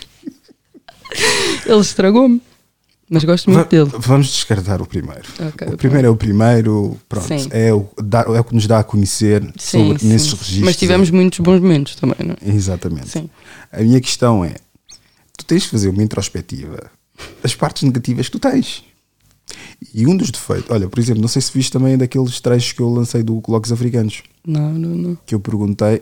Ele 1.66 1.80
estragou-me. 1.80 2.42
Mas 3.14 3.26
gosto 3.26 3.52
muito 3.52 3.68
dele. 3.68 3.92
Vamos 4.00 4.28
descartar 4.28 4.82
o 4.82 4.86
primeiro. 4.86 5.24
Ok, 5.38 5.68
o 5.68 5.76
primeiro 5.76 6.08
é 6.08 6.10
o 6.10 6.16
primeiro, 6.16 6.98
pronto, 7.10 7.28
Sim. 7.28 7.50
é 7.52 7.74
o, 7.74 7.86
é 8.34 8.40
o 8.40 8.44
que 8.46 8.56
nos 8.56 8.66
dá 8.68 8.80
a 8.80 8.84
conhecer 8.86 9.44
Sim, 9.58 9.90
sobre 9.90 10.00
sim. 10.00 10.08
nesses 10.08 10.32
registros. 10.32 10.64
Mas 10.64 10.78
tivemos 10.78 11.10
muitos 11.10 11.40
bons 11.40 11.60
momentos 11.60 11.96
também, 11.96 12.16
não 12.26 12.36
é? 12.42 12.56
Exatamente. 12.56 13.10
Sim. 13.10 13.30
A 13.70 13.82
minha 13.82 14.00
questão 14.00 14.46
é: 14.46 14.56
tu 15.38 15.46
tens 15.46 15.64
de 15.64 15.70
fazer 15.70 15.90
uma 15.90 16.04
introspectiva 16.04 16.92
das 17.42 17.56
partes 17.56 17.84
negativas 17.84 18.28
que 18.28 18.32
tu 18.34 18.40
tens. 18.40 18.84
E 19.94 20.08
um 20.08 20.16
dos 20.16 20.30
defeitos, 20.32 20.70
olha, 20.70 20.88
por 20.88 21.00
exemplo, 21.00 21.22
não 21.22 21.28
sei 21.28 21.42
se 21.42 21.52
viste 21.54 21.72
também 21.72 21.98
daqueles 21.98 22.40
trechos 22.40 22.72
que 22.72 22.82
eu 22.82 22.90
lancei 22.90 23.22
do 23.24 23.42
Colóquios 23.42 23.72
Africanos, 23.72 24.24
Não, 24.46 24.72
não, 24.74 24.90
não. 24.90 25.18
que 25.26 25.36
eu 25.36 25.40
perguntei. 25.40 26.02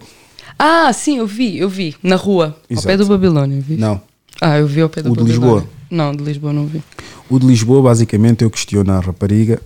Ah, 0.57 0.91
sim, 0.93 1.17
eu 1.17 1.27
vi, 1.27 1.57
eu 1.57 1.69
vi. 1.69 1.95
Na 2.03 2.15
rua, 2.15 2.47
ao 2.47 2.63
Exato. 2.69 2.87
pé 2.87 2.97
do 2.97 3.05
Babilónia, 3.05 3.57
eu 3.57 3.61
vi. 3.61 3.77
Não. 3.77 4.01
Ah, 4.41 4.57
eu 4.59 4.67
vi 4.67 4.81
ao 4.81 4.89
pé 4.89 5.01
do 5.01 5.11
O 5.11 5.15
de. 5.17 5.23
Lisboa? 5.23 5.67
Não, 5.89 6.15
de 6.15 6.23
Lisboa 6.23 6.53
não 6.53 6.67
vi. 6.67 6.83
O 7.29 7.39
de 7.39 7.47
Lisboa, 7.47 7.81
basicamente, 7.81 8.43
eu 8.43 8.51
questiono 8.51 8.91
a 8.91 8.99
rapariga 8.99 9.61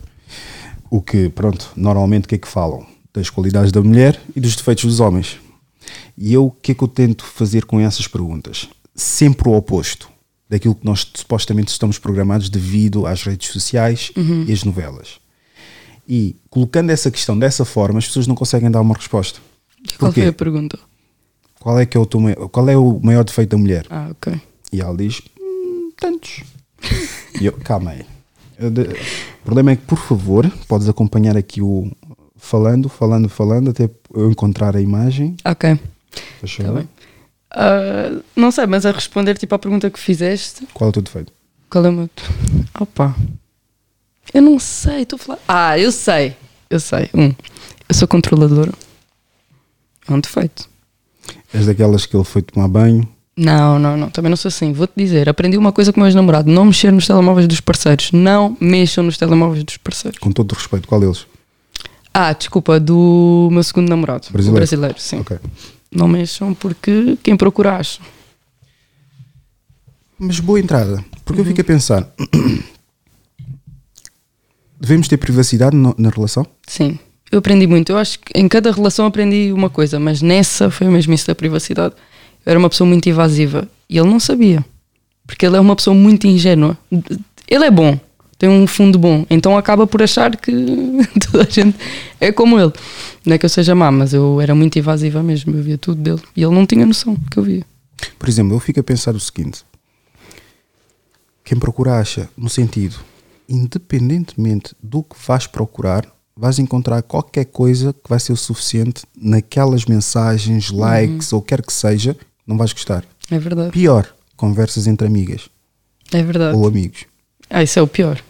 o 0.90 1.02
que, 1.02 1.27
pronto, 1.30 1.72
normalmente 1.76 2.26
o 2.26 2.27
que 2.27 2.35
é 2.35 2.38
que 2.38 2.48
falam? 2.48 2.85
Das 3.11 3.30
qualidades 3.30 3.72
da 3.72 3.81
mulher 3.81 4.22
e 4.35 4.40
dos 4.40 4.56
defeitos 4.56 4.85
dos 4.85 4.99
homens. 4.99 5.38
E 6.18 6.31
eu, 6.34 6.45
o 6.45 6.52
que 6.52 6.72
é 6.72 6.76
que 6.76 6.84
eu 6.84 6.88
tento 6.88 7.26
fazer 7.26 7.65
com 7.65 7.80
essas 7.80 8.07
perguntas? 8.07 8.69
Sempre 8.95 9.49
o 9.49 9.53
oposto 9.53 10.09
daquilo 10.49 10.75
que 10.75 10.85
nós 10.85 11.09
supostamente 11.15 11.71
estamos 11.71 11.97
programados 11.97 12.49
devido 12.49 13.07
às 13.07 13.23
redes 13.23 13.49
sociais 13.49 14.11
e 14.47 14.53
às 14.53 14.63
novelas. 14.63 15.19
E 16.07 16.35
colocando 16.49 16.89
essa 16.89 17.09
questão 17.09 17.37
dessa 17.37 17.65
forma, 17.65 17.97
as 17.97 18.05
pessoas 18.05 18.27
não 18.27 18.35
conseguem 18.35 18.69
dar 18.69 18.81
uma 18.81 18.93
resposta. 18.93 19.39
Qual 19.97 20.11
Porquê? 20.11 20.21
foi 20.21 20.29
a 20.29 20.33
pergunta? 20.33 20.79
Qual 21.59 21.79
é, 21.79 21.85
que 21.85 21.95
é 21.95 21.99
o 21.99 22.05
teu 22.05 22.19
qual 22.51 22.69
é 22.69 22.75
o 22.75 22.99
maior 23.01 23.23
defeito 23.23 23.51
da 23.51 23.57
mulher? 23.57 23.85
Ah, 23.89 24.09
ok. 24.11 24.39
E 24.71 24.81
ela 24.81 24.95
diz: 24.95 25.21
"Hum, 25.39 25.91
tantos. 25.97 26.43
e 27.39 27.45
eu, 27.45 27.53
calma 27.53 27.91
aí. 27.91 28.05
O 28.59 29.45
problema 29.45 29.71
é 29.71 29.75
que, 29.75 29.83
por 29.83 29.97
favor, 29.97 30.49
podes 30.67 30.87
acompanhar 30.87 31.35
aqui 31.37 31.61
o 31.61 31.89
falando, 32.35 32.89
falando, 32.89 33.29
falando, 33.29 33.69
até 33.69 33.89
eu 34.13 34.29
encontrar 34.29 34.75
a 34.75 34.81
imagem. 34.81 35.35
Ok. 35.45 35.79
Fechou? 36.41 36.65
Tá 36.65 36.71
bem. 36.73 36.89
Ah, 37.53 38.11
não 38.35 38.51
sei, 38.51 38.65
mas 38.65 38.85
a 38.85 38.91
responder 38.91 39.38
tipo 39.38 39.53
à 39.55 39.59
pergunta 39.59 39.89
que 39.89 39.99
fizeste, 39.99 40.67
Qual 40.73 40.88
é 40.88 40.89
o 40.89 40.93
teu 40.93 41.01
defeito? 41.01 41.31
qual 41.69 41.85
é 41.85 41.89
o 41.89 41.93
meu. 41.93 42.09
Opa! 42.80 43.15
Eu 44.34 44.41
não 44.41 44.57
sei, 44.59 45.01
estou 45.03 45.17
a 45.17 45.19
falar. 45.19 45.39
Ah, 45.47 45.77
eu 45.80 45.91
sei, 45.91 46.35
eu 46.69 46.80
sei. 46.80 47.09
Um, 47.13 47.27
eu 47.89 47.93
sou 47.95 48.07
controladora. 48.07 48.71
É 50.07 50.13
um 50.13 50.19
defeito. 50.19 50.67
És 51.53 51.65
daquelas 51.65 52.05
que 52.05 52.15
ele 52.15 52.23
foi 52.23 52.41
tomar 52.41 52.67
banho. 52.67 53.07
Não, 53.35 53.80
não, 53.80 53.97
não, 53.97 54.09
também 54.09 54.30
não 54.30 54.38
sou 54.38 54.49
assim. 54.49 54.73
Vou-te 54.73 54.93
dizer, 54.95 55.27
aprendi 55.30 55.57
uma 55.57 55.71
coisa 55.71 55.91
com 55.91 55.99
o 55.99 56.01
meu 56.01 56.07
ex-namorado: 56.07 56.51
não 56.51 56.65
mexer 56.65 56.91
nos 56.91 57.07
telemóveis 57.07 57.47
dos 57.47 57.59
parceiros. 57.59 58.11
Não 58.11 58.55
mexam 58.59 59.03
nos 59.03 59.17
telemóveis 59.17 59.63
dos 59.63 59.77
parceiros. 59.77 60.19
Com 60.19 60.31
todo 60.31 60.51
o 60.51 60.55
respeito, 60.55 60.88
qual 60.88 60.99
deles? 61.01 61.25
Ah, 62.13 62.34
desculpa, 62.34 62.80
do 62.80 63.49
meu 63.51 63.63
segundo 63.63 63.89
namorado. 63.89 64.27
o 64.30 64.31
Brasileiro? 64.34 64.57
brasileiro, 64.59 64.95
sim. 64.99 65.19
Ok. 65.19 65.38
Não 65.95 66.07
mexam 66.07 66.53
porque 66.53 67.17
quem 67.21 67.35
procura 67.37 67.77
acha. 67.77 67.99
Mas 70.17 70.39
boa 70.39 70.59
entrada, 70.59 71.03
porque 71.25 71.41
eu 71.41 71.45
fico 71.45 71.61
a 71.61 71.63
pensar: 71.63 72.07
devemos 74.79 75.07
ter 75.07 75.17
privacidade 75.17 75.75
no- 75.75 75.95
na 75.97 76.09
relação? 76.09 76.45
Sim, 76.67 76.97
eu 77.31 77.39
aprendi 77.39 77.67
muito. 77.67 77.91
Eu 77.91 77.97
acho 77.97 78.19
que 78.19 78.37
em 78.37 78.47
cada 78.47 78.71
relação 78.71 79.05
aprendi 79.05 79.51
uma 79.51 79.69
coisa, 79.69 79.99
mas 79.99 80.21
nessa 80.21 80.69
foi 80.71 80.87
mesmo 80.87 81.13
isso 81.13 81.27
da 81.27 81.35
privacidade. 81.35 81.95
Eu 82.45 82.51
era 82.51 82.59
uma 82.59 82.69
pessoa 82.69 82.87
muito 82.87 83.07
invasiva 83.09 83.67
e 83.89 83.97
ele 83.97 84.09
não 84.09 84.19
sabia, 84.19 84.63
porque 85.25 85.45
ele 85.45 85.55
é 85.55 85.59
uma 85.59 85.75
pessoa 85.75 85.95
muito 85.95 86.27
ingênua. 86.27 86.77
Ele 87.47 87.65
é 87.65 87.71
bom, 87.71 87.99
tem 88.43 88.49
um 88.49 88.67
fundo 88.67 88.99
bom, 88.99 89.25
então 89.29 89.57
acaba 89.57 89.87
por 89.87 90.03
achar 90.03 90.35
que 90.35 90.51
toda 91.31 91.45
a 91.45 91.49
gente 91.49 91.77
é 92.19 92.29
como 92.29 92.59
ele. 92.59 92.73
Não 93.25 93.35
é 93.35 93.37
que 93.37 93.45
eu 93.45 93.49
seja 93.49 93.73
má, 93.73 93.89
mas 93.89 94.13
eu 94.13 94.41
era 94.41 94.53
muito 94.53 94.77
invasiva 94.77 95.23
mesmo, 95.23 95.55
eu 95.55 95.63
via 95.63 95.77
tudo 95.77 96.01
dele 96.01 96.21
e 96.35 96.43
ele 96.43 96.53
não 96.53 96.65
tinha 96.65 96.85
noção 96.85 97.15
que 97.31 97.39
eu 97.39 97.43
via. 97.43 97.65
Por 98.19 98.27
exemplo, 98.27 98.53
eu 98.53 98.59
fico 98.59 98.81
a 98.81 98.83
pensar 98.83 99.15
o 99.15 99.19
seguinte: 99.21 99.63
quem 101.41 101.57
procura 101.57 101.97
acha, 101.97 102.27
no 102.35 102.49
sentido, 102.49 102.97
independentemente 103.47 104.75
do 104.83 105.03
que 105.03 105.15
vais 105.25 105.47
procurar, 105.47 106.05
vais 106.35 106.59
encontrar 106.59 107.01
qualquer 107.01 107.45
coisa 107.45 107.93
que 107.93 108.09
vai 108.09 108.19
ser 108.19 108.33
o 108.33 108.37
suficiente 108.37 109.05
naquelas 109.15 109.85
mensagens, 109.85 110.69
likes 110.69 111.31
ou 111.31 111.41
quer 111.41 111.61
que 111.61 111.71
seja, 111.71 112.13
não 112.45 112.57
vais 112.57 112.73
gostar. 112.73 113.05
É 113.31 113.39
verdade, 113.39 113.71
Pior, 113.71 114.05
conversas 114.35 114.85
entre 114.85 115.07
amigas 115.07 115.49
é 116.11 116.21
verdade. 116.21 116.57
ou 116.57 116.67
amigos. 116.67 117.05
Ah, 117.49 117.63
isso 117.63 117.79
é 117.79 117.81
o 117.81 117.87
pior. 117.87 118.21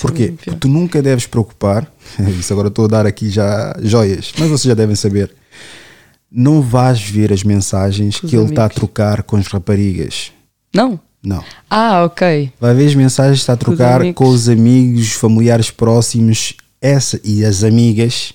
Porquê? 0.00 0.32
Porque 0.36 0.50
tu 0.58 0.68
nunca 0.68 1.02
deves 1.02 1.26
preocupar, 1.26 1.90
isso 2.38 2.52
agora 2.52 2.68
estou 2.68 2.84
a 2.86 2.88
dar 2.88 3.06
aqui 3.06 3.28
já 3.30 3.74
joias, 3.82 4.32
mas 4.38 4.48
vocês 4.48 4.62
já 4.64 4.74
devem 4.74 4.96
saber. 4.96 5.34
Não 6.30 6.62
vais 6.62 7.00
ver 7.00 7.32
as 7.32 7.42
mensagens 7.42 8.22
os 8.22 8.30
que 8.30 8.36
ele 8.36 8.46
está 8.50 8.62
a 8.62 8.64
amigos. 8.66 8.76
trocar 8.76 9.22
com 9.24 9.36
as 9.36 9.46
raparigas. 9.48 10.32
Não? 10.74 10.98
Não. 11.22 11.44
Ah, 11.68 12.04
ok. 12.04 12.52
Vai 12.60 12.74
ver 12.74 12.86
as 12.86 12.94
mensagens 12.94 13.38
que 13.38 13.42
está 13.42 13.52
a 13.52 13.56
Com 13.56 13.72
os 13.72 13.76
trocar 13.76 14.00
amigos. 14.00 14.16
com 14.16 14.28
os 14.28 14.48
amigos, 14.48 15.12
familiares 15.12 15.70
próximos, 15.70 16.54
essa 16.80 17.20
e 17.24 17.44
as 17.44 17.62
amigas. 17.64 18.32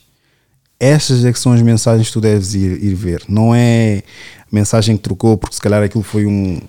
Essas 0.80 1.24
é 1.24 1.32
que 1.32 1.40
são 1.40 1.54
as 1.54 1.62
mensagens 1.62 2.08
que 2.08 2.14
tu 2.14 2.20
deves 2.22 2.54
ir, 2.54 2.84
ir 2.84 2.94
ver. 2.94 3.24
Não 3.30 3.56
é 3.56 4.04
a 4.42 4.46
mensagem 4.56 4.98
que 4.98 5.04
trocou, 5.04 5.38
porque 5.38 5.56
se 5.56 5.62
calhar 5.62 5.82
aquilo 5.82 6.04
foi 6.04 6.26
um 6.26 6.60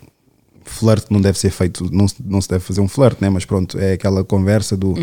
flerte 0.69 1.07
não 1.11 1.21
deve 1.21 1.39
ser 1.39 1.51
feito, 1.51 1.89
não, 1.93 2.07
se- 2.09 2.17
não 2.25 2.41
se 2.41 2.49
deve 2.49 2.65
fazer 2.65 2.81
um 2.81 2.89
flerte, 2.89 3.21
né? 3.23 3.29
mas 3.31 3.45
pronto, 3.45 3.79
é 3.79 3.93
aquela 3.93 4.25
conversa 4.25 4.77
do. 4.77 4.95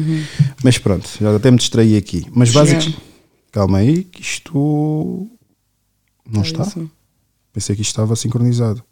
Mas 0.64 0.77
pronto, 0.77 1.10
já 1.19 1.35
até 1.35 1.49
me 1.52 1.57
distraí 1.57 1.95
aqui. 1.98 2.26
Mas 2.34 2.52
basicamente. 2.52 2.98
Calma 3.52 3.77
aí, 3.80 4.03
que 4.03 4.22
isto. 4.22 5.27
Não 6.30 6.41
É 6.41 6.45
está? 6.45 6.64
isso. 6.64 6.90
Pensei 7.52 7.76
que 7.76 7.81
isto 7.81 7.91
estava 7.91 8.15
sincronizado. 8.15 8.84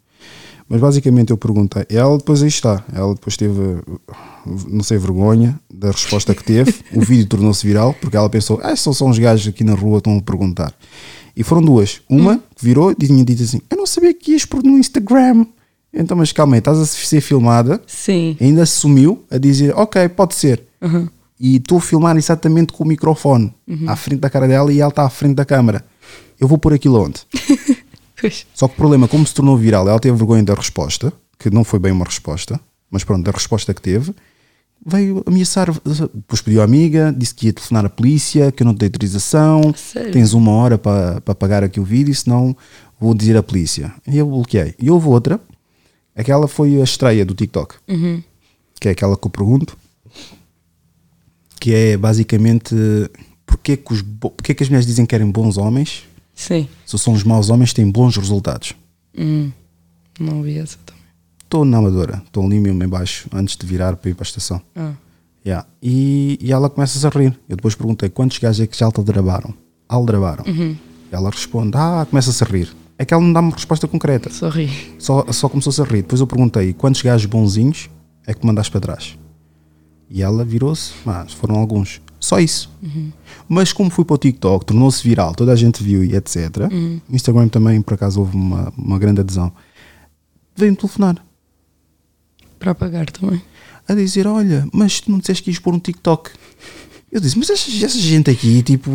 Mas 0.68 0.80
basicamente 0.80 1.30
eu 1.32 1.36
perguntei. 1.36 1.84
Ela 1.90 2.16
depois 2.16 2.42
aí 2.42 2.48
está. 2.48 2.84
Ela 2.94 3.12
depois 3.14 3.36
teve, 3.36 3.60
não 4.68 4.82
sei, 4.82 4.96
vergonha 4.98 5.58
da 5.72 5.90
resposta 5.90 6.34
que 6.34 6.44
teve. 6.44 6.72
o 6.94 7.00
vídeo 7.00 7.26
tornou-se 7.26 7.66
viral 7.66 7.92
porque 8.00 8.16
ela 8.16 8.30
pensou: 8.30 8.60
ah, 8.62 8.74
são 8.76 8.92
só 8.92 9.04
uns 9.06 9.18
gajos 9.18 9.48
aqui 9.48 9.64
na 9.64 9.74
rua 9.74 9.98
estão 9.98 10.16
a 10.16 10.22
perguntar. 10.22 10.72
E 11.36 11.42
foram 11.42 11.62
duas. 11.62 12.00
Uma 12.08 12.38
que 12.54 12.64
virou 12.64 12.92
e 12.92 12.94
tinha 12.94 13.24
dito 13.24 13.42
assim: 13.42 13.60
Eu 13.68 13.76
não 13.76 13.86
sabia 13.86 14.14
que 14.14 14.32
ias 14.32 14.44
pôr 14.44 14.62
no 14.62 14.78
Instagram. 14.78 15.44
Então, 15.94 16.16
mas 16.16 16.32
calma 16.32 16.54
aí, 16.54 16.58
estás 16.58 16.78
a 16.78 16.86
ser 16.86 17.20
filmada. 17.20 17.80
Sim. 17.86 18.36
Ainda 18.40 18.62
assumiu 18.62 19.24
a 19.30 19.36
dizer: 19.38 19.74
Ok, 19.76 20.08
pode 20.10 20.34
ser. 20.34 20.62
E 21.38 21.56
estou 21.56 21.78
a 21.78 21.80
filmar 21.80 22.16
exatamente 22.16 22.72
com 22.72 22.84
o 22.84 22.86
microfone 22.86 23.52
à 23.86 23.96
frente 23.96 24.20
da 24.20 24.30
cara 24.30 24.46
dela 24.48 24.72
e 24.72 24.80
ela 24.80 24.90
está 24.90 25.04
à 25.04 25.10
frente 25.10 25.34
da 25.34 25.44
câmara. 25.44 25.84
Eu 26.40 26.48
vou 26.48 26.56
pôr 26.58 26.72
aquilo 26.72 27.00
onde? 27.04 27.20
Só 28.54 28.68
que 28.68 28.74
o 28.74 28.76
problema, 28.76 29.08
como 29.08 29.26
se 29.26 29.34
tornou 29.34 29.56
viral, 29.56 29.88
ela 29.88 29.98
teve 29.98 30.16
vergonha 30.16 30.42
da 30.44 30.54
resposta, 30.54 31.12
que 31.38 31.50
não 31.50 31.64
foi 31.64 31.78
bem 31.80 31.90
uma 31.92 32.04
resposta, 32.04 32.58
mas 32.90 33.02
pronto, 33.02 33.24
da 33.24 33.32
resposta 33.32 33.74
que 33.74 33.82
teve, 33.82 34.14
veio 34.84 35.22
ameaçar, 35.26 35.72
depois 36.14 36.40
pediu 36.40 36.60
à 36.60 36.64
amiga, 36.64 37.12
disse 37.16 37.34
que 37.34 37.46
ia 37.46 37.52
telefonar 37.52 37.84
a 37.86 37.88
polícia, 37.88 38.52
que 38.52 38.62
eu 38.62 38.64
não 38.64 38.74
te 38.74 38.78
dei 38.78 38.88
autorização, 38.88 39.74
Sério? 39.76 40.12
tens 40.12 40.32
uma 40.34 40.52
hora 40.52 40.78
para 40.78 41.20
para 41.20 41.34
pagar 41.34 41.64
aqui 41.64 41.80
o 41.80 41.84
vídeo, 41.84 42.14
senão 42.14 42.56
vou 43.00 43.14
dizer 43.14 43.36
à 43.36 43.42
polícia. 43.42 43.92
E 44.06 44.18
eu 44.18 44.26
bloqueei. 44.26 44.74
E 44.78 44.88
houve 44.88 45.08
outra, 45.08 45.40
aquela 46.16 46.48
foi 46.48 46.80
a 46.80 46.84
estreia 46.84 47.24
do 47.24 47.34
TikTok, 47.34 47.76
que 48.80 48.88
é 48.88 48.92
aquela 48.92 49.16
que 49.16 49.26
eu 49.26 49.30
pergunto, 49.30 49.76
que 51.60 51.74
é 51.74 51.96
basicamente 51.96 52.74
porque 53.46 53.76
que, 53.76 53.92
os, 53.92 54.02
porque 54.02 54.54
que 54.54 54.62
as 54.62 54.68
mulheres 54.68 54.86
dizem 54.86 55.04
que 55.04 55.10
querem 55.10 55.30
bons 55.30 55.56
homens 55.56 56.04
Sim. 56.34 56.68
se 56.84 56.98
são 56.98 57.12
os 57.12 57.22
maus 57.22 57.50
homens 57.50 57.72
têm 57.72 57.90
bons 57.90 58.16
resultados. 58.16 58.74
Hum, 59.16 59.52
não 60.18 60.42
vi 60.42 60.58
essa 60.58 60.78
também. 60.84 61.02
Estou 61.44 61.64
na 61.64 61.78
Amadora, 61.78 62.22
estou 62.26 62.46
ali 62.46 62.58
mesmo 62.58 62.82
em 62.82 62.88
baixo, 62.88 63.28
antes 63.32 63.56
de 63.56 63.66
virar 63.66 63.96
para 63.96 64.10
ir 64.10 64.14
para 64.14 64.22
a 64.22 64.28
estação. 64.28 64.60
Ah. 64.74 64.94
Yeah. 65.44 65.66
E, 65.82 66.38
e 66.40 66.52
ela 66.52 66.70
começa 66.70 67.06
a 67.06 67.10
rir. 67.10 67.38
Eu 67.48 67.56
depois 67.56 67.74
perguntei 67.74 68.08
quantos 68.08 68.38
gajos 68.38 68.60
é 68.60 68.66
que 68.66 68.78
já 68.78 68.86
aldrabaram? 68.86 69.52
Aldrabaram. 69.88 70.44
Uhum. 70.46 70.76
Ela 71.10 71.30
responde, 71.30 71.76
ah, 71.76 72.06
começa-se 72.08 72.42
a 72.42 72.46
rir. 72.46 72.74
É 73.02 73.04
que 73.04 73.12
ela 73.12 73.20
não 73.22 73.32
dá 73.32 73.40
uma 73.40 73.50
resposta 73.50 73.88
concreta, 73.88 74.30
Sorri. 74.30 74.70
só, 74.96 75.26
só 75.32 75.48
começou-se 75.48 75.80
a 75.82 75.84
rir. 75.84 76.02
Depois 76.02 76.20
eu 76.20 76.26
perguntei 76.26 76.72
quantos 76.72 77.02
gajos 77.02 77.26
bonzinhos 77.26 77.90
é 78.24 78.32
que 78.32 78.46
mandaste 78.46 78.70
para 78.70 78.80
trás? 78.80 79.18
E 80.08 80.22
ela 80.22 80.44
virou-se, 80.44 80.92
mas 81.04 81.32
foram 81.32 81.56
alguns. 81.56 82.00
Só 82.20 82.38
isso. 82.38 82.70
Mas 83.48 83.72
como 83.72 83.90
fui 83.90 84.04
para 84.04 84.14
o 84.14 84.18
TikTok, 84.18 84.64
tornou-se 84.66 85.02
viral, 85.02 85.34
toda 85.34 85.50
a 85.52 85.56
gente 85.56 85.82
viu 85.82 86.04
e 86.04 86.14
etc. 86.14 86.70
No 86.70 87.16
Instagram 87.16 87.48
também, 87.48 87.82
por 87.82 87.94
acaso, 87.94 88.20
houve 88.20 88.36
uma, 88.36 88.72
uma 88.78 89.00
grande 89.00 89.20
adesão. 89.20 89.50
Veio-me 90.54 90.76
telefonar 90.76 91.16
Para 92.60 92.70
apagar 92.70 93.10
também. 93.10 93.42
a 93.88 93.94
dizer: 93.94 94.28
Olha, 94.28 94.64
mas 94.72 95.00
tu 95.00 95.10
não 95.10 95.18
disseste 95.18 95.42
que 95.42 95.50
ias 95.50 95.58
pôr 95.58 95.74
um 95.74 95.80
TikTok. 95.80 96.30
Eu 97.10 97.20
disse: 97.20 97.36
Mas 97.36 97.50
essa, 97.50 97.68
essa 97.84 97.98
gente 97.98 98.30
aqui, 98.30 98.62
tipo, 98.62 98.90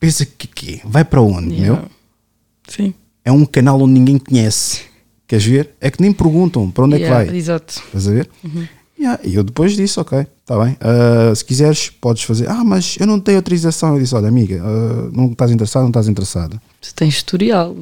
pensa 0.00 0.24
que 0.24 0.46
quê? 0.46 0.80
Vai 0.86 1.04
para 1.04 1.20
onde? 1.20 1.54
Yeah. 1.54 1.82
Meu? 1.82 1.90
Sim. 2.66 2.94
É 3.26 3.32
um 3.32 3.44
canal 3.44 3.80
onde 3.82 3.92
ninguém 3.92 4.18
conhece. 4.18 4.82
Queres 5.26 5.44
ver? 5.44 5.70
É 5.80 5.90
que 5.90 6.00
nem 6.00 6.12
perguntam 6.12 6.70
para 6.70 6.84
onde 6.84 6.94
é 6.94 6.98
Yeah, 6.98 7.24
que 7.24 7.30
vai. 7.30 7.36
Exato. 7.38 7.74
Estás 7.86 8.06
a 8.06 8.12
ver? 8.12 8.30
Yeah, 8.98 9.20
E 9.24 9.34
eu 9.34 9.42
depois 9.42 9.72
disse: 9.76 9.98
Ok, 9.98 10.16
está 10.40 10.56
bem. 10.64 10.76
Ah, 10.80 11.34
se 11.34 11.44
quiseres, 11.44 11.90
podes 11.90 12.22
fazer. 12.22 12.48
Ah, 12.48 12.62
mas 12.64 12.96
eu 13.00 13.06
não 13.06 13.18
tenho 13.18 13.36
autorização. 13.38 13.94
Eu 13.94 14.00
disse: 14.00 14.14
Olha, 14.14 14.28
amiga, 14.28 14.62
ah, 14.64 15.10
não 15.12 15.26
estás 15.26 15.50
interessado, 15.50 15.82
não 15.82 15.88
estás 15.90 16.06
interessada. 16.06 16.62
Tu 16.80 16.94
tens 16.94 17.14
historial. 17.16 17.74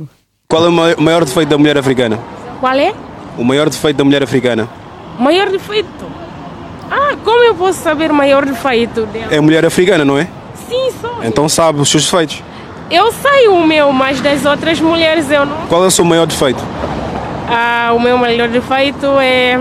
Qual 0.49 0.65
é 0.65 0.69
o 0.69 0.73
mai- 0.73 0.97
maior 0.97 1.25
defeito 1.27 1.51
da 1.51 1.59
mulher 1.59 1.77
africana? 1.77 2.19
Qual 2.59 2.75
é? 2.75 2.95
O 3.37 3.45
maior 3.45 3.69
defeito 3.69 3.99
da 3.99 4.05
mulher 4.05 4.23
africana? 4.23 4.67
Maior 5.21 5.51
defeito? 5.51 5.89
Ah, 6.91 7.17
como 7.23 7.45
eu 7.45 7.55
posso 7.55 7.83
saber 7.83 8.11
o 8.11 8.15
maior 8.15 8.47
defeito 8.47 9.05
dela? 9.07 9.35
É 9.35 9.41
mulher 9.41 9.65
africana, 9.67 10.05
não 10.07 10.17
é? 10.19 10.27
Sim, 10.69 10.91
sou. 11.01 11.23
Então 11.23 11.49
sabe 11.49 11.81
os 11.81 11.89
seus 11.91 12.05
defeitos. 12.05 12.43
Eu 12.91 13.11
sei 13.13 13.49
o 13.49 13.67
meu, 13.67 13.93
mas 13.93 14.21
das 14.21 14.45
outras 14.45 14.81
mulheres 14.81 15.31
eu 15.31 15.47
não. 15.47 15.67
Qual 15.69 15.83
é 15.85 15.87
o 15.87 15.91
seu 15.91 16.05
maior 16.05 16.27
defeito? 16.27 16.63
Ah, 17.49 17.93
o 17.95 18.01
meu 18.01 18.17
maior 18.19 18.49
defeito 18.49 19.07
é. 19.21 19.59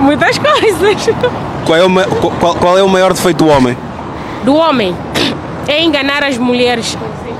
Muitas 0.00 0.36
coisas. 0.38 1.08
Qual 1.66 1.78
é 1.78 1.84
o, 1.84 1.88
ma- 1.90 2.04
qual, 2.40 2.54
qual 2.56 2.78
é 2.78 2.82
o 2.82 2.88
maior 2.88 3.12
defeito 3.12 3.38
do 3.44 3.46
homem? 3.50 3.76
Do 4.44 4.54
homem 4.54 4.94
é 5.66 5.82
enganar 5.82 6.22
as 6.22 6.36
mulheres. 6.36 6.96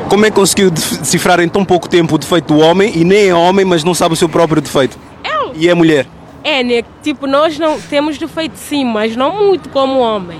Como 0.09 0.25
é 0.27 0.31
que 0.31 0.37
conseguiu 0.37 0.71
decifrar 0.71 1.41
em 1.41 1.49
tão 1.49 1.65
pouco 1.65 1.89
tempo 1.89 2.15
o 2.15 2.19
defeito 2.19 2.55
do 2.55 2.61
homem 2.61 2.93
e 2.97 3.05
nem 3.05 3.29
é 3.29 3.35
homem, 3.35 3.65
mas 3.65 3.83
não 3.85 3.95
sabe 3.95 4.15
o 4.15 4.17
seu 4.17 4.29
próprio 4.29 4.61
defeito? 4.63 4.99
Eu? 5.25 5.53
E 5.55 5.69
é 5.69 5.75
mulher? 5.75 6.07
É, 6.43 6.63
né? 6.63 6.83
Tipo, 7.03 7.27
nós 7.27 7.59
não 7.59 7.81
temos 7.81 8.19
defeito 8.19 8.57
sim, 8.57 8.85
mas 8.85 9.17
não 9.17 9.47
muito 9.47 9.69
como 9.71 9.99
homem. 9.99 10.39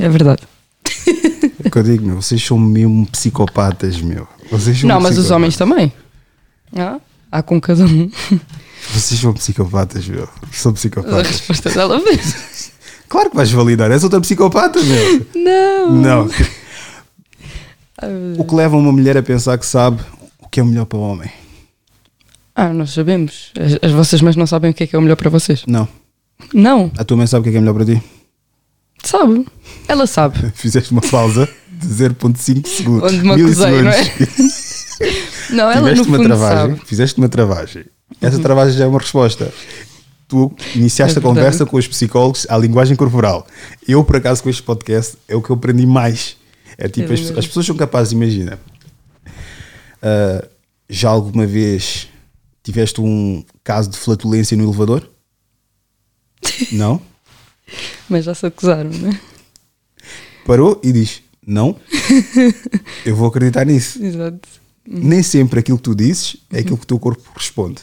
É 0.00 0.08
verdade. 0.08 0.42
Que 1.72 1.78
eu 1.78 1.82
digo, 1.82 2.04
meu, 2.04 2.20
vocês 2.20 2.44
são 2.44 2.58
mesmo 2.58 3.06
psicopatas, 3.06 3.98
meu. 4.00 4.28
Vocês 4.50 4.78
são 4.80 4.88
Não, 4.88 5.00
mas 5.00 5.16
os 5.16 5.30
homens 5.30 5.56
também. 5.56 5.90
Ah, 6.76 7.00
há 7.30 7.42
com 7.42 7.58
cada 7.58 7.84
um. 7.86 8.10
Vocês 8.92 9.18
são 9.18 9.32
psicopatas, 9.32 10.06
meu. 10.06 10.28
São 10.52 10.72
A 10.72 10.74
psicopatas. 10.74 11.26
resposta 11.28 11.70
dela 11.70 11.98
fez. 12.00 12.72
Claro 13.08 13.30
que 13.30 13.36
vais 13.36 13.50
validar, 13.50 13.90
és 13.90 14.04
outra 14.04 14.20
psicopata, 14.20 14.80
meu. 14.82 15.26
Não! 15.34 15.92
Não. 15.92 16.28
O 18.38 18.44
que 18.44 18.54
leva 18.54 18.76
uma 18.76 18.92
mulher 18.92 19.16
a 19.16 19.22
pensar 19.22 19.56
que 19.56 19.64
sabe 19.64 20.02
o 20.38 20.48
que 20.48 20.60
é 20.60 20.62
o 20.62 20.66
melhor 20.66 20.84
para 20.86 20.98
o 20.98 21.02
homem? 21.02 21.30
Ah, 22.54 22.72
nós 22.72 22.90
sabemos. 22.90 23.50
As, 23.58 23.78
as 23.82 23.92
vossas 23.92 24.20
mães 24.20 24.36
não 24.36 24.46
sabem 24.46 24.70
o 24.72 24.74
que 24.74 24.84
é 24.84 24.86
que 24.86 24.94
é 24.94 24.98
o 24.98 25.02
melhor 25.02 25.16
para 25.16 25.30
vocês. 25.30 25.62
Não. 25.66 25.88
Não, 26.52 26.90
A 26.98 27.04
tua 27.04 27.16
mãe 27.16 27.26
sabe 27.26 27.40
o 27.40 27.42
que 27.44 27.48
é 27.48 27.52
que 27.52 27.58
é 27.58 27.60
melhor 27.60 27.74
para 27.74 27.84
ti? 27.86 28.02
sabe. 29.04 29.46
Ela 29.88 30.06
sabe. 30.06 30.50
Fizeste 30.54 30.92
uma 30.92 31.00
pausa 31.02 31.48
0.5 31.86 32.66
segundos. 32.66 33.12
Onde 33.12 33.22
me 33.22 33.30
acusei, 33.32 33.82
não 33.82 33.90
é? 33.90 34.14
Não, 35.50 35.70
ela 35.70 35.80
no 35.80 35.88
Tiveste 35.88 36.08
uma 36.08 36.16
fundo 36.18 36.26
travagem, 36.28 36.76
sabe. 36.76 36.86
fizeste 36.86 37.18
uma 37.18 37.28
travagem. 37.28 37.84
Essa 38.20 38.38
travagem 38.38 38.78
já 38.78 38.84
é 38.84 38.86
uma 38.86 39.00
resposta. 39.00 39.52
Tu 40.28 40.50
iniciaste 40.76 41.18
É 41.18 41.18
a 41.18 41.22
conversa 41.22 41.66
com 41.66 41.76
os 41.76 41.86
psicólogos 41.88 42.46
à 42.48 42.56
linguagem 42.56 42.96
corporal. 42.96 43.46
Eu, 43.86 44.04
por 44.04 44.16
acaso, 44.16 44.42
com 44.42 44.48
este 44.48 44.62
podcast, 44.62 45.16
é 45.28 45.34
o 45.34 45.42
que 45.42 45.50
eu 45.50 45.56
aprendi 45.56 45.84
mais. 45.86 46.36
É 46.78 46.88
tipo, 46.88 47.10
É 47.10 47.14
as, 47.14 47.30
as 47.38 47.46
pessoas 47.46 47.66
são 47.66 47.76
capazes, 47.76 48.12
imagina. 48.12 48.58
ah, 50.00 50.46
já 50.88 51.10
alguma 51.10 51.46
vez 51.46 52.08
tiveste 52.62 53.00
um 53.00 53.44
caso 53.64 53.90
de 53.90 53.96
flatulência 53.98 54.56
no 54.56 54.64
elevador? 54.64 55.08
Não? 56.72 57.00
Mas 58.08 58.24
já 58.24 58.34
se 58.34 58.46
acusaram, 58.46 58.90
não 58.90 59.10
é? 59.10 59.20
Parou 60.46 60.80
e 60.82 60.92
diz: 60.92 61.22
Não, 61.46 61.76
eu 63.04 63.16
vou 63.16 63.28
acreditar 63.28 63.64
nisso. 63.64 64.02
Exato. 64.02 64.48
nem 64.86 65.22
sempre 65.22 65.60
aquilo 65.60 65.76
que 65.78 65.84
tu 65.84 65.94
dizes 65.94 66.36
é 66.52 66.60
aquilo 66.60 66.76
que 66.76 66.84
o 66.84 66.86
teu 66.86 66.98
corpo 66.98 67.22
responde. 67.36 67.80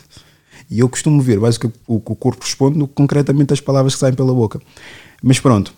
E 0.70 0.80
eu 0.80 0.88
costumo 0.88 1.22
ver 1.22 1.40
mais 1.40 1.56
o 1.56 1.60
que 1.60 1.72
o 1.88 2.00
que 2.00 2.16
corpo 2.16 2.44
responde 2.44 2.78
do 2.80 2.88
que 2.88 2.94
concretamente 2.94 3.52
as 3.54 3.60
palavras 3.60 3.94
que 3.96 4.00
saem 4.00 4.14
pela 4.14 4.34
boca. 4.34 4.62
Mas 5.22 5.40
pronto, 5.40 5.74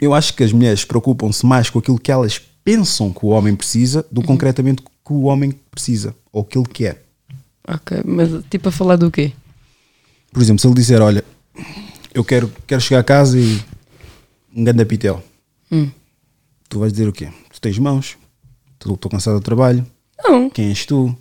eu 0.00 0.12
acho 0.12 0.34
que 0.34 0.42
as 0.44 0.52
mulheres 0.52 0.84
preocupam-se 0.84 1.46
mais 1.46 1.70
com 1.70 1.78
aquilo 1.78 1.98
que 1.98 2.10
elas 2.12 2.40
pensam 2.64 3.12
que 3.12 3.24
o 3.24 3.28
homem 3.28 3.54
precisa 3.54 4.04
do 4.10 4.20
que 4.20 4.26
concretamente 4.26 4.82
que 4.82 5.12
o 5.12 5.22
homem 5.24 5.52
precisa 5.70 6.14
ou 6.32 6.44
que 6.44 6.58
ele 6.58 6.66
quer. 6.66 7.02
Ok, 7.66 8.02
mas 8.04 8.30
tipo 8.50 8.68
a 8.68 8.72
falar 8.72 8.96
do 8.96 9.10
quê? 9.10 9.32
Por 10.32 10.42
exemplo, 10.42 10.60
se 10.60 10.66
ele 10.66 10.74
disser: 10.74 11.00
Olha, 11.00 11.24
eu 12.12 12.24
quero, 12.24 12.52
quero 12.66 12.80
chegar 12.80 13.00
a 13.00 13.04
casa 13.04 13.38
e 13.38 13.62
um 14.54 14.64
ganda 14.64 14.84
pitel, 14.84 15.22
Hum. 15.72 15.90
Tu 16.74 16.80
vais 16.80 16.92
dizer 16.92 17.08
o 17.08 17.12
quê? 17.12 17.28
Tu 17.52 17.60
tens 17.60 17.78
mãos, 17.78 18.16
estou 18.80 18.96
cansado 19.08 19.34
do 19.34 19.40
trabalho, 19.40 19.86
Não, 20.24 20.50
quem 20.50 20.70
és 20.70 20.84
tu? 20.84 21.16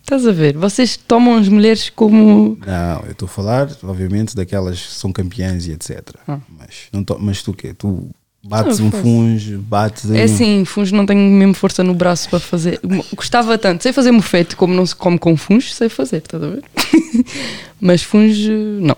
estás 0.00 0.26
a 0.26 0.32
ver? 0.32 0.56
Vocês 0.56 0.96
tomam 0.96 1.36
as 1.36 1.46
mulheres 1.46 1.90
como. 1.90 2.56
Não, 2.66 3.02
eu 3.04 3.12
estou 3.12 3.26
a 3.26 3.28
falar, 3.28 3.68
obviamente, 3.82 4.34
daquelas 4.34 4.80
que 4.80 4.92
são 4.94 5.12
campeãs 5.12 5.66
e 5.66 5.72
etc. 5.72 6.00
Ah. 6.26 6.38
Mas, 6.58 6.88
não 6.90 7.04
to- 7.04 7.18
mas 7.20 7.42
tu 7.42 7.50
o 7.50 7.54
quê? 7.54 7.74
Tu 7.74 8.08
bates 8.42 8.78
Não, 8.78 8.86
um 8.86 8.90
funge, 8.90 9.58
bates. 9.58 10.10
É 10.10 10.22
um- 10.22 10.24
assim, 10.24 10.64
funge 10.64 10.94
não 10.94 11.04
tenho 11.04 11.20
mesmo 11.20 11.52
força 11.52 11.84
no 11.84 11.92
braço 11.94 12.30
para 12.30 12.40
fazer. 12.40 12.80
Gostava 13.14 13.58
tanto, 13.58 13.82
sei 13.82 13.92
fazer 13.92 14.10
mofete 14.10 14.56
como 14.56 14.72
não 14.72 14.86
se 14.86 14.96
come 14.96 15.18
com 15.18 15.36
funge, 15.36 15.70
sei 15.74 15.90
fazer, 15.90 16.18
estás 16.18 16.42
a 16.42 16.48
ver? 16.48 16.64
Mas 17.78 18.02
funge, 18.02 18.50
não. 18.50 18.96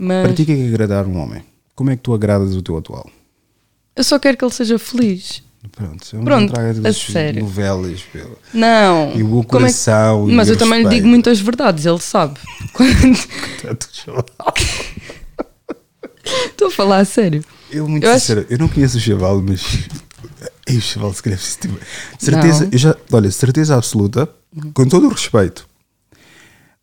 Mas 0.00 0.24
Para 0.26 0.34
ti, 0.34 0.42
o 0.42 0.46
que 0.46 0.52
é 0.52 0.56
que 0.56 0.62
é 0.62 0.66
agradar 0.68 1.06
um 1.06 1.16
homem? 1.18 1.44
Como 1.76 1.90
é 1.90 1.96
que 1.96 2.02
tu 2.02 2.12
agradas 2.12 2.56
o 2.56 2.62
teu 2.62 2.76
atual? 2.76 3.08
Eu 3.96 4.04
só 4.04 4.18
quero 4.18 4.36
que 4.36 4.44
ele 4.44 4.52
seja 4.52 4.78
feliz. 4.78 5.42
Pronto, 5.72 6.06
eu 6.14 6.22
Pronto, 6.22 6.40
não 6.42 6.48
trago 6.48 6.86
a 6.86 6.92
sério. 6.92 7.42
novelas. 7.42 8.00
pelo- 8.12 8.38
Não. 8.54 9.12
E 9.16 9.22
o 9.22 9.26
Como 9.28 9.40
é 9.40 9.42
que- 9.42 9.48
coração. 9.48 10.26
Mas 10.28 10.48
eu 10.48 10.56
também 10.56 10.82
lhe 10.84 10.88
digo 10.88 11.08
muitas 11.08 11.40
verdades, 11.40 11.84
ele 11.86 11.98
sabe. 12.00 12.38
Quando-. 12.72 13.18
Estou 16.24 16.68
a 16.68 16.70
falar 16.70 16.98
a 16.98 17.04
sério. 17.04 17.44
Eu, 17.70 17.88
muito 17.88 18.04
Eu 18.04 18.10
acho- 18.10 18.20
sincero, 18.20 18.46
eu 18.48 18.58
não 18.58 18.68
conheço 18.68 18.96
o 18.96 19.00
chaval, 19.00 19.42
mas. 19.42 19.62
Ei, 20.68 20.76
o 20.78 20.80
chaval 20.82 21.10
se 21.10 21.16
escreve 21.18 21.40
-se 21.42 21.58
tipo... 21.58 21.78
Certeza, 22.18 22.64
Não. 22.64 22.70
eu 22.72 22.78
já, 22.78 22.96
olha, 23.12 23.30
certeza 23.30 23.76
absoluta, 23.76 24.28
com 24.74 24.84
todo 24.88 25.06
o 25.06 25.10
respeito, 25.10 25.64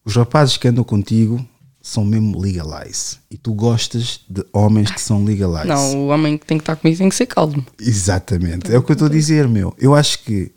os 0.05 0.15
rapazes 0.15 0.55
que 0.55 0.67
andam 0.69 0.85
contigo 0.85 1.45
são 1.85 2.05
mesmo 2.05 2.39
legalize. 2.39 3.17
E 3.29 3.37
tu 3.37 3.53
gostas 3.53 4.21
de 4.29 4.41
homens 4.53 4.89
que 4.89 5.01
são 5.01 5.23
legalize. 5.25 5.67
Não, 5.67 5.97
o 5.97 6.07
homem 6.07 6.37
que 6.37 6.45
tem 6.45 6.57
que 6.57 6.61
estar 6.61 6.77
comigo 6.77 6.97
tem 6.97 7.09
que 7.09 7.15
ser 7.15 7.25
calmo. 7.25 7.63
Exatamente. 7.79 8.73
É 8.73 8.77
o 8.77 8.81
que 8.81 8.91
eu 8.91 8.93
estou 8.93 9.07
a 9.09 9.11
dizer, 9.11 9.47
meu. 9.49 9.75
Eu 9.77 9.93
acho 9.93 10.19
que 10.23 10.49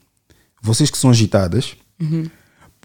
vocês 0.62 0.88
que 0.88 0.96
são 0.96 1.10
agitadas, 1.10 1.76
Uhum. 2.00 2.26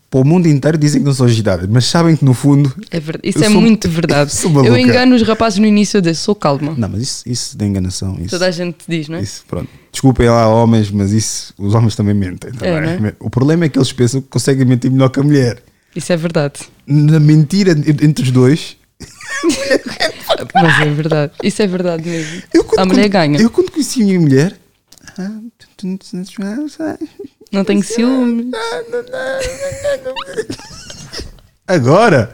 para 0.09 0.19
o 0.22 0.26
mundo 0.26 0.47
inteiro 0.47 0.77
dizem 0.77 1.01
que 1.01 1.05
não 1.05 1.13
são 1.13 1.26
agitadas, 1.27 1.68
mas 1.69 1.85
sabem 1.85 2.15
que 2.15 2.26
no 2.26 2.34
fundo. 2.34 2.73
É 2.89 2.99
verdade. 2.99 3.30
Isso 3.30 3.43
é 3.43 3.49
sou- 3.49 3.61
muito 3.61 3.88
verdade. 3.91 4.31
eu 4.43 4.65
Eu 4.65 4.77
engano 4.77 5.15
os 5.15 5.22
rapazes 5.22 5.59
no 5.59 5.65
início 5.68 5.97
eu 5.97 6.01
disse, 6.01 6.22
sou 6.22 6.34
calma. 6.34 6.73
Não, 6.76 6.89
mas 6.89 7.01
isso, 7.03 7.23
isso 7.30 7.57
de 7.57 7.63
enganação. 7.65 8.18
Isso, 8.19 8.30
Toda 8.31 8.47
a 8.47 8.51
gente 8.51 8.77
diz, 8.88 9.07
não 9.07 9.18
é? 9.18 9.22
isso, 9.22 9.43
pronto. 9.47 9.69
Desculpem 9.91 10.27
lá, 10.27 10.47
homens, 10.47 10.89
mas 10.89 11.11
isso, 11.11 11.53
os 11.59 11.76
homens 11.76 11.95
também 11.95 12.15
mentem. 12.15 12.51
também. 12.51 12.69
É, 12.73 12.99
não 12.99 13.07
é? 13.07 13.13
O 13.19 13.30
problema 13.30 13.65
é 13.65 13.69
que 13.69 13.77
eles 13.77 13.93
pensam 13.93 14.19
que 14.22 14.27
conseguem 14.30 14.65
mentir 14.65 14.89
melhor 14.91 15.09
que 15.09 15.19
a 15.19 15.23
mulher. 15.23 15.61
Isso 15.95 16.11
é 16.13 16.18
verdade. 16.18 16.61
Na 16.88 17.19
mentira 17.19 17.72
en- 17.73 18.05
entre 18.05 18.23
os 18.23 18.31
dois, 18.31 18.77
Mas 20.53 20.81
é 20.81 20.89
verdade. 20.89 21.34
Isso 21.43 21.61
é 21.61 21.68
verdade 21.68 22.09
mesmo. 22.09 22.43
eu 22.53 22.63
quando, 22.63 22.80
a 22.80 22.85
mulher 22.85 23.03
quando- 23.03 23.11
ganha. 23.11 23.41
Eu 23.41 23.49
quando 23.49 23.72
conheci 23.72 24.01
a 24.01 24.05
minha 24.05 24.19
mulher. 24.19 24.57
ah, 25.18 25.31
Não 27.51 27.63
tenho 27.65 27.84
ciúmes. 27.84 28.47
Agora! 31.73 32.34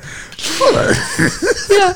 Yeah. 1.70 1.96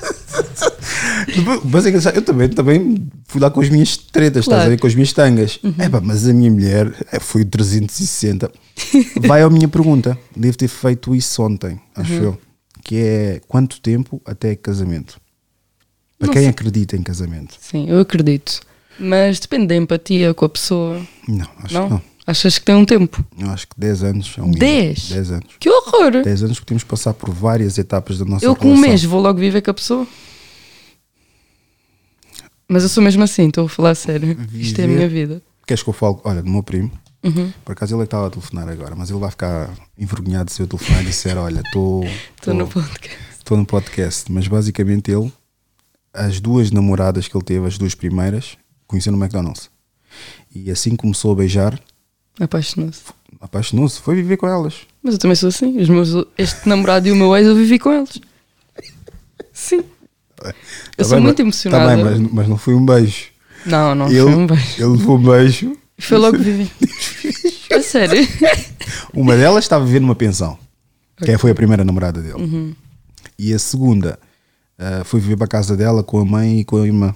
Mas 1.66 1.86
é 1.86 1.90
engraçado, 1.90 2.16
eu 2.16 2.22
também, 2.22 2.50
também 2.50 3.08
fui 3.26 3.42
lá 3.42 3.50
com 3.50 3.62
as 3.62 3.70
minhas 3.70 3.98
tretas, 3.98 4.44
estás 4.44 4.46
Claro. 4.46 4.62
Uhum. 4.62 4.68
a 4.68 4.70
ver? 4.70 4.80
Com 4.80 4.88
as 4.88 4.94
minhas 4.96 5.14
tangas. 5.14 5.60
Epá, 5.80 6.00
mas 6.02 6.28
a 6.28 6.34
minha 6.34 6.52
mulher 6.52 6.94
eh, 7.12 7.20
foi 7.20 7.42
o 7.42 7.46
360. 7.46 8.52
Vai 9.28 9.42
à 9.42 9.50
minha 9.50 9.68
pergunta. 9.68 10.18
Devo 10.36 10.58
ter 10.58 10.68
feito 10.68 11.16
isso 11.16 11.42
ontem, 11.44 11.80
acho 11.96 12.14
Uhum. 12.14 12.24
eu. 12.24 12.38
Que 12.84 12.96
é 12.98 13.42
quanto 13.48 13.80
tempo 13.82 14.22
até 14.26 14.56
casamento? 14.56 15.20
Para 16.18 16.28
Não 16.28 16.34
quem 16.34 16.44
sei. 16.44 16.52
acredita 16.52 16.96
em 16.96 17.02
casamento? 17.04 17.56
Sim, 17.60 17.90
eu 17.90 18.00
acredito. 18.00 18.62
Mas 19.00 19.40
depende 19.40 19.68
da 19.68 19.76
empatia 19.76 20.34
com 20.34 20.46
a 20.46 20.50
pessoa. 20.50 21.02
Não, 21.28 21.48
acho 21.64 21.74
Não? 21.74 21.86
que 21.88 21.94
não. 21.94 22.02
Achas 22.26 22.60
que 22.60 22.66
tem 22.66 22.76
um 22.76 22.86
tempo? 22.86 23.26
Eu 23.38 23.50
acho 23.50 23.68
que 23.68 23.80
10 23.80 24.04
anos 24.04 24.34
é 24.38 24.42
um 24.42 24.46
mínimo. 24.46 24.60
10? 24.60 25.10
10 25.10 25.32
anos. 25.32 25.48
Que 25.60 25.70
horror! 25.70 26.22
10 26.24 26.44
anos 26.44 26.60
que 26.60 26.66
temos 26.66 26.84
que 26.84 26.90
passar 26.90 27.14
por 27.14 27.32
várias 27.32 27.78
etapas 27.78 28.20
da 28.20 28.26
nossa 28.26 28.46
eu 28.46 28.56
com 28.56 28.68
um 28.72 28.78
mês 28.78 29.04
vou 29.04 29.20
logo 29.22 29.40
viver 29.40 29.62
com 29.62 29.72
a 29.72 29.74
pessoa. 29.74 30.08
Mas 32.68 32.84
eu 32.84 32.90
sou 32.90 33.04
mesmo 33.04 33.24
assim, 33.24 33.48
estou 33.48 33.66
a 33.66 33.70
falar 33.70 33.96
sério. 33.96 34.38
Isto 34.54 34.80
é 34.80 34.84
a 34.84 34.88
Viver. 34.88 34.96
minha 34.98 35.10
vida. 35.10 35.42
Queres 35.68 35.84
que 35.84 35.90
eu 35.90 35.94
fale? 35.94 36.18
Olha, 36.24 36.42
do 36.42 36.50
meu 36.50 36.64
primo. 36.64 36.92
Uhum. 37.24 37.52
Por 37.66 37.74
acaso 37.74 37.94
ele 37.96 38.02
é 38.02 38.06
estava 38.06 38.28
a 38.28 38.30
telefonar 38.30 38.70
agora, 38.70 38.96
mas 38.96 39.10
ele 39.10 39.20
vai 39.20 39.30
ficar 39.30 39.70
envergonhado 39.98 40.50
se 40.52 40.62
eu 40.62 40.68
telefonar 40.68 41.04
e 41.04 41.06
disser: 41.06 41.38
Olha, 41.38 41.60
estou. 41.60 42.04
Estou 42.38 42.54
no 42.54 42.68
podcast. 42.68 43.20
Estou 43.38 43.58
no 43.58 43.66
podcast, 43.66 44.32
mas 44.32 44.48
basicamente 44.48 45.12
ele, 45.12 45.32
as 46.14 46.40
duas 46.40 46.72
namoradas 46.72 47.28
que 47.28 47.36
ele 47.36 47.44
teve, 47.44 47.68
as 47.68 47.78
duas 47.78 47.94
primeiras, 47.94 48.58
conheceu 48.88 49.12
no 49.12 49.18
McDonald's. 49.22 49.70
E 50.54 50.72
assim 50.72 50.96
começou 50.96 51.34
a 51.34 51.36
beijar, 51.36 51.80
Apaixonou-se. 52.40 53.02
apaixonou-se, 53.40 54.00
foi 54.00 54.16
viver 54.16 54.38
com 54.38 54.48
elas. 54.48 54.76
Mas 55.04 55.14
eu 55.16 55.20
também 55.20 55.36
sou 55.36 55.50
assim. 55.50 55.78
Os 55.80 55.90
meus, 55.90 56.10
este 56.38 56.68
namorado 56.68 57.08
e 57.08 57.12
o 57.12 57.16
meu 57.16 57.36
ex, 57.36 57.46
eu 57.48 57.56
vivi 57.56 57.78
com 57.80 57.92
eles. 57.92 58.20
Sim. 59.54 59.84
Eu 60.44 60.54
Tá 60.98 61.04
sou 61.04 61.16
bem, 61.18 61.24
muito 61.24 61.38
mas- 61.38 61.46
emocionada. 61.46 61.86
Tá 61.90 61.96
bem, 61.96 62.04
mas, 62.22 62.32
mas 62.34 62.48
não 62.48 62.58
foi 62.58 62.74
um 62.74 62.86
beijo. 62.86 63.26
Não, 63.66 63.94
não, 63.94 64.08
ele, 64.08 64.22
foi 64.22 64.34
um 64.36 64.48
beijo. 64.48 64.74
ele 64.78 64.86
levou 64.98 65.18
um 65.18 65.24
beijo. 65.24 65.78
Foi 66.00 66.18
logo 66.18 66.38
viver. 66.38 66.72
a 67.72 67.82
sério? 67.82 68.28
Uma 69.14 69.36
delas 69.38 69.66
estava 69.66 69.84
a 69.84 69.88
viver 69.88 70.00
numa 70.00 70.16
pensão, 70.16 70.58
que 71.18 71.38
foi 71.38 71.52
a 71.52 71.56
primeira 71.56 71.84
namorada 71.86 72.20
dele. 72.22 72.42
Uhum. 72.42 72.76
E 73.38 73.54
a 73.54 73.60
segunda 73.60 74.18
ah, 74.80 75.04
foi 75.04 75.20
viver 75.20 75.36
para 75.38 75.46
a 75.46 75.50
casa 75.50 75.78
dela 75.78 76.02
com 76.04 76.20
a 76.20 76.26
mãe 76.26 76.60
e 76.62 76.64
com 76.66 76.78
a 76.78 76.86
irmã. 76.88 77.14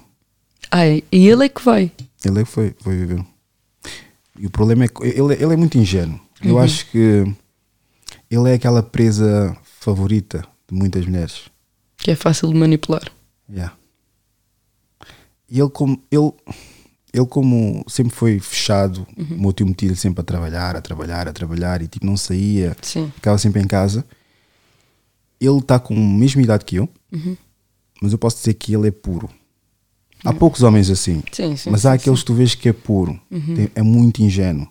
Ai, 0.70 1.04
e 1.12 1.28
ele 1.28 1.46
é 1.46 1.50
que 1.50 1.64
vai. 1.64 1.92
Ele 2.24 2.42
é 2.42 2.44
que 2.44 2.50
foi, 2.52 2.76
foi 2.80 2.96
viver. 2.96 3.26
E 4.38 4.45
o 4.45 4.49
problema 4.49 4.86
é 4.86 4.88
que 4.88 5.03
ele, 5.03 5.34
ele 5.34 5.53
é 5.53 5.56
muito 5.57 5.78
ingênuo. 5.78 6.20
Uhum. 6.44 6.49
Eu 6.52 6.60
acho 6.60 6.90
que 6.91 7.24
ele 8.30 8.49
é 8.49 8.53
aquela 8.53 8.84
presa 8.84 9.56
favorita 9.64 10.45
de 10.70 10.76
muitas 10.78 11.06
mulheres. 11.06 11.44
Que 11.98 12.12
é 12.12 12.16
fácil 12.16 12.49
de 12.49 12.56
manipular. 12.56 13.03
Yeah. 13.49 13.76
E 15.49 15.60
ele 15.60 15.70
como, 15.70 16.02
ele, 16.12 16.34
ele 17.14 17.26
como 17.28 17.84
sempre 17.88 18.14
foi 18.14 18.40
fechado, 18.40 19.06
Uhum. 19.18 19.38
o 19.38 19.41
meu 19.41 19.53
tio 19.53 19.66
metia-lhe 19.68 19.95
sempre 19.95 20.22
a 20.22 20.24
trabalhar, 20.24 20.76
a 20.76 20.82
trabalhar, 20.82 21.28
a 21.28 21.34
trabalhar 21.34 21.82
e 21.82 21.88
tipo 21.88 22.06
não 22.06 22.18
saía, 22.18 22.76
Sim. 22.82 23.12
ficava 23.16 23.38
sempre 23.38 23.62
em 23.62 23.68
casa. 23.68 24.03
Ele 25.40 25.60
está 25.60 25.80
com 25.80 25.94
a 25.94 25.98
mesma 25.98 26.41
idade 26.41 26.66
que 26.66 26.76
eu, 26.78 26.90
Uhum. 27.12 27.38
mas 28.02 28.12
eu 28.12 28.18
posso 28.18 28.38
dizer 28.38 28.56
que 28.56 28.74
ele 28.74 28.88
é 28.88 28.91
puro. 28.91 29.30
Há 30.26 30.34
poucos 30.34 30.64
homens 30.64 30.90
assim, 30.90 31.22
Sim, 31.32 31.56
sim. 31.56 31.70
mas 31.70 31.86
há 31.86 31.94
aqueles 31.94 32.20
que 32.20 32.26
tu 32.26 32.34
vês 32.34 32.56
que 32.56 32.70
é 32.70 32.74
puro, 32.74 33.20
tem- 33.30 33.70
é 33.76 33.82
muito 33.82 34.22
ingênuo. 34.22 34.68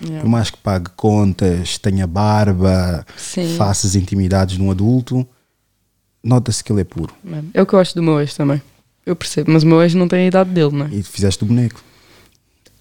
Yeah. 0.00 0.20
Por 0.22 0.28
mais 0.28 0.48
que 0.50 0.56
pague 0.58 0.90
contas, 0.96 1.76
tenha 1.78 2.06
barba, 2.06 3.04
Sim. 3.16 3.56
faça 3.56 3.86
as 3.86 3.94
intimidades 3.96 4.56
de 4.56 4.62
um 4.62 4.70
adulto, 4.70 5.26
nota-se 6.22 6.62
que 6.62 6.70
ele 6.72 6.82
é 6.82 6.84
puro. 6.84 7.12
sim. 7.24 7.50
É 7.54 7.62
o 7.62 7.66
que 7.66 7.74
eu 7.74 7.78
acho 7.78 7.94
do 7.94 8.02
meu 8.02 8.20
ex 8.20 8.34
também. 8.34 8.60
eu 9.06 9.16
percebo, 9.16 9.50
mas 9.50 9.62
o 9.62 9.66
meu 9.66 9.82
ex 9.82 9.94
não 9.94 10.06
tem 10.06 10.24
a 10.24 10.26
idade 10.26 10.50
dele, 10.50 10.70
não 10.76 10.86
é? 10.86 10.90
E 10.92 11.02
fizeste 11.02 11.42
o 11.42 11.46
boneco. 11.46 11.82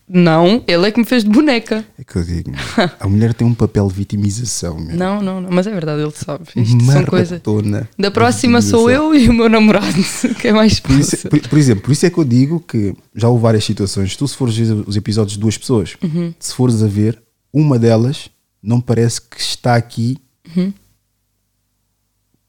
Não, 0.09 0.63
ele 0.65 0.87
é 0.87 0.91
que 0.91 0.99
me 1.01 1.05
fez 1.05 1.23
de 1.25 1.29
boneca. 1.29 1.85
É 1.99 2.03
que 2.03 2.15
eu 2.15 2.23
digo, 2.23 2.51
a 2.97 3.07
mulher 3.09 3.33
tem 3.33 3.45
um 3.45 3.53
papel 3.53 3.89
de 3.89 3.93
vitimização, 3.95 4.79
meu. 4.79 4.95
Não, 4.95 5.21
não, 5.21 5.41
não, 5.41 5.49
mas 5.51 5.67
é 5.67 5.71
verdade, 5.71 6.01
ele 6.01 6.11
sabe. 6.11 6.45
Isto 6.55 6.81
são 6.85 7.03
coisas. 7.05 7.29
Maratona 7.31 7.89
Da 7.99 8.09
próxima 8.09 8.61
sou 8.61 8.89
eu 8.89 9.13
e 9.13 9.27
o 9.27 9.33
meu 9.33 9.49
namorado, 9.49 9.85
que 10.39 10.47
é 10.47 10.53
mais 10.53 10.79
Por, 10.79 10.97
isso- 10.97 11.27
por- 11.27 11.41
por 11.49 11.57
exemplo, 11.59 11.83
por 11.83 11.91
isso 11.91 12.05
é 12.05 12.09
que 12.09 12.17
eu 12.17 12.23
digo 12.23 12.61
que 12.61 12.95
já 13.13 13.27
houve 13.27 13.41
várias 13.41 13.65
situações. 13.65 14.15
Tu, 14.15 14.25
se 14.27 14.35
fores 14.37 14.55
ver 14.55 14.71
os 14.87 14.95
episódios 14.95 15.33
de 15.33 15.39
duas 15.39 15.57
pessoas, 15.57 15.97
Uhum. 16.01 16.33
se 16.39 16.53
fores 16.53 16.81
a 16.81 16.87
ver, 16.87 17.21
uma 17.51 17.77
delas 17.77 18.29
não 18.63 18.79
parece 18.79 19.19
que 19.21 19.41
está 19.41 19.75
aqui 19.75 20.17
Uhum. 20.55 20.71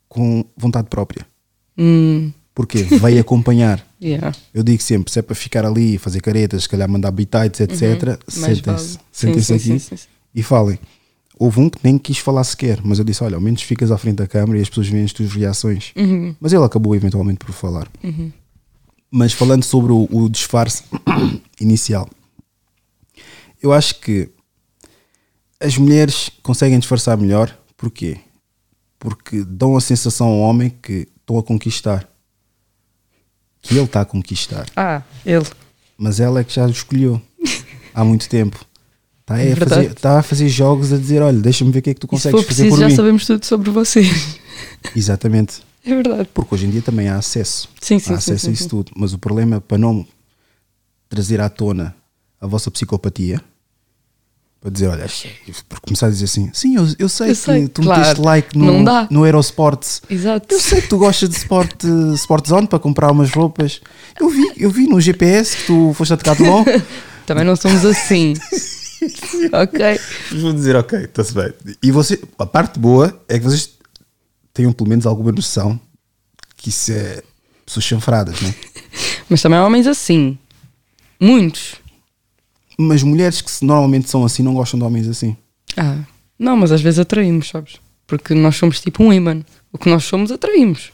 com 0.09 0.45
vontade 0.57 0.89
própria. 0.89 1.27
Hum, 1.77 2.33
Porque 2.59 2.83
veio 2.83 3.21
acompanhar. 3.23 3.87
yeah. 4.03 4.35
Eu 4.53 4.65
digo 4.65 4.83
sempre, 4.83 5.13
se 5.13 5.21
é 5.21 5.23
para 5.23 5.37
ficar 5.37 5.65
ali, 5.65 5.97
fazer 5.97 6.21
caretas, 6.21 6.65
se 6.65 6.69
calhar 6.69 6.89
mandar 6.89 7.13
bitites, 7.13 7.61
etc., 7.61 7.81
Uhum. 7.81 8.17
Sentem-se 8.27 8.99
sentem-se 9.13 9.53
aqui 9.53 9.63
sim, 9.63 9.79
sim, 9.79 9.97
sim. 9.97 10.09
e 10.35 10.43
falem. 10.43 10.77
Houve 11.39 11.61
um 11.61 11.71
que 11.71 11.79
nem 11.85 11.97
quis 11.97 12.19
falar 12.19 12.43
sequer, 12.43 12.81
mas 12.83 12.99
eu 12.99 13.05
disse: 13.05 13.23
Olha, 13.23 13.37
ao 13.37 13.41
menos 13.41 13.63
ficas 13.63 13.93
à 13.93 13.97
frente 13.97 14.17
da 14.17 14.27
câmara 14.27 14.59
e 14.59 14.63
as 14.63 14.69
pessoas 14.69 14.89
veem 14.89 15.05
as 15.05 15.13
tuas 15.13 15.33
reações. 15.33 15.93
Uhum. 15.97 16.35
Mas 16.41 16.53
ele 16.53 16.65
acabou 16.65 16.97
eventualmente 16.97 17.39
por 17.39 17.53
falar. 17.53 17.87
Mas 19.09 19.33
falando 19.33 19.63
sobre 19.63 19.93
o, 19.93 20.09
o 20.11 20.29
disfarce 20.29 20.83
inicial, 21.61 22.09
eu 23.63 23.73
acho 23.73 24.01
que 24.01 24.31
as 25.61 25.79
mulheres 25.79 26.29
conseguem 26.43 26.77
disfarçar 26.81 27.17
melhor. 27.17 27.57
Porquê? 27.77 28.17
Porque 28.99 29.45
dão 29.45 29.77
a 29.77 29.81
sensação 29.81 30.27
ao 30.27 30.39
homem 30.41 30.75
que 30.83 31.07
estão 31.21 31.39
a 31.39 31.43
conquistar. 31.45 32.09
Que 33.69 33.75
ele 33.75 33.85
está 33.85 34.01
a 34.01 34.05
conquistar. 34.05 34.67
Ah, 34.75 35.03
ele. 35.25 35.45
Mas 35.97 36.21
ela 36.21 36.41
é 36.41 36.45
que 36.45 36.55
já 36.55 36.67
escolheu 36.67 37.21
há 37.95 38.03
muito 38.03 38.29
tempo. 38.29 38.65
Está 39.21 39.35
a, 39.35 39.57
fazer, 39.69 39.91
está 39.91 40.19
a 40.19 40.23
fazer 40.23 40.49
jogos 40.49 40.93
a 40.93 40.97
dizer: 40.97 41.21
Olha, 41.21 41.39
deixa-me 41.39 41.71
ver 41.71 41.81
o 41.81 41.83
que 41.83 41.91
é 41.91 41.95
que 41.95 42.01
tu 42.01 42.07
se 42.07 42.11
consegues 42.11 42.47
fazer 42.47 42.47
preciso, 42.47 42.77
por 42.77 42.81
já 42.81 42.89
mim. 42.89 42.97
sabemos 42.97 43.27
tudo 43.27 43.45
sobre 43.45 43.71
vocês. 43.71 44.41
Exatamente. 44.97 45.61
É 45.85 45.95
verdade. 45.95 46.29
Porque 46.33 46.55
hoje 46.55 46.67
em 46.67 46.71
dia 46.71 46.83
também 46.83 47.09
há 47.09 47.17
acesso. 47.17 47.69
Sim, 47.81 47.99
sim, 47.99 48.15
há 48.15 48.21
sim, 48.21 48.33
acesso 48.33 48.45
sim, 48.47 48.51
a 48.51 48.53
isso 48.55 48.63
sim. 48.63 48.69
tudo. 48.71 48.93
Mas 48.97 49.13
o 49.13 49.19
problema 49.19 49.57
é 49.57 49.61
para 49.61 49.77
não 49.77 50.07
trazer 51.09 51.41
à 51.41 51.49
tona 51.49 51.95
a 52.41 52.47
vossa 52.47 52.71
psicopatia, 52.71 53.43
para 54.61 54.71
dizer, 54.71 54.89
olha, 54.89 55.07
para 55.69 55.79
começar 55.81 56.07
a 56.07 56.11
dizer 56.11 56.25
assim, 56.25 56.51
sim, 56.53 56.75
eu, 56.77 56.87
eu 56.99 57.09
sei 57.09 57.29
Eu 57.29 57.35
que 57.35 57.41
sei, 57.41 57.69
tu 57.69 57.83
claro. 57.83 58.01
meteste 58.01 58.25
like 58.25 58.59
no, 58.59 58.65
Não 58.67 58.85
dá. 58.85 59.07
no 59.11 59.23
Aerosports. 59.25 60.03
Exato. 60.11 60.53
Eu 60.53 60.61
sei 60.61 60.81
que 60.83 60.89
tu 60.89 60.99
gostas 60.99 61.29
de 61.29 61.37
Sport, 61.37 61.85
Sport 62.15 62.49
Zone 62.49 62.67
para 62.67 62.79
comprar 62.81 63.11
umas 63.13 63.31
roupas. 63.31 63.81
Eu 64.21 64.29
vi, 64.29 64.53
eu 64.57 64.71
vi 64.71 64.89
no 64.89 65.01
GPS 65.01 65.57
que 65.59 65.67
tu 65.67 65.93
foste 65.95 66.13
a 66.13 66.17
Decathlon. 66.17 66.65
Também 67.25 67.45
não 67.45 67.55
somos 67.55 67.85
assim. 67.85 68.35
ok. 69.53 70.01
Vou 70.41 70.53
dizer, 70.53 70.75
ok, 70.75 70.99
está-se 71.05 71.33
bem. 71.35 71.53
E 71.81 71.93
você, 71.93 72.21
a 72.39 72.47
parte 72.47 72.81
boa 72.81 73.17
é 73.29 73.39
que 73.39 73.45
vocês 73.45 73.71
tenham 74.53 74.73
pelo 74.73 74.89
menos 74.89 75.07
alguma 75.07 75.31
noção 75.31 75.79
que 76.57 76.71
isso 76.71 76.91
é 76.91 77.23
pessoas 77.65 77.85
chanfradas, 77.85 78.41
não 78.41 78.49
é? 78.49 78.55
Mas 79.31 79.41
também 79.41 79.59
há 79.59 79.65
homens 79.65 79.87
assim. 79.87 80.37
Muitos. 81.21 81.75
Mas 82.79 83.03
mulheres 83.03 83.41
que 83.41 83.51
normalmente 83.65 84.09
são 84.09 84.25
assim 84.25 84.43
não 84.43 84.55
gostam 84.55 84.79
de 84.79 84.85
homens 84.87 85.09
assim. 85.09 85.37
Ah, 85.77 85.99
não, 86.39 86.57
mas 86.57 86.71
às 86.73 86.81
vezes 86.81 86.99
atraímos, 87.01 87.49
sabes? 87.49 87.77
Porque 88.07 88.33
nós 88.35 88.57
somos 88.57 88.81
tipo 88.81 89.03
um 89.03 89.13
imã. 89.13 89.43
O 89.73 89.79
que 89.79 89.91
nós 89.91 90.05
somos, 90.05 90.31
atraímos. 90.31 90.93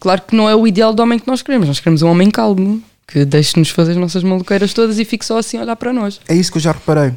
Claro 0.00 0.22
que 0.22 0.34
não 0.36 0.48
é 0.48 0.54
o 0.54 0.66
ideal 0.66 0.94
do 0.94 1.02
homem 1.02 1.18
que 1.18 1.26
nós 1.26 1.42
queremos. 1.42 1.66
Nós 1.68 1.80
queremos 1.80 2.02
um 2.02 2.08
homem 2.08 2.30
calmo, 2.30 2.82
que 3.06 3.24
deixe-nos 3.24 3.70
fazer 3.70 3.92
as 3.92 3.96
nossas 3.98 4.22
maluqueiras 4.22 4.72
todas 4.72 4.98
e 4.98 5.04
fique 5.04 5.24
só 5.26 5.38
assim 5.38 5.58
a 5.58 5.62
olhar 5.62 5.76
para 5.76 5.92
nós. 5.92 6.20
É 6.28 6.34
isso 6.34 6.50
que 6.52 6.58
eu 6.58 6.62
já 6.62 6.72
reparei. 6.72 7.12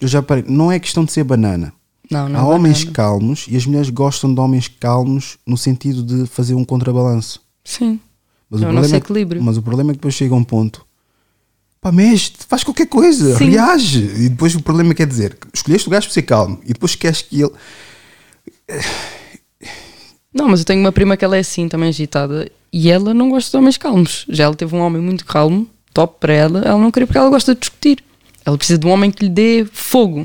Eu 0.00 0.06
já 0.06 0.20
reparei. 0.20 0.44
Não 0.46 0.70
é 0.70 0.78
questão 0.78 1.04
de 1.04 1.12
ser 1.12 1.24
banana. 1.24 1.72
Não, 2.10 2.28
não. 2.28 2.40
Há 2.40 2.44
homens 2.46 2.78
banana. 2.84 2.94
calmos 2.94 3.46
e 3.48 3.56
as 3.56 3.66
mulheres 3.66 3.90
gostam 3.90 4.32
de 4.32 4.40
homens 4.40 4.68
calmos 4.68 5.38
no 5.46 5.56
sentido 5.56 6.02
de 6.02 6.26
fazer 6.26 6.54
um 6.54 6.64
contrabalanço. 6.64 7.40
Sim. 7.64 7.98
Mas, 8.50 8.62
É 8.62 8.64
o 8.64 8.68
o 8.68 8.72
problema 8.72 8.80
nosso 8.82 8.94
é 8.94 9.00
que- 9.00 9.04
equilíbrio. 9.06 9.42
mas 9.42 9.56
o 9.56 9.62
problema 9.62 9.90
é 9.90 9.92
que 9.92 9.98
depois 9.98 10.14
chega 10.14 10.34
a 10.34 10.36
um 10.38 10.44
ponto. 10.44 10.86
Pá, 11.80 11.92
mexe, 11.92 12.32
faz 12.48 12.64
qualquer 12.64 12.86
coisa, 12.86 13.36
Sim. 13.36 13.50
reage. 13.50 14.00
E 14.00 14.28
depois 14.28 14.54
o 14.54 14.62
problema 14.62 14.94
quer 14.94 15.06
dizer, 15.06 15.38
escolheste 15.54 15.86
o 15.86 15.90
gajo 15.90 16.06
para 16.06 16.14
ser 16.14 16.22
calmo 16.22 16.60
e 16.64 16.72
depois 16.72 16.94
queres 16.94 17.22
que 17.22 17.40
ele. 17.40 17.52
Não, 20.34 20.48
mas 20.48 20.60
eu 20.60 20.66
tenho 20.66 20.80
uma 20.80 20.92
prima 20.92 21.16
que 21.16 21.24
ela 21.24 21.36
é 21.36 21.40
assim, 21.40 21.68
também 21.68 21.88
agitada, 21.88 22.50
e 22.72 22.90
ela 22.90 23.14
não 23.14 23.30
gosta 23.30 23.50
de 23.50 23.56
homens 23.56 23.78
calmos. 23.78 24.26
Já 24.28 24.44
ela 24.44 24.54
teve 24.54 24.74
um 24.74 24.80
homem 24.80 25.00
muito 25.00 25.24
calmo, 25.24 25.68
top 25.94 26.16
para 26.20 26.32
ela, 26.32 26.60
ela 26.60 26.78
não 26.78 26.90
queria 26.90 27.06
porque 27.06 27.18
ela 27.18 27.30
gosta 27.30 27.54
de 27.54 27.60
discutir. 27.60 28.04
Ela 28.44 28.56
precisa 28.56 28.78
de 28.78 28.86
um 28.86 28.90
homem 28.90 29.10
que 29.10 29.24
lhe 29.24 29.30
dê 29.30 29.66
fogo. 29.70 30.24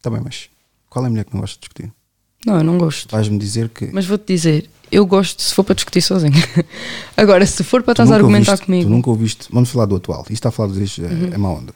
Tá 0.00 0.10
bem, 0.10 0.20
mas 0.22 0.48
qual 0.88 1.04
é 1.04 1.08
a 1.08 1.10
mulher 1.10 1.24
que 1.24 1.34
não 1.34 1.40
gosta 1.40 1.56
de 1.56 1.60
discutir? 1.60 1.92
Não, 2.46 2.56
eu 2.58 2.64
não 2.64 2.78
gosto. 2.78 3.10
Vais-me 3.10 3.38
dizer 3.38 3.68
que. 3.68 3.86
Mas 3.92 4.06
vou-te 4.06 4.32
dizer, 4.32 4.70
eu 4.90 5.04
gosto 5.06 5.42
se 5.42 5.54
for 5.54 5.64
para 5.64 5.74
discutir 5.74 6.00
sozinho. 6.02 6.32
Agora, 7.16 7.44
se 7.46 7.62
for 7.64 7.82
para 7.82 7.92
estás 7.92 8.10
a 8.10 8.16
argumentar 8.16 8.52
ouviste- 8.52 8.66
comigo. 8.66 8.84
Tu 8.84 8.90
nunca 8.90 9.10
ouviste. 9.10 9.46
Vamos 9.50 9.70
falar 9.70 9.86
do 9.86 9.96
atual. 9.96 10.20
Isto 10.22 10.32
está 10.32 10.48
a 10.48 10.52
falar 10.52 10.72
disto 10.72 11.02
é, 11.04 11.34
é 11.34 11.38
má 11.38 11.50
onda. 11.50 11.72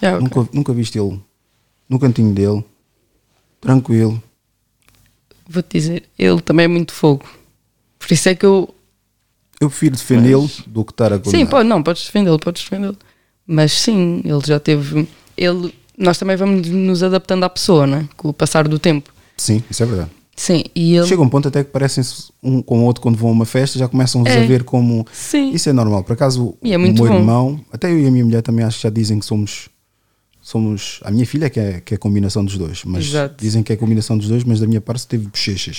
Já, 0.00 0.16
ok. 0.16 0.20
Nunca, 0.22 0.50
nunca 0.52 0.72
viste 0.72 0.98
ele 0.98 1.20
no 1.88 1.98
cantinho 1.98 2.32
dele, 2.32 2.64
tranquilo. 3.60 4.22
Vou-te 5.48 5.78
dizer, 5.78 6.04
ele 6.18 6.40
também 6.40 6.64
é 6.64 6.68
muito 6.68 6.92
fogo. 6.92 7.24
Por 7.98 8.12
isso 8.12 8.28
é 8.28 8.34
que 8.34 8.44
eu. 8.44 8.72
Eu 9.60 9.70
prefiro 9.70 9.96
defendê-lo 9.96 10.50
do 10.66 10.84
que 10.84 10.92
estar 10.92 11.12
a 11.12 11.20
Sim, 11.24 11.46
pode, 11.46 11.66
não, 11.68 11.82
podes 11.82 12.04
defendê-lo, 12.04 12.38
podes 12.38 12.62
defendê-lo. 12.62 12.96
Mas 13.46 13.72
sim, 13.72 14.20
ele 14.24 14.40
já 14.44 14.60
teve. 14.60 15.08
Ele, 15.36 15.72
nós 15.96 16.18
também 16.18 16.36
vamos 16.36 16.68
nos 16.68 17.02
adaptando 17.02 17.44
à 17.44 17.48
pessoa, 17.48 17.86
não 17.86 17.98
é? 17.98 18.08
Com 18.16 18.28
o 18.28 18.32
passar 18.34 18.68
do 18.68 18.78
tempo. 18.78 19.10
Sim, 19.36 19.62
isso 19.70 19.82
é 19.82 19.86
verdade. 19.86 20.10
Sim, 20.36 20.64
e 20.74 20.96
ele. 20.96 21.06
Chega 21.06 21.22
um 21.22 21.28
ponto 21.28 21.48
até 21.48 21.64
que 21.64 21.70
parecem-se 21.70 22.24
um 22.42 22.60
com 22.60 22.80
o 22.80 22.84
outro 22.84 23.00
quando 23.02 23.16
vão 23.16 23.30
a 23.30 23.32
uma 23.32 23.46
festa, 23.46 23.78
já 23.78 23.88
começam-vos 23.88 24.30
É. 24.30 24.44
a 24.44 24.46
ver 24.46 24.64
como. 24.64 25.06
Sim. 25.12 25.50
Isso 25.52 25.68
é 25.68 25.72
normal. 25.72 26.04
Por 26.04 26.12
acaso, 26.12 26.54
é 26.62 26.76
o 26.76 26.80
meu 26.80 26.92
bom. 26.92 27.06
irmão, 27.06 27.60
até 27.72 27.90
eu 27.90 27.98
e 27.98 28.06
a 28.06 28.10
minha 28.10 28.24
mulher 28.24 28.42
também 28.42 28.64
acho 28.64 28.76
que 28.76 28.82
já 28.82 28.90
dizem 28.90 29.18
que 29.18 29.24
somos. 29.24 29.68
Somos. 30.42 31.00
A 31.02 31.10
minha 31.10 31.26
filha 31.26 31.48
que 31.50 31.58
é, 31.58 31.80
que 31.80 31.94
é 31.94 31.96
a 31.96 31.98
combinação 31.98 32.44
dos 32.44 32.56
dois, 32.56 32.82
mas 32.84 33.06
Exato. 33.06 33.34
dizem 33.42 33.62
que 33.62 33.72
é 33.72 33.74
a 33.74 33.78
combinação 33.78 34.16
dos 34.16 34.28
dois, 34.28 34.44
mas 34.44 34.60
da 34.60 34.66
minha 34.66 34.80
parte 34.80 35.06
teve 35.06 35.26
bochechas. 35.26 35.78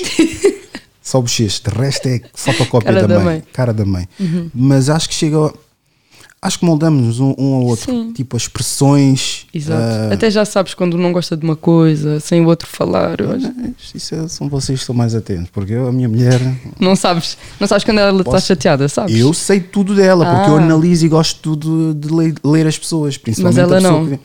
Só 1.02 1.22
bochechas, 1.22 1.62
de 1.62 1.70
resto 1.80 2.08
é 2.08 2.22
fotocópia 2.34 2.94
Cara 2.94 3.08
da, 3.08 3.18
da 3.18 3.24
mãe. 3.24 3.38
Uhum. 3.38 3.44
Cara 3.54 3.74
da 3.74 3.86
mãe. 3.86 4.10
Mas 4.54 4.90
acho 4.90 5.08
que 5.08 5.16
chega. 5.16 5.54
Acho 6.40 6.60
que 6.60 6.66
moldamos 6.66 7.20
um, 7.20 7.34
um 7.38 7.56
ao 7.56 7.64
outro. 7.64 7.92
Sim. 7.92 8.14
Tipo, 8.14 8.38
as 8.38 8.44
expressões. 8.44 9.48
Exato. 9.52 9.82
ah, 9.82 10.14
Até 10.14 10.30
já 10.30 10.46
sabes 10.46 10.76
quando 10.76 10.96
não 10.98 11.12
gosta 11.12 11.36
de 11.36 11.44
uma 11.44 11.56
coisa, 11.56 12.20
sem 12.20 12.42
o 12.42 12.46
outro 12.48 12.68
falar. 12.68 13.18
Isso 13.94 14.14
é- 14.14 14.28
são 14.28 14.48
vocês 14.48 14.78
que 14.80 14.84
estão 14.84 14.96
mais 14.96 15.16
atentos, 15.16 15.50
porque 15.52 15.74
eu, 15.74 15.88
a 15.88 15.92
minha 15.92 16.08
mulher. 16.08 16.40
Não 16.80 16.96
sabes, 16.96 17.38
não 17.60 17.68
sabes 17.68 17.84
quando 17.84 17.98
ela 18.00 18.20
está 18.20 18.32
Posso- 18.32 18.46
chateada, 18.48 18.88
sabes? 18.88 19.18
Eu 19.18 19.34
sei 19.34 19.60
tudo 19.60 19.96
dela, 19.96 20.26
porque 20.26 20.50
eu 20.52 20.58
Ah. 20.58 20.62
analiso 20.62 21.06
e 21.06 21.10
gosto 21.10 21.40
tudo 21.42 21.94
de 21.96 22.08
ler, 22.14 22.36
ler 22.46 22.68
as 22.68 22.78
pessoas, 22.78 23.18
principalmente 23.18 23.60
Mas 23.60 23.72
ela 23.72 23.82
não. 23.82 24.08
que- 24.08 24.20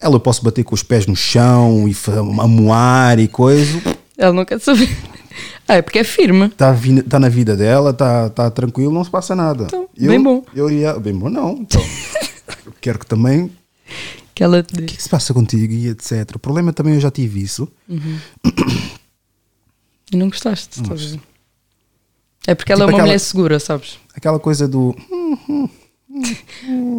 Ela 0.00 0.16
eu 0.16 0.20
posso 0.20 0.42
bater 0.44 0.64
com 0.64 0.74
os 0.74 0.82
pés 0.82 1.06
no 1.06 1.14
chão 1.16 1.88
e 1.88 1.96
amoar 2.40 3.18
e 3.20 3.28
coisa. 3.28 3.80
Ela 4.18 4.32
não 4.32 4.44
quer 4.44 4.60
saber. 4.60 4.88
Ah, 5.66 5.74
é 5.76 5.82
porque 5.82 5.98
é 5.98 6.04
firme. 6.04 6.46
Está 6.46 6.74
tá 7.08 7.18
na 7.18 7.28
vida 7.28 7.56
dela, 7.56 7.90
está 7.90 8.28
tá 8.30 8.50
tranquilo, 8.50 8.92
não 8.92 9.04
se 9.04 9.10
passa 9.10 9.34
nada. 9.34 9.64
Então, 9.64 9.88
eu, 9.96 10.10
bem 10.10 10.22
bom. 10.22 10.44
Eu 10.54 10.70
iria, 10.70 10.98
bem 10.98 11.14
bom 11.14 11.30
não. 11.30 11.52
Então, 11.60 11.80
eu 12.66 12.72
quero 12.80 12.98
que 12.98 13.06
também. 13.06 13.44
O 13.44 13.50
Que 14.34 14.44
ela 14.44 14.62
te 14.62 14.74
dê. 14.74 14.84
que 14.84 14.94
é 14.94 14.96
que 14.96 15.02
se 15.02 15.08
passa 15.08 15.32
contigo 15.32 15.72
e 15.72 15.88
etc. 15.88 16.36
O 16.36 16.38
problema 16.38 16.72
também 16.72 16.94
eu 16.94 17.00
já 17.00 17.10
tive 17.10 17.40
isso. 17.42 17.66
E 20.12 20.16
não 20.16 20.28
gostaste. 20.28 20.78
Não 20.78 20.84
estás 20.84 21.00
a 21.00 21.04
gosto. 21.04 21.18
ver? 21.18 21.22
É 22.46 22.54
porque 22.54 22.72
ela 22.72 22.80
Tipo 22.80 22.90
é 22.90 22.92
uma 22.92 22.96
aquela- 22.98 23.06
mulher 23.06 23.18
segura, 23.18 23.58
sabes? 23.58 23.98
Aquela 24.14 24.38
coisa 24.38 24.68
do. 24.68 24.94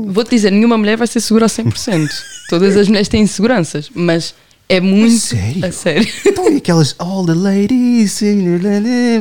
Vou-te 0.08 0.32
dizer, 0.32 0.52
nenhuma 0.52 0.78
mulher 0.78 0.98
vai 0.98 1.08
ser 1.08 1.22
segura 1.22 1.46
a 1.46 1.50
100%. 1.50 2.10
Todas 2.50 2.76
as 2.76 2.88
mulheres 2.88 3.08
têm 3.08 3.22
inseguranças, 3.22 3.90
mas 3.94 4.34
é 4.68 4.80
muito. 4.80 5.18
sério? 5.18 5.66
A 5.66 5.72
sério. 5.72 6.08
Então 6.26 6.52
e 6.52 6.58
aquelas 6.58 6.96
All 7.00 7.26
the 7.26 7.34
ladies 7.34 8.12
sing, 8.12 8.60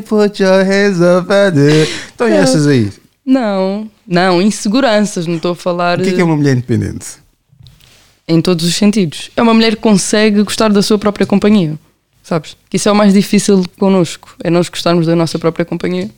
put 0.07 0.43
your 0.43 0.65
hands 0.65 0.99
up 1.01 1.33
at. 1.33 1.55
Então 2.15 2.29
e 2.29 2.33
essas 2.33 2.67
aí? 2.67 2.91
Não, 3.25 3.91
não, 4.07 4.43
inseguranças, 4.43 5.27
não 5.27 5.37
estou 5.37 5.53
a 5.53 5.57
falar 5.57 5.99
O 5.99 6.03
que 6.03 6.11
é, 6.11 6.13
que 6.13 6.21
é 6.21 6.25
uma 6.25 6.37
mulher 6.37 6.53
independente? 6.57 7.25
em 8.27 8.41
todos 8.41 8.65
os 8.67 8.75
sentidos. 8.75 9.31
É 9.37 9.43
uma 9.43 9.55
mulher 9.55 9.77
que 9.77 9.83
consegue 9.83 10.43
gostar 10.43 10.73
da 10.73 10.83
sua 10.83 10.99
própria 10.99 11.27
companhia, 11.27 11.79
sabes? 12.23 12.57
Que 12.69 12.77
isso 12.77 12.89
é 12.89 12.93
o 12.93 12.95
mais 12.95 13.13
difícil 13.13 13.63
connosco, 13.79 14.35
é 14.43 14.51
nós 14.51 14.69
gostarmos 14.69 15.07
da 15.07 15.15
nossa 15.15 15.39
própria 15.39 15.65
companhia. 15.65 16.11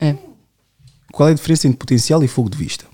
É. 0.00 0.14
Qual 1.12 1.28
é 1.28 1.32
a 1.32 1.34
diferença 1.34 1.66
entre 1.66 1.78
potencial 1.78 2.22
e 2.22 2.28
fogo 2.28 2.50
de 2.50 2.58
vista? 2.58 2.84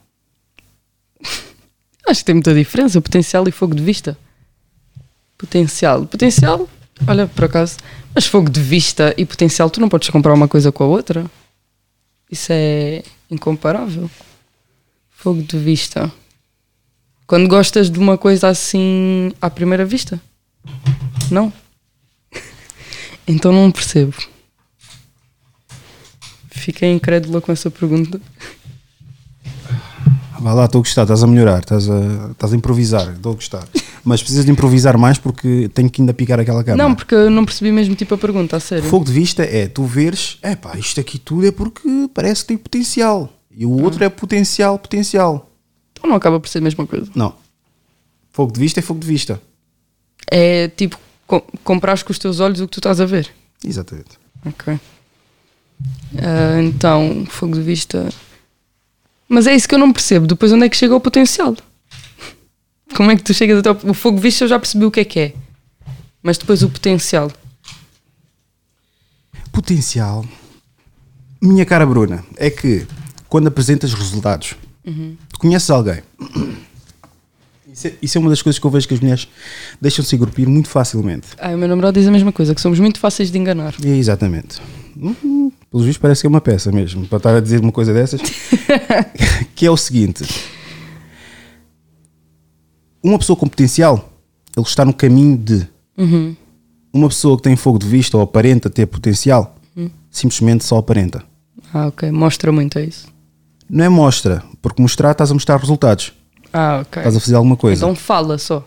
Acho 2.06 2.20
que 2.20 2.24
tem 2.24 2.34
muita 2.34 2.54
diferença, 2.54 3.00
potencial 3.00 3.46
e 3.48 3.52
fogo 3.52 3.74
de 3.74 3.82
vista. 3.82 4.16
Potencial. 5.40 6.04
Potencial, 6.04 6.68
olha, 7.06 7.26
por 7.26 7.44
acaso, 7.44 7.78
mas 8.14 8.26
fogo 8.26 8.50
de 8.50 8.60
vista 8.60 9.14
e 9.16 9.24
potencial, 9.24 9.70
tu 9.70 9.80
não 9.80 9.88
podes 9.88 10.10
comprar 10.10 10.34
uma 10.34 10.46
coisa 10.46 10.70
com 10.70 10.84
a 10.84 10.86
outra. 10.86 11.24
Isso 12.30 12.48
é 12.52 13.02
incomparável. 13.30 14.10
Fogo 15.08 15.42
de 15.42 15.56
vista. 15.56 16.12
Quando 17.26 17.48
gostas 17.48 17.90
de 17.90 17.98
uma 17.98 18.18
coisa 18.18 18.48
assim 18.48 19.32
à 19.40 19.48
primeira 19.48 19.86
vista? 19.86 20.20
Não. 21.30 21.50
então 23.26 23.50
não 23.50 23.72
percebo. 23.72 24.14
Fiquei 26.50 26.92
incrédula 26.92 27.40
com 27.40 27.50
essa 27.50 27.70
pergunta. 27.70 28.20
Vá 30.40 30.54
lá, 30.54 30.64
estou 30.64 30.78
a 30.78 30.82
gostar, 30.82 31.02
estás 31.02 31.22
a 31.22 31.26
melhorar, 31.26 31.58
estás 31.58 31.88
a, 31.90 32.30
estás 32.32 32.52
a 32.52 32.56
improvisar, 32.56 33.12
estou 33.12 33.32
a 33.32 33.34
gostar. 33.34 33.68
Mas 34.02 34.22
precisas 34.22 34.46
de 34.46 34.50
improvisar 34.50 34.96
mais 34.96 35.18
porque 35.18 35.70
tenho 35.74 35.90
que 35.90 36.00
ainda 36.00 36.14
picar 36.14 36.40
aquela 36.40 36.64
câmera. 36.64 36.88
Não, 36.88 36.94
porque 36.94 37.14
eu 37.14 37.30
não 37.30 37.44
percebi 37.44 37.70
mesmo 37.70 37.94
tipo 37.94 38.14
a 38.14 38.18
pergunta, 38.18 38.56
a 38.56 38.60
sério. 38.60 38.88
Fogo 38.88 39.04
de 39.04 39.12
vista 39.12 39.42
é 39.42 39.68
tu 39.68 39.84
veres, 39.84 40.38
é 40.40 40.56
pá, 40.56 40.78
isto 40.78 40.98
aqui 40.98 41.18
tudo 41.18 41.46
é 41.46 41.52
porque 41.52 42.08
parece 42.14 42.42
que 42.42 42.48
tem 42.48 42.56
potencial. 42.56 43.30
E 43.54 43.66
o 43.66 43.82
outro 43.82 44.02
é 44.02 44.08
potencial, 44.08 44.78
potencial. 44.78 45.50
Então 45.92 46.08
não 46.08 46.16
acaba 46.16 46.40
por 46.40 46.48
ser 46.48 46.58
a 46.58 46.62
mesma 46.62 46.86
coisa. 46.86 47.10
Não. 47.14 47.34
Fogo 48.32 48.52
de 48.52 48.60
vista 48.60 48.80
é 48.80 48.82
fogo 48.82 49.00
de 49.00 49.06
vista. 49.06 49.42
É 50.30 50.68
tipo, 50.68 50.98
com, 51.26 51.42
comprares 51.62 52.02
com 52.02 52.12
os 52.12 52.18
teus 52.18 52.40
olhos 52.40 52.60
o 52.60 52.66
que 52.66 52.72
tu 52.72 52.78
estás 52.78 53.00
a 53.00 53.04
ver. 53.04 53.30
Exatamente. 53.62 54.18
Ok. 54.46 54.78
Ah, 56.18 56.62
então, 56.62 57.26
fogo 57.28 57.54
de 57.54 57.62
vista. 57.62 58.08
Mas 59.32 59.46
é 59.46 59.54
isso 59.54 59.68
que 59.68 59.74
eu 59.76 59.78
não 59.78 59.92
percebo. 59.92 60.26
Depois, 60.26 60.50
onde 60.52 60.66
é 60.66 60.68
que 60.68 60.76
chega 60.76 60.92
o 60.92 61.00
potencial? 61.00 61.56
Como 62.96 63.12
é 63.12 63.16
que 63.16 63.22
tu 63.22 63.32
chegas 63.32 63.60
até 63.60 63.70
o, 63.70 63.90
o 63.92 63.94
fogo 63.94 64.16
de 64.16 64.22
vista? 64.24 64.42
Eu 64.42 64.48
já 64.48 64.58
percebi 64.58 64.84
o 64.84 64.90
que 64.90 64.98
é 64.98 65.04
que 65.04 65.20
é. 65.20 65.34
Mas 66.20 66.36
depois 66.36 66.64
o 66.64 66.68
potencial. 66.68 67.30
Potencial. 69.52 70.26
Minha 71.40 71.64
cara 71.64 71.86
Bruna, 71.86 72.24
é 72.36 72.50
que 72.50 72.84
quando 73.28 73.46
apresentas 73.46 73.94
resultados, 73.94 74.56
tu 75.32 75.38
conheces 75.38 75.70
alguém. 75.70 76.02
Isso 77.72 77.86
é, 77.86 77.94
isso 78.02 78.18
é 78.18 78.20
uma 78.20 78.30
das 78.30 78.42
coisas 78.42 78.58
que 78.58 78.66
eu 78.66 78.70
vejo 78.70 78.88
que 78.88 78.94
as 78.94 79.00
mulheres 79.00 79.28
deixam-se 79.80 80.14
engrupir 80.16 80.48
muito 80.48 80.68
facilmente. 80.68 81.28
Ah, 81.38 81.50
o 81.50 81.56
meu 81.56 81.68
namorado 81.68 81.98
diz 81.98 82.08
a 82.08 82.10
mesma 82.10 82.32
coisa, 82.32 82.52
que 82.52 82.60
somos 82.60 82.80
muito 82.80 82.98
fáceis 82.98 83.30
de 83.30 83.38
enganar. 83.38 83.74
É, 83.82 83.96
exatamente. 83.96 84.60
Uhum, 84.96 85.52
Pelos 85.70 85.86
vistos 85.86 86.02
parece 86.02 86.22
que 86.22 86.26
é 86.26 86.30
uma 86.30 86.40
peça 86.40 86.72
mesmo, 86.72 87.06
para 87.06 87.18
estar 87.18 87.36
a 87.36 87.40
dizer 87.40 87.60
uma 87.60 87.70
coisa 87.70 87.94
dessas. 87.94 88.20
que 89.54 89.64
é 89.64 89.70
o 89.70 89.76
seguinte: 89.76 90.24
uma 93.02 93.18
pessoa 93.18 93.36
com 93.36 93.46
potencial, 93.46 94.12
ele 94.56 94.66
está 94.66 94.84
no 94.84 94.92
caminho 94.92 95.38
de. 95.38 95.68
Uma 96.92 97.08
pessoa 97.08 97.36
que 97.36 97.44
tem 97.44 97.54
fogo 97.54 97.78
de 97.78 97.86
vista 97.86 98.16
ou 98.16 98.22
aparenta 98.22 98.68
ter 98.68 98.84
potencial, 98.86 99.56
simplesmente 100.10 100.64
só 100.64 100.78
aparenta. 100.78 101.22
Ah, 101.72 101.86
ok. 101.86 102.10
Mostra 102.10 102.50
muito, 102.50 102.78
é 102.78 102.84
isso. 102.84 103.06
Não 103.68 103.84
é 103.84 103.88
mostra, 103.88 104.42
porque 104.60 104.82
mostrar 104.82 105.12
estás 105.12 105.30
a 105.30 105.34
mostrar 105.34 105.56
resultados. 105.56 106.12
Ah, 106.52 106.80
ok. 106.82 107.00
Estás 107.00 107.16
a 107.16 107.20
fazer 107.20 107.36
alguma 107.36 107.56
coisa. 107.56 107.84
Então 107.84 107.94
fala 107.94 108.38
só. 108.38 108.66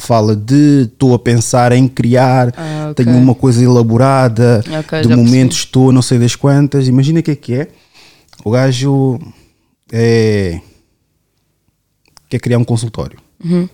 Fala 0.00 0.36
de 0.36 0.82
estou 0.84 1.12
a 1.12 1.18
pensar 1.18 1.72
em 1.72 1.88
criar, 1.88 2.54
Ah, 2.56 2.88
ok. 2.92 3.04
tenho 3.04 3.18
uma 3.18 3.34
coisa 3.34 3.62
elaborada, 3.62 4.62
Ok, 4.80 5.02
de 5.02 5.08
momento 5.08 5.52
estou 5.52 5.90
não 5.92 6.00
sei 6.00 6.18
das 6.20 6.36
quantas. 6.36 6.86
Imagina 6.86 7.18
o 7.18 7.22
que 7.22 7.32
é 7.32 7.36
que 7.36 7.54
é. 7.54 7.68
O 8.44 8.52
gajo 8.52 9.18
é, 9.92 10.60
quer 12.28 12.38
criar 12.38 12.58
um 12.58 12.64
consultório. 12.64 13.18
Uhum. 13.44 13.68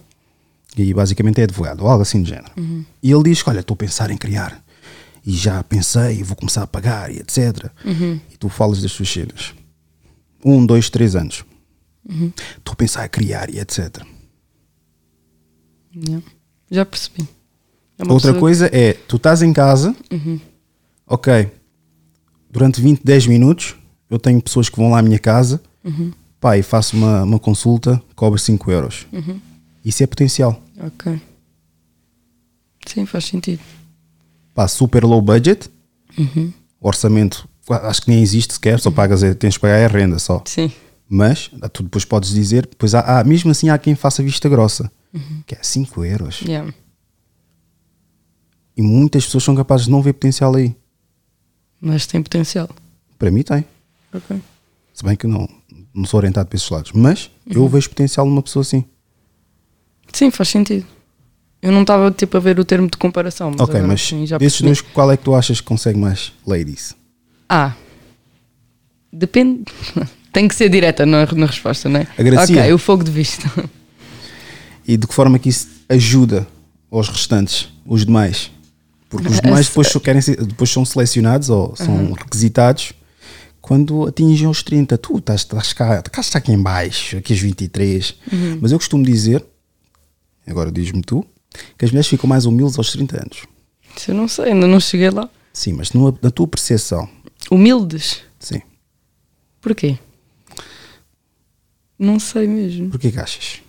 E 0.76 0.94
basicamente 0.94 1.40
é 1.40 1.44
advogado, 1.44 1.82
ou 1.82 1.88
algo 1.88 2.02
assim 2.02 2.22
do 2.22 2.28
género. 2.28 2.50
E 3.02 3.12
ele 3.12 3.22
diz: 3.24 3.42
Olha, 3.46 3.60
estou 3.60 3.74
a 3.74 3.78
pensar 3.78 4.10
em 4.10 4.16
criar. 4.16 4.62
E 5.26 5.32
já 5.32 5.62
pensei, 5.62 6.22
vou 6.22 6.36
começar 6.36 6.62
a 6.62 6.66
pagar 6.66 7.10
e 7.10 7.18
etc. 7.18 7.70
Uhum. 7.84 8.20
E 8.32 8.36
tu 8.36 8.48
falas 8.48 8.82
das 8.82 8.92
tuas 8.92 9.08
cenas. 9.10 9.54
Um, 10.44 10.64
dois, 10.66 10.90
três 10.90 11.14
anos. 11.16 11.44
Uhum. 12.08 12.30
Estou 12.58 12.72
a 12.72 12.76
pensar 12.76 13.04
a 13.04 13.08
criar 13.08 13.48
e 13.48 13.58
etc. 13.58 14.02
Yeah. 15.94 16.24
Já 16.70 16.84
percebi. 16.84 17.28
É 17.98 18.04
Outra 18.10 18.34
coisa 18.34 18.68
é, 18.72 18.92
tu 18.94 19.16
estás 19.16 19.40
em 19.42 19.52
casa, 19.52 19.94
ok, 21.06 21.50
durante 22.50 22.80
20, 22.80 23.02
10 23.04 23.26
minutos, 23.28 23.76
eu 24.10 24.18
tenho 24.18 24.40
pessoas 24.42 24.68
que 24.68 24.76
vão 24.76 24.90
lá 24.90 24.98
à 24.98 25.02
minha 25.02 25.18
casa, 25.18 25.62
pá, 26.40 26.58
e 26.58 26.62
faço 26.62 26.96
uma, 26.96 27.22
uma 27.22 27.38
consulta, 27.38 28.02
cobro 28.16 28.38
5 28.38 28.70
euros. 28.70 29.06
Isso 29.84 30.02
é 30.02 30.06
potencial. 30.06 30.60
Ok. 30.80 31.20
Sim, 32.86 33.06
faz 33.06 33.24
sentido. 33.26 33.60
Pá, 34.52 34.66
super 34.68 35.04
low 35.04 35.22
budget, 35.22 35.70
orçamento, 36.80 37.48
acho 37.68 38.02
que 38.02 38.10
nem 38.10 38.22
existe 38.22 38.54
sequer, 38.54 38.80
só 38.80 38.90
pagas, 38.90 39.22
é- 39.22 39.34
tens 39.34 39.54
de 39.54 39.60
pagar 39.60 39.84
a 39.84 39.88
renda 39.88 40.18
só. 40.18 40.42
Sim. 40.46 40.70
Mas, 41.08 41.50
tu 41.72 41.82
depois 41.84 42.04
podes 42.04 42.30
dizer, 42.30 42.66
depois 42.66 42.94
há, 42.94 43.20
há- 43.20 43.24
mesmo 43.24 43.50
assim 43.52 43.68
há 43.68 43.78
quem 43.78 43.94
faça 43.94 44.22
vista 44.22 44.48
grossa, 44.48 44.90
que 45.46 45.54
é 45.54 45.58
5 45.62 46.04
euros. 46.04 46.40
Yeah. 46.42 46.72
E 48.76 48.82
muitas 48.82 49.24
pessoas 49.24 49.44
são 49.44 49.54
capazes 49.54 49.86
de 49.86 49.92
não 49.92 50.02
ver 50.02 50.12
potencial 50.14 50.54
aí. 50.54 50.74
Mas 51.80 52.06
tem 52.06 52.22
potencial. 52.22 52.68
Para 53.18 53.30
mim 53.30 53.42
tem. 53.42 53.64
Ok. 54.12 54.40
Se 54.92 55.04
bem 55.04 55.16
que 55.16 55.26
não, 55.26 55.48
não 55.94 56.04
sou 56.04 56.18
orientado 56.18 56.48
para 56.48 56.56
esses 56.56 56.68
lados. 56.70 56.92
Mas 56.92 57.30
Uhum. 57.46 57.62
eu 57.62 57.68
vejo 57.68 57.88
potencial 57.90 58.26
numa 58.26 58.42
pessoa 58.42 58.62
assim. 58.62 58.84
Sim, 60.12 60.30
faz 60.30 60.48
sentido. 60.48 60.86
Eu 61.60 61.72
não 61.72 61.82
estava 61.82 62.10
tipo 62.10 62.36
a 62.36 62.40
ver 62.40 62.58
o 62.58 62.64
termo 62.64 62.88
de 62.90 62.96
comparação. 62.96 63.50
Mas 63.50 63.60
ok, 63.60 63.80
mas 63.82 64.00
sim, 64.02 64.26
já 64.26 64.36
desses 64.38 64.60
dois, 64.60 64.80
qual 64.80 65.10
é 65.12 65.16
que 65.16 65.24
tu 65.24 65.34
achas 65.34 65.60
que 65.60 65.66
consegue 65.66 65.98
mais 65.98 66.32
ladies? 66.46 66.94
Ah. 67.48 67.74
Depende. 69.12 69.64
Tem 70.32 70.48
que 70.48 70.54
ser 70.54 70.68
direta 70.68 71.06
na, 71.06 71.24
na 71.26 71.46
resposta, 71.46 71.88
não 71.88 72.00
é? 72.00 72.06
Agradecia. 72.18 72.60
Ok, 72.60 72.72
o 72.72 72.78
fogo 72.78 73.04
de 73.04 73.10
vista. 73.12 73.48
E 74.86 74.96
de 74.96 75.06
que 75.06 75.14
forma 75.14 75.38
que 75.38 75.48
isso 75.48 75.68
ajuda 75.88 76.46
aos 76.90 77.08
restantes, 77.08 77.68
os 77.86 78.04
demais? 78.04 78.50
Porque 79.08 79.28
os 79.28 79.40
demais 79.40 79.68
depois, 79.68 79.88
só 79.88 80.00
querem 80.00 80.20
ser- 80.20 80.44
depois 80.44 80.70
são 80.70 80.84
selecionados 80.84 81.48
ou 81.50 81.74
são 81.76 81.94
Uhum. 81.94 82.12
requisitados 82.12 82.92
quando 83.60 84.06
atingem 84.06 84.46
os 84.48 84.62
30. 84.62 84.98
Tu 84.98 85.16
estás, 85.18 85.40
estás 85.42 85.72
cá, 85.72 86.00
estás 86.04 86.34
aqui 86.36 86.52
em 86.52 86.60
baixo, 86.60 87.16
aqui 87.16 87.32
aos 87.32 87.40
23. 87.40 88.14
Uhum. 88.32 88.58
Mas 88.60 88.72
eu 88.72 88.78
costumo 88.78 89.04
dizer, 89.04 89.44
agora 90.46 90.70
diz-me 90.70 91.00
tu, 91.02 91.24
que 91.78 91.84
as 91.84 91.90
mulheres 91.90 92.08
ficam 92.08 92.28
mais 92.28 92.44
humildes 92.44 92.76
aos 92.76 92.90
30 92.90 93.16
anos. 93.22 93.42
Isso 93.96 94.10
eu 94.10 94.14
não 94.14 94.26
sei, 94.28 94.46
ainda 94.52 94.66
não 94.66 94.80
cheguei 94.80 95.10
lá. 95.10 95.30
Sim, 95.52 95.74
mas 95.74 95.92
numa- 95.92 96.16
na 96.20 96.30
tua 96.30 96.48
percepção, 96.48 97.08
Humildes? 97.50 98.22
sim. 98.40 98.60
Porquê? 99.60 99.96
Não 101.98 102.18
sei 102.18 102.46
mesmo. 102.48 102.90
Porquê 102.90 103.10
que 103.12 103.18
achas? 103.20 103.62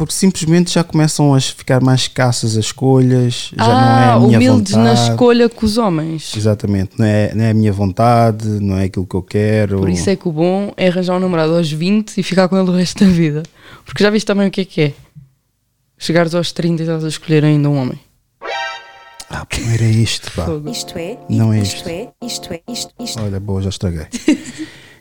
Porque 0.00 0.14
simplesmente 0.14 0.72
já 0.72 0.82
começam 0.82 1.34
a 1.34 1.38
ficar 1.38 1.82
mais 1.82 2.00
escassas 2.00 2.56
as 2.56 2.64
escolhas, 2.64 3.50
já 3.54 3.66
não 3.66 3.74
é 3.74 3.76
ah, 3.76 4.14
a 4.14 4.18
minha 4.18 4.38
humildes 4.38 4.72
vontade. 4.72 4.98
na 4.98 5.10
escolha 5.10 5.46
com 5.46 5.66
os 5.66 5.76
homens. 5.76 6.34
Exatamente, 6.34 6.92
não 6.98 7.04
é, 7.04 7.34
não 7.34 7.44
é 7.44 7.50
a 7.50 7.52
minha 7.52 7.70
vontade, 7.70 8.48
não 8.48 8.78
é 8.78 8.84
aquilo 8.84 9.06
que 9.06 9.14
eu 9.14 9.22
quero. 9.22 9.80
Por 9.80 9.90
isso 9.90 10.08
é 10.08 10.16
que 10.16 10.26
o 10.26 10.32
bom 10.32 10.72
é 10.74 10.88
arranjar 10.88 11.14
um 11.16 11.18
namorado 11.18 11.54
aos 11.54 11.70
20 11.70 12.16
e 12.16 12.22
ficar 12.22 12.48
com 12.48 12.56
ele 12.56 12.70
o 12.70 12.72
resto 12.72 13.04
da 13.04 13.10
vida. 13.10 13.42
Porque 13.84 14.02
já 14.02 14.08
viste 14.08 14.24
também 14.24 14.48
o 14.48 14.50
que 14.50 14.62
é 14.62 14.64
que 14.64 14.80
é? 14.80 14.92
Chegares 15.98 16.34
aos 16.34 16.50
30 16.50 16.80
e 16.80 16.86
estás 16.86 17.04
a 17.04 17.08
escolher 17.08 17.44
ainda 17.44 17.68
um 17.68 17.76
homem. 17.76 18.00
Ah, 19.28 19.46
não 19.60 19.70
era 19.70 19.84
isto, 19.84 20.32
pá. 20.32 20.46
Isto 20.70 20.96
é, 20.96 21.18
Não 21.28 21.52
é 21.52 21.60
isto 21.60 21.76
isto. 21.76 21.88
é, 21.90 22.08
isto 22.24 22.54
é, 22.54 22.60
isto, 22.66 22.94
isto. 22.98 23.22
Olha, 23.22 23.38
boa, 23.38 23.60
já 23.60 23.68
estraguei. 23.68 24.06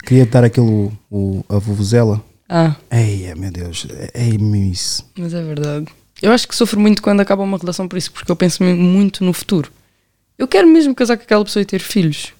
Queria 0.05 0.25
dar 0.25 0.43
aquele, 0.43 0.91
o, 1.09 1.41
a 1.47 1.57
vuvuzela. 1.57 2.21
Ah, 2.49 2.75
Ei, 2.91 3.33
meu 3.35 3.51
Deus, 3.51 3.85
é 4.13 4.23
mesmo 4.37 4.55
isso. 4.55 5.05
mas 5.17 5.33
é 5.33 5.43
verdade. 5.43 5.87
Eu 6.21 6.31
acho 6.31 6.47
que 6.47 6.55
sofro 6.55 6.79
muito 6.79 7.01
quando 7.01 7.19
acaba 7.21 7.43
uma 7.43 7.57
relação 7.57 7.87
por 7.87 7.97
isso, 7.97 8.11
porque 8.11 8.31
eu 8.31 8.35
penso 8.35 8.63
muito 8.63 9.23
no 9.23 9.31
futuro. 9.33 9.71
Eu 10.37 10.47
quero 10.47 10.67
mesmo 10.67 10.95
casar 10.95 11.15
com 11.15 11.23
aquela 11.23 11.45
pessoa 11.45 11.61
e 11.61 11.65
ter 11.65 11.79
filhos. 11.79 12.33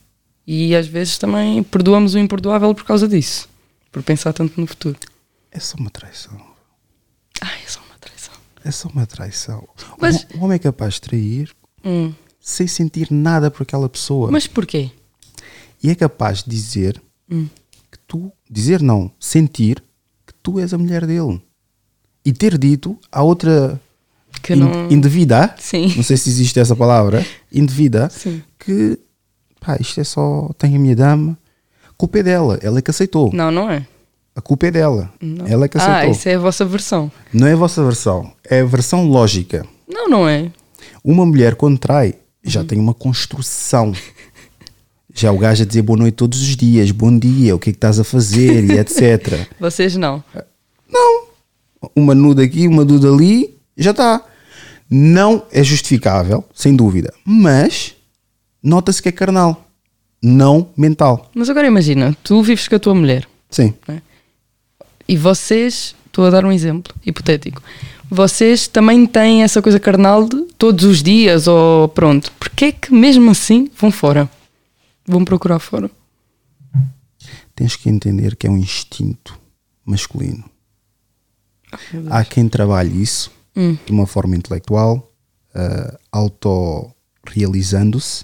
E 0.48 0.76
às 0.76 0.88
vezes 0.88 1.18
também 1.18 1.62
perdoamos 1.64 2.16
o 2.16 2.20
imperdoável 2.20 2.74
por 2.74 2.84
causa 2.86 3.08
disso. 3.08 3.48
Por 3.92 4.02
pensar 4.04 4.34
tanto 4.34 4.60
no 4.60 4.66
futuro. 4.68 4.98
É 5.52 5.60
só 5.60 5.78
uma 5.78 5.90
traição. 5.92 6.34
Ai, 7.42 7.60
é 7.66 7.70
só 7.70 7.80
uma 7.82 7.98
traição. 8.00 8.34
É 8.66 8.72
só 8.72 8.90
uma 8.90 9.06
traição. 9.06 9.70
Mas- 10.00 10.26
O, 10.34 10.44
homem 10.44 10.56
é 10.56 10.60
capaz 10.60 10.96
de 10.96 11.02
trair 11.02 11.52
Hum. 11.86 12.14
sem 12.42 12.68
sentir 12.68 13.12
nada 13.12 13.50
por 13.52 13.64
aquela 13.64 13.88
pessoa. 13.88 14.32
Mas 14.32 14.48
porquê? 14.48 14.90
E 15.84 15.90
é 15.90 15.96
capaz 15.96 16.44
de 16.44 16.50
dizer 16.50 17.02
Hum. 17.30 17.48
que 17.92 17.98
tu, 18.08 18.32
dizer 18.50 18.82
não, 18.82 19.12
sentir 19.20 19.82
tu 20.44 20.60
és 20.60 20.74
a 20.74 20.78
mulher 20.78 21.06
dele. 21.06 21.42
E 22.26 22.32
ter 22.34 22.58
dito 22.58 22.98
à 23.12 23.22
outra 23.24 23.80
Que 24.42 24.54
in- 24.54 24.58
não. 24.58 24.88
indevida, 24.92 25.56
Sim. 25.58 25.94
não 25.96 26.04
sei 26.04 26.18
se 26.18 26.30
existe 26.30 26.60
essa 26.60 26.76
palavra, 26.76 27.26
indevida, 27.52 28.10
Sim. 28.10 28.42
que 28.60 29.00
pá, 29.60 29.78
isto 29.80 30.00
é 30.00 30.04
só, 30.04 30.50
tenho 30.58 30.76
a 30.76 30.80
minha 30.80 30.96
dama, 30.96 31.38
a 31.88 31.94
culpa 31.98 32.20
é 32.20 32.24
dela, 32.24 32.60
ela 32.62 32.80
é 32.80 32.82
que 32.82 32.92
aceitou. 32.92 33.32
Não, 33.34 33.50
não 33.52 33.70
é. 33.70 33.86
A 34.36 34.42
culpa 34.42 34.68
é 34.68 34.72
dela, 34.72 35.12
Não. 35.22 35.46
ela 35.48 35.66
é 35.66 35.68
que 35.68 35.78
aceitou. 35.78 35.96
Ah, 35.98 36.08
isso 36.08 36.30
é 36.30 36.36
a 36.36 36.40
vossa 36.40 36.64
versão. 36.66 37.12
Não 37.34 37.48
é 37.48 37.54
a 37.54 37.58
vossa 37.58 37.84
versão, 37.84 38.32
é 38.50 38.62
a 38.62 38.66
versão 38.66 39.06
lógica. 39.08 39.66
Não, 39.88 40.08
não 40.08 40.28
é. 40.30 40.52
Uma 41.04 41.26
mulher 41.26 41.56
quando 41.56 41.78
trai 41.78 42.10
Uhum. 42.10 42.52
já 42.52 42.64
tem 42.64 42.80
uma 42.80 42.94
construção. 42.94 43.92
Já 45.14 45.32
o 45.32 45.38
gajo 45.38 45.64
a 45.64 45.66
dizer 45.66 45.82
boa 45.82 45.98
noite 45.98 46.16
todos 46.16 46.42
os 46.42 46.56
dias, 46.56 46.92
bom 46.92 47.18
dia, 47.18 47.56
o 47.56 47.60
que 47.60 47.70
é 47.70 47.74
que 47.74 47.78
estás 47.78 48.00
a 48.00 48.04
fazer 48.04 48.64
e 48.64 48.78
etc. 48.78 49.48
Vocês 49.60 49.96
não. 49.96 50.24
uma 51.96 52.14
nuda 52.14 52.44
aqui, 52.44 52.68
uma 52.68 52.86
nuda 52.86 53.10
ali, 53.10 53.58
já 53.76 53.92
está. 53.92 54.24
Não 54.90 55.44
é 55.52 55.64
justificável, 55.64 56.44
sem 56.54 56.76
dúvida, 56.76 57.14
mas 57.24 57.96
nota-se 58.62 59.02
que 59.02 59.10
é 59.10 59.12
carnal, 59.12 59.66
não 60.22 60.70
mental. 60.76 61.30
Mas 61.34 61.50
agora 61.50 61.68
imagina, 61.68 62.16
tu 62.24 62.42
vives 62.42 62.68
com 62.68 62.76
a 62.76 62.80
tua 62.80 62.96
mulher 62.96 63.28
Sim. 63.50 63.74
e 65.08 65.16
vocês, 65.16 65.96
estou 66.08 66.26
a 66.26 66.30
dar 66.30 66.44
um 66.44 66.52
exemplo 66.52 66.94
hipotético, 67.06 67.62
vocês 68.10 68.68
também 68.68 69.06
têm 69.06 69.44
essa 69.44 69.62
coisa 69.62 69.80
carnal 69.80 70.28
de 70.28 70.42
todos 70.58 70.84
os 70.84 71.04
dias 71.04 71.48
ou 71.48 71.88
pronto. 71.90 72.32
Porquê 72.40 72.66
é 72.66 72.72
que 72.72 72.92
mesmo 72.92 73.30
assim 73.30 73.70
vão 73.80 73.92
fora? 73.92 74.28
Vão 75.10 75.26
procurar 75.26 75.58
fora? 75.58 75.90
Tens 77.56 77.76
que 77.76 77.90
entender 77.90 78.36
que 78.36 78.46
é 78.46 78.50
um 78.50 78.60
instinto 78.60 79.42
masculino. 79.84 80.48
Há 82.12 82.24
quem 82.24 82.48
trabalhe 82.48 83.02
isso 83.02 83.32
de 83.56 83.92
uma 83.92 84.06
forma 84.06 84.36
intelectual, 84.36 85.12
ah, 85.56 85.98
autorrealizando-se, 86.12 88.24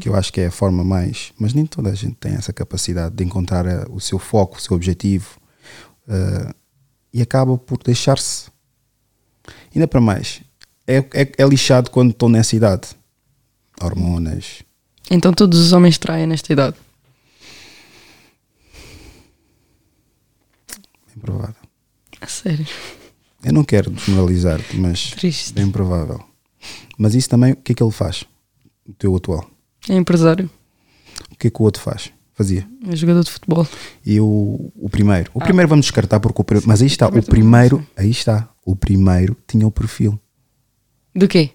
que 0.00 0.08
eu 0.08 0.16
acho 0.16 0.32
que 0.32 0.40
é 0.40 0.48
a 0.48 0.50
forma 0.50 0.82
mais. 0.82 1.32
Mas 1.38 1.54
nem 1.54 1.64
toda 1.64 1.90
a 1.90 1.94
gente 1.94 2.16
tem 2.16 2.32
essa 2.32 2.52
capacidade 2.52 3.14
de 3.14 3.22
encontrar 3.22 3.64
ah, 3.68 3.86
o 3.88 4.00
seu 4.00 4.18
foco, 4.18 4.58
o 4.58 4.60
seu 4.60 4.74
objetivo, 4.74 5.38
ah, 6.08 6.52
e 7.14 7.22
acaba 7.22 7.56
por 7.56 7.80
deixar-se. 7.84 8.50
Ainda 9.72 9.86
para 9.86 10.00
mais, 10.00 10.42
é, 10.88 10.96
é, 10.96 11.32
é 11.38 11.46
lixado 11.46 11.88
quando 11.88 12.10
estão 12.10 12.28
nessa 12.28 12.56
idade. 12.56 12.88
Hormonas. 13.80 14.64
Então 15.10 15.32
todos 15.32 15.58
os 15.58 15.72
homens 15.72 15.98
traem 15.98 16.26
nesta 16.26 16.52
idade. 16.52 16.76
Bem 21.08 21.18
provável. 21.20 21.54
A 22.20 22.26
sério. 22.26 22.66
Eu 23.42 23.52
não 23.52 23.64
quero 23.64 23.92
generalizar-te, 23.98 24.76
mas 24.76 25.10
Triste. 25.12 25.52
bem 25.54 25.70
provável. 25.70 26.20
Mas 26.98 27.14
isso 27.14 27.28
também, 27.28 27.52
o 27.52 27.56
que 27.56 27.72
é 27.72 27.74
que 27.74 27.82
ele 27.82 27.90
faz? 27.90 28.24
O 28.86 28.92
teu 28.92 29.16
atual. 29.16 29.48
É 29.88 29.94
empresário. 29.94 30.48
O 31.32 31.36
que 31.36 31.46
é 31.46 31.50
que 31.50 31.60
o 31.60 31.64
outro 31.64 31.82
faz? 31.82 32.12
Fazia. 32.34 32.66
É 32.86 32.94
jogador 32.96 33.24
de 33.24 33.30
futebol. 33.30 33.66
E 34.04 34.20
o, 34.20 34.70
o 34.76 34.88
primeiro? 34.90 35.30
O 35.34 35.40
primeiro 35.40 35.68
vamos 35.68 35.86
descartar 35.86 36.20
porque 36.20 36.40
o 36.40 36.44
primeiro. 36.44 36.68
Mas 36.68 36.80
aí 36.82 36.86
está, 36.86 37.08
o 37.08 37.22
primeiro 37.22 37.86
aí 37.96 38.10
está. 38.10 38.48
O 38.64 38.76
primeiro 38.76 39.36
tinha 39.48 39.66
o 39.66 39.70
perfil 39.70 40.18
De 41.14 41.26
quê? 41.26 41.50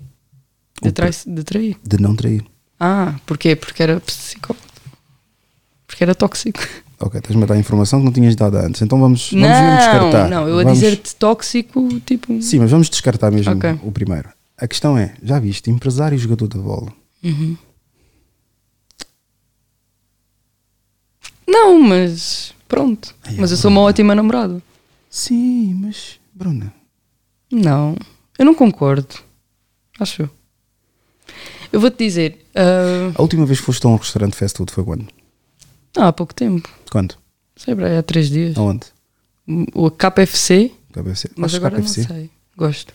De, 0.82 0.92
trai 0.92 1.12
de 1.26 1.44
trair. 1.44 1.78
de 1.88 1.98
não 2.02 2.16
trair. 2.16 2.46
Ah, 2.80 3.16
porquê? 3.26 3.56
Porque 3.56 3.82
era 3.82 4.00
psicópata. 4.00 4.66
Porque 5.88 6.04
era 6.04 6.14
tóxico. 6.16 6.60
Ok, 7.00 7.20
estás-me 7.20 7.44
a 7.44 7.46
dar 7.46 7.58
informação 7.58 8.00
que 8.00 8.06
não 8.06 8.12
tinhas 8.14 8.36
dado 8.36 8.58
antes. 8.58 8.82
Então 8.82 9.00
vamos, 9.00 9.30
vamos 9.32 9.48
mesmo 9.48 9.64
não, 9.68 9.78
descartar. 9.78 10.30
não, 10.30 10.48
eu 10.48 10.60
a 10.60 10.64
Vamos- 10.64 10.80
dizer-te 10.80 11.16
tóxico, 11.16 12.00
tipo. 12.02 12.42
Sim, 12.42 12.60
mas 12.60 12.72
vamos 12.72 12.90
descartar 12.90 13.32
mesmo 13.32 13.54
Ok. 13.54 13.80
o 13.84 13.92
primeiro. 13.92 14.30
A 14.58 14.68
questão 14.68 14.98
é, 14.98 15.14
já 15.22 15.38
viste, 15.40 15.70
empresário 15.70 16.16
e 16.16 16.20
jogador 16.20 16.48
da 16.48 16.58
bola. 16.60 16.92
Não, 21.48 21.80
mas 21.82 22.54
pronto. 22.68 23.14
Ai, 23.24 23.36
mas 23.38 23.52
eu 23.52 23.58
sou 23.58 23.70
uma 23.72 23.82
ótima 23.82 24.16
namorada. 24.16 24.62
Sim, 25.10 25.74
mas 25.76 26.20
Bruna, 26.34 26.74
Não, 27.52 27.96
eu 28.38 28.46
não 28.46 28.54
concordo. 28.56 29.16
Acho 30.00 30.24
eu. 30.24 30.30
Eu 31.72 31.80
vou-te 31.80 31.98
dizer. 31.98 32.45
Ah, 32.56 33.12
a 33.16 33.22
última 33.22 33.46
vez 33.46 33.60
que 33.60 33.66
foste 33.66 33.86
a 33.86 33.90
um 33.90 33.96
restaurante 33.96 34.36
fast 34.36 34.58
food 34.58 34.72
foi 34.72 34.84
quando? 34.84 35.08
há 35.98 36.12
pouco 36.12 36.34
tempo. 36.34 36.70
Quando? 36.92 37.16
Sei, 37.56 37.74
há 37.74 38.04
três 38.04 38.30
dias. 38.30 38.58
Aonde? 38.58 38.88
O 39.74 39.90
KFC, 39.92 40.72
KFC. 40.92 41.30
mas 41.38 41.52
de 41.52 41.58
agora 41.58 41.76
KFC? 41.82 42.02
não 42.02 42.08
sei. 42.08 42.30
Gosto. 42.58 42.94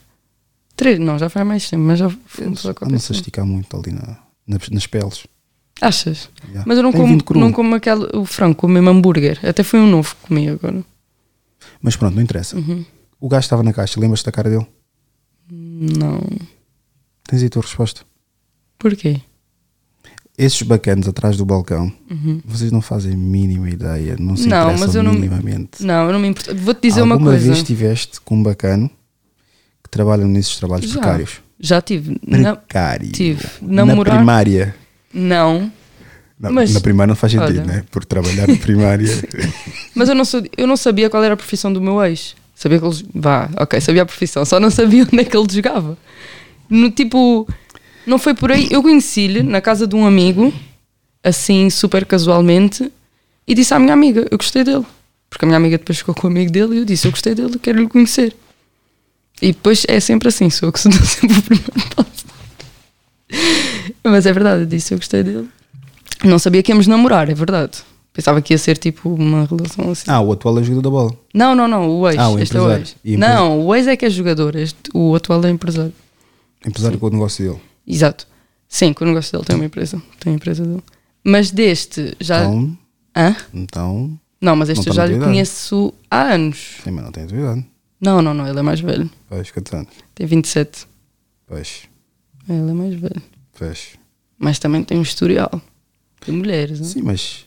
Três, 0.77 0.99
não, 0.99 1.19
já 1.19 1.29
faz 1.29 1.47
mais 1.47 1.69
tempo, 1.69 1.83
mas 1.85 1.99
já 1.99 2.11
fomos 2.27 2.65
ao 2.65 2.71
Anda-se 2.73 2.85
a 2.85 2.99
KFC. 2.99 3.13
esticar 3.13 3.47
muito 3.47 3.77
ali 3.77 3.93
na, 3.93 4.19
nas, 4.47 4.69
nas 4.71 4.87
peles. 4.87 5.27
Achas? 5.81 6.29
Yeah. 6.45 6.65
Mas 6.67 6.77
eu 6.77 6.83
não 6.83 6.93
Tem 6.93 7.21
como, 7.21 7.41
não 7.41 7.53
como 7.53 7.75
aquele, 7.75 8.05
o 8.15 8.25
frango, 8.25 8.55
como 8.55 8.75
mesmo 8.75 8.91
hambúrguer. 8.91 9.39
Até 9.43 9.63
foi 9.63 9.81
um 9.81 9.91
novo 9.91 10.15
que 10.15 10.29
comi 10.29 10.49
agora. 10.49 10.85
Mas 11.81 11.97
pronto, 11.97 12.15
não 12.15 12.23
interessa. 12.23 12.57
Uhum. 12.57 12.85
O 13.19 13.29
gajo 13.29 13.45
estava 13.45 13.63
na 13.63 13.73
caixa, 13.73 13.99
lembras-te 13.99 14.27
da 14.27 14.33
cara 14.33 14.51
dele? 14.51 14.67
Não. 15.51 16.21
Tens 17.27 17.41
aí 17.43 17.47
a 17.47 17.51
tua 17.51 17.63
resposta. 17.63 18.03
Porquê? 18.79 19.21
Esses 20.43 20.63
bacanos 20.63 21.07
atrás 21.07 21.37
do 21.37 21.45
balcão, 21.45 21.93
vocês 22.47 22.73
não 22.73 22.81
fazem 22.81 23.13
a 23.13 23.17
mínima 23.17 23.69
ideia, 23.69 24.17
não 24.19 24.35
se 24.37 24.45
Uhum. 24.45 24.49
Não, 24.49 24.63
interessam 24.63 24.87
mas 24.87 24.95
eu 24.95 25.03
não- 25.03 25.13
minimamente. 25.13 25.85
Não, 25.85 26.07
eu 26.07 26.13
não 26.15 26.19
me 26.21 26.29
importo. 26.29 26.55
Vou-te 26.57 26.81
dizer 26.89 27.01
Alguma 27.01 27.17
uma 27.17 27.31
coisa. 27.31 27.45
vez 27.45 27.59
estiveste 27.59 28.21
com 28.23 28.37
um 28.37 28.43
bacano 28.43 28.91
que 29.83 29.91
trabalha 29.91 30.25
nesses 30.25 30.57
trabalhos 30.57 30.89
Já. 30.91 30.99
precários? 31.01 31.31
Já 31.59 31.83
tive. 31.83 32.19
Na, 32.27 32.57
Precário. 32.57 33.13
tive. 33.13 33.45
Na 33.61 33.85
Namorar- 33.85 34.17
primária. 34.17 34.75
não. 35.13 35.71
Na, 36.39 36.51
Mas- 36.51 36.73
na 36.73 36.81
primária 36.81 37.09
não 37.11 37.17
faz 37.17 37.33
sentido, 37.35 37.59
olha. 37.61 37.65
né? 37.67 37.85
Por 37.91 38.03
trabalhar 38.03 38.49
na 38.49 38.57
primária. 38.57 39.07
Mas 39.95 40.09
eu 40.09 40.15
não, 40.15 40.25
sou, 40.25 40.43
eu 40.57 40.67
não 40.67 40.75
sabia 40.77 41.11
qual 41.11 41.23
era 41.23 41.35
a 41.35 41.37
profissão 41.37 41.71
do 41.71 41.83
meu 41.83 42.03
ex. 42.03 42.35
Sabia 42.55 42.79
que 42.79 42.87
ele. 42.87 43.07
Vá, 43.15 43.51
ok, 43.59 43.79
sabia 43.79 44.01
a 44.03 44.07
profissão, 44.07 44.43
só 44.47 44.59
não 44.59 44.71
sabia 44.71 45.03
onde 45.13 45.19
é 45.21 45.25
que 45.25 45.37
ele 45.37 45.47
jogava. 45.53 45.99
No, 46.71 46.91
tipo, 46.91 47.47
não 48.11 48.19
foi 48.19 48.35
por 48.35 48.51
aí. 48.51 48.67
Eu 48.71 48.83
conheci-lhe 48.83 49.43
na 49.43 49.61
casa 49.61 49.87
de 49.87 49.95
um 49.95 50.05
amigo, 50.05 50.53
assim, 51.23 51.71
super 51.71 52.05
casualmente, 52.05 52.91
e 53.47 53.55
disse 53.55 53.73
à 53.73 53.79
minha 53.79 53.95
amiga: 53.95 54.27
Eu 54.31 54.37
gostei 54.37 54.65
dele. 54.65 54.85
Porque 55.31 55.45
a 55.45 55.47
minha 55.47 55.57
amiga 55.57 55.79
depois 55.79 55.99
ficou 55.99 56.15
com 56.15 56.27
o 56.27 56.31
amigo 56.31 56.51
dele 56.51 56.75
e 56.75 56.79
eu 56.79 56.85
disse: 56.85 57.07
Eu 57.07 57.13
gostei 57.13 57.35
dele, 57.35 57.59
quero 57.59 57.81
lhe 57.81 57.89
conhecer. 57.89 58.37
E 59.41 59.53
depois 59.53 59.87
é 59.89 60.01
sempre 60.01 60.29
assim, 60.29 60.51
sou 60.51 60.69
eu 60.69 60.73
que 60.73 60.81
sou 60.81 60.91
sempre 61.07 61.39
o 61.39 61.43
primeiro 61.43 61.73
passo. 61.95 62.27
Mas 64.03 64.27
é 64.27 64.33
verdade, 64.33 64.63
eu 64.63 64.67
disse: 64.67 64.93
Eu 64.93 64.99
gostei 64.99 65.23
dele. 65.23 65.49
Não 66.25 66.39
sabia 66.39 66.63
que 66.63 66.73
íamos 66.73 66.87
namorar, 66.87 67.31
é 67.31 67.35
verdade. 67.35 67.79
Pensava 68.13 68.43
que 68.43 68.53
ia 68.53 68.59
ser 68.59 68.77
tipo 68.77 69.09
uma 69.09 69.47
relação 69.47 69.93
assim. 69.93 70.11
ah, 70.11 70.21
o 70.21 70.33
atual 70.33 70.59
é 70.59 70.63
jogador 70.65 70.83
da 70.83 70.91
bola. 70.91 71.13
Não, 71.33 71.55
não, 71.55 71.69
não, 71.69 71.89
o 71.89 72.09
ex. 72.09 72.19
Ah, 72.19 72.29
o 72.29 72.39
este 72.41 72.57
é 72.57 72.61
o 72.61 72.65
empresário. 72.65 72.95
ex. 73.05 73.19
Não, 73.19 73.65
o 73.65 73.75
ex 73.75 73.87
é 73.87 73.97
que 73.97 74.05
é 74.05 74.11
jogador, 74.11 74.57
este, 74.57 74.77
o 74.93 75.15
atual 75.15 75.45
é 75.47 75.51
empresário. 75.51 75.93
Empresário 76.67 76.99
com 76.99 77.07
o 77.07 77.11
negócio 77.11 77.45
dele. 77.45 77.70
Exato. 77.87 78.27
Sim, 78.69 78.93
que 78.93 79.03
o 79.03 79.07
negócio 79.07 79.33
dele 79.33 79.45
tem 79.45 79.57
uma 79.57 79.65
empresa. 79.65 80.01
Tem 80.21 80.33
a 80.33 80.37
empresa 80.37 80.65
dele. 80.65 80.83
Mas 81.25 81.51
deste 81.51 82.15
já. 82.21 82.41
Então, 82.45 82.79
Hã? 83.17 83.37
então. 83.53 84.21
Não, 84.41 84.57
mas 84.57 84.69
este 84.71 84.87
Não 84.87 84.93
eu 84.93 84.97
já 84.97 85.07
lhe 85.07 85.19
conheço 85.19 85.93
há 86.11 86.23
anos. 86.33 86.77
Sim, 86.83 86.93
mas 86.93 87.05
não 87.05 87.13
tem 87.13 87.25
atividade. 87.25 87.67
Não, 88.01 88.23
não, 88.23 88.33
não, 88.33 88.47
ele 88.49 88.59
é 88.59 88.63
mais 88.63 88.81
velho. 88.81 89.11
Pois, 89.29 89.51
quantos 89.51 89.73
anos? 89.75 89.91
Tem 90.15 90.27
27. 90.27 90.87
Pois, 91.47 91.83
Ele 92.49 92.71
é 92.71 92.73
mais 92.73 92.95
velho. 92.95 93.23
pois. 93.59 93.89
Mas 94.39 94.59
também 94.59 94.83
tem 94.83 94.97
um 94.99 95.03
historial 95.03 95.61
de 96.25 96.33
mulheres. 96.33 96.81
não? 96.81 96.87
Sim, 96.87 97.03
mas 97.03 97.45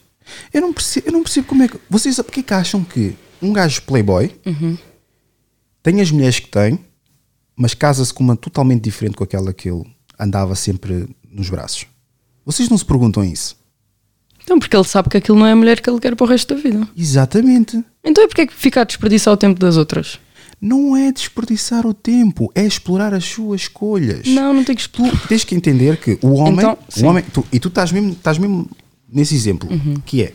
eu 0.54 0.62
não 0.62 0.72
percebo, 0.74 1.08
eu 1.08 1.14
não 1.14 1.24
percebo 1.24 1.48
como 1.48 1.64
é 1.64 1.68
que. 1.68 1.80
Vocês 1.90 2.18
porque 2.18 2.42
é 2.42 2.44
que 2.44 2.54
acham 2.54 2.84
que 2.84 3.16
um 3.42 3.52
gajo 3.52 3.82
playboy 3.84 4.32
Uhum. 4.46 4.78
tem 5.82 6.00
as 6.02 6.12
mulheres 6.12 6.40
que 6.40 6.48
tem, 6.50 6.78
mas 7.56 7.74
casa-se 7.74 8.14
com 8.14 8.24
uma 8.24 8.36
totalmente 8.36 8.84
diferente 8.84 9.16
com 9.16 9.24
aquela 9.24 9.52
que 9.54 9.68
ele 9.70 9.84
andava 10.19 10.56
sempre 10.56 11.07
nos 11.30 11.49
braços? 11.49 11.85
Vocês 12.45 12.69
não 12.69 12.77
se 12.77 12.85
perguntam 12.85 13.23
isso? 13.23 13.56
Então, 14.44 14.60
porque 14.60 14.76
ele 14.76 14.84
sabe 14.84 15.10
que 15.10 15.18
aquilo 15.18 15.40
não 15.40 15.45
é 15.45 15.53
a 15.53 15.56
mulher 15.56 15.80
que 15.80 15.90
ele 15.90 15.99
quer 15.99 16.15
para 16.15 16.26
o 16.26 16.27
resto 16.27 16.53
da 16.53 16.61
vida. 16.61 16.88
Exatamente. 16.98 17.81
Então, 18.03 18.23
é 18.23 18.27
porque 18.27 18.41
é 18.41 18.48
que 18.48 18.53
fica 18.53 18.81
a 18.81 18.84
desperdiçar 18.84 19.34
o 19.34 19.38
tempo 19.38 19.57
das 19.60 19.77
outras? 19.77 20.19
Não 20.60 20.95
é 20.98 21.11
desperdiçar 21.11 21.85
o 21.85 21.94
tempo, 21.94 22.52
é 22.53 22.65
explorar 22.65 23.14
as 23.14 23.23
suas 23.26 23.61
escolhas. 23.61 24.27
Não, 24.27 24.53
não 24.53 24.64
tem 24.64 24.76
que 24.76 24.81
explorar. 24.81 25.11
Tu 25.22 25.27
tens 25.30 25.44
que 25.45 25.56
entender 25.56 25.98
que 25.98 26.18
o 26.22 26.34
homem, 26.34 26.53
Então, 26.56 26.77
o 27.02 27.06
homem 27.06 27.23
tu- 27.34 27.45
e 27.52 27.60
tu 27.60 27.69
estás 27.69 27.91
mesmo, 27.91 28.11
estás 28.11 28.38
mesmo 28.38 28.69
nesse 29.10 29.34
exemplo, 29.35 29.69
Uhum. 29.72 29.95
que 30.06 30.23
é 30.23 30.34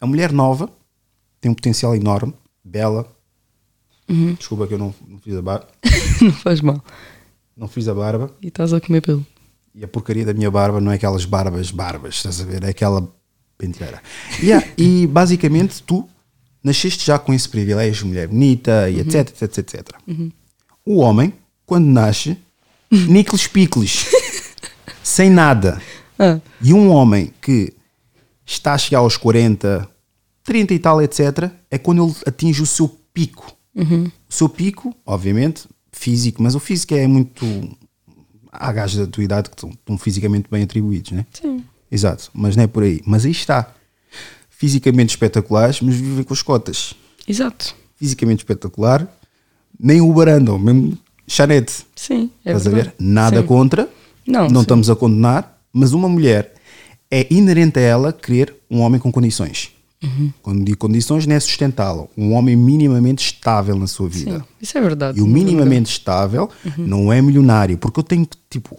a 0.00 0.06
mulher 0.06 0.32
nova 0.32 0.70
tem 1.40 1.50
um 1.50 1.54
potencial 1.54 1.94
enorme, 1.94 2.32
bela. 2.64 3.06
Uhum. 4.08 4.34
Desculpa 4.34 4.66
que 4.66 4.74
eu 4.74 4.78
não, 4.78 4.94
não 5.06 5.18
fiz 5.18 5.34
a 5.36 5.42
barba, 5.42 5.68
não 6.20 6.32
faz 6.32 6.60
mal. 6.60 6.82
Não 7.56 7.68
fiz 7.68 7.88
a 7.88 7.94
barba 7.94 8.30
E 8.42 8.48
estás 8.48 8.72
a 8.72 8.80
comer 8.80 9.00
pelo. 9.02 9.24
e 9.74 9.84
a 9.84 9.88
porcaria 9.88 10.24
da 10.24 10.32
minha 10.34 10.50
barba 10.50 10.80
não 10.80 10.90
é 10.92 10.94
aquelas 10.96 11.24
barbas 11.24 11.70
barbas, 11.70 12.16
estás 12.16 12.40
a 12.40 12.44
ver? 12.44 12.62
É 12.64 12.68
aquela 12.70 13.06
penteira. 13.58 14.02
Yeah, 14.42 14.66
e 14.76 15.06
basicamente 15.06 15.82
tu 15.82 16.08
nasceste 16.64 17.04
já 17.06 17.18
com 17.18 17.32
esse 17.34 17.48
privilégio, 17.48 18.06
mulher 18.06 18.28
bonita 18.28 18.88
e 18.90 19.00
etc, 19.00 19.28
etc, 19.42 19.58
etc. 19.58 19.90
O 20.84 20.96
homem, 20.98 21.32
quando 21.64 21.86
nasce, 21.86 22.36
níqueles 22.90 23.46
picles, 23.46 24.06
sem 25.02 25.30
nada. 25.30 25.80
Ah, 26.18 26.40
E 26.60 26.72
um 26.72 26.88
homem 26.90 27.32
que 27.40 27.72
está 28.44 28.74
a 28.74 28.78
chegar 28.78 28.98
aos 28.98 29.16
40, 29.16 29.88
30 30.44 30.74
e 30.74 30.78
tal, 30.78 31.00
etc., 31.02 31.50
é 31.70 31.78
quando 31.78 32.04
ele 32.04 32.14
atinge 32.26 32.62
o 32.62 32.66
seu 32.66 32.88
pico. 33.14 33.56
O 33.74 34.10
seu 34.28 34.48
pico, 34.48 34.94
obviamente, 35.06 35.66
físico, 36.02 36.42
mas 36.42 36.54
o 36.54 36.60
físico 36.60 36.94
é 36.94 37.06
muito. 37.06 37.44
Há 38.50 38.72
gajos 38.72 38.98
da 38.98 39.06
tua 39.06 39.24
idade 39.24 39.48
que 39.48 39.56
estão, 39.56 39.70
estão 39.70 39.96
fisicamente 39.96 40.46
bem 40.50 40.62
atribuídos, 40.62 41.12
né? 41.12 41.24
sim. 41.32 41.64
Exato, 41.90 42.30
mas 42.32 42.56
não 42.56 42.64
é 42.64 42.66
por 42.66 42.82
aí. 42.82 43.00
Mas 43.06 43.24
aí 43.26 43.30
está. 43.30 43.72
Fisicamente 44.48 45.10
espetaculares, 45.10 45.80
mas 45.80 45.94
vivem 45.94 46.24
com 46.24 46.32
as 46.32 46.40
cotas. 46.40 46.94
Exato. 47.28 47.74
Fisicamente 47.96 48.38
espetacular, 48.40 49.06
nem 49.78 50.00
o 50.00 50.12
barandam, 50.12 50.58
mesmo 50.58 50.96
chanete. 51.26 51.84
Sim, 51.94 52.30
é 52.44 52.50
Estás 52.50 52.66
a 52.66 52.70
verdade. 52.70 52.94
ver? 52.98 53.04
Nada 53.04 53.40
Sim. 53.40 53.46
contra, 53.46 53.88
Não, 54.26 54.42
não 54.48 54.56
sim. 54.56 54.60
estamos 54.62 54.88
a 54.90 54.96
condenar, 54.96 55.60
mas 55.72 55.92
uma 55.92 56.08
mulher 56.08 56.54
é 57.10 57.26
inerente 57.32 57.78
a 57.78 57.82
ela 57.82 58.12
querer 58.12 58.54
um 58.70 58.80
homem 58.80 58.98
com 59.00 59.12
condições. 59.12 59.72
Uhum. 60.02 60.32
Quando 60.42 60.64
digo 60.64 60.78
condições, 60.78 61.26
não 61.26 61.34
é 61.36 61.40
sustentá-lo. 61.40 62.10
Um 62.16 62.32
homem 62.34 62.56
minimamente 62.56 63.24
estável 63.24 63.76
na 63.76 63.86
sua 63.86 64.08
vida. 64.08 64.38
Sim, 64.40 64.44
isso 64.60 64.76
é 64.78 64.80
verdade. 64.80 65.18
E 65.18 65.22
o 65.22 65.26
é 65.26 65.28
minimamente 65.28 65.90
estável 65.90 66.48
Uhum. 66.64 66.72
não 66.86 67.12
é 67.12 67.22
milionário, 67.22 67.78
porque 67.78 68.00
eu 68.00 68.04
tenho 68.04 68.26
que, 68.26 68.36
tipo, 68.50 68.78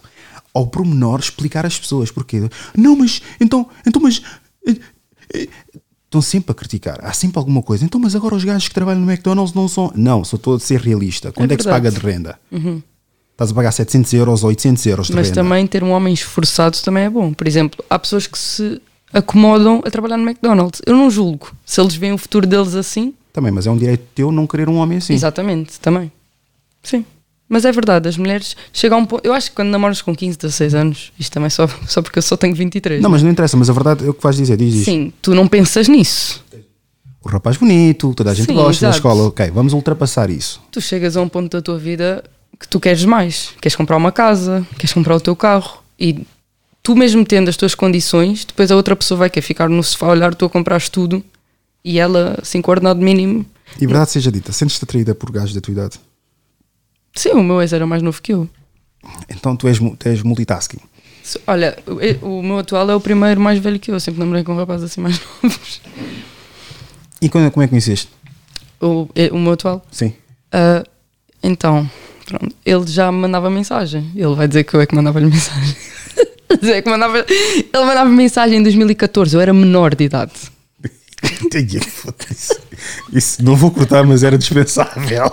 ao 0.52 0.66
pormenor 0.66 1.20
explicar 1.20 1.64
às 1.64 1.78
pessoas 1.78 2.10
porquê. 2.10 2.48
Não, 2.76 2.94
mas 2.96 3.22
então, 3.40 3.66
então, 3.86 4.00
mas. 4.02 4.20
eh, 4.66 4.76
eh, 5.34 5.48
Estão 6.06 6.22
sempre 6.22 6.52
a 6.52 6.54
criticar. 6.54 7.00
Há 7.02 7.12
sempre 7.12 7.40
alguma 7.40 7.60
coisa. 7.60 7.84
Então, 7.84 8.00
mas 8.00 8.14
agora 8.14 8.36
os 8.36 8.44
gajos 8.44 8.68
que 8.68 8.74
trabalham 8.74 9.00
no 9.00 9.10
McDonald's 9.10 9.52
não 9.52 9.66
são. 9.66 9.90
Não, 9.96 10.22
só 10.22 10.36
estou 10.36 10.54
a 10.54 10.60
ser 10.60 10.80
realista. 10.80 11.32
Quanto 11.32 11.50
é, 11.50 11.56
que 11.56 11.62
se 11.64 11.68
paga 11.68 11.90
de 11.90 11.98
verdade. 11.98 12.36
Uhum. 12.52 12.60
renda? 12.60 12.84
Estás 13.32 13.50
a 13.50 13.54
pagar 13.54 13.72
700 13.72 14.12
euros 14.12 14.44
ou 14.44 14.48
800 14.50 14.86
euros 14.86 15.06
de 15.08 15.12
Mas 15.12 15.26
renda. 15.30 15.42
também 15.42 15.66
ter 15.66 15.82
um 15.82 15.90
homem 15.90 16.14
esforçado 16.14 16.78
também 16.84 17.02
é 17.02 17.10
bom. 17.10 17.32
Por 17.34 17.48
exemplo, 17.48 17.84
há 17.90 17.98
pessoas 17.98 18.28
que 18.28 18.38
se 18.38 18.80
acomodam 19.14 19.80
a 19.84 19.90
trabalhar 19.90 20.16
no 20.16 20.28
McDonald's. 20.28 20.82
Eu 20.84 20.94
não 20.96 21.10
julgo. 21.10 21.52
Se 21.64 21.80
eles 21.80 21.94
veem 21.94 22.12
o 22.12 22.18
futuro 22.18 22.46
deles 22.46 22.74
assim, 22.74 23.14
Também, 23.32 23.50
mas 23.52 23.66
é 23.66 23.70
um 23.70 23.76
direito 23.76 24.02
teu 24.14 24.30
não 24.32 24.46
querer 24.46 24.68
um 24.68 24.76
homem 24.76 24.98
assim. 24.98 25.14
exatamente, 25.14 25.78
também. 25.80 26.10
Sim. 26.82 27.04
Mas 27.48 27.64
é 27.64 27.70
verdade, 27.72 28.08
as 28.08 28.16
mulheres 28.16 28.56
chegam 28.72 28.98
a 28.98 29.00
um 29.02 29.04
ponto. 29.06 29.24
Eu 29.24 29.32
acho 29.32 29.50
que 29.50 29.56
quando 29.56 29.68
namoras 29.68 30.00
com 30.02 30.14
15, 30.14 30.38
16 30.38 30.74
anos, 30.74 31.12
isto 31.18 31.32
também 31.32 31.50
só, 31.50 31.68
só 31.86 32.02
porque 32.02 32.18
eu 32.18 32.22
só 32.22 32.36
tenho 32.36 32.54
23. 32.54 33.00
Não, 33.02 33.10
mas 33.10 33.22
não 33.22 33.30
interessa, 33.30 33.56
mas 33.56 33.70
a 33.70 33.72
verdade 33.72 34.04
é 34.06 34.10
o 34.10 34.14
que 34.14 34.22
vais 34.22 34.36
dizer. 34.36 34.56
Diz 34.56 34.74
isto. 34.74 34.84
Sim, 34.86 35.12
tu 35.22 35.34
não 35.34 35.46
pensas 35.46 35.86
nisso. 35.88 36.42
O 37.22 37.28
rapaz 37.28 37.56
bonito, 37.56 38.12
toda 38.14 38.32
a 38.32 38.34
gente 38.34 38.46
Sim, 38.46 38.54
gosta 38.54 38.82
da 38.86 38.88
exato. 38.90 38.96
escola. 38.96 39.28
Ok, 39.28 39.50
vamos 39.50 39.72
ultrapassar 39.72 40.28
isso. 40.30 40.60
Tu 40.70 40.80
chegas 40.80 41.16
a 41.16 41.22
um 41.22 41.28
ponto 41.28 41.50
da 41.56 41.62
tua 41.62 41.78
vida 41.78 42.22
que 42.58 42.68
tu 42.68 42.78
queres 42.80 43.04
mais. 43.04 43.50
Queres 43.60 43.76
comprar 43.76 43.96
uma 43.96 44.12
casa, 44.12 44.66
queres 44.76 44.92
comprar 44.92 45.16
o 45.16 45.20
teu 45.20 45.34
carro. 45.36 45.82
E 45.98 46.26
tu 46.84 46.94
mesmo 46.94 47.24
tendo 47.24 47.48
as 47.48 47.56
tuas 47.56 47.74
condições, 47.74 48.44
depois 48.44 48.70
a 48.70 48.76
outra 48.76 48.94
pessoa 48.94 49.18
vai 49.18 49.30
querer 49.30 49.44
ficar 49.44 49.68
no 49.68 49.82
sofá 49.82 50.06
a 50.06 50.10
olhar, 50.10 50.34
tu 50.34 50.44
a 50.44 50.50
comprares 50.50 50.88
tudo 50.88 51.24
e 51.82 51.98
ela, 51.98 52.38
sem 52.44 52.60
coordenado 52.62 53.00
mínimo. 53.00 53.44
E 53.80 53.86
verdade 53.86 54.10
seja 54.10 54.30
dita, 54.30 54.52
sentes-te 54.52 54.84
atraída 54.84 55.14
por 55.14 55.32
gajos 55.32 55.54
da 55.54 55.60
tua 55.60 55.72
idade? 55.72 55.98
Sim, 57.14 57.30
o 57.30 57.42
meu 57.42 57.62
ex 57.62 57.72
era 57.72 57.86
mais 57.86 58.02
novo 58.02 58.20
que 58.20 58.32
eu. 58.34 58.48
Então 59.28 59.56
tu 59.56 59.66
és, 59.66 59.78
tu 59.78 60.08
és 60.08 60.22
multitasking. 60.22 60.78
Olha, 61.46 61.76
o, 62.20 62.42
meu 62.42 62.58
atual 62.58 62.90
é 62.90 62.94
o 62.94 63.00
primeiro 63.00 63.40
mais 63.40 63.58
velho 63.58 63.80
que 63.80 63.90
eu. 63.90 63.98
Sempre 63.98 64.20
namorei 64.20 64.44
com 64.44 64.54
rapazes 64.54 64.90
assim 64.90 65.00
mais 65.00 65.18
novos. 65.42 65.80
E 67.20 67.28
quando, 67.30 67.50
como 67.50 67.62
é 67.62 67.66
que 67.66 67.70
conheceste? 67.70 68.10
O, 68.80 69.08
é- 69.14 69.32
o 69.32 69.38
meu 69.38 69.52
atual? 69.52 69.82
Sim. 69.90 70.12
Ah, 70.52 70.84
então, 71.42 71.88
pronto, 72.26 72.54
ele 72.64 72.86
já 72.86 73.10
me 73.10 73.18
mandava 73.18 73.48
mensagem. 73.48 74.10
Ele 74.14 74.34
vai 74.34 74.46
dizer 74.46 74.64
que 74.64 74.74
eu 74.74 74.80
é 74.82 74.86
que 74.86 74.94
mandava-lhe 74.94 75.26
mensagem. 75.30 75.74
Dizer 76.60 76.82
que 76.82 76.90
mandava, 76.90 77.18
ele 77.18 77.84
mandava 77.84 78.08
mensagem 78.08 78.58
em 78.58 78.62
2014, 78.62 79.34
eu 79.34 79.40
era 79.40 79.52
menor 79.52 79.94
de 79.94 80.04
idade. 80.04 80.32
isso, 82.30 82.60
isso 83.12 83.44
não 83.44 83.56
vou 83.56 83.70
cortar, 83.70 84.04
mas 84.04 84.22
era 84.22 84.36
dispensável. 84.36 85.32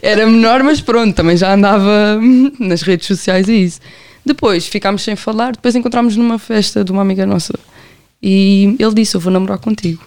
Era 0.00 0.26
menor, 0.26 0.62
mas 0.62 0.80
pronto, 0.80 1.14
também 1.14 1.36
já 1.36 1.54
andava 1.54 2.20
nas 2.58 2.82
redes 2.82 3.06
sociais 3.06 3.48
e 3.48 3.64
isso. 3.64 3.80
Depois 4.24 4.66
ficámos 4.66 5.02
sem 5.02 5.16
falar, 5.16 5.52
depois 5.52 5.74
encontramos 5.74 6.16
numa 6.16 6.38
festa 6.38 6.84
de 6.84 6.92
uma 6.92 7.02
amiga 7.02 7.26
nossa 7.26 7.54
e 8.22 8.76
ele 8.78 8.94
disse: 8.94 9.16
Eu 9.16 9.20
vou 9.20 9.32
namorar 9.32 9.58
contigo. 9.58 10.06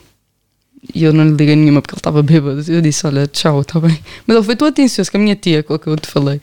E 0.93 1.03
eu 1.03 1.13
não 1.13 1.26
lhe 1.26 1.35
liguei 1.35 1.55
nenhuma 1.55 1.81
porque 1.81 1.93
ele 1.93 1.99
estava 1.99 2.22
bêbado. 2.22 2.63
Eu 2.72 2.81
disse: 2.81 3.05
Olha, 3.07 3.27
tchau, 3.27 3.61
está 3.61 3.80
bem. 3.80 3.99
Mas 4.26 4.38
ele 4.38 4.45
foi 4.45 4.55
tão 4.55 4.68
atencioso 4.68 5.11
com 5.11 5.18
a 5.18 5.22
minha 5.22 5.35
tia, 5.35 5.63
com 5.63 5.73
a 5.73 5.80
que 5.80 5.88
eu 5.88 5.95
te 5.95 6.07
falei, 6.07 6.41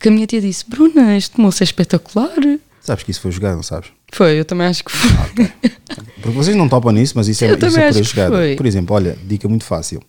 que 0.00 0.08
a 0.08 0.10
minha 0.10 0.26
tia 0.26 0.40
disse: 0.40 0.64
Bruna, 0.68 1.16
este 1.16 1.40
moço 1.40 1.62
é 1.62 1.64
espetacular. 1.64 2.30
Sabes 2.82 3.04
que 3.04 3.10
isso 3.10 3.20
foi 3.20 3.30
jogado, 3.30 3.54
não 3.56 3.62
sabes? 3.62 3.90
Foi, 4.12 4.38
eu 4.38 4.44
também 4.44 4.66
acho 4.66 4.84
que 4.84 4.90
foi. 4.90 5.46
Porque 6.16 6.30
vocês 6.36 6.56
não 6.56 6.68
topam 6.68 6.92
nisso, 6.92 7.14
mas 7.16 7.28
isso 7.28 7.44
é, 7.44 7.50
Eu 7.52 7.56
isso 7.56 7.64
é 7.64 7.68
acho 7.68 7.92
pura 7.92 7.92
que 7.92 8.02
jogada. 8.10 8.36
foi. 8.36 8.56
Por 8.56 8.66
exemplo, 8.66 8.94
olha, 8.96 9.16
dica 9.24 9.48
muito 9.48 9.64
fácil. 9.64 10.02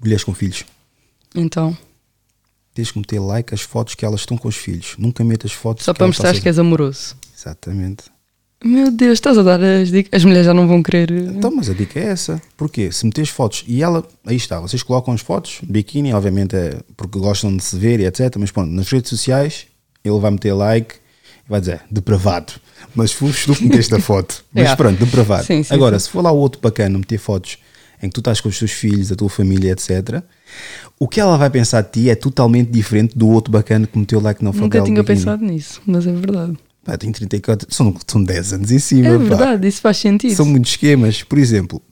Mulheres 0.00 0.24
com 0.24 0.34
filhos. 0.34 0.64
Então, 1.34 1.76
Tens 2.74 2.90
que 2.90 2.98
meter 2.98 3.18
like 3.20 3.54
às 3.54 3.62
fotos 3.62 3.94
que 3.94 4.04
elas 4.04 4.20
estão 4.20 4.36
com 4.36 4.48
os 4.48 4.56
filhos. 4.56 4.96
Nunca 4.98 5.24
metas 5.24 5.50
fotos 5.50 5.82
só 5.82 5.94
para 5.94 6.06
mostrar 6.06 6.38
que 6.38 6.46
és 6.46 6.58
amoroso. 6.58 7.16
Exatamente. 7.34 8.04
Meu 8.66 8.90
Deus, 8.90 9.14
estás 9.14 9.38
a 9.38 9.42
dar 9.42 9.62
as 9.62 9.90
dicas. 9.90 10.10
As 10.12 10.24
mulheres 10.24 10.46
já 10.46 10.52
não 10.54 10.66
vão 10.66 10.82
querer. 10.82 11.10
Então, 11.10 11.50
mas 11.54 11.70
a 11.70 11.74
dica 11.74 11.98
é 12.00 12.04
essa. 12.04 12.40
Porquê? 12.56 12.90
Se 12.90 13.04
meteres 13.06 13.30
fotos 13.30 13.64
e 13.66 13.82
ela, 13.82 14.04
aí 14.26 14.36
está, 14.36 14.60
vocês 14.60 14.82
colocam 14.82 15.14
as 15.14 15.20
fotos, 15.20 15.58
biquíni, 15.62 16.12
obviamente 16.12 16.56
é 16.56 16.80
porque 16.96 17.18
gostam 17.18 17.56
de 17.56 17.62
se 17.62 17.76
ver 17.76 18.00
e 18.00 18.06
etc. 18.06 18.34
Mas 18.38 18.50
pronto, 18.50 18.70
nas 18.70 18.88
redes 18.90 19.10
sociais 19.10 19.66
ele 20.04 20.18
vai 20.18 20.30
meter 20.30 20.52
like 20.52 20.96
e 21.46 21.48
vai 21.48 21.60
dizer 21.60 21.80
depravado. 21.90 22.54
Mas 22.94 23.12
foste 23.12 23.46
tu 23.46 23.54
que 23.54 23.64
meteste 23.64 23.94
a 23.94 24.00
foto. 24.00 24.44
Mas 24.52 24.74
pronto, 24.74 24.98
depravado. 25.04 25.44
Sim, 25.44 25.62
sim, 25.62 25.74
Agora, 25.74 25.98
sim. 25.98 26.04
se 26.06 26.10
for 26.10 26.22
lá 26.22 26.30
o 26.30 26.36
outro 26.36 26.60
bacana 26.60 26.98
meter 26.98 27.18
fotos 27.18 27.58
em 28.02 28.08
que 28.08 28.14
tu 28.14 28.20
estás 28.20 28.40
com 28.40 28.48
os 28.48 28.58
teus 28.58 28.72
filhos, 28.72 29.10
a 29.10 29.16
tua 29.16 29.28
família, 29.30 29.72
etc. 29.72 30.22
O 30.98 31.08
que 31.08 31.18
ela 31.20 31.36
vai 31.38 31.48
pensar 31.50 31.80
de 31.82 31.90
ti 31.90 32.10
é 32.10 32.14
totalmente 32.14 32.70
diferente 32.70 33.16
do 33.16 33.28
outro 33.28 33.50
bacana 33.50 33.86
que 33.86 33.98
meteu 33.98 34.20
like 34.20 34.44
na 34.44 34.52
foto 34.52 34.62
Nunca 34.62 34.82
tinha 34.82 35.02
biquíni. 35.02 35.18
pensado 35.18 35.44
nisso, 35.44 35.80
mas 35.86 36.06
é 36.06 36.12
verdade. 36.12 36.56
Pá, 36.86 36.96
tenho 36.96 37.12
34, 37.12 37.66
são, 37.68 37.92
são 38.06 38.22
10 38.22 38.52
anos 38.52 38.70
em 38.70 38.78
cima. 38.78 39.08
É 39.08 39.18
pá. 39.18 39.24
verdade, 39.24 39.66
isso 39.66 39.80
faz 39.80 39.96
sentido. 39.96 40.36
São 40.36 40.46
muitos 40.46 40.70
esquemas. 40.70 41.22
Por 41.24 41.36
exemplo, 41.36 41.82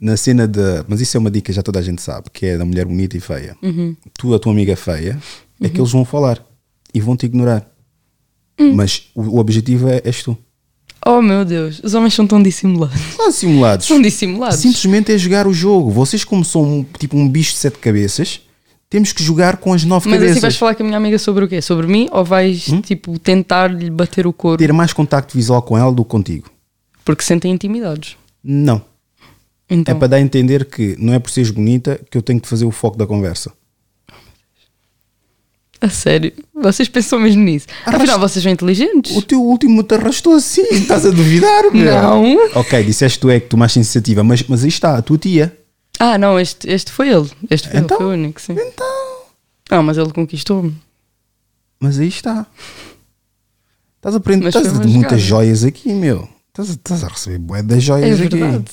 na 0.00 0.16
cena 0.16 0.46
de. 0.48 0.60
Mas 0.88 1.00
isso 1.00 1.16
é 1.16 1.20
uma 1.20 1.30
dica 1.30 1.46
que 1.46 1.52
já 1.52 1.62
toda 1.62 1.78
a 1.78 1.82
gente 1.82 2.02
sabe, 2.02 2.28
que 2.32 2.44
é 2.46 2.58
da 2.58 2.64
mulher 2.64 2.84
bonita 2.84 3.16
e 3.16 3.20
feia. 3.20 3.56
Uhum. 3.62 3.94
Tu, 4.18 4.34
a 4.34 4.38
tua 4.40 4.50
amiga 4.52 4.74
feia, 4.74 5.16
é 5.60 5.68
que 5.68 5.80
eles 5.80 5.92
vão 5.92 6.04
falar 6.04 6.44
e 6.92 7.00
vão 7.00 7.16
te 7.16 7.26
ignorar. 7.26 7.64
Hum. 8.58 8.74
Mas 8.74 9.04
o, 9.14 9.22
o 9.22 9.38
objetivo 9.38 9.88
é, 9.88 10.02
és 10.04 10.20
tu. 10.22 10.36
Oh 11.06 11.22
meu 11.22 11.44
Deus, 11.44 11.80
os 11.84 11.94
homens 11.94 12.12
são 12.12 12.26
tão 12.26 12.42
dissimulados. 12.42 12.98
Não 13.16 13.28
há 13.28 13.30
simulados. 13.32 13.86
São 13.86 14.02
dissimulados. 14.02 14.58
Simplesmente 14.58 15.12
é 15.12 15.16
jogar 15.16 15.46
o 15.46 15.54
jogo. 15.54 15.92
Vocês, 15.92 16.24
como 16.24 16.44
são 16.44 16.80
um- 16.80 16.84
tipo 16.98 17.16
um 17.16 17.28
bicho 17.28 17.52
de 17.52 17.58
sete 17.58 17.78
cabeças, 17.78 18.40
temos 18.90 19.12
que 19.12 19.22
jogar 19.22 19.58
com 19.58 19.72
as 19.72 19.84
nove 19.84 20.08
Mas 20.08 20.16
assim 20.16 20.22
cabeças. 20.24 20.42
vais 20.42 20.56
falar 20.56 20.74
com 20.74 20.82
a 20.82 20.86
minha 20.86 20.96
amiga 20.96 21.18
sobre 21.18 21.44
o 21.44 21.48
quê? 21.48 21.60
Sobre 21.60 21.86
mim 21.86 22.08
ou 22.10 22.24
vais 22.24 22.68
Hum? 22.68 22.80
tipo 22.80 23.18
tentar 23.18 23.70
lhe 23.70 23.90
bater 23.90 24.26
o 24.26 24.32
couro 24.32 24.56
Ter 24.58 24.72
mais 24.72 24.92
contacto 24.92 25.36
visual 25.36 25.60
com 25.62 25.76
ela 25.76 25.92
do 25.92 26.04
que 26.04 26.10
contigo. 26.10 26.50
porque 27.04 27.22
sentem 27.22 27.52
intimidados? 27.52 28.16
Não. 28.42 28.82
Então, 29.70 29.94
É 29.94 29.98
para 29.98 30.08
dar 30.08 30.16
a 30.16 30.20
entender 30.20 30.64
que 30.64 30.96
não 30.98 31.12
é 31.12 31.18
por 31.18 31.30
seres 31.30 31.50
bonita 31.50 32.00
que 32.10 32.16
eu 32.16 32.22
tenho 32.22 32.40
que 32.40 32.48
fazer 32.48 32.64
o 32.64 32.70
foco 32.70 32.96
da 32.96 33.06
conversa. 33.06 33.52
a 35.80 35.88
sério, 35.90 36.32
vocês 36.54 36.88
pensam 36.88 37.20
mesmo 37.20 37.42
nisso? 37.42 37.66
Afinal, 37.84 38.18
vocês 38.18 38.42
são 38.42 38.50
inteligentes? 38.50 39.14
O 39.16 39.20
teu 39.22 39.40
último 39.42 39.82
te 39.82 39.94
arrastou 39.94 40.34
assim, 40.34 40.62
estás 40.72 41.04
a 41.04 41.10
duvidar, 41.10 41.70
meu? 41.72 41.84
Não. 41.84 42.50
Ok, 42.54 42.82
disseste 42.82 43.20
tu 43.20 43.28
é 43.30 43.38
que 43.38 43.46
tomaste 43.48 43.78
iniciativa, 43.78 44.24
mas, 44.24 44.42
mas 44.44 44.62
aí 44.62 44.68
está, 44.68 44.96
a 44.96 45.02
tua 45.02 45.18
tia. 45.18 45.56
Ah, 45.98 46.16
não, 46.18 46.38
este, 46.38 46.68
este 46.70 46.92
foi 46.92 47.08
ele. 47.08 47.30
Este 47.50 47.68
foi, 47.68 47.80
Então? 47.80 47.96
ele, 47.96 48.04
foi 48.04 48.06
o 48.06 48.18
único, 48.20 48.40
sim. 48.40 48.52
Então. 48.52 48.86
Ah, 49.70 49.82
mas 49.82 49.98
ele 49.98 50.12
conquistou-me. 50.12 50.74
Mas 51.80 51.98
aí 51.98 52.08
está. 52.08 52.46
Estás 53.96 54.14
a 54.14 54.18
aprender, 54.18 54.48
estás 54.48 54.68
a 54.68 54.72
muitas 54.74 55.20
joias 55.20 55.64
aqui, 55.64 55.92
meu. 55.92 56.28
Estás 56.48 56.70
a, 56.70 56.72
estás 56.74 57.04
a 57.04 57.08
receber 57.08 57.38
bué 57.38 57.62
das 57.62 57.78
É 57.78 57.80
joias 57.80 58.18
verdade. 58.18 58.44
aqui. 58.56 58.64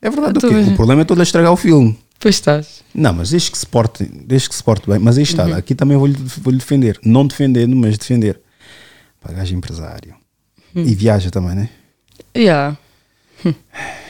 É 0.00 0.10
verdade, 0.10 0.44
o 0.46 0.50
bem. 0.50 0.72
O 0.72 0.76
problema 0.76 1.02
é 1.02 1.04
todo 1.04 1.20
a 1.20 1.22
estragar 1.22 1.52
o 1.52 1.56
filme. 1.56 1.98
Pois 2.18 2.34
estás. 2.36 2.82
Não, 2.94 3.12
mas 3.12 3.30
desde 3.30 3.50
que 3.50 3.58
se 3.58 3.66
porte, 3.66 4.04
desde 4.04 4.48
que 4.48 4.54
se 4.54 4.62
porte 4.64 4.88
bem. 4.88 4.98
Mas 4.98 5.16
aí 5.18 5.22
está, 5.24 5.44
Uhum. 5.44 5.54
aqui 5.54 5.74
também 5.74 5.96
vou-lhe 5.96 6.14
vou 6.14 6.52
defender. 6.52 6.98
Não 7.04 7.26
defendendo, 7.26 7.74
mas 7.76 7.96
defender. 7.98 8.40
Gajo 9.28 9.54
empresário. 9.54 10.14
Hum. 10.74 10.82
E 10.84 10.94
viaja 10.94 11.30
também, 11.30 11.54
né? 11.54 11.68
Yeah. 12.36 12.76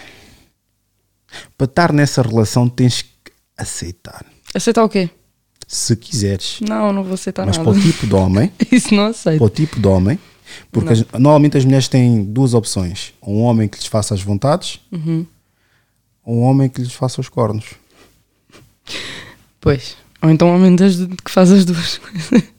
Para 1.56 1.64
estar 1.64 1.92
nessa 1.92 2.22
relação 2.22 2.68
tens 2.68 3.02
que 3.02 3.32
aceitar. 3.56 4.24
Aceitar 4.54 4.84
o 4.84 4.88
quê? 4.88 5.09
Se 5.66 5.96
quiseres. 5.96 6.59
Não, 6.60 6.92
não 6.92 7.02
vou 7.02 7.14
aceitar 7.14 7.46
mas 7.46 7.56
nada. 7.56 7.70
para 7.70 7.78
o 7.78 7.82
tipo 7.82 8.06
de 8.06 8.14
homem, 8.14 8.52
Isso 8.70 8.94
não 8.94 9.06
aceito. 9.06 9.38
para 9.38 9.46
o 9.46 9.50
tipo 9.50 9.80
de 9.80 9.86
homem, 9.88 10.18
porque 10.70 10.92
as- 10.92 11.04
normalmente 11.12 11.56
as 11.56 11.64
mulheres 11.64 11.88
têm 11.88 12.22
duas 12.24 12.52
opções: 12.52 13.14
um 13.22 13.40
homem 13.42 13.68
que 13.68 13.78
lhes 13.78 13.86
faça 13.86 14.12
as 14.14 14.20
vontades, 14.22 14.80
Uhum. 14.92 15.24
ou 16.24 16.36
um 16.36 16.42
homem 16.42 16.68
que 16.68 16.82
lhes 16.82 16.92
faça 16.92 17.20
os 17.20 17.28
cornos. 17.28 17.64
Pois. 19.60 19.96
Ou 20.20 20.30
então 20.30 20.48
um 20.48 20.54
homem 20.56 20.76
das, 20.76 20.96
que 21.24 21.30
faz 21.30 21.50
as 21.50 21.64
duas 21.64 21.98
coisas. 21.98 22.42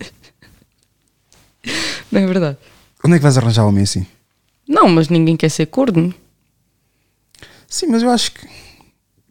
Não 2.11 2.21
é 2.21 2.25
verdade? 2.27 2.57
Onde 3.03 3.15
é 3.15 3.17
que 3.19 3.23
vais 3.23 3.37
arranjar 3.37 3.65
homem 3.65 3.83
assim? 3.83 4.05
Não, 4.67 4.87
mas 4.89 5.09
ninguém 5.09 5.35
quer 5.37 5.49
ser 5.49 5.65
corno. 5.67 6.13
Sim, 7.73 7.87
mas 7.87 8.03
eu 8.03 8.11
acho 8.11 8.31
que. 8.33 8.47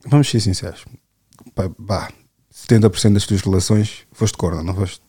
Vamos 0.04 0.28
ser 0.28 0.40
sinceros. 0.40 0.84
Pá, 1.54 1.70
Bah, 1.78 2.10
70% 2.52 3.12
das 3.12 3.24
tuas 3.24 3.40
relações 3.40 3.98
foste 4.10 4.36
corno, 4.36 4.64
não 4.64 4.74
foste? 4.74 5.00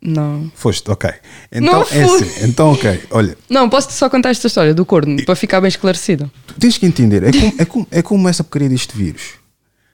Não. 0.00 0.52
Foste, 0.54 0.88
ok. 0.88 1.10
Então 1.50 1.80
Não 1.80 1.82
é 1.82 2.04
assim. 2.04 2.44
Então, 2.44 2.72
ok. 2.72 3.02
Olha, 3.10 3.36
Não, 3.50 3.68
posso 3.68 3.90
só 3.90 4.08
contar 4.08 4.30
esta 4.30 4.46
história 4.46 4.72
do 4.72 4.86
corno, 4.86 5.24
para 5.24 5.34
ficar 5.34 5.60
bem 5.60 5.68
esclarecido. 5.68 6.30
tu 6.46 6.54
tens 6.54 6.78
que 6.78 6.86
entender. 6.86 7.24
É 7.24 7.32
como, 7.32 7.54
é 7.58 7.64
como, 7.64 7.86
é 7.90 8.02
como 8.02 8.28
essa 8.28 8.44
porcaria 8.44 8.68
deste 8.68 8.96
vírus. 8.96 9.32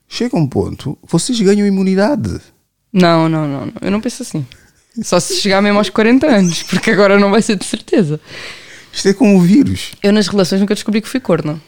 Chega 0.06 0.36
um 0.36 0.46
ponto, 0.46 0.98
vocês 1.02 1.40
ganham 1.40 1.66
imunidade. 1.66 2.40
Não, 2.92 3.26
não, 3.26 3.48
não, 3.48 3.66
não. 3.66 3.72
Eu 3.80 3.90
não 3.90 4.02
penso 4.02 4.22
assim. 4.22 4.46
Só 5.02 5.18
se 5.18 5.40
chegar 5.40 5.62
mesmo 5.62 5.78
aos 5.78 5.88
40 5.88 6.26
anos, 6.26 6.62
porque 6.64 6.90
agora 6.90 7.18
não 7.18 7.30
vai 7.30 7.40
ser 7.40 7.56
de 7.56 7.64
certeza. 7.64 8.20
Isto 8.92 9.08
é 9.08 9.14
como 9.14 9.38
o 9.38 9.40
vírus. 9.40 9.92
Eu 10.02 10.12
nas 10.12 10.28
relações 10.28 10.60
nunca 10.60 10.74
descobri 10.74 11.00
que 11.00 11.08
fui 11.08 11.20
corno. 11.20 11.58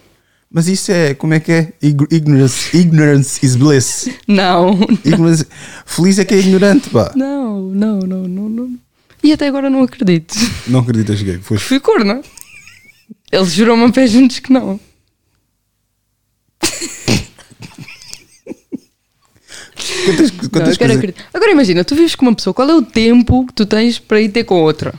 Mas 0.52 0.68
isso 0.68 0.92
é, 0.92 1.14
como 1.14 1.32
é 1.34 1.40
que 1.40 1.50
é? 1.52 1.72
Ig- 1.82 2.06
Ignorance, 2.10 2.76
ignorance 2.76 3.44
is 3.44 3.56
bliss. 3.56 4.08
Não, 4.28 4.78
Ignorance, 5.04 5.46
feliz 5.86 6.18
é 6.18 6.24
que 6.26 6.34
é 6.34 6.38
ignorante, 6.38 6.90
pá. 6.90 7.10
não, 7.16 7.62
não, 7.70 7.98
não, 8.00 8.28
não, 8.28 8.48
não. 8.48 8.78
E 9.24 9.32
até 9.32 9.46
agora 9.48 9.70
não 9.70 9.82
acredito. 9.82 10.34
Não 10.66 10.80
acreditas 10.80 11.22
que 11.22 11.38
foste 11.38 11.64
Fui 11.64 11.80
corno. 11.80 12.22
Eles 13.30 13.52
juram-me 13.52 13.84
a 13.84 13.88
pé 13.90 14.06
juntos 14.06 14.40
que 14.40 14.52
não. 14.52 14.78
Quantas, 20.04 20.30
Não, 20.32 20.38
quantas 20.50 20.76
quero 20.76 20.78
coisas- 20.78 20.96
acreditar. 20.96 21.24
Agora 21.32 21.50
imagina, 21.52 21.84
tu 21.84 21.94
vives 21.94 22.14
com 22.14 22.26
uma 22.26 22.34
pessoa, 22.34 22.52
qual 22.54 22.68
é 22.68 22.74
o 22.74 22.82
tempo 22.82 23.46
que 23.46 23.52
tu 23.52 23.66
tens 23.66 23.98
para 23.98 24.20
ir 24.20 24.28
ter 24.30 24.44
com 24.44 24.60
outra? 24.62 24.94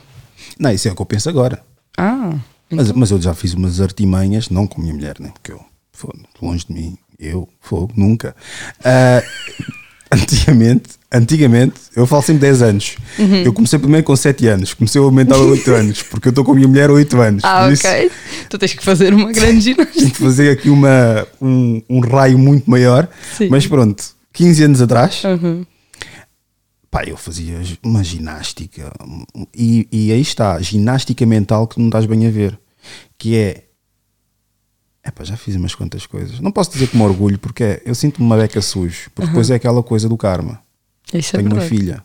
Não, 0.58 0.70
isso 0.70 0.88
é 0.88 0.92
o 0.92 0.96
que 0.96 1.02
eu 1.02 1.06
penso 1.06 1.28
agora. 1.28 1.62
Ah, 1.96 2.32
Mas, 2.70 2.90
mas 2.92 3.10
eu 3.10 3.20
já 3.20 3.34
fiz 3.34 3.54
umas 3.54 3.80
artimanhas, 3.80 4.48
não 4.50 4.66
com 4.66 4.80
a 4.80 4.82
minha 4.82 4.94
mulher, 4.94 5.16
né? 5.20 5.30
Porque 5.32 5.52
eu, 5.52 5.60
fogo, 5.92 6.18
longe 6.42 6.66
de 6.66 6.72
mim, 6.72 6.96
eu, 7.18 7.48
fogo, 7.60 7.92
nunca. 7.96 8.34
Ah, 8.84 9.22
antigamente, 10.10 10.90
antigamente, 11.12 11.74
eu 11.94 12.06
falo 12.06 12.22
sempre 12.22 12.40
10 12.42 12.62
anos. 12.62 12.96
Uhum. 13.18 13.42
Eu 13.42 13.52
comecei 13.52 13.78
primeiro 13.78 14.04
com 14.04 14.14
7 14.16 14.46
anos, 14.46 14.74
comecei 14.74 15.00
a 15.00 15.04
aumentar 15.04 15.36
a 15.36 15.40
8 15.40 15.70
anos, 15.74 16.02
porque 16.02 16.28
eu 16.28 16.30
estou 16.30 16.44
com 16.44 16.52
a 16.52 16.54
minha 16.54 16.68
mulher 16.68 16.90
há 16.90 16.92
8 16.92 17.20
anos. 17.20 17.44
ah 17.44 17.70
isso, 17.70 17.86
ok. 17.86 18.10
Tu 18.48 18.58
tens 18.58 18.74
que 18.74 18.84
fazer 18.84 19.12
uma 19.14 19.32
grande 19.32 19.60
ginástica. 19.60 19.92
Tenho 19.98 20.10
que 20.10 20.18
fazer 20.18 20.50
aqui 20.50 20.70
uma, 20.70 21.26
um, 21.40 21.82
um 21.88 22.00
raio 22.00 22.38
muito 22.38 22.68
maior. 22.70 23.08
Sim. 23.36 23.48
Mas 23.50 23.66
pronto, 23.66 24.04
15 24.32 24.64
anos 24.64 24.80
atrás, 24.82 25.22
Uhum. 25.24 25.64
Pá, 26.94 27.04
eu 27.04 27.16
fazia 27.16 27.60
uma 27.82 28.04
ginástica. 28.04 28.92
E, 29.52 29.88
e 29.90 30.12
aí 30.12 30.20
está, 30.20 30.60
ginástica 30.60 31.26
mental 31.26 31.66
que 31.66 31.80
não 31.80 31.86
estás 31.86 32.06
bem 32.06 32.24
a 32.26 32.30
ver. 32.30 32.56
Que 33.18 33.36
é. 33.36 33.64
Epá, 35.04 35.24
já 35.24 35.36
fiz 35.36 35.56
umas 35.56 35.74
quantas 35.74 36.06
coisas. 36.06 36.38
Não 36.38 36.52
posso 36.52 36.70
dizer 36.70 36.86
com 36.88 37.00
orgulho, 37.00 37.36
porque 37.38 37.64
é- 37.64 37.82
eu 37.84 37.94
sinto-me 37.96 38.24
uma 38.24 38.36
beca 38.36 38.60
sujo. 38.62 39.10
Porque 39.14 39.26
depois 39.28 39.50
é 39.50 39.56
aquela 39.56 39.82
coisa 39.82 40.08
do 40.08 40.16
karma. 40.16 40.62
Isso 41.12 41.34
é 41.36 41.38
Tenho 41.40 41.50
uma 41.50 41.60
verdade. 41.60 41.68
filha. 41.80 42.04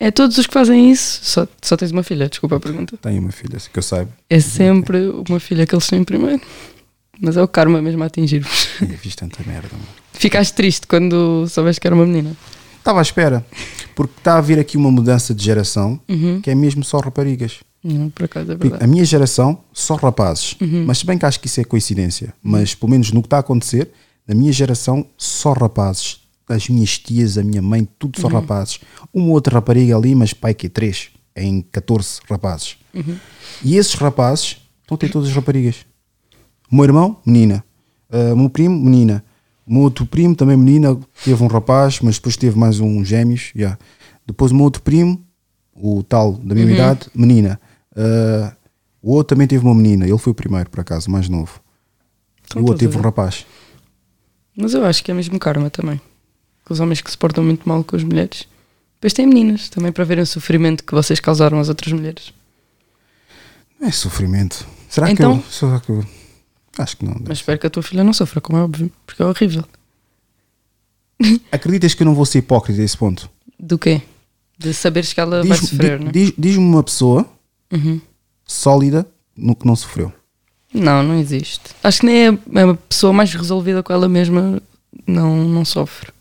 É 0.00 0.10
todos 0.10 0.38
os 0.38 0.46
que 0.46 0.54
fazem 0.54 0.90
isso. 0.90 1.20
Só, 1.22 1.46
só 1.60 1.76
tens 1.76 1.90
uma 1.90 2.02
filha, 2.02 2.28
desculpa 2.28 2.56
a 2.56 2.60
pergunta. 2.60 2.96
Tenho 2.96 3.20
uma 3.20 3.32
filha, 3.32 3.58
assim 3.58 3.68
que 3.72 3.78
eu 3.78 3.82
saiba. 3.82 4.10
É 4.30 4.40
sempre 4.40 5.08
uma 5.28 5.38
filha 5.38 5.66
que 5.66 5.74
eles 5.74 5.86
têm 5.86 6.02
primeiro. 6.04 6.40
Mas 7.20 7.36
é 7.36 7.42
o 7.42 7.48
karma 7.48 7.82
mesmo 7.82 8.02
a 8.02 8.06
atingir-vos. 8.06 8.64
Fiz 9.00 9.14
tanta 9.14 9.42
merda, 9.44 9.68
mano. 9.72 9.84
Ficaste 10.12 10.54
triste 10.54 10.86
quando 10.86 11.46
soubeste 11.48 11.80
que 11.80 11.86
era 11.86 11.94
uma 11.94 12.06
menina. 12.06 12.34
Estava 12.88 13.00
à 13.00 13.02
espera. 13.02 13.44
Porque 13.94 14.14
está 14.16 14.32
a 14.32 14.38
haver 14.38 14.58
aqui 14.58 14.78
uma 14.78 14.90
mudança 14.90 15.34
de 15.34 15.44
geração 15.44 16.00
que 16.42 16.50
é 16.50 16.54
mesmo 16.54 16.82
só 16.82 16.98
raparigas. 17.00 17.60
Não, 17.84 18.08
por 18.08 18.24
acaso 18.24 18.52
é 18.52 18.54
Porque 18.54 18.70
verdade. 18.70 18.84
A 18.84 18.86
minha 18.86 19.04
geração, 19.04 19.60
só 19.74 19.94
rapazes. 19.96 20.56
Uhum. 20.58 20.84
Mas 20.86 20.98
se 20.98 21.06
bem 21.06 21.18
que 21.18 21.26
acho 21.26 21.38
que 21.38 21.48
isso 21.48 21.60
é 21.60 21.64
coincidência. 21.64 22.32
Mas 22.42 22.74
pelo 22.74 22.90
menos 22.90 23.12
no 23.12 23.20
que 23.20 23.26
está 23.26 23.36
a 23.36 23.40
acontecer, 23.40 23.90
na 24.26 24.34
minha 24.34 24.50
geração, 24.54 25.04
só 25.18 25.52
rapazes. 25.52 26.20
As 26.48 26.66
minhas 26.70 26.98
tias, 26.98 27.36
a 27.36 27.42
minha 27.44 27.60
mãe, 27.60 27.86
tudo 27.98 28.16
Uhum. 28.16 28.22
só 28.22 28.28
rapazes. 28.28 28.80
Uma 29.12 29.32
outra 29.32 29.56
rapariga 29.56 29.94
ali, 29.94 30.14
mas 30.14 30.32
pai 30.32 30.54
que 30.54 30.66
é 30.66 30.70
três. 30.70 31.10
Em 31.36 31.60
14 31.60 32.20
rapazes. 32.26 32.76
Uhum. 32.94 33.16
E 33.62 33.76
esses 33.76 33.92
rapazes 33.96 34.56
estão 34.80 34.94
a 34.94 34.98
ter 34.98 35.10
todas 35.10 35.28
as 35.28 35.34
raparigas. 35.34 35.84
O 36.72 36.74
meu 36.76 36.84
irmão, 36.86 37.18
menina. 37.26 37.62
Ah, 38.10 38.32
o 38.32 38.36
meu 38.36 38.48
primo, 38.48 38.82
menina. 38.82 39.22
O 39.68 39.72
meu 39.74 39.82
outro 39.82 40.06
primo, 40.06 40.34
também 40.34 40.56
menina. 40.56 40.98
Teve 41.24 41.42
um 41.42 41.46
rapaz, 41.46 42.00
mas 42.00 42.14
depois 42.16 42.36
teve 42.36 42.58
mais 42.58 42.80
um 42.80 43.04
gêmeos. 43.04 43.52
yeah. 43.54 43.78
Depois 44.26 44.50
o 44.50 44.54
meu 44.54 44.64
outro 44.64 44.80
primo, 44.82 45.22
o 45.74 46.02
tal 46.02 46.32
da 46.32 46.54
mesma 46.54 46.72
idade, 46.72 47.06
menina. 47.14 47.60
Ah, 47.94 48.54
o 49.02 49.12
outro 49.12 49.34
também 49.34 49.46
teve 49.46 49.64
uma 49.64 49.74
menina. 49.74 50.06
Ele 50.06 50.18
foi 50.18 50.30
o 50.32 50.34
primeiro, 50.34 50.70
por 50.70 50.80
acaso, 50.80 51.10
mais 51.10 51.28
novo. 51.28 51.60
Então, 52.44 52.62
o 52.62 52.64
outro 52.66 52.78
teve 52.78 52.96
um 52.96 53.00
rapaz. 53.00 53.44
Mas 54.56 54.72
eu 54.74 54.84
acho 54.84 55.04
que 55.04 55.10
é 55.10 55.14
mesmo 55.14 55.38
karma 55.38 55.68
também. 55.70 56.00
Com 56.64 56.72
os 56.74 56.80
homens 56.80 57.00
que 57.00 57.10
se 57.10 57.16
portam 57.18 57.44
muito 57.44 57.68
mal 57.68 57.84
com 57.84 57.94
as 57.94 58.02
mulheres. 58.02 58.48
Depois 58.94 59.12
tem 59.12 59.26
meninas 59.26 59.68
também 59.68 59.92
para 59.92 60.04
verem 60.04 60.22
o 60.24 60.26
sofrimento 60.26 60.82
que 60.82 60.94
vocês 60.94 61.20
causaram 61.20 61.60
às 61.60 61.68
outras 61.68 61.92
mulheres. 61.92 62.32
Não 63.80 63.86
é 63.88 63.92
sofrimento. 63.92 64.66
Será 64.88 65.10
Então? 65.10 65.38
que 65.38 65.46
eu. 65.46 65.50
Será 65.52 65.80
que 65.80 65.90
eu. 65.90 66.04
Acho 66.78 66.96
que 66.96 67.04
não. 67.04 67.16
Mas 67.26 67.38
espero 67.38 67.58
que 67.58 67.66
a 67.66 67.70
tua 67.70 67.82
filha 67.82 68.04
não 68.04 68.12
sofra, 68.12 68.40
como 68.40 68.58
é 68.58 68.62
óbvio, 68.62 68.90
porque 69.04 69.20
é 69.22 69.26
horrível. 69.26 69.64
Acreditas 71.50 71.94
que 71.94 72.02
eu 72.02 72.06
não 72.06 72.14
vou 72.14 72.24
ser 72.24 72.38
hipócrita 72.38 72.80
a 72.80 72.84
esse 72.84 72.96
ponto? 72.96 73.28
Do 73.58 73.78
quê? 73.78 74.02
De 74.56 74.72
saberes 74.72 75.12
que 75.12 75.20
ela 75.20 75.42
vai 75.42 75.58
Diz- 75.58 75.68
sofrer, 75.68 75.98
di- 75.98 76.04
não 76.04 76.08
é? 76.10 76.12
diz- 76.12 76.32
Diz-me 76.38 76.64
uma 76.64 76.82
pessoa 76.82 77.26
Uhum. 77.72 78.00
sólida 78.46 79.06
no 79.36 79.54
que 79.54 79.66
não 79.66 79.76
sofreu. 79.76 80.12
Não, 80.72 81.02
não 81.02 81.18
existe. 81.18 81.70
Acho 81.82 82.00
que 82.00 82.06
nem 82.06 82.26
é 82.26 82.28
a 82.62 82.74
pessoa 82.74 83.12
mais 83.12 83.32
resolvida 83.32 83.82
com 83.82 83.92
ela 83.92 84.08
mesma 84.08 84.60
não, 85.06 85.36
não 85.48 85.64
sofre. 85.64 86.12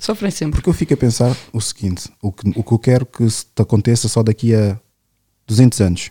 Sofrem 0.00 0.30
sempre. 0.30 0.52
Porque 0.56 0.68
eu 0.68 0.74
fico 0.74 0.94
a 0.94 0.96
pensar 0.96 1.36
o 1.52 1.60
seguinte: 1.60 2.08
o 2.22 2.30
que, 2.30 2.48
o 2.54 2.62
que 2.62 2.72
eu 2.72 2.78
quero 2.78 3.04
que 3.04 3.26
te 3.26 3.60
aconteça 3.60 4.06
só 4.08 4.22
daqui 4.22 4.54
a 4.54 4.78
200 5.46 5.80
anos 5.80 6.10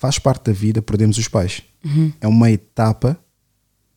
faz 0.00 0.18
parte 0.18 0.44
da 0.46 0.52
vida, 0.52 0.80
perdemos 0.80 1.18
os 1.18 1.28
pais. 1.28 1.62
É 2.22 2.26
uma 2.26 2.50
etapa 2.50 3.22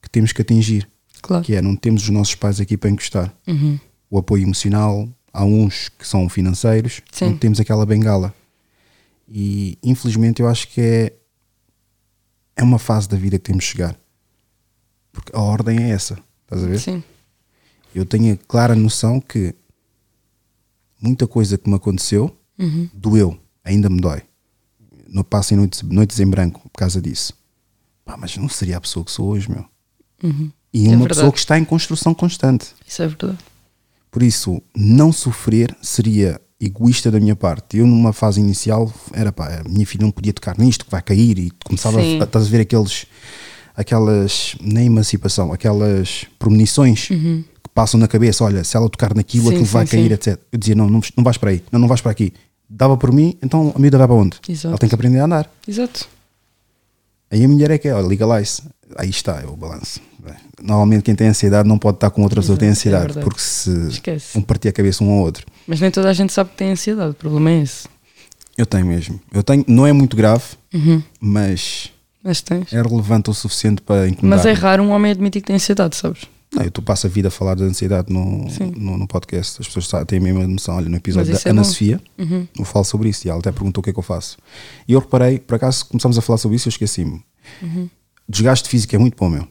que 0.01 0.09
temos 0.09 0.33
que 0.33 0.41
atingir, 0.41 0.85
Claro. 1.21 1.45
que 1.45 1.55
é 1.55 1.61
não 1.61 1.77
temos 1.77 2.03
os 2.03 2.09
nossos 2.09 2.35
pais 2.35 2.59
aqui 2.59 2.75
para 2.75 2.89
encostar. 2.89 3.33
Uhum. 3.47 3.79
O 4.09 4.17
apoio 4.17 4.43
emocional, 4.43 5.07
há 5.31 5.45
uns 5.45 5.87
que 5.87 6.05
são 6.05 6.27
financeiros, 6.27 7.01
Sim. 7.09 7.29
não 7.29 7.37
temos 7.37 7.57
aquela 7.61 7.85
bengala. 7.85 8.35
E 9.29 9.77
infelizmente 9.81 10.41
eu 10.41 10.47
acho 10.49 10.67
que 10.67 10.81
é, 10.81 11.13
é 12.57 12.63
uma 12.63 12.77
fase 12.77 13.07
da 13.07 13.15
vida 13.15 13.37
que 13.39 13.45
temos 13.45 13.63
de 13.63 13.71
chegar. 13.71 13.97
Porque 15.13 15.33
a 15.33 15.39
ordem 15.39 15.83
é 15.83 15.89
essa, 15.91 16.19
estás 16.43 16.63
a 16.63 16.67
ver? 16.67 16.79
Sim. 16.79 17.01
eu 17.95 18.05
tenho 18.05 18.33
a 18.33 18.37
clara 18.45 18.75
noção 18.75 19.21
que 19.21 19.55
muita 21.01 21.25
coisa 21.27 21.57
que 21.57 21.69
me 21.69 21.75
aconteceu 21.77 22.37
Uhum. 22.59 22.89
doeu, 22.93 23.39
ainda 23.63 23.89
me 23.89 24.01
dói. 24.01 24.21
Não 25.13 25.23
passem 25.23 25.55
noites, 25.55 25.81
noites 25.83 26.19
em 26.19 26.25
branco 26.27 26.59
por 26.71 26.77
causa 26.79 26.99
disso. 26.99 27.33
Pá, 28.03 28.17
mas 28.17 28.35
não 28.35 28.49
seria 28.49 28.77
a 28.77 28.81
pessoa 28.81 29.05
que 29.05 29.11
sou 29.11 29.27
hoje, 29.29 29.49
meu. 29.49 29.63
E 30.73 30.85
É 30.85 30.89
uma 30.89 30.97
verdade. 30.97 31.07
pessoa 31.09 31.31
que 31.31 31.37
está 31.39 31.57
em 31.59 31.63
construção 31.63 32.13
constante. 32.13 32.67
Isso 32.87 33.01
é 33.03 33.07
verdade. 33.07 33.37
Por 34.09 34.23
isso, 34.23 34.61
não 34.75 35.11
sofrer 35.13 35.75
seria 35.81 36.41
egoísta 36.59 37.11
da 37.11 37.19
minha 37.19 37.35
parte. 37.35 37.77
Eu, 37.77 37.85
numa 37.85 38.11
fase 38.13 38.39
inicial, 38.39 38.91
era 39.13 39.31
pá, 39.31 39.61
a 39.65 39.69
minha 39.69 39.85
filha 39.85 40.01
não 40.03 40.11
podia 40.11 40.33
tocar 40.33 40.57
nisto, 40.57 40.85
que 40.85 40.91
vai 40.91 41.01
cair, 41.01 41.37
e 41.37 41.51
começava 41.63 42.01
Sim. 42.01 42.19
a, 42.19 42.23
estás 42.23 42.45
a 42.47 42.49
ver 42.49 42.61
aqueles, 42.61 43.05
aquelas, 43.75 44.55
nem 44.61 44.85
emancipação, 44.87 45.51
aquelas 45.53 46.25
premonições 46.39 47.07
que 47.07 47.69
passam 47.73 47.99
na 47.99 48.07
cabeça: 48.07 48.43
olha, 48.43 48.63
se 48.63 48.75
ela 48.77 48.89
tocar 48.89 49.13
naquilo, 49.15 49.45
Uhum. 49.45 49.49
Sim, 49.51 49.55
aquilo 49.57 49.69
vai 49.71 49.85
sim, 49.87 49.91
cair, 49.97 50.07
sim. 50.07 50.13
etc. 50.13 50.39
Eu 50.51 50.59
dizia: 50.59 50.75
não, 50.75 50.89
não, 50.89 51.01
não 51.17 51.23
vais 51.23 51.37
para 51.37 51.49
aí, 51.51 51.63
não, 51.71 51.79
não 51.79 51.87
vais 51.87 52.01
para 52.01 52.11
aqui. 52.11 52.33
Dava 52.69 52.97
por 52.97 53.11
mim, 53.11 53.37
então 53.43 53.71
a 53.75 53.79
miúda 53.79 53.97
vai 53.97 54.07
para 54.07 54.15
onde? 54.15 54.37
Exato. 54.47 54.67
Ela 54.69 54.77
tem 54.77 54.89
que 54.89 54.95
aprender 54.95 55.19
a 55.19 55.25
andar. 55.25 55.49
Exato. 55.67 56.07
Aí 57.31 57.43
a 57.43 57.47
mulher 57.47 57.71
é 57.71 57.77
que 57.77 57.87
é, 57.87 57.93
olha, 57.93 58.07
legalize. 58.07 58.61
Aí 58.97 59.09
está, 59.09 59.41
é 59.41 59.45
o 59.45 59.55
balanço. 59.55 59.99
Normalmente 60.61 61.03
quem 61.03 61.15
tem 61.15 61.27
ansiedade 61.27 61.67
não 61.67 61.77
pode 61.77 61.97
estar 61.97 62.09
com 62.09 62.21
outra 62.23 62.39
pessoa 62.41 62.55
que 62.55 62.61
tem 62.61 62.69
é 62.69 62.71
ansiedade, 62.71 63.05
verdade. 63.05 63.23
porque 63.25 63.41
se 63.41 63.69
Esquece. 63.89 64.37
um 64.37 64.41
partir 64.41 64.69
a 64.69 64.71
cabeça 64.71 65.03
um 65.03 65.11
ao 65.11 65.17
outro. 65.19 65.45
Mas 65.67 65.81
nem 65.81 65.91
toda 65.91 66.09
a 66.09 66.13
gente 66.13 66.31
sabe 66.31 66.51
que 66.51 66.55
tem 66.57 66.71
ansiedade. 66.71 67.11
O 67.11 67.15
problema 67.15 67.51
é 67.51 67.61
esse. 67.63 67.87
Eu 68.57 68.65
tenho 68.65 68.85
mesmo. 68.85 69.19
Eu 69.33 69.43
tenho, 69.43 69.65
não 69.67 69.85
é 69.85 69.91
muito 69.91 70.15
grave, 70.15 70.43
Uhum. 70.73 71.01
mas 71.19 71.91
Mas 72.23 72.41
tens. 72.41 72.71
é 72.71 72.81
relevante 72.81 73.29
o 73.29 73.33
suficiente 73.33 73.81
para 73.81 74.07
incomodar. 74.07 74.37
Mas 74.37 74.45
é 74.45 74.53
raro 74.53 74.83
um 74.83 74.91
homem 74.91 75.11
admitir 75.11 75.41
que 75.41 75.47
tem 75.47 75.55
ansiedade, 75.55 75.95
sabes? 75.97 76.21
Não, 76.55 76.63
eu 76.63 76.71
tu 76.71 76.81
passo 76.81 77.07
a 77.07 77.09
vida 77.09 77.27
a 77.29 77.31
falar 77.31 77.55
de 77.55 77.63
ansiedade 77.63 78.11
no, 78.13 78.45
no, 78.77 78.97
no 78.97 79.07
podcast. 79.07 79.59
As 79.61 79.67
pessoas 79.67 80.05
têm 80.05 80.19
a 80.19 80.21
mesma 80.21 80.47
noção. 80.47 80.75
Olha, 80.75 80.87
no 80.89 80.95
episódio 80.97 81.33
da 81.33 81.39
é 81.39 81.49
Ana 81.49 81.61
bom. 81.61 81.67
Sofia, 81.67 82.01
Uhum. 82.17 82.47
eu 82.59 82.65
falo 82.65 82.85
sobre 82.85 83.09
isso 83.09 83.27
e 83.27 83.29
ela 83.29 83.39
até 83.39 83.51
perguntou 83.51 83.81
o 83.81 83.83
que 83.83 83.89
é 83.89 83.93
que 83.93 83.99
eu 83.99 84.03
faço. 84.03 84.37
E 84.87 84.93
eu 84.93 84.99
reparei, 84.99 85.39
por 85.39 85.55
acaso 85.55 85.85
começámos 85.87 86.17
a 86.17 86.21
falar 86.21 86.37
sobre 86.37 86.55
isso 86.57 86.67
e 86.67 86.69
eu 86.69 86.71
esqueci-me. 86.71 87.23
Uhum. 87.61 87.89
Desgaste 88.29 88.69
físico 88.69 88.95
é 88.95 88.99
muito 88.99 89.15
bom, 89.17 89.29
meu. 89.29 89.47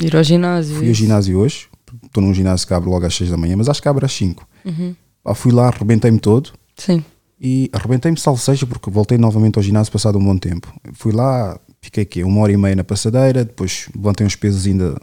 Ir 0.00 0.16
ao 0.16 0.22
ginásio. 0.24 0.76
Fui 0.76 0.86
ao 0.86 0.92
isso. 0.92 1.00
ginásio 1.02 1.38
hoje, 1.38 1.68
estou 2.06 2.22
num 2.22 2.32
ginásio 2.32 2.66
que 2.66 2.72
abre 2.74 2.88
logo 2.88 3.04
às 3.04 3.14
6 3.14 3.30
da 3.30 3.36
manhã, 3.36 3.56
mas 3.56 3.68
acho 3.68 3.82
que 3.82 3.88
abre 3.88 4.04
às 4.06 4.12
5. 4.12 4.46
Uhum. 4.64 4.94
Pá, 5.22 5.34
fui 5.34 5.52
lá, 5.52 5.68
arrebentei-me 5.68 6.18
todo 6.18 6.52
Sim. 6.76 7.04
e 7.40 7.68
arrebentei-me 7.72 8.18
salvo 8.18 8.40
seja 8.40 8.64
porque 8.66 8.88
voltei 8.90 9.18
novamente 9.18 9.56
ao 9.58 9.62
ginásio 9.62 9.92
passado 9.92 10.18
um 10.18 10.24
bom 10.24 10.38
tempo. 10.38 10.72
Fui 10.94 11.12
lá, 11.12 11.58
fiquei 11.82 12.04
aqui 12.04 12.22
uma 12.24 12.40
hora 12.40 12.52
e 12.52 12.56
meia 12.56 12.76
na 12.76 12.84
passadeira, 12.84 13.44
depois 13.44 13.88
levantei 13.94 14.26
uns 14.26 14.36
pesos 14.36 14.66
ainda 14.66 14.98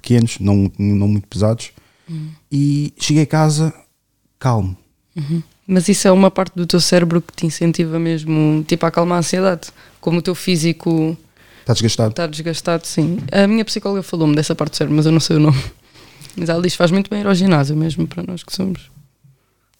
pequenos, 0.00 0.38
não, 0.40 0.70
não 0.78 1.08
muito 1.08 1.26
pesados, 1.28 1.70
e 2.50 2.92
cheguei 2.98 3.22
a 3.22 3.26
casa 3.26 3.72
calmo. 4.38 4.76
Mas 5.66 5.88
isso 5.88 6.08
é 6.08 6.12
uma 6.12 6.30
parte 6.30 6.54
do 6.56 6.66
teu 6.66 6.80
cérebro 6.80 7.20
que 7.22 7.32
te 7.32 7.46
incentiva 7.46 7.98
mesmo, 7.98 8.64
tipo, 8.66 8.84
a 8.84 8.88
acalmar 8.88 9.16
a 9.16 9.18
ansiedade. 9.20 9.68
Como 10.00 10.18
o 10.18 10.22
teu 10.22 10.34
físico 10.34 11.16
Está 11.60 11.74
desgastado? 11.74 12.10
está 12.10 12.26
desgastado, 12.26 12.86
sim. 12.86 13.18
A 13.30 13.46
minha 13.46 13.64
psicóloga 13.64 14.02
falou-me 14.02 14.34
dessa 14.34 14.54
parte 14.54 14.72
do 14.72 14.76
cérebro, 14.78 14.96
mas 14.96 15.06
eu 15.06 15.12
não 15.12 15.20
sei 15.20 15.36
o 15.36 15.40
nome. 15.40 15.62
Mas 16.36 16.48
ela 16.48 16.62
diz 16.62 16.74
faz 16.74 16.90
muito 16.90 17.10
bem 17.10 17.20
ir 17.20 17.26
ao 17.26 17.34
ginásio 17.34 17.76
mesmo, 17.76 18.06
para 18.06 18.22
nós 18.22 18.42
que 18.42 18.52
somos. 18.54 18.90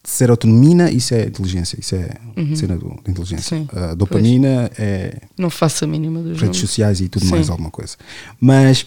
Serotonina, 0.03 0.89
isso 0.91 1.13
é 1.13 1.25
inteligência, 1.27 1.77
isso 1.79 1.95
é 1.95 2.09
cena 2.55 2.75
do, 2.75 2.89
da 3.03 3.11
inteligência. 3.11 3.55
Uhum. 3.57 3.67
Sim, 3.71 3.77
A 3.77 3.93
dopamina 3.93 4.71
é 4.77 5.21
Não 5.37 5.49
faço 5.49 5.83
a 5.85 5.87
mínima 5.87 6.19
dos 6.21 6.31
redes 6.31 6.43
nomes. 6.43 6.57
sociais 6.57 7.01
e 7.01 7.07
tudo 7.09 7.25
Sim. 7.25 7.31
mais, 7.31 7.49
alguma 7.49 7.69
coisa. 7.69 7.97
Mas, 8.39 8.85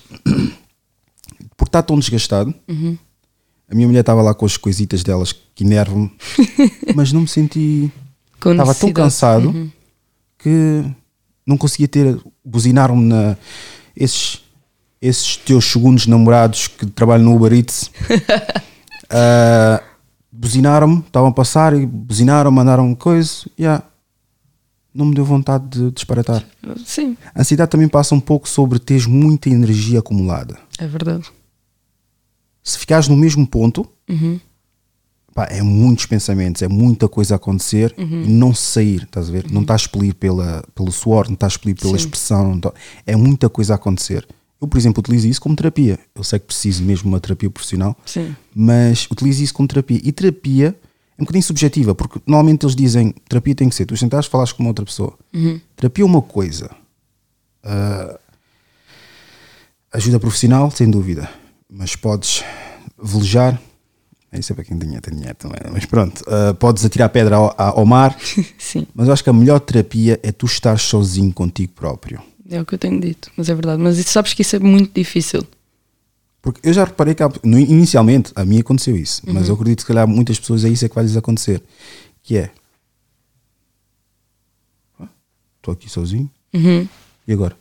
por 1.56 1.66
estar 1.66 1.82
tão 1.82 1.98
desgastado, 1.98 2.54
Uhum. 2.68 2.96
a 3.70 3.74
minha 3.74 3.86
mulher 3.86 4.00
estava 4.00 4.22
lá 4.22 4.34
com 4.34 4.44
as 4.46 4.56
coisitas 4.56 5.02
delas 5.02 5.32
que 5.54 5.64
enervam-me, 5.64 6.10
mas 6.94 7.12
não 7.12 7.22
me 7.22 7.28
senti. 7.28 7.90
Estava 8.44 8.74
tão 8.74 8.92
cansado 8.92 9.48
Uhum. 9.48 9.70
que 10.38 10.84
não 11.46 11.56
conseguia 11.56 11.88
ter. 11.88 12.18
Buzinaram-me 12.44 13.04
na. 13.06 13.36
Esses, 13.96 14.42
esses 15.00 15.36
teus 15.36 15.64
segundos 15.64 16.06
namorados 16.06 16.68
que 16.68 16.84
trabalham 16.86 17.24
no 17.26 17.36
Uber 17.36 17.52
Eats. 17.54 17.90
ah, 19.10 19.82
buzinaram-me, 20.30 20.98
estavam 21.06 21.28
a 21.30 21.32
passar 21.32 21.74
e 21.74 21.86
buzinaram, 21.86 22.50
mandaram 22.50 22.94
coisa. 22.94 23.46
Yeah. 23.58 23.82
Não 24.94 25.06
me 25.06 25.14
deu 25.14 25.24
vontade 25.24 25.66
de 25.68 25.90
disparatar. 25.90 26.46
Sim, 26.86 27.16
A 27.34 27.40
ansiedade 27.40 27.70
também 27.70 27.88
passa 27.88 28.14
um 28.14 28.20
pouco 28.20 28.48
sobre 28.48 28.78
teres 28.78 29.06
muita 29.06 29.48
energia 29.50 29.98
acumulada. 29.98 30.56
é 30.78 30.86
verdade. 30.86 31.24
Se 32.62 32.78
ficares 32.78 33.08
no 33.08 33.16
mesmo 33.16 33.46
ponto, 33.46 33.86
Uhum. 34.08 34.38
pá, 35.34 35.46
é 35.50 35.60
muitos 35.62 36.06
pensamentos, 36.06 36.62
é 36.62 36.68
muita 36.68 37.08
coisa 37.08 37.34
a 37.34 37.36
acontecer 37.36 37.94
Uhum. 37.98 38.22
e 38.22 38.28
não 38.28 38.54
sair, 38.54 39.02
estás 39.02 39.28
a 39.28 39.32
ver? 39.32 39.50
Não 39.50 39.62
estás 39.62 39.82
a 39.82 39.84
expelir 39.84 40.14
pela, 40.14 40.64
pelo 40.74 40.90
suor, 40.92 41.26
não 41.26 41.34
estás 41.34 41.52
a 41.52 41.56
expelir 41.56 41.74
pela 41.76 41.90
Sim. 41.98 42.04
expressão, 42.04 42.60
tá- 42.60 42.72
é 43.06 43.16
muita 43.16 43.48
coisa 43.50 43.74
a 43.74 43.76
acontecer. 43.76 44.26
Eu, 44.60 44.68
por 44.68 44.78
exemplo, 44.78 45.00
utilizo 45.00 45.26
isso 45.28 45.40
como 45.42 45.54
terapia. 45.56 45.98
Eu 46.14 46.24
sei 46.24 46.38
que 46.38 46.46
preciso 46.46 46.82
mesmo 46.84 47.02
de 47.02 47.08
uma 47.08 47.20
terapia 47.20 47.50
profissional, 47.50 47.94
Sim. 48.06 48.34
mas 48.54 49.06
utilizo 49.10 49.42
isso 49.42 49.52
como 49.52 49.68
terapia. 49.68 50.00
E 50.02 50.10
terapia 50.12 50.74
é 51.16 51.22
um 51.22 51.24
bocadinho 51.24 51.42
subjetiva, 51.44 51.94
porque 51.94 52.20
normalmente 52.26 52.64
eles 52.64 52.74
dizem 52.76 53.14
terapia 53.28 53.54
tem 53.54 53.68
que 53.68 53.74
ser 53.74 53.86
tu 53.86 53.96
sentares 53.96 54.26
falares 54.26 54.52
com 54.52 54.62
uma 54.62 54.70
outra 54.70 54.84
pessoa. 54.84 55.16
Terapia 55.76 56.02
é 56.02 56.06
uma 56.06 56.20
coisa. 56.22 56.70
Ah, 57.62 58.18
ajuda 59.92 60.18
profissional, 60.20 60.70
sem 60.70 60.90
dúvida. 60.90 61.28
Mas 61.70 61.96
podes 61.96 62.42
velejar. 63.00 63.60
Isso 64.32 64.52
é 64.52 64.54
para 64.56 64.64
quem 64.64 64.76
tem 64.76 64.88
dinheiro, 64.88 65.02
tem 65.02 65.14
dinheiro 65.14 65.36
também. 65.38 65.60
Mas 65.72 65.84
pronto, 65.86 66.24
ah, 66.26 66.52
podes 66.54 66.84
atirar 66.84 67.08
pedra 67.08 67.36
ao, 67.36 67.54
ao 67.56 67.86
mar. 67.86 68.16
Sim, 68.58 68.86
Mas 68.94 69.06
eu 69.06 69.12
acho 69.12 69.22
que 69.22 69.30
a 69.30 69.32
melhor 69.32 69.60
terapia 69.60 70.18
é 70.22 70.32
tu 70.32 70.46
estar 70.46 70.78
sozinho 70.78 71.32
contigo 71.32 71.72
próprio. 71.74 72.20
é 72.50 72.60
o 72.60 72.66
que 72.66 72.74
eu 72.74 72.78
tenho 72.78 73.00
dito, 73.00 73.30
mas 73.36 73.48
é 73.48 73.54
verdade. 73.54 73.80
Mas 73.80 73.96
isso- 73.98 74.10
sabes 74.10 74.34
que 74.34 74.42
isso 74.42 74.56
é 74.56 74.58
muito 74.58 74.92
difícil. 74.92 75.46
Porque 76.44 76.60
eu 76.68 76.74
já 76.74 76.84
reparei 76.84 77.14
que 77.14 77.22
há- 77.22 77.32
no- 77.42 77.58
inicialmente 77.58 78.30
a 78.36 78.44
mim 78.44 78.60
aconteceu 78.60 78.94
isso, 78.94 79.22
mas 79.26 79.48
eu 79.48 79.54
acredito 79.54 79.78
que 79.78 79.82
se 79.82 79.88
calhar 79.88 80.06
muitas 80.06 80.38
pessoas 80.38 80.62
é 80.62 80.68
isso 80.68 80.84
é 80.84 80.88
que 80.90 80.94
vai 80.94 81.02
lhes 81.02 81.16
acontecer. 81.16 81.62
Que 82.22 82.36
é 82.36 82.50
"Ah, 85.00 85.08
estou 85.56 85.72
aqui 85.72 85.88
sozinho 85.88 86.30
Uhum. 86.52 86.86
e 87.26 87.32
agora? 87.32 87.56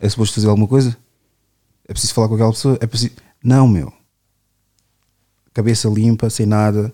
É 0.00 0.08
suposto 0.08 0.34
fazer 0.34 0.48
alguma 0.48 0.66
coisa? 0.66 0.96
É 1.86 1.92
preciso 1.92 2.14
falar 2.14 2.28
com 2.28 2.34
aquela 2.36 2.50
pessoa? 2.52 2.78
É 2.80 2.86
preciso. 2.86 3.12
Não, 3.44 3.68
meu. 3.68 3.92
Cabeça 5.52 5.86
limpa, 5.88 6.28
sem 6.30 6.46
nada, 6.46 6.92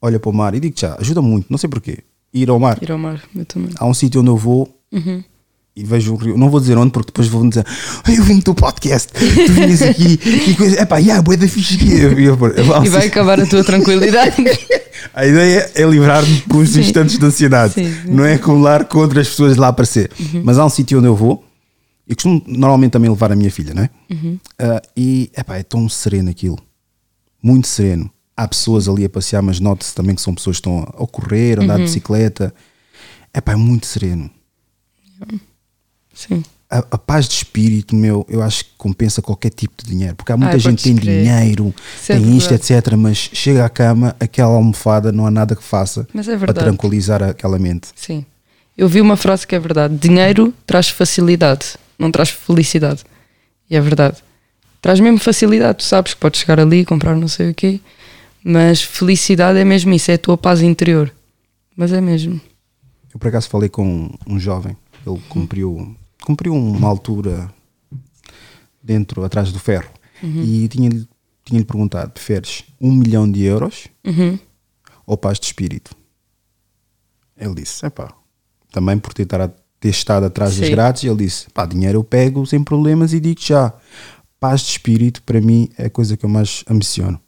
olha 0.00 0.18
para 0.20 0.30
o 0.30 0.32
mar 0.32 0.54
e 0.54 0.60
digo 0.60 0.78
já, 0.78 0.94
ajuda 1.00 1.20
muito, 1.20 1.48
não 1.50 1.58
sei 1.58 1.68
porquê. 1.68 1.98
Ir 2.32 2.48
ao 2.48 2.58
mar. 2.60 2.80
Ir 2.82 2.92
ao 2.92 2.98
mar, 2.98 3.22
eu 3.34 3.44
também. 3.44 3.72
Há 3.76 3.84
um 3.86 3.94
sítio 3.94 4.20
onde 4.20 4.30
eu 4.30 4.36
vou 4.36 4.72
Uhum. 4.92 5.22
E 5.74 5.84
vejo 5.84 6.12
o 6.12 6.16
rio. 6.16 6.36
Não 6.36 6.50
vou 6.50 6.60
dizer 6.60 6.76
onde, 6.76 6.90
porque 6.92 7.08
depois 7.08 7.28
vão 7.28 7.48
dizer 7.48 7.64
"Ai, 8.04 8.18
eu 8.18 8.24
vim 8.24 8.36
do 8.38 8.42
teu 8.44 8.54
podcast, 8.54 9.12
tu 9.12 9.52
vinhas 9.52 9.82
aqui 9.82 10.18
e 10.48 10.54
coisa. 10.54 10.80
Epá, 10.82 10.98
yeah, 10.98 11.22
boa 11.22 11.36
da 11.36 11.46
fixe 11.48 11.74
aqui. 11.76 11.92
Eu- 12.00 12.18
eu- 12.18 12.84
E 12.84 12.88
vai 12.88 13.06
acabar 13.06 13.40
a 13.40 13.46
tua 13.46 13.62
tranquilidade. 13.64 14.36
A 15.14 15.26
ideia 15.26 15.70
é 15.74 15.82
livrar-me 15.84 16.40
por 16.42 16.58
uns 16.58 16.70
Sim. 16.70 16.80
instantes 16.80 17.18
de 17.18 17.24
ansiedade, 17.24 17.72
Sim. 17.74 17.90
não 18.06 18.22
é 18.24 18.34
acumular 18.34 18.84
com 18.84 18.98
outras 18.98 19.28
pessoas 19.30 19.56
lá 19.56 19.68
aparecer. 19.68 20.10
Mas 20.44 20.58
há 20.58 20.64
um 20.64 20.68
sítio 20.68 20.98
onde 20.98 21.08
eu 21.08 21.16
vou 21.16 21.42
e 22.06 22.14
costumo 22.14 22.42
normalmente 22.46 22.92
também 22.92 23.08
levar 23.10 23.32
a 23.32 23.34
minha 23.36 23.50
filha, 23.50 23.72
não 23.72 23.82
é? 23.82 23.90
Ah, 24.58 24.82
e 24.94 25.30
epá, 25.36 25.56
é 25.56 25.62
tão 25.62 25.88
sereno 25.88 26.28
aquilo, 26.30 26.58
muito 27.42 27.66
sereno. 27.66 28.10
Há 28.36 28.46
pessoas 28.46 28.88
ali 28.88 29.04
a 29.04 29.08
passear, 29.08 29.42
mas 29.42 29.58
note-se 29.58 29.94
também 29.94 30.14
que 30.14 30.20
são 30.20 30.34
pessoas 30.34 30.56
que 30.56 30.60
estão 30.68 30.80
a 30.82 31.06
correr, 31.06 31.58
a 31.58 31.62
andar 31.62 31.76
de 31.78 31.84
bicicleta. 31.84 32.54
Epá, 33.34 33.52
é 33.52 33.56
muito 33.56 33.86
sereno. 33.86 34.30
Sim. 36.28 36.42
a, 36.70 36.78
a 36.78 36.98
paz 36.98 37.26
de 37.28 37.34
espírito, 37.34 37.94
meu, 37.96 38.24
eu 38.28 38.42
acho 38.42 38.64
que 38.64 38.70
compensa 38.78 39.20
qualquer 39.22 39.50
tipo 39.50 39.82
de 39.82 39.90
dinheiro. 39.90 40.14
Porque 40.16 40.30
há 40.32 40.36
muita 40.36 40.54
Ai, 40.54 40.58
gente 40.60 40.78
que 40.78 40.84
tem 40.84 40.96
crer. 40.96 41.22
dinheiro, 41.24 41.74
Isso 42.00 42.12
é 42.12 42.16
tem 42.16 42.36
isto, 42.36 42.50
verdade. 42.50 42.72
etc. 42.74 42.94
Mas 42.96 43.16
chega 43.32 43.64
à 43.64 43.68
cama, 43.68 44.14
aquela 44.20 44.52
almofada, 44.54 45.10
não 45.10 45.26
há 45.26 45.30
nada 45.30 45.56
que 45.56 45.62
faça 45.62 46.06
Mas 46.14 46.28
é 46.28 46.36
para 46.36 46.52
tranquilizar 46.54 47.22
aquela 47.22 47.58
mente. 47.58 47.88
Sim. 47.96 48.24
Eu 48.78 48.88
vi 48.88 49.00
uma 49.00 49.16
frase 49.16 49.46
que 49.46 49.54
é 49.54 49.58
verdade: 49.58 49.96
dinheiro 49.96 50.54
traz 50.66 50.88
facilidade, 50.88 51.74
não 51.98 52.10
traz 52.10 52.30
felicidade. 52.30 53.02
E 53.68 53.76
é 53.76 53.80
verdade. 53.80 54.18
Traz 54.80 54.98
mesmo 55.00 55.18
facilidade, 55.18 55.78
tu 55.78 55.84
sabes 55.84 56.14
que 56.14 56.20
podes 56.20 56.40
chegar 56.40 56.58
ali, 56.58 56.84
comprar 56.86 57.14
não 57.14 57.28
sei 57.28 57.50
o 57.50 57.54
quê, 57.54 57.80
mas 58.42 58.80
felicidade 58.80 59.58
é 59.58 59.64
mesmo 59.64 59.92
isso, 59.92 60.10
é 60.10 60.14
a 60.14 60.18
tua 60.18 60.38
paz 60.38 60.62
interior. 60.62 61.12
Mas 61.76 61.92
é 61.92 62.00
mesmo. 62.00 62.40
Eu 63.12 63.18
por 63.20 63.28
acaso 63.28 63.48
falei 63.50 63.68
com 63.68 64.10
um 64.26 64.38
jovem, 64.40 64.74
ele 65.06 65.20
cumpriu, 65.28 65.94
cumpriu 66.24 66.54
uma 66.54 66.88
altura 66.88 67.52
dentro, 68.82 69.24
atrás 69.24 69.52
do 69.52 69.58
ferro, 69.58 69.90
e 70.22 70.68
tinha-lhe 70.68 71.08
tinha 71.44 71.64
perguntado: 71.64 72.10
preferes 72.12 72.64
um 72.80 72.92
milhão 72.92 73.30
de 73.30 73.42
euros 73.42 73.88
Uhum. 74.04 74.38
ou 75.06 75.16
paz 75.16 75.38
de 75.38 75.46
espírito? 75.46 75.94
Ele 77.36 77.54
disse: 77.54 77.84
epá, 77.86 78.12
também 78.70 78.98
por 78.98 79.12
ter, 79.14 79.26
ter 79.26 79.88
estado 79.88 80.26
atrás 80.26 80.56
das 80.56 80.66
Sim. 80.66 80.72
grades, 80.72 81.04
ele 81.04 81.16
disse: 81.24 81.48
pá, 81.50 81.64
dinheiro 81.66 81.98
eu 81.98 82.04
pego 82.04 82.46
sem 82.46 82.62
problemas 82.62 83.12
e 83.12 83.20
digo 83.20 83.40
já. 83.40 83.72
Paz 84.38 84.62
de 84.62 84.68
espírito, 84.70 85.22
para 85.22 85.38
mim, 85.40 85.68
é 85.76 85.86
a 85.86 85.90
coisa 85.90 86.16
que 86.16 86.24
eu 86.24 86.28
mais 86.30 86.64
ambiciono. 86.70 87.20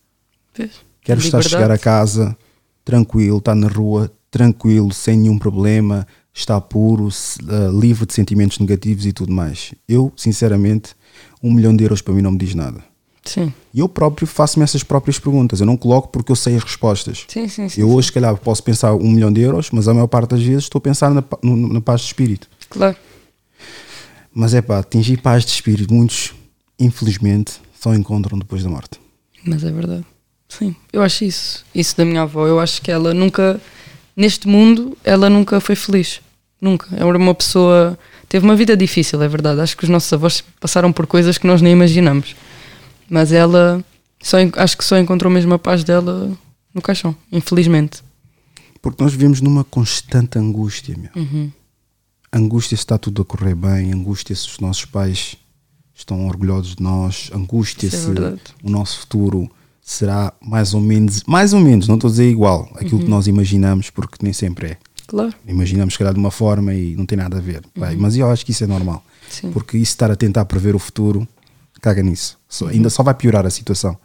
Vês? 0.57 0.71
Quero 1.03 1.21
estar 1.21 1.39
a 1.39 1.43
chegar 1.43 1.71
a 1.71 1.77
casa 1.79 2.37
tranquilo, 2.85 3.37
estar 3.39 3.55
na 3.55 3.69
rua 3.69 4.11
tranquilo, 4.31 4.93
sem 4.95 5.19
nenhum 5.19 5.39
problema, 5.39 6.07
estar 6.35 6.61
puro, 6.61 7.09
eh, 7.09 7.71
livre 7.73 8.07
de 8.07 8.15
sentimentos 8.15 8.59
negativos 8.59 9.07
e 9.07 9.13
tudo 9.13 9.33
mais. 9.33 9.75
Eu, 9.89 10.13
sinceramente, 10.17 10.95
um 11.43 11.53
milhão 11.53 11.75
de 11.75 11.85
euros 11.85 12.01
para 12.01 12.15
mim 12.15 12.23
não 12.23 12.33
me 12.33 12.39
diz 12.39 12.55
nada. 12.55 12.83
Sim. 13.25 13.53
E 13.73 13.79
eu 13.79 13.89
próprio 13.89 14.27
faço-me 14.27 14.65
essas 14.65 14.83
próprias 14.83 15.19
perguntas. 15.19 15.61
Eu 15.61 15.67
não 15.67 15.77
coloco 15.77 16.09
porque 16.09 16.33
eu 16.33 16.37
sei 16.37 16.57
as 16.57 16.65
respostas. 16.65 17.25
Sim, 17.29 17.47
sim, 17.49 17.69
sim. 17.69 17.81
eu 17.81 17.91
hoje, 17.91 18.09
se 18.09 18.13
calhar, 18.13 18.37
posso 18.37 18.63
pensar 18.63 18.95
um 18.95 19.11
milhão 19.11 19.33
de 19.33 19.41
euros, 19.41 19.71
mas 19.71 19.87
a 19.87 19.95
maior 19.95 20.09
parte 20.09 20.31
das 20.31 20.43
vezes 20.43 20.65
estou 20.65 20.79
a 20.79 20.83
pensar 20.83 21.11
na, 21.11 21.23
na 21.43 21.81
paz 21.81 22.01
de 22.01 22.07
espírito. 22.09 22.49
Claro. 22.69 22.97
Mas 24.35 24.55
é 24.55 24.63
pá, 24.63 24.79
atingir 24.79 25.19
paz 25.19 25.45
de 25.45 25.51
espírito, 25.53 25.93
muitos, 25.93 26.35
infelizmente, 26.79 27.61
só 27.79 27.95
encontram 27.95 28.39
depois 28.39 28.63
da 28.63 28.71
morte. 28.71 28.99
Mas 29.45 29.63
é 29.63 29.71
verdade. 29.71 30.05
Sim, 30.49 30.75
eu 30.93 31.03
acho 31.03 31.25
isso. 31.25 31.65
Isso 31.75 31.97
da 31.97 32.05
minha 32.05 32.23
avó. 32.23 32.47
Eu 32.47 32.61
acho 32.61 32.83
que 32.83 32.91
ela 32.91 33.15
nunca, 33.15 33.61
neste 34.17 34.49
mundo, 34.49 34.97
ela 35.05 35.29
nunca 35.29 35.61
foi 35.61 35.75
feliz. 35.75 36.21
Nunca. 36.61 36.89
Era 36.95 37.07
uma 37.19 37.35
pessoa. 37.35 37.99
Teve 38.29 38.45
uma 38.45 38.55
vida 38.55 38.77
difícil, 38.77 39.21
é 39.23 39.29
verdade. 39.29 39.61
Acho 39.61 39.77
que 39.77 39.85
os 39.85 39.91
nossos 39.91 40.13
avós 40.13 40.43
passaram 40.61 40.93
por 40.93 41.07
coisas 41.07 41.37
que 41.37 41.47
nós 41.47 41.61
nem 41.61 41.73
imaginamos. 41.73 42.37
Mas 43.11 43.33
ela, 43.33 43.85
só, 44.23 44.37
acho 44.57 44.79
que 44.79 44.85
só 44.85 44.97
encontrou 44.97 45.31
mesmo 45.31 45.53
a 45.55 45.59
paz 45.59 45.83
dela 45.85 46.31
no 46.73 46.81
caixão, 46.81 47.15
infelizmente. 47.31 48.03
Porque 48.81 49.03
nós 49.03 49.13
vivemos 49.13 49.41
numa 49.41 49.65
constante 49.65 50.39
angústia, 50.39 50.97
meu. 50.97 51.11
Uhum. 51.15 51.51
Angústia 52.33 52.77
se 52.77 52.83
está 52.83 52.97
tudo 52.97 53.23
a 53.23 53.25
correr 53.25 53.55
bem, 53.55 53.93
angústia 53.93 54.35
se 54.35 54.49
os 54.49 54.59
nossos 54.59 54.87
pais 54.87 55.37
estão 55.95 56.27
orgulhosos 56.27 56.77
de 56.77 56.83
nós, 56.83 57.31
angústia 57.35 57.87
é 57.87 57.91
se 57.91 58.07
verdade. 58.07 58.41
o 58.63 58.71
nosso 58.71 59.01
futuro 59.01 59.51
será 59.83 60.33
mais 60.41 60.73
ou 60.75 60.81
menos, 60.81 61.23
mais 61.27 61.53
ou 61.53 61.61
menos, 61.61 61.89
não 61.89 61.97
estou 61.97 62.09
a 62.09 62.11
dizer 62.13 62.31
igual, 62.31 62.69
aquilo 62.77 62.99
Uhum. 62.99 63.05
que 63.05 63.11
nós 63.11 63.27
imaginamos, 63.27 63.91
porque 63.91 64.17
nem 64.23 64.33
sempre 64.33 64.69
é. 64.69 64.77
Claro. 65.07 65.35
Imaginamos, 65.47 65.95
se 65.95 65.99
calhar, 65.99 66.15
de 66.15 66.21
uma 66.21 66.31
forma 66.31 66.73
e 66.73 66.95
não 66.97 67.05
tem 67.05 67.19
nada 67.19 67.37
a 67.37 67.41
ver. 67.41 67.63
Vai, 67.77 67.97
Mas 67.97 68.17
eu 68.17 68.31
acho 68.31 68.47
que 68.47 68.53
isso 68.53 68.65
é 68.65 68.67
normal. 68.67 68.97
Uhum. 69.05 69.31
Sim. 69.31 69.53
Porque 69.53 69.77
isso 69.77 69.93
estar 69.93 70.11
a 70.11 70.17
tentar 70.17 70.45
prever 70.45 70.75
o 70.75 70.79
futuro, 70.79 71.27
caga 71.81 72.03
nisso. 72.03 72.39
Só- 72.49 72.67
Uhum. 72.67 72.71
Ainda 72.71 72.89
só 72.91 73.03
vai 73.03 73.13
piorar 73.15 73.45
a 73.45 73.51
situação. 73.51 73.99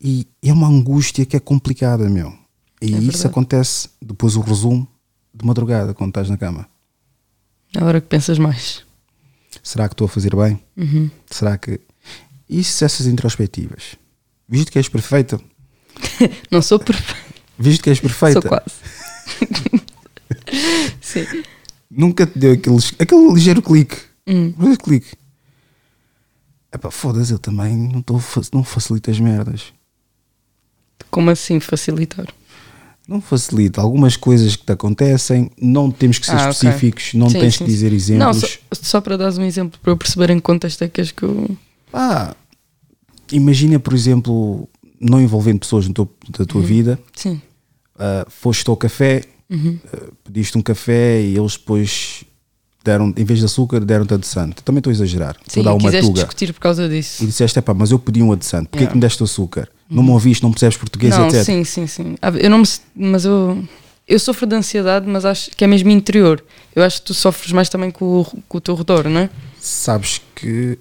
E 0.00 0.26
é 0.42 0.52
uma 0.52 0.66
angústia 0.66 1.24
que 1.24 1.36
é 1.36 1.40
complicada, 1.40 2.08
meu. 2.10 2.34
E 2.80 2.92
É 2.94 2.98
isso 2.98 3.26
acontece 3.26 3.88
depois 4.02 4.34
o 4.36 4.40
resumo 4.40 4.86
de 5.32 5.46
madrugada, 5.46 5.94
quando 5.94 6.10
estás 6.10 6.28
na 6.28 6.36
cama. 6.36 6.66
É 7.74 7.78
a 7.80 7.84
hora 7.84 8.00
que 8.00 8.08
pensas 8.08 8.38
mais. 8.38 8.82
Será 9.62 9.88
que 9.88 9.94
estou 9.94 10.06
a 10.06 10.08
fazer 10.08 10.34
bem? 10.34 10.60
Uhum. 10.76 11.08
Será 11.30 11.56
que. 11.56 11.80
Isso, 12.50 12.84
essas 12.84 13.06
introspectivas. 13.06 13.94
Visto 14.48 14.70
que 14.70 14.78
és 14.78 14.88
perfeita, 14.88 15.40
Não 16.50 16.62
sou 16.62 16.78
perfeita. 16.78 17.20
Visto 17.58 17.82
que 17.82 17.90
és 17.90 18.00
perfeita. 18.00 18.40
Sou 18.40 18.48
quase. 18.48 18.74
Sim. 21.00 21.26
Nunca 21.90 22.26
te 22.26 22.38
deu 22.38 22.52
aquele, 22.52 22.78
aquele 22.98 23.32
ligeiro 23.32 23.62
clique. 23.62 23.96
Hum. 24.26 24.54
Um 24.58 24.76
clique. 24.76 25.12
Epá, 26.72 26.90
foda-se, 26.90 27.32
eu 27.32 27.38
também 27.38 27.76
não, 27.76 28.00
tô, 28.00 28.18
não 28.52 28.64
facilito 28.64 29.10
as 29.10 29.20
merdas. 29.20 29.72
Como 31.10 31.28
assim 31.30 31.60
facilitar? 31.60 32.26
Não 33.06 33.20
facilita. 33.20 33.80
Algumas 33.80 34.16
coisas 34.16 34.56
que 34.56 34.64
te 34.64 34.72
acontecem, 34.72 35.50
não 35.60 35.90
temos 35.90 36.18
que 36.18 36.24
ser 36.24 36.36
Ah, 36.36 36.48
específicos, 36.48 37.12
não 37.12 37.28
Sim, 37.28 37.40
tens 37.40 37.56
sim, 37.56 37.64
que 37.64 37.70
dizer 37.70 37.90
Não, 37.90 38.30
exemplos. 38.30 38.58
só, 38.72 38.82
só 38.82 39.00
para 39.02 39.18
dar 39.18 39.32
um 39.34 39.42
exemplo, 39.44 39.78
para 39.82 39.92
eu 39.92 39.96
perceber 39.96 40.30
em 40.30 40.36
que 40.36 40.42
contexto 40.42 40.82
é 40.82 40.88
que 40.88 41.00
és 41.00 41.10
que 41.10 41.24
eu. 41.24 41.56
Ah, 41.92 42.34
imagina, 43.32 43.78
por 43.78 43.92
exemplo, 43.94 44.68
não 45.00 45.20
envolvendo 45.20 45.60
pessoas 45.60 45.86
no 45.88 45.92
da 45.94 46.02
Uhum. 46.02 46.44
tua 46.46 46.62
vida, 46.62 46.98
Sim. 47.14 47.40
ah, 47.98 48.24
foste 48.28 48.68
ao 48.68 48.76
café, 48.76 49.22
Uhum. 49.50 49.78
ah, 49.92 50.08
pediste 50.24 50.56
um 50.56 50.62
café 50.62 51.20
e 51.20 51.36
eles 51.36 51.52
depois 51.56 52.24
deram, 52.84 53.12
em 53.16 53.24
vez 53.24 53.38
de 53.38 53.44
açúcar, 53.44 53.80
deram-te 53.80 54.12
adoçante. 54.14 54.62
Também 54.62 54.78
estou 54.80 54.90
a 54.90 54.94
exagerar. 54.94 55.36
Estou 55.46 55.54
Sim, 55.54 55.60
a 55.60 55.62
dar 55.64 55.74
uma 55.74 55.90
tuga. 55.92 56.12
discutir 56.14 56.52
por 56.52 56.60
causa 56.60 56.88
disso. 56.88 57.22
E 57.22 57.26
disseste, 57.26 57.58
epá, 57.58 57.72
mas 57.74 57.90
eu 57.92 57.98
pedi 57.98 58.22
um 58.22 58.32
adoçante, 58.32 58.68
porquê 58.70 58.78
Yeah. 58.84 58.92
que 58.92 58.96
me 58.96 59.00
deste 59.00 59.22
açúcar? 59.22 59.68
Não 59.88 60.02
me 60.02 60.10
ouviste, 60.10 60.42
não 60.42 60.50
percebes 60.50 60.76
português, 60.78 61.16
não, 61.16 61.26
etc. 61.28 61.44
sim, 61.44 61.64
sim, 61.64 61.86
sim. 61.86 62.16
Ah, 62.22 62.30
Eu 62.30 62.48
não 62.50 62.58
me, 62.58 62.64
mas 62.96 63.24
eu, 63.24 63.62
eu 64.08 64.18
sofro 64.18 64.46
de 64.46 64.56
ansiedade, 64.56 65.06
mas 65.06 65.24
acho 65.24 65.50
que 65.50 65.62
é 65.62 65.66
mesmo 65.66 65.90
interior. 65.90 66.42
Eu 66.74 66.82
acho 66.82 67.00
que 67.00 67.06
tu 67.08 67.14
sofres 67.14 67.52
mais 67.52 67.68
também 67.68 67.90
com 67.90 68.20
o, 68.22 68.24
com 68.48 68.58
o 68.58 68.60
teu 68.60 68.74
redor, 68.74 69.08
não 69.08 69.20
é? 69.20 69.30
Sabes 69.60 70.20
que 70.34 70.78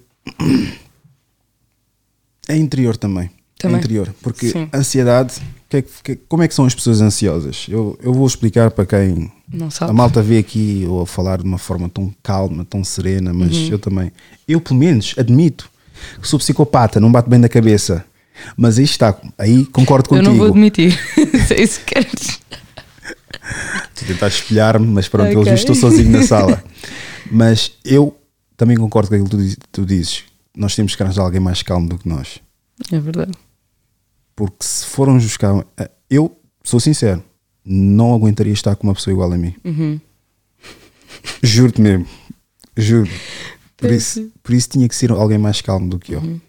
é 2.53 2.57
interior 2.57 2.98
também. 2.98 3.30
Também? 3.57 3.78
É 3.78 3.80
interior. 3.80 4.14
Porque 4.22 4.49
Sim. 4.49 4.68
ansiedade, 4.73 5.36
que 5.69 5.78
é 5.78 5.82
que- 5.82 5.90
que- 6.03 6.15
como 6.28 6.41
é 6.44 6.48
que 6.48 6.53
são 6.56 6.65
as 6.65 6.73
pessoas 6.73 6.99
ansiosas? 7.02 7.65
Eu, 7.69 7.98
eu 8.02 8.14
vou 8.14 8.26
explicar 8.26 8.72
para 8.72 8.86
quem 8.86 9.32
a 9.82 9.94
malta 9.94 10.22
vê 10.22 10.38
aqui 10.40 10.86
ou 10.90 11.02
a 11.02 11.06
falar 11.07 11.38
de 11.38 11.44
uma 11.44 11.57
forma 11.60 11.88
tão 11.90 12.11
calma, 12.23 12.65
tão 12.65 12.84
serena, 12.84 13.32
mas 13.34 13.56
Uhum. 13.56 13.68
eu 13.69 13.80
também. 13.80 14.11
Eu, 14.48 14.60
pelo 14.60 14.80
menos, 14.80 15.14
admito 15.18 15.69
que 16.22 16.28
sou 16.28 16.40
psicopata, 16.40 16.99
não 16.99 17.11
bate 17.11 17.30
bem 17.30 17.38
na 17.40 17.48
cabeça. 17.49 18.03
Mas 18.57 18.80
aí 18.80 18.86
está, 18.86 19.15
aí 19.38 19.65
concordo 19.65 20.07
eu 20.07 20.10
contigo. 20.18 20.30
não 20.32 20.38
vou 20.38 20.48
admitir. 20.48 20.98
Se 21.48 21.53
é 21.53 21.61
isso 21.61 21.80
que 21.82 21.94
queres. 21.94 22.40
Tu 23.95 24.06
tentar 24.06 24.28
espelhar-me, 24.28 24.88
mas 24.88 25.07
pronto, 25.07 25.38
Ok. 25.40 25.52
eu 25.52 25.56
estou 25.56 25.76
sozinho 25.76 26.10
na 26.10 26.23
sala. 26.23 26.64
Mas 27.34 27.72
eu 27.86 28.15
também 28.57 28.76
concordo 28.76 29.10
com 29.10 29.15
aquilo 29.15 29.30
que 29.30 29.56
tu 29.56 29.61
tu 29.72 29.86
dizes. 29.86 30.23
Nós 30.56 30.76
temos 30.76 30.95
que 30.95 31.03
arranjar 31.03 31.23
alguém 31.23 31.40
mais 31.40 31.64
calmo 31.64 31.88
do 31.88 31.98
que 31.98 32.07
nós. 32.07 32.40
É 32.91 32.99
verdade. 32.99 33.32
Porque 34.36 34.57
se 34.65 34.86
formos 34.86 35.23
buscar. 35.23 35.65
Eu 36.10 36.38
sou 36.64 36.80
sincero, 36.80 37.23
não 37.64 38.14
aguentaria 38.14 38.53
estar 38.53 38.76
com 38.76 38.88
uma 38.88 38.94
pessoa 38.94 39.14
igual 39.14 39.32
a 39.32 39.38
mim. 39.38 39.56
Uhum. 39.64 39.99
Juro-te 41.41 41.82
mesmo. 41.82 42.07
Juro. 42.76 43.10
Por 43.78 43.91
isso, 43.91 44.32
por 44.44 44.53
isso 44.53 44.69
tinha 44.69 44.88
que 44.88 44.95
ser 44.95 45.11
alguém 45.11 45.38
mais 45.38 45.61
calmo 45.61 45.90
do 45.90 45.99
que 45.99 46.14
eu. 46.14 46.19
Uhum. 46.22 46.40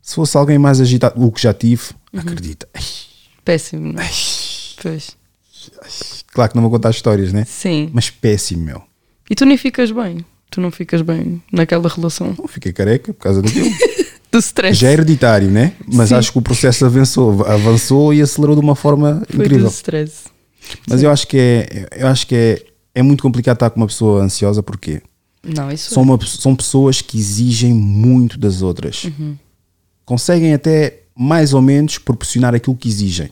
Se 0.00 0.16
fosse 0.16 0.36
alguém 0.36 0.58
mais 0.58 0.80
agitado, 0.80 1.24
o 1.24 1.30
que 1.30 1.40
já 1.40 1.54
tive, 1.54 1.82
acredita. 2.16 2.68
Ai, 2.74 2.82
Péssimo, 3.44 3.98
é? 3.98 4.02
ai, 4.02 4.10
Pois. 4.82 5.16
Claro 6.32 6.50
que 6.50 6.56
não 6.56 6.62
vou 6.62 6.70
contar 6.72 6.90
histórias, 6.90 7.32
né? 7.32 7.44
Sim. 7.44 7.90
Mas 7.92 8.10
péssimo, 8.10 8.64
meu. 8.64 8.82
E 9.30 9.34
tu 9.34 9.44
nem 9.44 9.56
ficas 9.56 9.92
bem. 9.92 10.24
Tu 10.52 10.60
não 10.60 10.70
ficas 10.70 11.00
bem 11.00 11.42
naquela 11.50 11.88
relação 11.88 12.34
Não 12.38 12.46
fiquei 12.46 12.72
careca 12.74 13.12
por 13.14 13.20
causa 13.20 13.40
daquilo. 13.40 13.70
do 14.30 14.38
stress. 14.38 14.78
Já 14.78 14.90
é 14.90 14.92
hereditário, 14.92 15.50
né? 15.50 15.72
Mas 15.86 16.10
Sim. 16.10 16.14
acho 16.16 16.30
que 16.30 16.38
o 16.38 16.42
processo 16.42 16.84
avançou, 16.84 17.42
avançou 17.46 18.12
e 18.12 18.20
acelerou 18.20 18.54
de 18.54 18.60
uma 18.60 18.76
forma 18.76 19.22
Foi 19.30 19.46
incrível. 19.46 19.66
do 19.66 19.72
stress. 19.72 20.24
Mas 20.86 21.02
eu 21.02 21.10
acho 21.10 21.26
que 21.26 21.38
é, 21.38 21.88
eu 21.96 22.06
acho 22.06 22.26
que 22.26 22.34
é, 22.34 22.64
é 22.94 23.02
muito 23.02 23.22
complicado 23.22 23.56
estar 23.56 23.70
com 23.70 23.80
uma 23.80 23.86
pessoa 23.86 24.22
ansiosa 24.22 24.62
porque 24.62 25.02
Não, 25.42 25.70
isso 25.70 25.92
são, 25.94 26.02
uma, 26.02 26.18
são 26.24 26.54
pessoas 26.54 27.00
que 27.00 27.18
exigem 27.18 27.72
muito 27.72 28.38
das 28.38 28.60
outras. 28.60 29.06
Conseguem 30.04 30.52
até 30.52 31.00
mais 31.16 31.54
ou 31.54 31.62
menos 31.62 31.96
proporcionar 31.96 32.54
aquilo 32.54 32.76
que 32.76 32.88
exigem. 32.88 33.30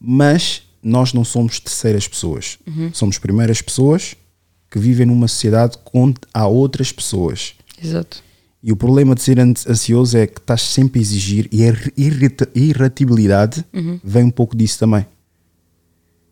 Mas 0.00 0.62
nós 0.82 1.12
não 1.12 1.24
somos 1.24 1.60
terceiras 1.60 2.08
pessoas. 2.08 2.58
Somos 2.92 3.16
primeiras 3.16 3.62
pessoas 3.62 4.16
que 4.72 4.78
vivem 4.78 5.04
numa 5.06 5.28
sociedade 5.28 5.76
onde 5.92 6.16
há 6.32 6.46
outras 6.46 6.90
pessoas. 6.90 7.54
Exato. 7.82 8.22
E 8.62 8.72
o 8.72 8.76
problema 8.76 9.14
de 9.14 9.20
ser 9.22 9.38
an- 9.38 9.52
ansioso 9.68 10.16
é 10.16 10.26
que 10.26 10.38
estás 10.40 10.62
sempre 10.62 10.98
a 10.98 11.02
exigir 11.02 11.48
e 11.52 11.62
a 11.64 11.74
irrita- 11.96 12.48
irritabilidade 12.54 13.64
vem 14.02 14.24
um 14.24 14.30
pouco 14.30 14.56
disso 14.56 14.78
também. 14.78 15.04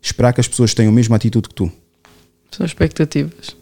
Esperar 0.02 0.32
que 0.32 0.40
as 0.40 0.48
pessoas 0.48 0.72
tenham 0.72 0.90
a 0.90 0.94
mesma 0.94 1.16
atitude 1.16 1.48
que 1.48 1.54
tu, 1.54 1.70
São 2.50 2.64
expectativas 2.64 3.54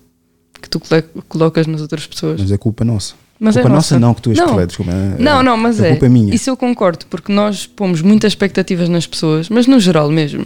que 0.60 0.68
tu 0.68 0.80
colocas 1.28 1.66
nas 1.66 1.80
outras 1.80 2.06
pessoas. 2.06 2.40
mas 2.40 2.50
é 2.52 2.56
culpa 2.58 2.84
nossa. 2.84 3.14
Mas 3.40 3.54
culpa 3.54 3.68
é 3.68 3.72
nossa. 3.72 3.94
nossa. 3.94 3.98
não, 4.00 4.14
que 4.14 4.22
tu 4.22 4.30
és 4.30 4.38
Não. 4.38 4.66
desculpa. 4.66 4.92
é- 4.92 5.22
Não, 5.22 5.42
não, 5.42 5.56
mas 5.56 5.80
a 5.80 5.86
é. 5.86 5.90
culpa 5.90 6.06
é 6.06 6.08
minha. 6.08 6.34
Isso 6.34 6.50
eu 6.50 6.56
concordo, 6.56 7.06
porque 7.06 7.32
nós 7.32 7.66
pomos 7.66 8.00
muitas 8.02 8.32
expectativas 8.32 8.88
nas 8.88 9.06
pessoas, 9.06 9.48
mas 9.48 9.66
no 9.66 9.78
geral 9.80 10.10
mesmo. 10.10 10.44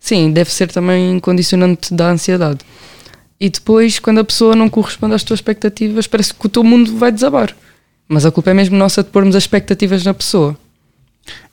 Sim, 0.00 0.32
deve 0.32 0.52
ser 0.52 0.70
também 0.70 1.18
condicionante 1.20 1.92
da 1.94 2.10
ansiedade. 2.10 2.60
E 3.40 3.50
depois, 3.50 3.98
quando 3.98 4.20
a 4.20 4.24
pessoa 4.24 4.54
não 4.54 4.68
corresponde 4.70 5.14
às 5.14 5.24
tuas 5.24 5.38
expectativas, 5.38 6.06
parece 6.06 6.32
que 6.32 6.46
o 6.46 6.48
teu 6.48 6.62
mundo 6.64 6.96
vai 6.96 7.10
desabar. 7.12 7.54
Mas 8.08 8.24
a 8.24 8.30
culpa 8.30 8.50
é 8.50 8.54
mesmo 8.54 8.76
nossa 8.76 9.02
de 9.02 9.10
pormos 9.10 9.34
as 9.34 9.42
expectativas 9.42 10.04
na 10.04 10.14
pessoa. 10.14 10.56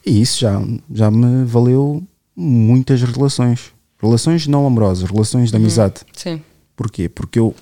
E 0.04 0.20
isso 0.20 0.40
já, 0.40 0.62
já 0.92 1.10
me 1.10 1.44
valeu 1.44 2.02
muitas 2.36 3.02
relações. 3.02 3.72
Relações 4.00 4.46
não 4.46 4.66
amorosas, 4.66 5.08
relações 5.10 5.50
de 5.50 5.56
amizade. 5.56 6.00
Sim. 6.12 6.42
Porquê? 6.76 7.08
Porque 7.08 7.38
eu. 7.38 7.54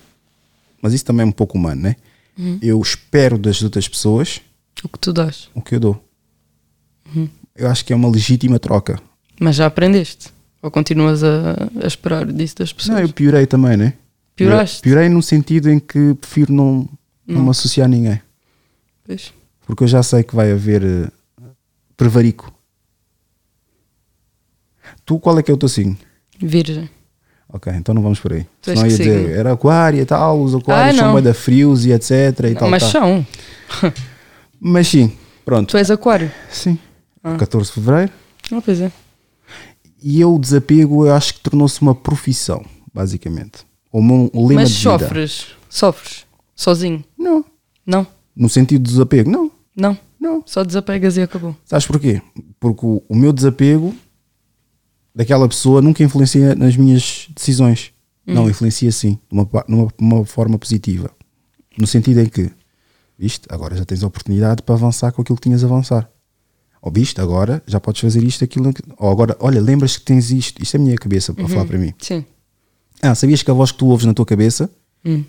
Mas 0.83 0.93
isso 0.93 1.05
também 1.05 1.25
é 1.25 1.29
um 1.29 1.33
pouco 1.33 1.59
humano, 1.59 1.83
né? 1.83 1.97
Uhum. 2.39 2.59
Eu 2.63 2.81
espero 2.81 3.37
das 3.37 3.63
outras 3.63 3.87
pessoas 3.87 4.41
O 4.83 4.89
que 4.89 4.99
tu 4.99 5.13
dás. 5.13 5.49
o 5.55 5.61
que 5.61 5.75
eu 5.75 5.81
dou. 5.81 6.05
Uhum. 7.15 7.29
Eu 7.55 7.69
acho 7.69 7.85
que 7.85 7.93
é 7.93 7.97
uma 7.97 8.09
legítima 8.09 8.59
troca. 8.59 8.99
Mas 9.39 9.57
já 9.57 9.67
aprendeste? 9.67 10.29
Ou 10.63 10.71
continuas 10.71 11.23
a, 11.23 11.57
a 11.83 11.87
esperar 11.87 12.27
disso 12.27 12.57
das 12.57 12.73
pessoas? 12.73 12.97
Não, 12.97 13.03
eu 13.03 13.13
piorei 13.13 13.47
também, 13.47 13.77
né? 13.77 13.95
Pioraste? 14.45 14.83
Piorei 14.83 15.09
no 15.09 15.23
sentido 15.23 15.71
em 15.71 15.79
que 15.79 16.15
prefiro 16.15 16.53
não, 16.53 16.89
não, 17.27 17.43
me 17.45 17.51
associar 17.51 17.87
a 17.87 17.89
ninguém. 17.89 18.21
Pois. 19.05 19.33
Porque 19.67 19.85
eu 19.85 19.89
já 19.89 20.03
sei 20.03 20.23
que 20.23 20.35
vai 20.35 20.51
haver 20.53 20.83
eh, 20.83 21.09
prevarico. 21.97 22.53
Tu, 25.05 25.19
qual 25.19 25.39
é 25.39 25.43
que 25.43 25.51
é 25.51 25.55
o 25.55 25.57
teu 25.57 25.69
signo? 25.69 25.97
Virgem. 26.41 26.89
Ok, 27.53 27.73
então 27.75 27.95
não 27.95 28.03
vamos 28.03 28.21
por 28.21 28.33
aí. 28.33 28.47
Tu 28.63 28.71
Senão 28.71 28.83
ia 28.83 28.89
dizer, 28.89 29.19
signo? 29.21 29.35
era 29.35 29.53
aquário 29.53 30.01
e 30.01 30.05
tal, 30.05 30.41
os 30.41 30.55
aquários 30.55 30.95
Ah, 30.97 30.99
são 30.99 31.09
não. 31.09 31.15
bem 31.15 31.23
da 31.25 31.35
frios 31.35 31.85
e 31.85 31.93
etc. 31.93 32.11
E 32.51 32.55
tal, 32.55 32.71
mas 32.71 32.83
tal. 32.83 32.91
são. 32.91 33.27
Mas 34.63 34.89
sim, 34.89 35.11
pronto. 35.45 35.71
Tu 35.71 35.79
és 35.79 35.91
aquário. 35.91 36.31
Sim. 36.51 36.79
Ah. 37.25 37.35
14 37.37 37.69
de 37.69 37.75
Fevereiro. 37.75 38.13
Ah, 38.53 38.61
pois 38.63 38.79
é. 38.81 38.93
E 40.03 40.21
eu, 40.21 40.35
o 40.35 40.39
desapego, 40.39 41.07
eu 41.07 41.15
acho 41.15 41.35
que 41.35 41.41
tornou-se 41.41 41.81
uma 41.81 41.95
profissão, 41.95 42.63
basicamente. 42.93 43.65
Ou 43.93 44.01
um 44.03 44.47
lema 44.47 44.61
Mas 44.63 44.71
de 44.71 44.77
vida. 44.79 44.99
sofres. 44.99 45.47
Sofres. 45.69 46.27
Sozinho. 46.55 47.05
Não. 47.19 47.45
Não. 47.87 48.07
No 48.37 48.49
sentido 48.49 48.83
de 48.83 48.91
desapego, 48.91 49.31
não. 49.31 49.51
Não. 49.75 49.97
Não. 50.21 50.43
Só 50.47 50.63
desapegas 50.63 51.17
e 51.17 51.23
acabou. 51.23 51.57
Sabes 51.65 51.87
porquê? 51.87 52.21
Porque 52.59 52.85
o, 52.87 53.03
o 53.09 53.15
meu 53.17 53.33
desapego 53.33 53.95
daquela 55.15 55.49
pessoa 55.49 55.81
nunca 55.83 56.03
influencia 56.03 56.55
nas 56.55 56.77
minhas 56.77 57.27
decisões. 57.35 57.93
Não, 58.27 58.49
influencia 58.49 58.93
sim, 58.93 59.13
de 59.29 59.33
uma, 59.33 59.45
pa- 59.45 59.65
numa, 59.67 59.89
uma 59.99 60.25
forma 60.25 60.57
positiva. 60.57 61.11
No 61.77 61.87
sentido 61.87 62.21
em 62.21 62.27
que, 62.27 62.49
viste, 63.19 63.47
agora 63.51 63.75
já 63.77 63.85
tens 63.85 64.05
a 64.05 64.07
oportunidade 64.07 64.63
para 64.63 64.75
avançar 64.77 65.11
com 65.11 65.23
aquilo 65.23 65.35
que 65.37 65.43
tinhas 65.43 65.65
a 65.65 65.67
avançar. 65.67 66.09
Ou 66.81 66.93
viste, 66.93 67.21
agora 67.21 67.61
já 67.67 67.81
podes 67.81 68.01
fazer 68.03 68.23
isto, 68.23 68.45
aquilo. 68.45 68.73
Ou 68.99 69.11
agora, 69.11 69.37
olha, 69.41 69.61
lembras 69.61 69.97
que 69.97 70.05
tens 70.05 70.31
isto. 70.31 70.63
Isto 70.63 70.77
é 70.77 70.79
a 70.79 70.83
minha 70.83 70.97
cabeça 70.97 71.35
para 71.35 71.49
falar 71.49 71.65
para 71.65 71.79
mim. 71.79 71.93
Sim. 71.99 72.25
Ah, 73.03 73.15
sabias 73.15 73.43
que 73.43 73.51
a 73.51 73.55
voz 73.55 73.73
que 73.73 73.79
tu 73.79 73.87
ouves 73.87 74.05
na 74.07 74.13
tua 74.15 74.27
cabeça 74.27 74.71
Hum. 75.05 75.25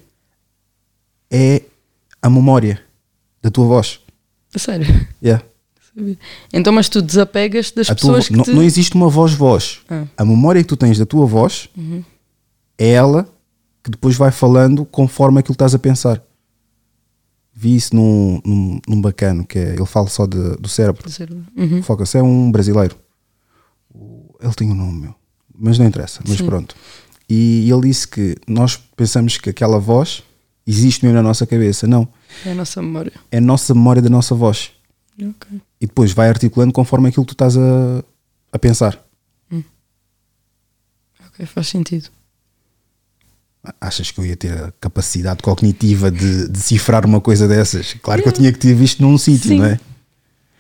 é 1.30 1.62
a 2.22 2.30
memória 2.30 2.82
da 3.42 3.50
tua 3.50 3.66
voz. 3.66 4.00
A 4.54 4.60
sério. 4.60 4.86
Yeah. 5.24 5.44
Então, 6.54 6.72
mas 6.74 6.88
tu 6.90 7.02
desapegas 7.02 7.72
das 7.72 7.90
A 7.90 7.96
tua 7.96 8.14
pessoas 8.16 8.24
vo- 8.26 8.28
que 8.30 8.38
não, 8.38 8.44
te... 8.44 8.52
não 8.52 8.64
existe 8.64 8.96
uma 8.96 9.10
voz-voz. 9.10 9.80
Ah. 9.90 10.06
A 10.18 10.26
memória 10.26 10.62
que 10.62 10.68
tu 10.68 10.78
tens 10.78 10.98
da 10.98 11.06
tua 11.06 11.26
voz 11.26 11.70
é 12.78 12.90
ela 12.92 13.28
que 13.84 13.90
depois 13.92 14.16
vai 14.16 14.32
falando 14.32 14.86
conforme 14.86 15.40
aquilo 15.40 15.54
que 15.54 15.56
estás 15.56 15.74
a 15.76 15.80
pensar. 15.80 16.22
Vi 17.54 17.76
isso 17.76 17.96
num, 17.96 18.40
num, 18.46 18.80
num 18.88 19.02
bacano, 19.02 19.46
que 19.46 19.58
é, 19.60 19.74
ele 19.74 19.86
fala 19.86 20.08
só 20.08 20.26
de- 20.26 20.56
do 20.58 20.68
cérebro. 20.70 21.04
Uhum. 21.58 21.82
Foca-se, 21.84 22.18
é 22.18 22.24
um 22.24 22.52
brasileiro. 22.52 22.96
Ele 24.40 24.54
tem 24.56 24.72
um 24.72 24.76
nome, 24.76 25.00
meu. 25.02 25.16
Mas 25.54 25.78
não 25.78 25.86
interessa, 25.86 26.22
mas 26.28 26.38
Sim. 26.38 26.46
pronto. 26.46 26.76
E 27.34 27.72
ele 27.72 27.88
disse 27.88 28.06
que 28.06 28.36
nós 28.46 28.76
pensamos 28.76 29.38
que 29.38 29.50
aquela 29.50 29.80
voz 29.80 30.22
existe 30.68 31.06
mesmo 31.06 31.16
na 31.16 31.24
nossa 31.24 31.48
cabeça. 31.48 31.88
Não. 31.88 32.06
É 32.46 32.52
a 32.52 32.56
nossa 32.56 32.82
memória. 32.82 33.14
É 33.32 33.38
a 33.38 33.42
nossa 33.42 33.74
memória 33.74 34.02
da 34.02 34.10
nossa 34.10 34.36
voz. 34.36 34.72
Ok. 35.18 35.62
E 35.80 35.88
depois 35.88 36.12
vai 36.12 36.28
articulando 36.28 36.74
conforme 36.74 37.08
aquilo 37.08 37.26
que 37.26 37.34
tu 37.34 37.36
estás 37.36 37.56
a, 37.56 38.04
a 38.52 38.60
pensar. 38.60 39.02
Ok, 41.28 41.46
faz 41.46 41.70
sentido. 41.70 42.10
Achas 43.80 44.12
que 44.12 44.20
eu 44.20 44.26
ia 44.26 44.36
ter 44.36 44.52
a 44.52 44.74
capacidade 44.82 45.42
cognitiva 45.42 46.12
de 46.12 46.50
decifrar 46.50 47.06
uma 47.06 47.22
coisa 47.22 47.48
dessas? 47.48 47.94
Claro 47.94 48.24
que 48.24 48.28
eu 48.28 48.34
tinha 48.34 48.52
que 48.52 48.60
ter 48.60 48.74
visto 48.74 49.02
num 49.02 49.18
sítio, 49.18 49.56
não 49.56 49.68
é? 49.68 49.80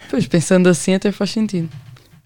Pois, 0.10 0.26
pensando 0.26 0.69
assim 0.69 0.93
até 0.93 1.11
faz 1.11 1.31
sentido. 1.31 1.69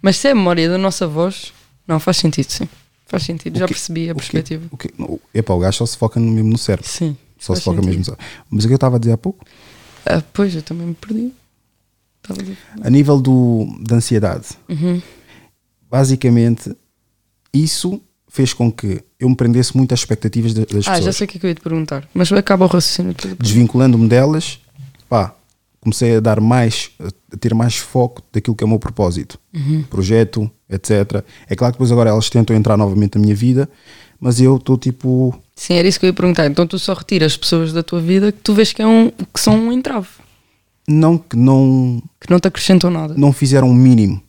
Mas 0.03 0.17
se 0.17 0.27
é 0.27 0.31
a 0.31 0.35
memória 0.35 0.69
da 0.69 0.77
nossa 0.77 1.07
voz, 1.07 1.51
não 1.87 1.99
faz 1.99 2.17
sentido, 2.17 2.51
sim. 2.51 2.69
Faz 3.05 3.23
sentido, 3.23 3.55
O 3.55 3.59
já 3.59 3.67
quê? 3.67 3.73
percebi 3.73 4.09
a 4.09 4.15
perspectiva. 4.15 4.65
O 4.71 4.77
quê? 4.77 4.89
Não, 4.97 5.19
Epá, 5.33 5.53
o 5.53 5.59
gajo 5.59 5.77
só 5.77 5.85
se 5.85 5.97
foca 5.97 6.19
no- 6.19 6.31
mesmo 6.31 6.49
no 6.51 6.57
cérebro. 6.57 6.89
Sim. 6.89 7.15
Só 7.39 7.53
se 7.53 7.61
foca 7.61 7.77
sentido. 7.77 7.89
mesmo. 7.97 8.05
só- 8.05 8.17
Mas 8.49 8.63
o 8.63 8.67
que 8.67 8.73
eu 8.73 8.77
estava 8.77 8.95
a 8.95 8.99
dizer 8.99 9.11
há 9.13 9.17
pouco? 9.17 9.45
Ah, 10.05 10.23
pois, 10.33 10.55
eu 10.55 10.61
também 10.63 10.87
me 10.87 10.93
perdi. 10.95 11.31
Estava 12.23 12.39
a 12.39 12.43
dizer. 12.43 12.57
A 12.81 12.89
nível 12.89 13.21
do, 13.21 13.67
da 13.81 13.95
ansiedade, 13.97 14.47
Uhum. 14.67 14.99
basicamente, 15.89 16.75
isso 17.53 18.01
fez 18.27 18.53
com 18.53 18.71
que 18.71 19.01
eu 19.19 19.29
me 19.29 19.35
prendesse 19.35 19.75
muito 19.77 19.93
às 19.93 19.99
expectativas 19.99 20.53
da- 20.53 20.65
das 20.65 20.87
Ah, 20.87 20.91
já 20.93 20.95
pessoas. 20.95 21.15
sei 21.17 21.25
o 21.25 21.27
que 21.29 21.37
é 21.37 21.39
que 21.39 21.45
eu 21.45 21.49
ia 21.49 21.55
te 21.55 21.61
perguntar. 21.61 22.07
Mas 22.13 22.31
acaba 22.31 22.65
o 22.65 22.67
raciocínio. 22.67 23.15
Desvinculando-me 23.39 24.07
delas, 24.09 24.59
pá, 25.07 25.33
comecei 25.85 26.17
a 26.17 26.19
dar 26.19 26.41
mais, 26.41 26.89
a 27.31 27.37
ter 27.37 27.53
mais 27.53 27.77
foco 27.77 28.23
daquilo 28.33 28.55
que 28.55 28.63
é 28.63 28.67
o 28.67 28.69
meu 28.69 28.79
propósito. 28.79 29.39
Uhum. 29.53 29.83
Projeto, 29.83 30.49
etc. 30.67 31.23
É 31.47 31.55
claro 31.55 31.73
que 31.73 31.77
depois 31.77 31.91
agora 31.91 32.09
elas 32.09 32.27
tentam 32.29 32.55
entrar 32.55 32.75
novamente 32.75 33.15
na 33.17 33.21
minha 33.21 33.35
vida, 33.35 33.69
mas 34.19 34.41
eu 34.41 34.57
estou 34.57 34.77
tipo. 34.77 35.39
Sim, 35.55 35.75
era 35.75 35.87
isso 35.87 35.99
que 35.99 36.05
eu 36.05 36.09
ia 36.09 36.13
perguntar. 36.13 36.47
Então 36.47 36.65
tu 36.65 36.79
só 36.79 36.93
retiras 36.95 37.37
pessoas 37.37 37.71
da 37.71 37.83
tua 37.83 38.01
vida 38.01 38.31
que 38.31 38.39
tu 38.39 38.53
vês 38.55 38.73
que, 38.73 38.81
é 38.81 38.87
um, 38.87 39.09
que 39.11 39.39
são 39.39 39.55
um 39.55 39.71
entrave, 39.71 40.07
Não 40.87 41.17
que 41.19 41.37
não, 41.37 42.01
que 42.19 42.29
não 42.29 42.39
te 42.39 42.47
acrescentam 42.47 42.89
nada. 42.89 43.13
não 43.15 43.31
fizeram 43.31 43.69
o 43.69 43.73
mínimo. 43.73 44.21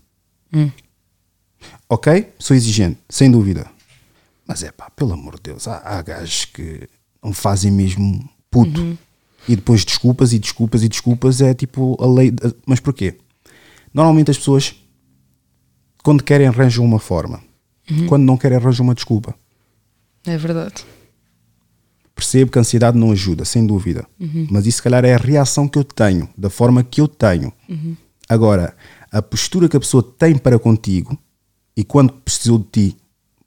Hum. 0.52 0.70
Ok? 1.88 2.28
Sou 2.38 2.54
exigente, 2.54 2.98
sem 3.08 3.30
dúvida. 3.30 3.66
Mas 4.46 4.62
é 4.62 4.70
pá, 4.70 4.90
pelo 4.90 5.12
amor 5.14 5.36
de 5.36 5.50
Deus, 5.52 5.66
há, 5.66 5.80
há 5.84 6.02
gajos 6.02 6.44
que 6.44 6.88
não 7.24 7.32
fazem 7.32 7.72
mesmo 7.72 8.28
puto. 8.50 8.80
Uhum. 8.80 8.96
E 9.48 9.54
depois 9.56 9.84
desculpas 9.84 10.32
e 10.32 10.38
desculpas 10.38 10.82
e 10.82 10.88
desculpas 10.88 11.40
é 11.40 11.54
tipo 11.54 11.96
a 12.02 12.06
lei. 12.06 12.32
Mas 12.66 12.80
porquê? 12.80 13.16
Normalmente 13.94 14.30
as 14.30 14.38
pessoas, 14.38 14.74
quando 16.02 16.22
querem, 16.22 16.46
arranjam 16.46 16.84
uma 16.84 16.98
forma. 16.98 17.42
Uhum. 17.90 18.06
Quando 18.06 18.24
não 18.24 18.36
querem, 18.36 18.58
arranjam 18.58 18.84
uma 18.84 18.94
desculpa. 18.94 19.34
É 20.26 20.36
verdade. 20.36 20.84
Percebo 22.14 22.50
que 22.50 22.58
a 22.58 22.62
ansiedade 22.62 22.98
não 22.98 23.12
ajuda, 23.12 23.44
sem 23.44 23.66
dúvida. 23.66 24.06
Mas 24.50 24.66
isso, 24.66 24.78
se 24.78 24.82
calhar, 24.82 25.04
é 25.04 25.14
a 25.14 25.18
reação 25.18 25.68
que 25.68 25.78
eu 25.78 25.84
tenho, 25.84 26.28
da 26.36 26.50
forma 26.50 26.82
que 26.82 27.00
eu 27.00 27.06
tenho. 27.06 27.52
Agora, 28.28 28.74
a 29.12 29.22
postura 29.22 29.68
que 29.68 29.76
a 29.76 29.80
pessoa 29.80 30.02
tem 30.02 30.36
para 30.36 30.58
contigo 30.58 31.16
e 31.76 31.84
quando 31.84 32.12
precisou 32.12 32.58
de 32.58 32.64
ti, 32.64 32.96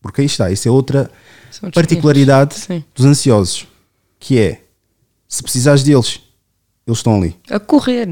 porque 0.01 0.21
aí 0.21 0.27
está, 0.27 0.49
isso 0.51 0.67
é 0.67 0.71
outra 0.71 1.11
particularidade 1.73 2.55
dos 2.95 3.05
ansiosos, 3.05 3.67
que 4.19 4.37
é 4.37 4.63
se 5.29 5.41
precisares 5.41 5.83
deles, 5.83 6.19
eles 6.85 6.97
estão 6.97 7.15
ali. 7.15 7.37
A 7.49 7.59
correr. 7.59 8.09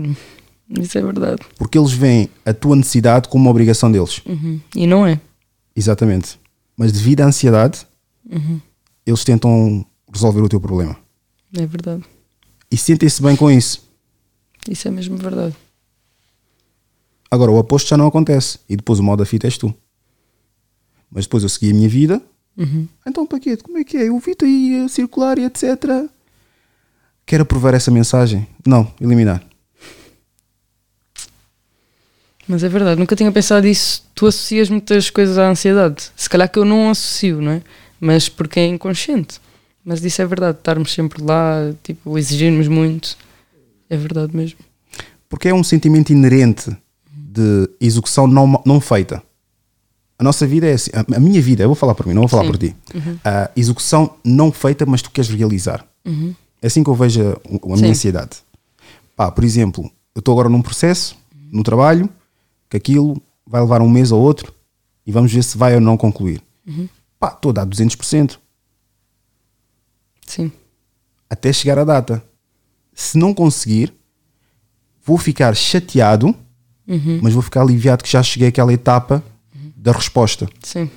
Isso 0.70 0.98
é 0.98 1.02
verdade. 1.02 1.42
Porque 1.58 1.78
eles 1.78 1.92
veem 1.92 2.30
a 2.46 2.54
tua 2.54 2.76
necessidade 2.76 3.28
como 3.28 3.46
uma 3.46 3.52
obrigação 3.52 3.92
deles. 3.92 4.22
Uhum. 4.26 4.62
E 4.76 4.86
não 4.86 5.06
é. 5.06 5.20
Exatamente. 5.76 6.40
Mas 6.78 6.92
devido 6.92 7.22
à 7.22 7.26
ansiedade, 7.26 7.88
eles 9.06 9.24
tentam 9.24 9.86
resolver 10.14 10.42
o 10.42 10.50
teu 10.50 10.62
problema. 10.62 10.96
É 11.58 11.66
verdade. 11.66 12.04
E 12.70 12.78
sentem-se 12.78 13.22
bem 13.22 13.36
com 13.36 13.50
isso. 13.50 13.82
Isso 14.70 14.88
é 14.88 14.92
mesmo 14.92 15.18
verdade. 15.18 15.56
Agora, 17.32 17.52
o 17.52 17.58
oposto 17.58 17.90
já 17.90 17.98
não 17.98 18.08
acontece. 18.08 18.60
E 18.70 18.76
depois 18.76 19.00
o 19.00 19.04
mal 19.04 19.18
da 19.18 19.26
fita 19.26 19.48
és 19.48 19.58
tu. 19.58 19.74
Mas 21.10 21.26
depois 21.26 21.42
eu 21.42 21.50
segui 21.50 21.72
a 21.72 21.74
minha 21.74 21.90
vida. 21.90 22.22
Então, 23.06 23.26
para 23.26 23.40
quê? 23.40 23.56
Como 23.58 23.78
é 23.78 23.84
que 23.84 23.98
é? 23.98 24.10
Eu 24.10 24.20
vi-te 24.20 24.46
aí 24.46 24.84
a 24.84 24.90
circular 24.90 25.38
e 25.40 25.46
etc. 25.46 25.64
Quero 27.28 27.44
aprovar 27.44 27.74
essa 27.74 27.92
mensagem? 27.92 28.48
Não, 28.66 28.90
eliminar. 29.02 29.44
Mas 32.48 32.64
é 32.64 32.70
verdade, 32.70 32.98
nunca 32.98 33.18
tinha 33.18 33.30
pensado 33.30 33.68
isso. 33.68 34.02
Tu 34.16 34.26
associas 34.26 34.70
muitas 34.70 35.10
coisas 35.10 35.38
à 35.38 35.50
ansiedade. 35.50 36.10
Se 36.16 36.30
calhar 36.30 36.50
que 36.50 36.58
eu 36.58 36.64
não 36.64 36.90
associo, 36.90 37.42
não 37.42 37.52
é? 37.52 37.62
Mas 38.00 38.30
porque 38.30 38.62
é 38.62 38.68
inconsciente. 38.68 39.42
Mas 39.84 40.02
isso 40.06 40.22
é 40.22 40.26
verdade, 40.26 40.58
estarmos 40.58 40.94
sempre 40.94 41.22
lá, 41.22 41.74
tipo, 41.84 42.18
exigirmos 42.18 42.70
muito. 42.70 43.18
É 43.90 43.98
verdade 43.98 44.34
mesmo. 44.36 44.60
Porque 45.28 45.50
é 45.50 45.54
um 45.54 45.66
sentimento 45.66 46.12
inerente 46.14 46.72
de 47.12 47.70
execução 47.82 48.26
não, 48.26 48.64
não 48.66 48.80
feita. 48.80 49.22
A 50.18 50.24
nossa 50.24 50.48
vida 50.48 50.66
é 50.66 50.74
assim. 50.74 50.92
A, 50.94 51.20
minha 51.20 51.42
vida, 51.42 51.64
eu 51.64 51.68
vou 51.68 51.76
falar 51.76 51.94
por 51.94 52.08
mim, 52.08 52.14
não 52.14 52.22
vou 52.22 52.30
falar 52.30 52.44
Sim. 52.44 52.52
por 52.52 52.58
ti. 52.58 52.76
A 53.24 53.52
execução 53.54 54.16
não 54.24 54.50
feita, 54.50 54.86
mas 54.86 55.02
tu 55.02 55.12
queres 55.12 55.30
realizar. 55.30 55.86
É 56.62 56.68
assim 56.68 56.84
que 56.84 56.90
eu 56.90 56.96
vejo 56.96 57.22
a, 57.22 57.74
a 57.74 57.76
minha 57.76 57.92
ansiedade. 57.92 58.38
Pá, 59.16 59.32
por 59.32 59.44
exemplo, 59.44 59.90
eu 60.14 60.20
estou 60.20 60.34
agora 60.34 60.50
num 60.50 60.62
processo, 60.62 61.16
no 61.52 61.64
trabalho, 61.64 62.10
que 62.70 62.78
aquilo 62.78 63.22
vai 63.46 63.62
levar 63.62 63.82
um 63.82 63.90
mês 63.90 64.12
ou 64.12 64.22
outro 64.22 64.54
e 65.06 65.12
vamos 65.12 65.32
ver 65.32 65.44
se 65.44 65.58
vai 65.58 65.74
ou 65.76 65.82
não 65.82 65.98
concluir. 65.98 66.42
Pá, 67.20 67.30
estou 67.30 67.50
a 67.52 67.54
dar 67.54 67.66
200% 67.66 68.38
Sim. 70.26 70.52
até 71.30 71.54
chegar 71.54 71.80
à 71.80 71.84
data. 71.84 72.24
Se 72.94 73.18
não 73.18 73.34
conseguir, 73.34 73.94
vou 75.04 75.18
ficar 75.18 75.56
chateado, 75.56 76.36
mas 77.22 77.34
vou 77.34 77.42
ficar 77.42 77.62
aliviado 77.62 78.04
que 78.04 78.10
já 78.12 78.22
cheguei 78.22 78.50
àquela 78.50 78.74
etapa 78.74 79.24
da 79.76 79.92
resposta. 79.92 80.48
Sim. 80.62 80.90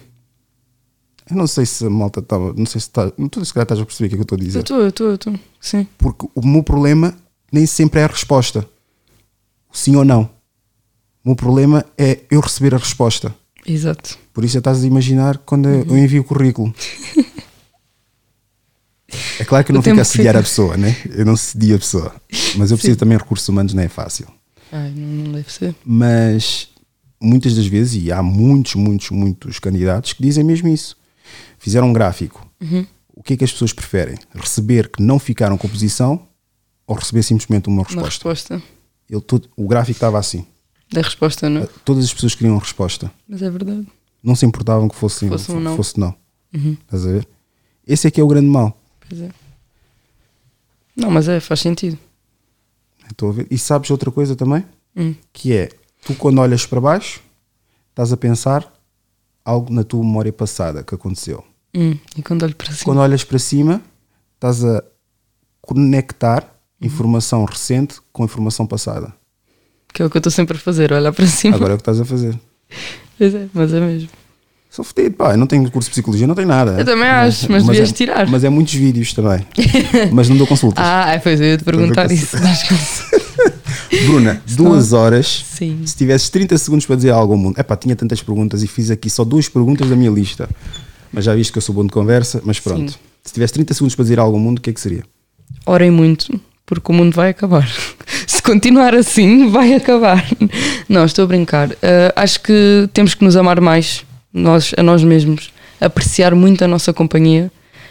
Eu 1.30 1.36
não 1.36 1.46
sei 1.46 1.64
se 1.66 1.86
a 1.86 1.90
malta 1.90 2.20
estava. 2.20 2.52
Não 2.54 2.66
sei 2.66 2.80
se 2.80 2.88
está. 2.88 3.12
Não 3.16 3.26
estou 3.26 3.44
se 3.44 3.52
calhar 3.54 3.64
estás 3.64 3.80
a 3.80 3.84
perceber 3.86 4.06
o 4.06 4.08
que 4.10 4.14
é 4.14 4.16
que 4.16 4.20
eu 4.20 4.22
estou 4.24 4.36
a 4.36 4.40
Eu 4.40 4.44
dizer. 4.46 4.58
estou, 4.60 4.80
eu 4.80 4.88
estou, 4.88 5.06
eu 5.08 5.14
estou. 5.14 5.34
Sim. 5.60 5.86
Porque 5.98 6.26
o 6.34 6.46
meu 6.46 6.62
problema 6.62 7.14
nem 7.52 7.66
sempre 7.66 8.00
é 8.00 8.04
a 8.04 8.08
resposta. 8.08 8.68
Sim 9.72 9.96
ou 9.96 10.04
não. 10.04 10.22
O 11.24 11.28
meu 11.30 11.36
problema 11.36 11.84
é 11.96 12.20
eu 12.30 12.40
receber 12.40 12.74
a 12.74 12.78
resposta. 12.78 13.34
Exato. 13.66 14.18
Por 14.32 14.44
isso 14.44 14.54
já 14.54 14.58
estás 14.58 14.82
a 14.82 14.86
imaginar 14.86 15.38
quando 15.38 15.68
eu- 15.68 15.84
eu 15.84 15.98
envio 15.98 16.22
o 16.22 16.24
currículo. 16.24 16.74
É 19.38 19.44
claro 19.44 19.64
que 19.64 19.72
eu 19.72 19.74
não 19.74 19.82
fico 19.82 19.98
a 19.98 20.02
assediar 20.02 20.34
fica. 20.34 20.38
a 20.38 20.42
pessoa, 20.42 20.76
né? 20.76 20.96
Eu 21.10 21.24
não 21.24 21.36
cedi 21.36 21.74
a 21.74 21.78
pessoa. 21.78 22.14
Mas 22.56 22.70
eu 22.70 22.76
preciso 22.76 22.98
também 22.98 23.16
de 23.16 23.22
recursos 23.24 23.48
humanos, 23.48 23.72
não 23.74 23.82
é 23.82 23.88
fácil. 23.88 24.26
Ai, 24.70 24.90
não 24.94 25.32
deve 25.32 25.50
ser. 25.52 25.74
Mas 25.84 26.68
muitas 27.20 27.56
das 27.56 27.66
vezes, 27.66 28.00
e 28.04 28.12
há 28.12 28.22
muitos, 28.22 28.74
muitos, 28.76 29.10
muitos 29.10 29.58
candidatos 29.58 30.12
que 30.12 30.22
dizem 30.22 30.44
mesmo 30.44 30.68
isso. 30.68 30.96
Fizeram 31.60 31.88
um 31.88 31.92
gráfico. 31.92 32.44
O 33.14 33.22
que 33.22 33.34
é 33.34 33.36
que 33.36 33.44
as 33.44 33.52
pessoas 33.52 33.72
preferem? 33.72 34.16
Receber 34.34 34.90
que 34.90 35.00
não 35.02 35.18
ficaram 35.18 35.56
com 35.58 35.66
a 35.66 35.70
posição 35.70 36.26
ou 36.86 36.96
receber 36.96 37.22
simplesmente 37.22 37.68
uma 37.68 37.76
Uma 37.82 37.84
resposta? 37.84 38.04
resposta. 38.08 38.62
Ele 39.08 39.20
todo- 39.20 39.48
o 39.56 39.68
gráfico 39.68 39.96
estava 39.96 40.18
assim. 40.18 40.46
Da 40.90 41.02
resposta, 41.02 41.48
não 41.48 41.60
é? 41.62 41.68
Todas 41.84 42.04
as 42.06 42.12
pessoas 42.14 42.34
queriam 42.34 42.56
resposta. 42.58 43.12
Mas 43.28 43.42
é 43.42 43.50
verdade. 43.50 43.86
Não 44.22 44.34
se 44.34 44.44
importavam 44.46 44.88
que 44.88 44.96
fosse, 44.96 45.28
Fosse 45.28 45.52
um 45.52 45.60
não. 45.60 45.76
fosse 45.76 46.00
não. 46.00 46.14
Estás 46.52 47.06
a 47.06 47.10
ver? 47.12 47.28
Esse 47.86 48.08
é 48.08 48.10
que 48.10 48.20
é 48.20 48.24
o 48.24 48.28
grande 48.28 48.48
mal. 48.48 48.76
Pois 49.08 49.20
é. 49.20 49.30
Não, 50.96 51.10
mas 51.10 51.28
é, 51.28 51.40
faz 51.40 51.60
sentido. 51.60 51.98
Estou 53.10 53.30
a 53.30 53.32
ver. 53.32 53.46
E 53.50 53.58
sabes 53.58 53.90
outra 53.90 54.10
coisa 54.10 54.34
também? 54.34 54.64
Hum. 54.96 55.14
Que 55.32 55.52
é, 55.52 55.68
tu 56.04 56.14
quando 56.14 56.38
olhas 56.38 56.64
para 56.66 56.80
baixo, 56.80 57.20
estás 57.90 58.12
a 58.12 58.16
pensar 58.16 58.72
algo 59.44 59.72
na 59.72 59.82
tua 59.84 60.00
memória 60.04 60.32
passada 60.32 60.82
que 60.82 60.94
aconteceu. 60.94 61.44
Hum. 61.74 61.96
E 62.16 62.22
quando 62.22 62.42
olho 62.42 62.54
para 62.54 62.66
cima. 62.72 62.84
Quando 62.84 62.98
olhas 62.98 63.24
para 63.24 63.38
cima, 63.38 63.80
estás 64.36 64.64
a 64.64 64.82
conectar 65.60 66.60
Uhum. 66.80 66.86
informação 66.86 67.44
recente 67.44 67.96
com 68.12 68.24
informação 68.24 68.66
passada. 68.66 69.12
Que 69.92 70.02
é 70.02 70.06
o 70.06 70.10
que 70.10 70.16
eu 70.16 70.20
estou 70.20 70.30
sempre 70.30 70.56
a 70.56 70.60
fazer, 70.60 70.92
olhar 70.92 71.12
para 71.12 71.26
cima. 71.26 71.56
Agora 71.56 71.72
é 71.72 71.74
o 71.74 71.76
que 71.76 71.82
estás 71.82 72.00
a 72.00 72.04
fazer. 72.04 72.38
Pois 73.18 73.34
é, 73.34 73.48
mas 73.52 73.74
é 73.74 73.80
mesmo. 73.80 74.08
Sou 74.70 74.82
fedido, 74.82 75.16
pá, 75.16 75.32
eu 75.32 75.36
não 75.36 75.46
tenho 75.46 75.70
curso 75.70 75.90
de 75.90 75.92
psicologia, 75.92 76.26
não 76.26 76.34
tenho 76.34 76.48
nada. 76.48 76.78
Eu 76.78 76.86
também 76.86 77.06
acho, 77.06 77.52
mas 77.52 77.66
devias 77.66 77.90
é, 77.90 77.92
tirar. 77.92 78.26
Mas 78.26 78.44
é 78.44 78.48
muitos 78.48 78.72
vídeos 78.72 79.12
também. 79.12 79.46
mas 80.10 80.26
não 80.30 80.38
dou 80.38 80.46
consultas. 80.46 80.82
Ah, 80.82 81.20
pois 81.22 81.38
eu 81.38 81.48
ia 81.48 81.58
te 81.58 81.64
perguntar 81.64 82.10
isso. 82.10 82.38
Mas 82.40 82.62
Bruna, 84.06 84.42
duas 84.56 84.94
horas. 84.94 85.44
Sim. 85.52 85.82
Se 85.84 85.94
tivesses 85.94 86.30
30 86.30 86.56
segundos 86.56 86.86
para 86.86 86.96
dizer 86.96 87.10
algo 87.10 87.34
ao 87.34 87.38
mundo. 87.38 87.58
Epá, 87.60 87.76
tinha 87.76 87.94
tantas 87.94 88.22
perguntas 88.22 88.62
e 88.62 88.66
fiz 88.66 88.90
aqui 88.90 89.10
só 89.10 89.22
duas 89.22 89.50
perguntas 89.50 89.86
da 89.86 89.94
minha 89.94 90.10
lista. 90.10 90.48
Mas 91.12 91.24
já 91.24 91.34
viste 91.34 91.52
que 91.52 91.58
eu 91.58 91.62
sou 91.62 91.74
bom 91.74 91.84
de 91.84 91.90
conversa, 91.90 92.40
mas 92.44 92.60
pronto. 92.60 92.92
Sim. 92.92 92.98
Se 93.24 93.32
tivesse 93.32 93.52
30 93.54 93.74
segundos 93.74 93.94
para 93.94 94.02
dizer 94.04 94.18
algo 94.18 94.36
ao 94.36 94.42
mundo, 94.42 94.58
o 94.58 94.60
que 94.60 94.70
é 94.70 94.72
que 94.72 94.80
seria? 94.80 95.02
Orem 95.66 95.90
muito, 95.90 96.40
porque 96.64 96.90
o 96.90 96.94
mundo 96.94 97.14
vai 97.14 97.30
acabar. 97.30 97.68
Se 98.26 98.42
continuar 98.42 98.94
assim, 98.94 99.50
vai 99.50 99.74
acabar. 99.74 100.24
Não, 100.88 101.04
estou 101.04 101.24
a 101.24 101.28
brincar. 101.28 101.70
Ah, 101.82 102.12
acho 102.16 102.40
que 102.40 102.88
temos 102.92 103.14
que 103.14 103.24
nos 103.24 103.36
amar 103.36 103.60
mais, 103.60 104.04
nós, 104.32 104.72
a 104.76 104.82
nós 104.82 105.02
mesmos, 105.02 105.52
apreciar 105.80 106.34
muito 106.34 106.64
a 106.64 106.68
nossa 106.68 106.92
companhia, 106.92 107.50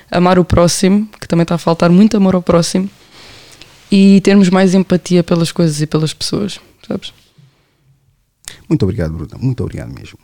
amar 0.10 0.40
o 0.40 0.46
próximo, 0.46 1.08
que 1.20 1.28
também 1.28 1.44
está 1.44 1.56
a 1.56 1.60
faltar 1.60 1.90
muito 1.90 2.18
amor 2.18 2.36
ao 2.36 2.42
próximo, 2.42 2.90
e 3.92 4.22
termos 4.22 4.50
mais 4.50 4.74
empatia 4.74 5.24
pelas 5.24 5.52
coisas 5.52 5.82
e 5.82 5.88
pelas 5.88 6.14
pessoas, 6.14 6.60
sabes? 6.88 7.14
Muito 8.68 8.84
obrigado, 8.84 9.14
Bruna. 9.14 9.38
Muito 9.40 9.64
obrigado 9.64 9.94
mesmo. 9.94 10.18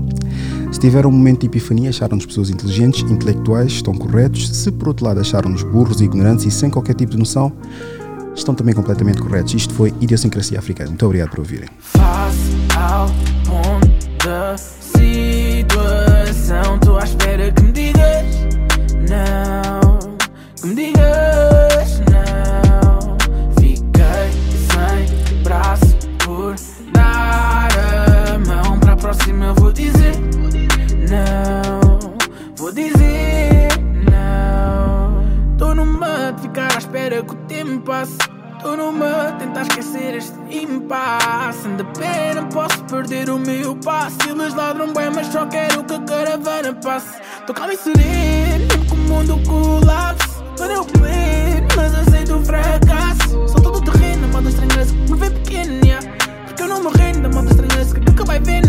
Se 0.72 0.80
tiveram 0.80 1.10
um 1.10 1.14
momento 1.14 1.41
de 1.41 1.47
epifania, 1.47 1.89
acharam-nos 1.89 2.26
pessoas 2.26 2.49
inteligentes, 2.49 3.10
intelectuais, 3.10 3.73
estão 3.73 3.93
corretos. 3.93 4.49
Se 4.49 4.72
por 4.72 4.89
outro 4.89 5.06
lado 5.06 5.19
acharam-nos 5.19 5.64
burros, 5.64 6.02
ignorantes 6.02 6.45
e 6.45 6.52
sem 6.52 6.69
qualquer 6.69 6.95
tipo 6.95 7.11
de 7.11 7.18
noção, 7.18 7.52
estão 8.35 8.53
também 8.53 8.73
completamente 8.73 9.22
corretos. 9.22 9.53
Isto 9.53 9.73
foi 9.73 9.93
Idiosincrasia 10.02 10.60
Africana. 10.60 10.89
Muito 10.89 11.06
obrigado 11.06 11.30
por 11.30 11.39
ouvirem. 11.39 11.69
Da 14.23 14.57
situação. 14.57 16.76
Estou 16.76 16.97
à 16.97 17.03
espera 17.03 17.52
que 17.52 17.61
me 17.61 17.72
digas 17.72 18.26
não. 19.07 19.99
Que 20.60 20.68
me 20.68 20.76
digas 20.76 21.35
passe. 37.86 38.18
Estou 38.57 38.76
numa 38.76 39.32
tentar 39.34 39.62
esquecer 39.62 40.16
este 40.16 40.34
impasse. 40.49 41.68
De 41.70 41.84
pena 41.98 42.44
posso 42.52 42.84
perder 42.86 43.30
o 43.30 43.38
meu 43.38 43.76
passo. 43.78 44.18
Eles 44.28 44.53
ladram 44.56 44.91
bem, 44.91 45.12
mas 45.12 45.28
só 45.28 45.45
quero 45.45 45.84
que 45.84 45.94
a 45.94 45.99
caravana 46.02 46.74
passe. 46.74 47.22
Estou 47.40 47.56
calmo 47.56 47.74
e 47.74 47.78
sereno, 47.78 48.86
que 48.88 48.94
o 48.94 48.98
mundo 48.98 49.40
colapse. 49.48 50.36
Para 50.57 50.74
eu 50.74 50.86
pleno, 50.86 51.68
mas 51.76 51.94
aceito 51.94 52.36
o 52.36 52.44
fracasso. 52.44 53.48
Sou 53.48 53.62
todo 53.62 53.91
terreno, 53.91 54.28
modo 54.30 54.49
estranheza 54.49 54.94
me 54.94 55.18
vê 55.18 55.30
pequeno, 55.30 55.86
yeah. 55.86 56.07
Porque 56.45 56.64
eu 56.64 56.68
não 56.68 56.84
me 56.84 56.90
rendo, 56.98 57.30
modo 57.34 57.49
estranheza 57.49 57.94
que 57.94 57.99
nunca 57.99 58.24
vai 58.24 58.40
vendo, 58.40 58.65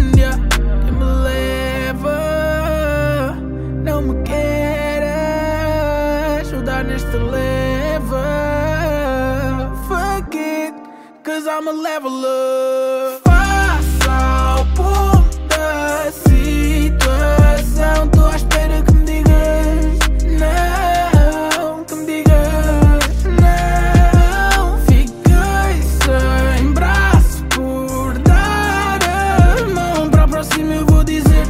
cause 11.46 11.48
I'm 11.48 11.68
a 11.68 11.72
leveler. 11.72 13.20
Faça 13.24 14.10
ao 14.10 14.66
ponto 14.74 15.38
da 15.48 16.10
situação. 16.10 18.08
Tô 18.08 18.26
à 18.26 18.36
espera 18.36 18.82
que 18.82 18.92
me 18.92 19.04
digas 19.04 19.98
não, 20.40 21.84
que 21.84 21.94
me 21.94 22.06
digas 22.06 23.24
não. 23.40 24.78
Fiquei 24.86 25.82
sem 26.02 26.72
braço 26.72 27.44
por 27.54 28.18
dar 28.18 28.98
a 29.04 29.68
mão. 29.68 30.10
Para 30.10 30.24
a 30.24 30.28
próxima 30.28 30.74
eu 30.74 30.86
vou 30.86 31.04
dizer 31.04 31.46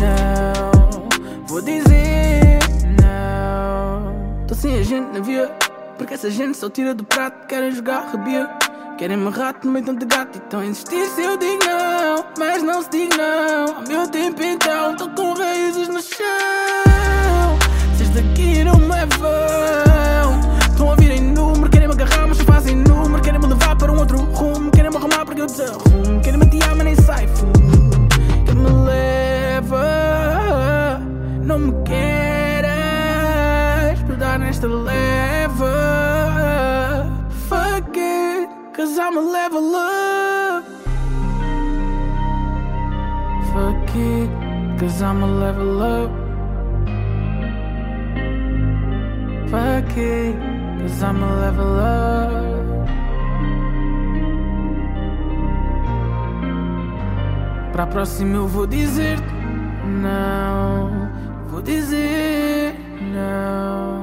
não, 0.00 1.08
vou 1.46 1.62
dizer 1.62 2.58
não. 3.00 4.46
Tô 4.46 4.54
sem 4.54 4.78
a 4.78 4.82
gente 4.82 5.12
na 5.12 5.20
via, 5.20 5.48
porque 5.96 6.14
essa 6.14 6.30
gente 6.30 6.56
só 6.56 6.68
tira 6.68 6.94
do 6.94 7.04
prato. 7.04 7.46
Querem 7.46 7.70
jogar 7.70 8.06
rabia, 8.06 8.50
querem 8.96 9.16
me 9.16 9.30
rato 9.30 9.66
no 9.66 9.72
meio 9.72 9.84
tanto 9.84 10.06
gato. 10.06 10.40
Então 10.46 10.64
insistir 10.64 11.06
se 11.08 11.22
eu 11.22 11.36
digo 11.36 11.64
não, 11.64 12.24
mas 12.38 12.62
não 12.62 12.82
se 12.82 12.90
diga 12.90 13.16
não. 13.16 13.76
Ao 13.76 13.82
meu 13.82 14.08
tempo 14.08 14.42
então, 14.42 14.96
tô 14.96 15.08
com 15.10 15.34
raízes 15.34 15.88
no 15.88 16.00
chão. 16.00 17.58
Vocês 17.94 18.08
daqui 18.10 18.64
não 18.64 18.76
me 18.76 19.06
vão. 19.18 20.66
Estão 20.70 20.92
a 20.92 20.96
vir 20.96 21.10
em 21.10 21.20
número, 21.20 21.70
querem 21.70 21.88
me 21.88 21.94
agarrar, 21.94 22.26
mas 22.26 22.38
só 22.38 22.44
fazem 22.44 22.76
número. 22.76 23.22
Querem 23.22 23.40
me 23.40 23.46
levar 23.46 23.76
para 23.76 23.92
um 23.92 23.98
outro 23.98 24.18
rumo, 24.18 24.70
querem 24.70 24.90
me 24.90 24.96
arrumar 24.96 25.24
porque 25.24 25.42
eu 25.42 25.46
desarrumo. 25.46 26.20
Querem 26.22 26.38
me 26.38 26.45
I'ma 39.06 39.20
level 39.20 39.72
up. 39.76 40.64
Fuck 43.52 43.94
it, 43.94 44.30
cause 44.80 45.00
I'ma 45.00 45.26
level 45.26 45.80
up. 45.80 46.10
Fuck 49.48 49.96
it, 49.96 50.34
cause 50.80 51.02
I'ma 51.04 51.28
level 51.40 51.78
up. 51.78 52.66
Pra 57.72 57.86
próxima 57.86 58.34
eu 58.34 58.48
vou 58.48 58.66
dizer 58.66 59.20
não, 60.02 61.08
vou 61.48 61.62
dizer 61.62 62.74
não. 63.14 63.95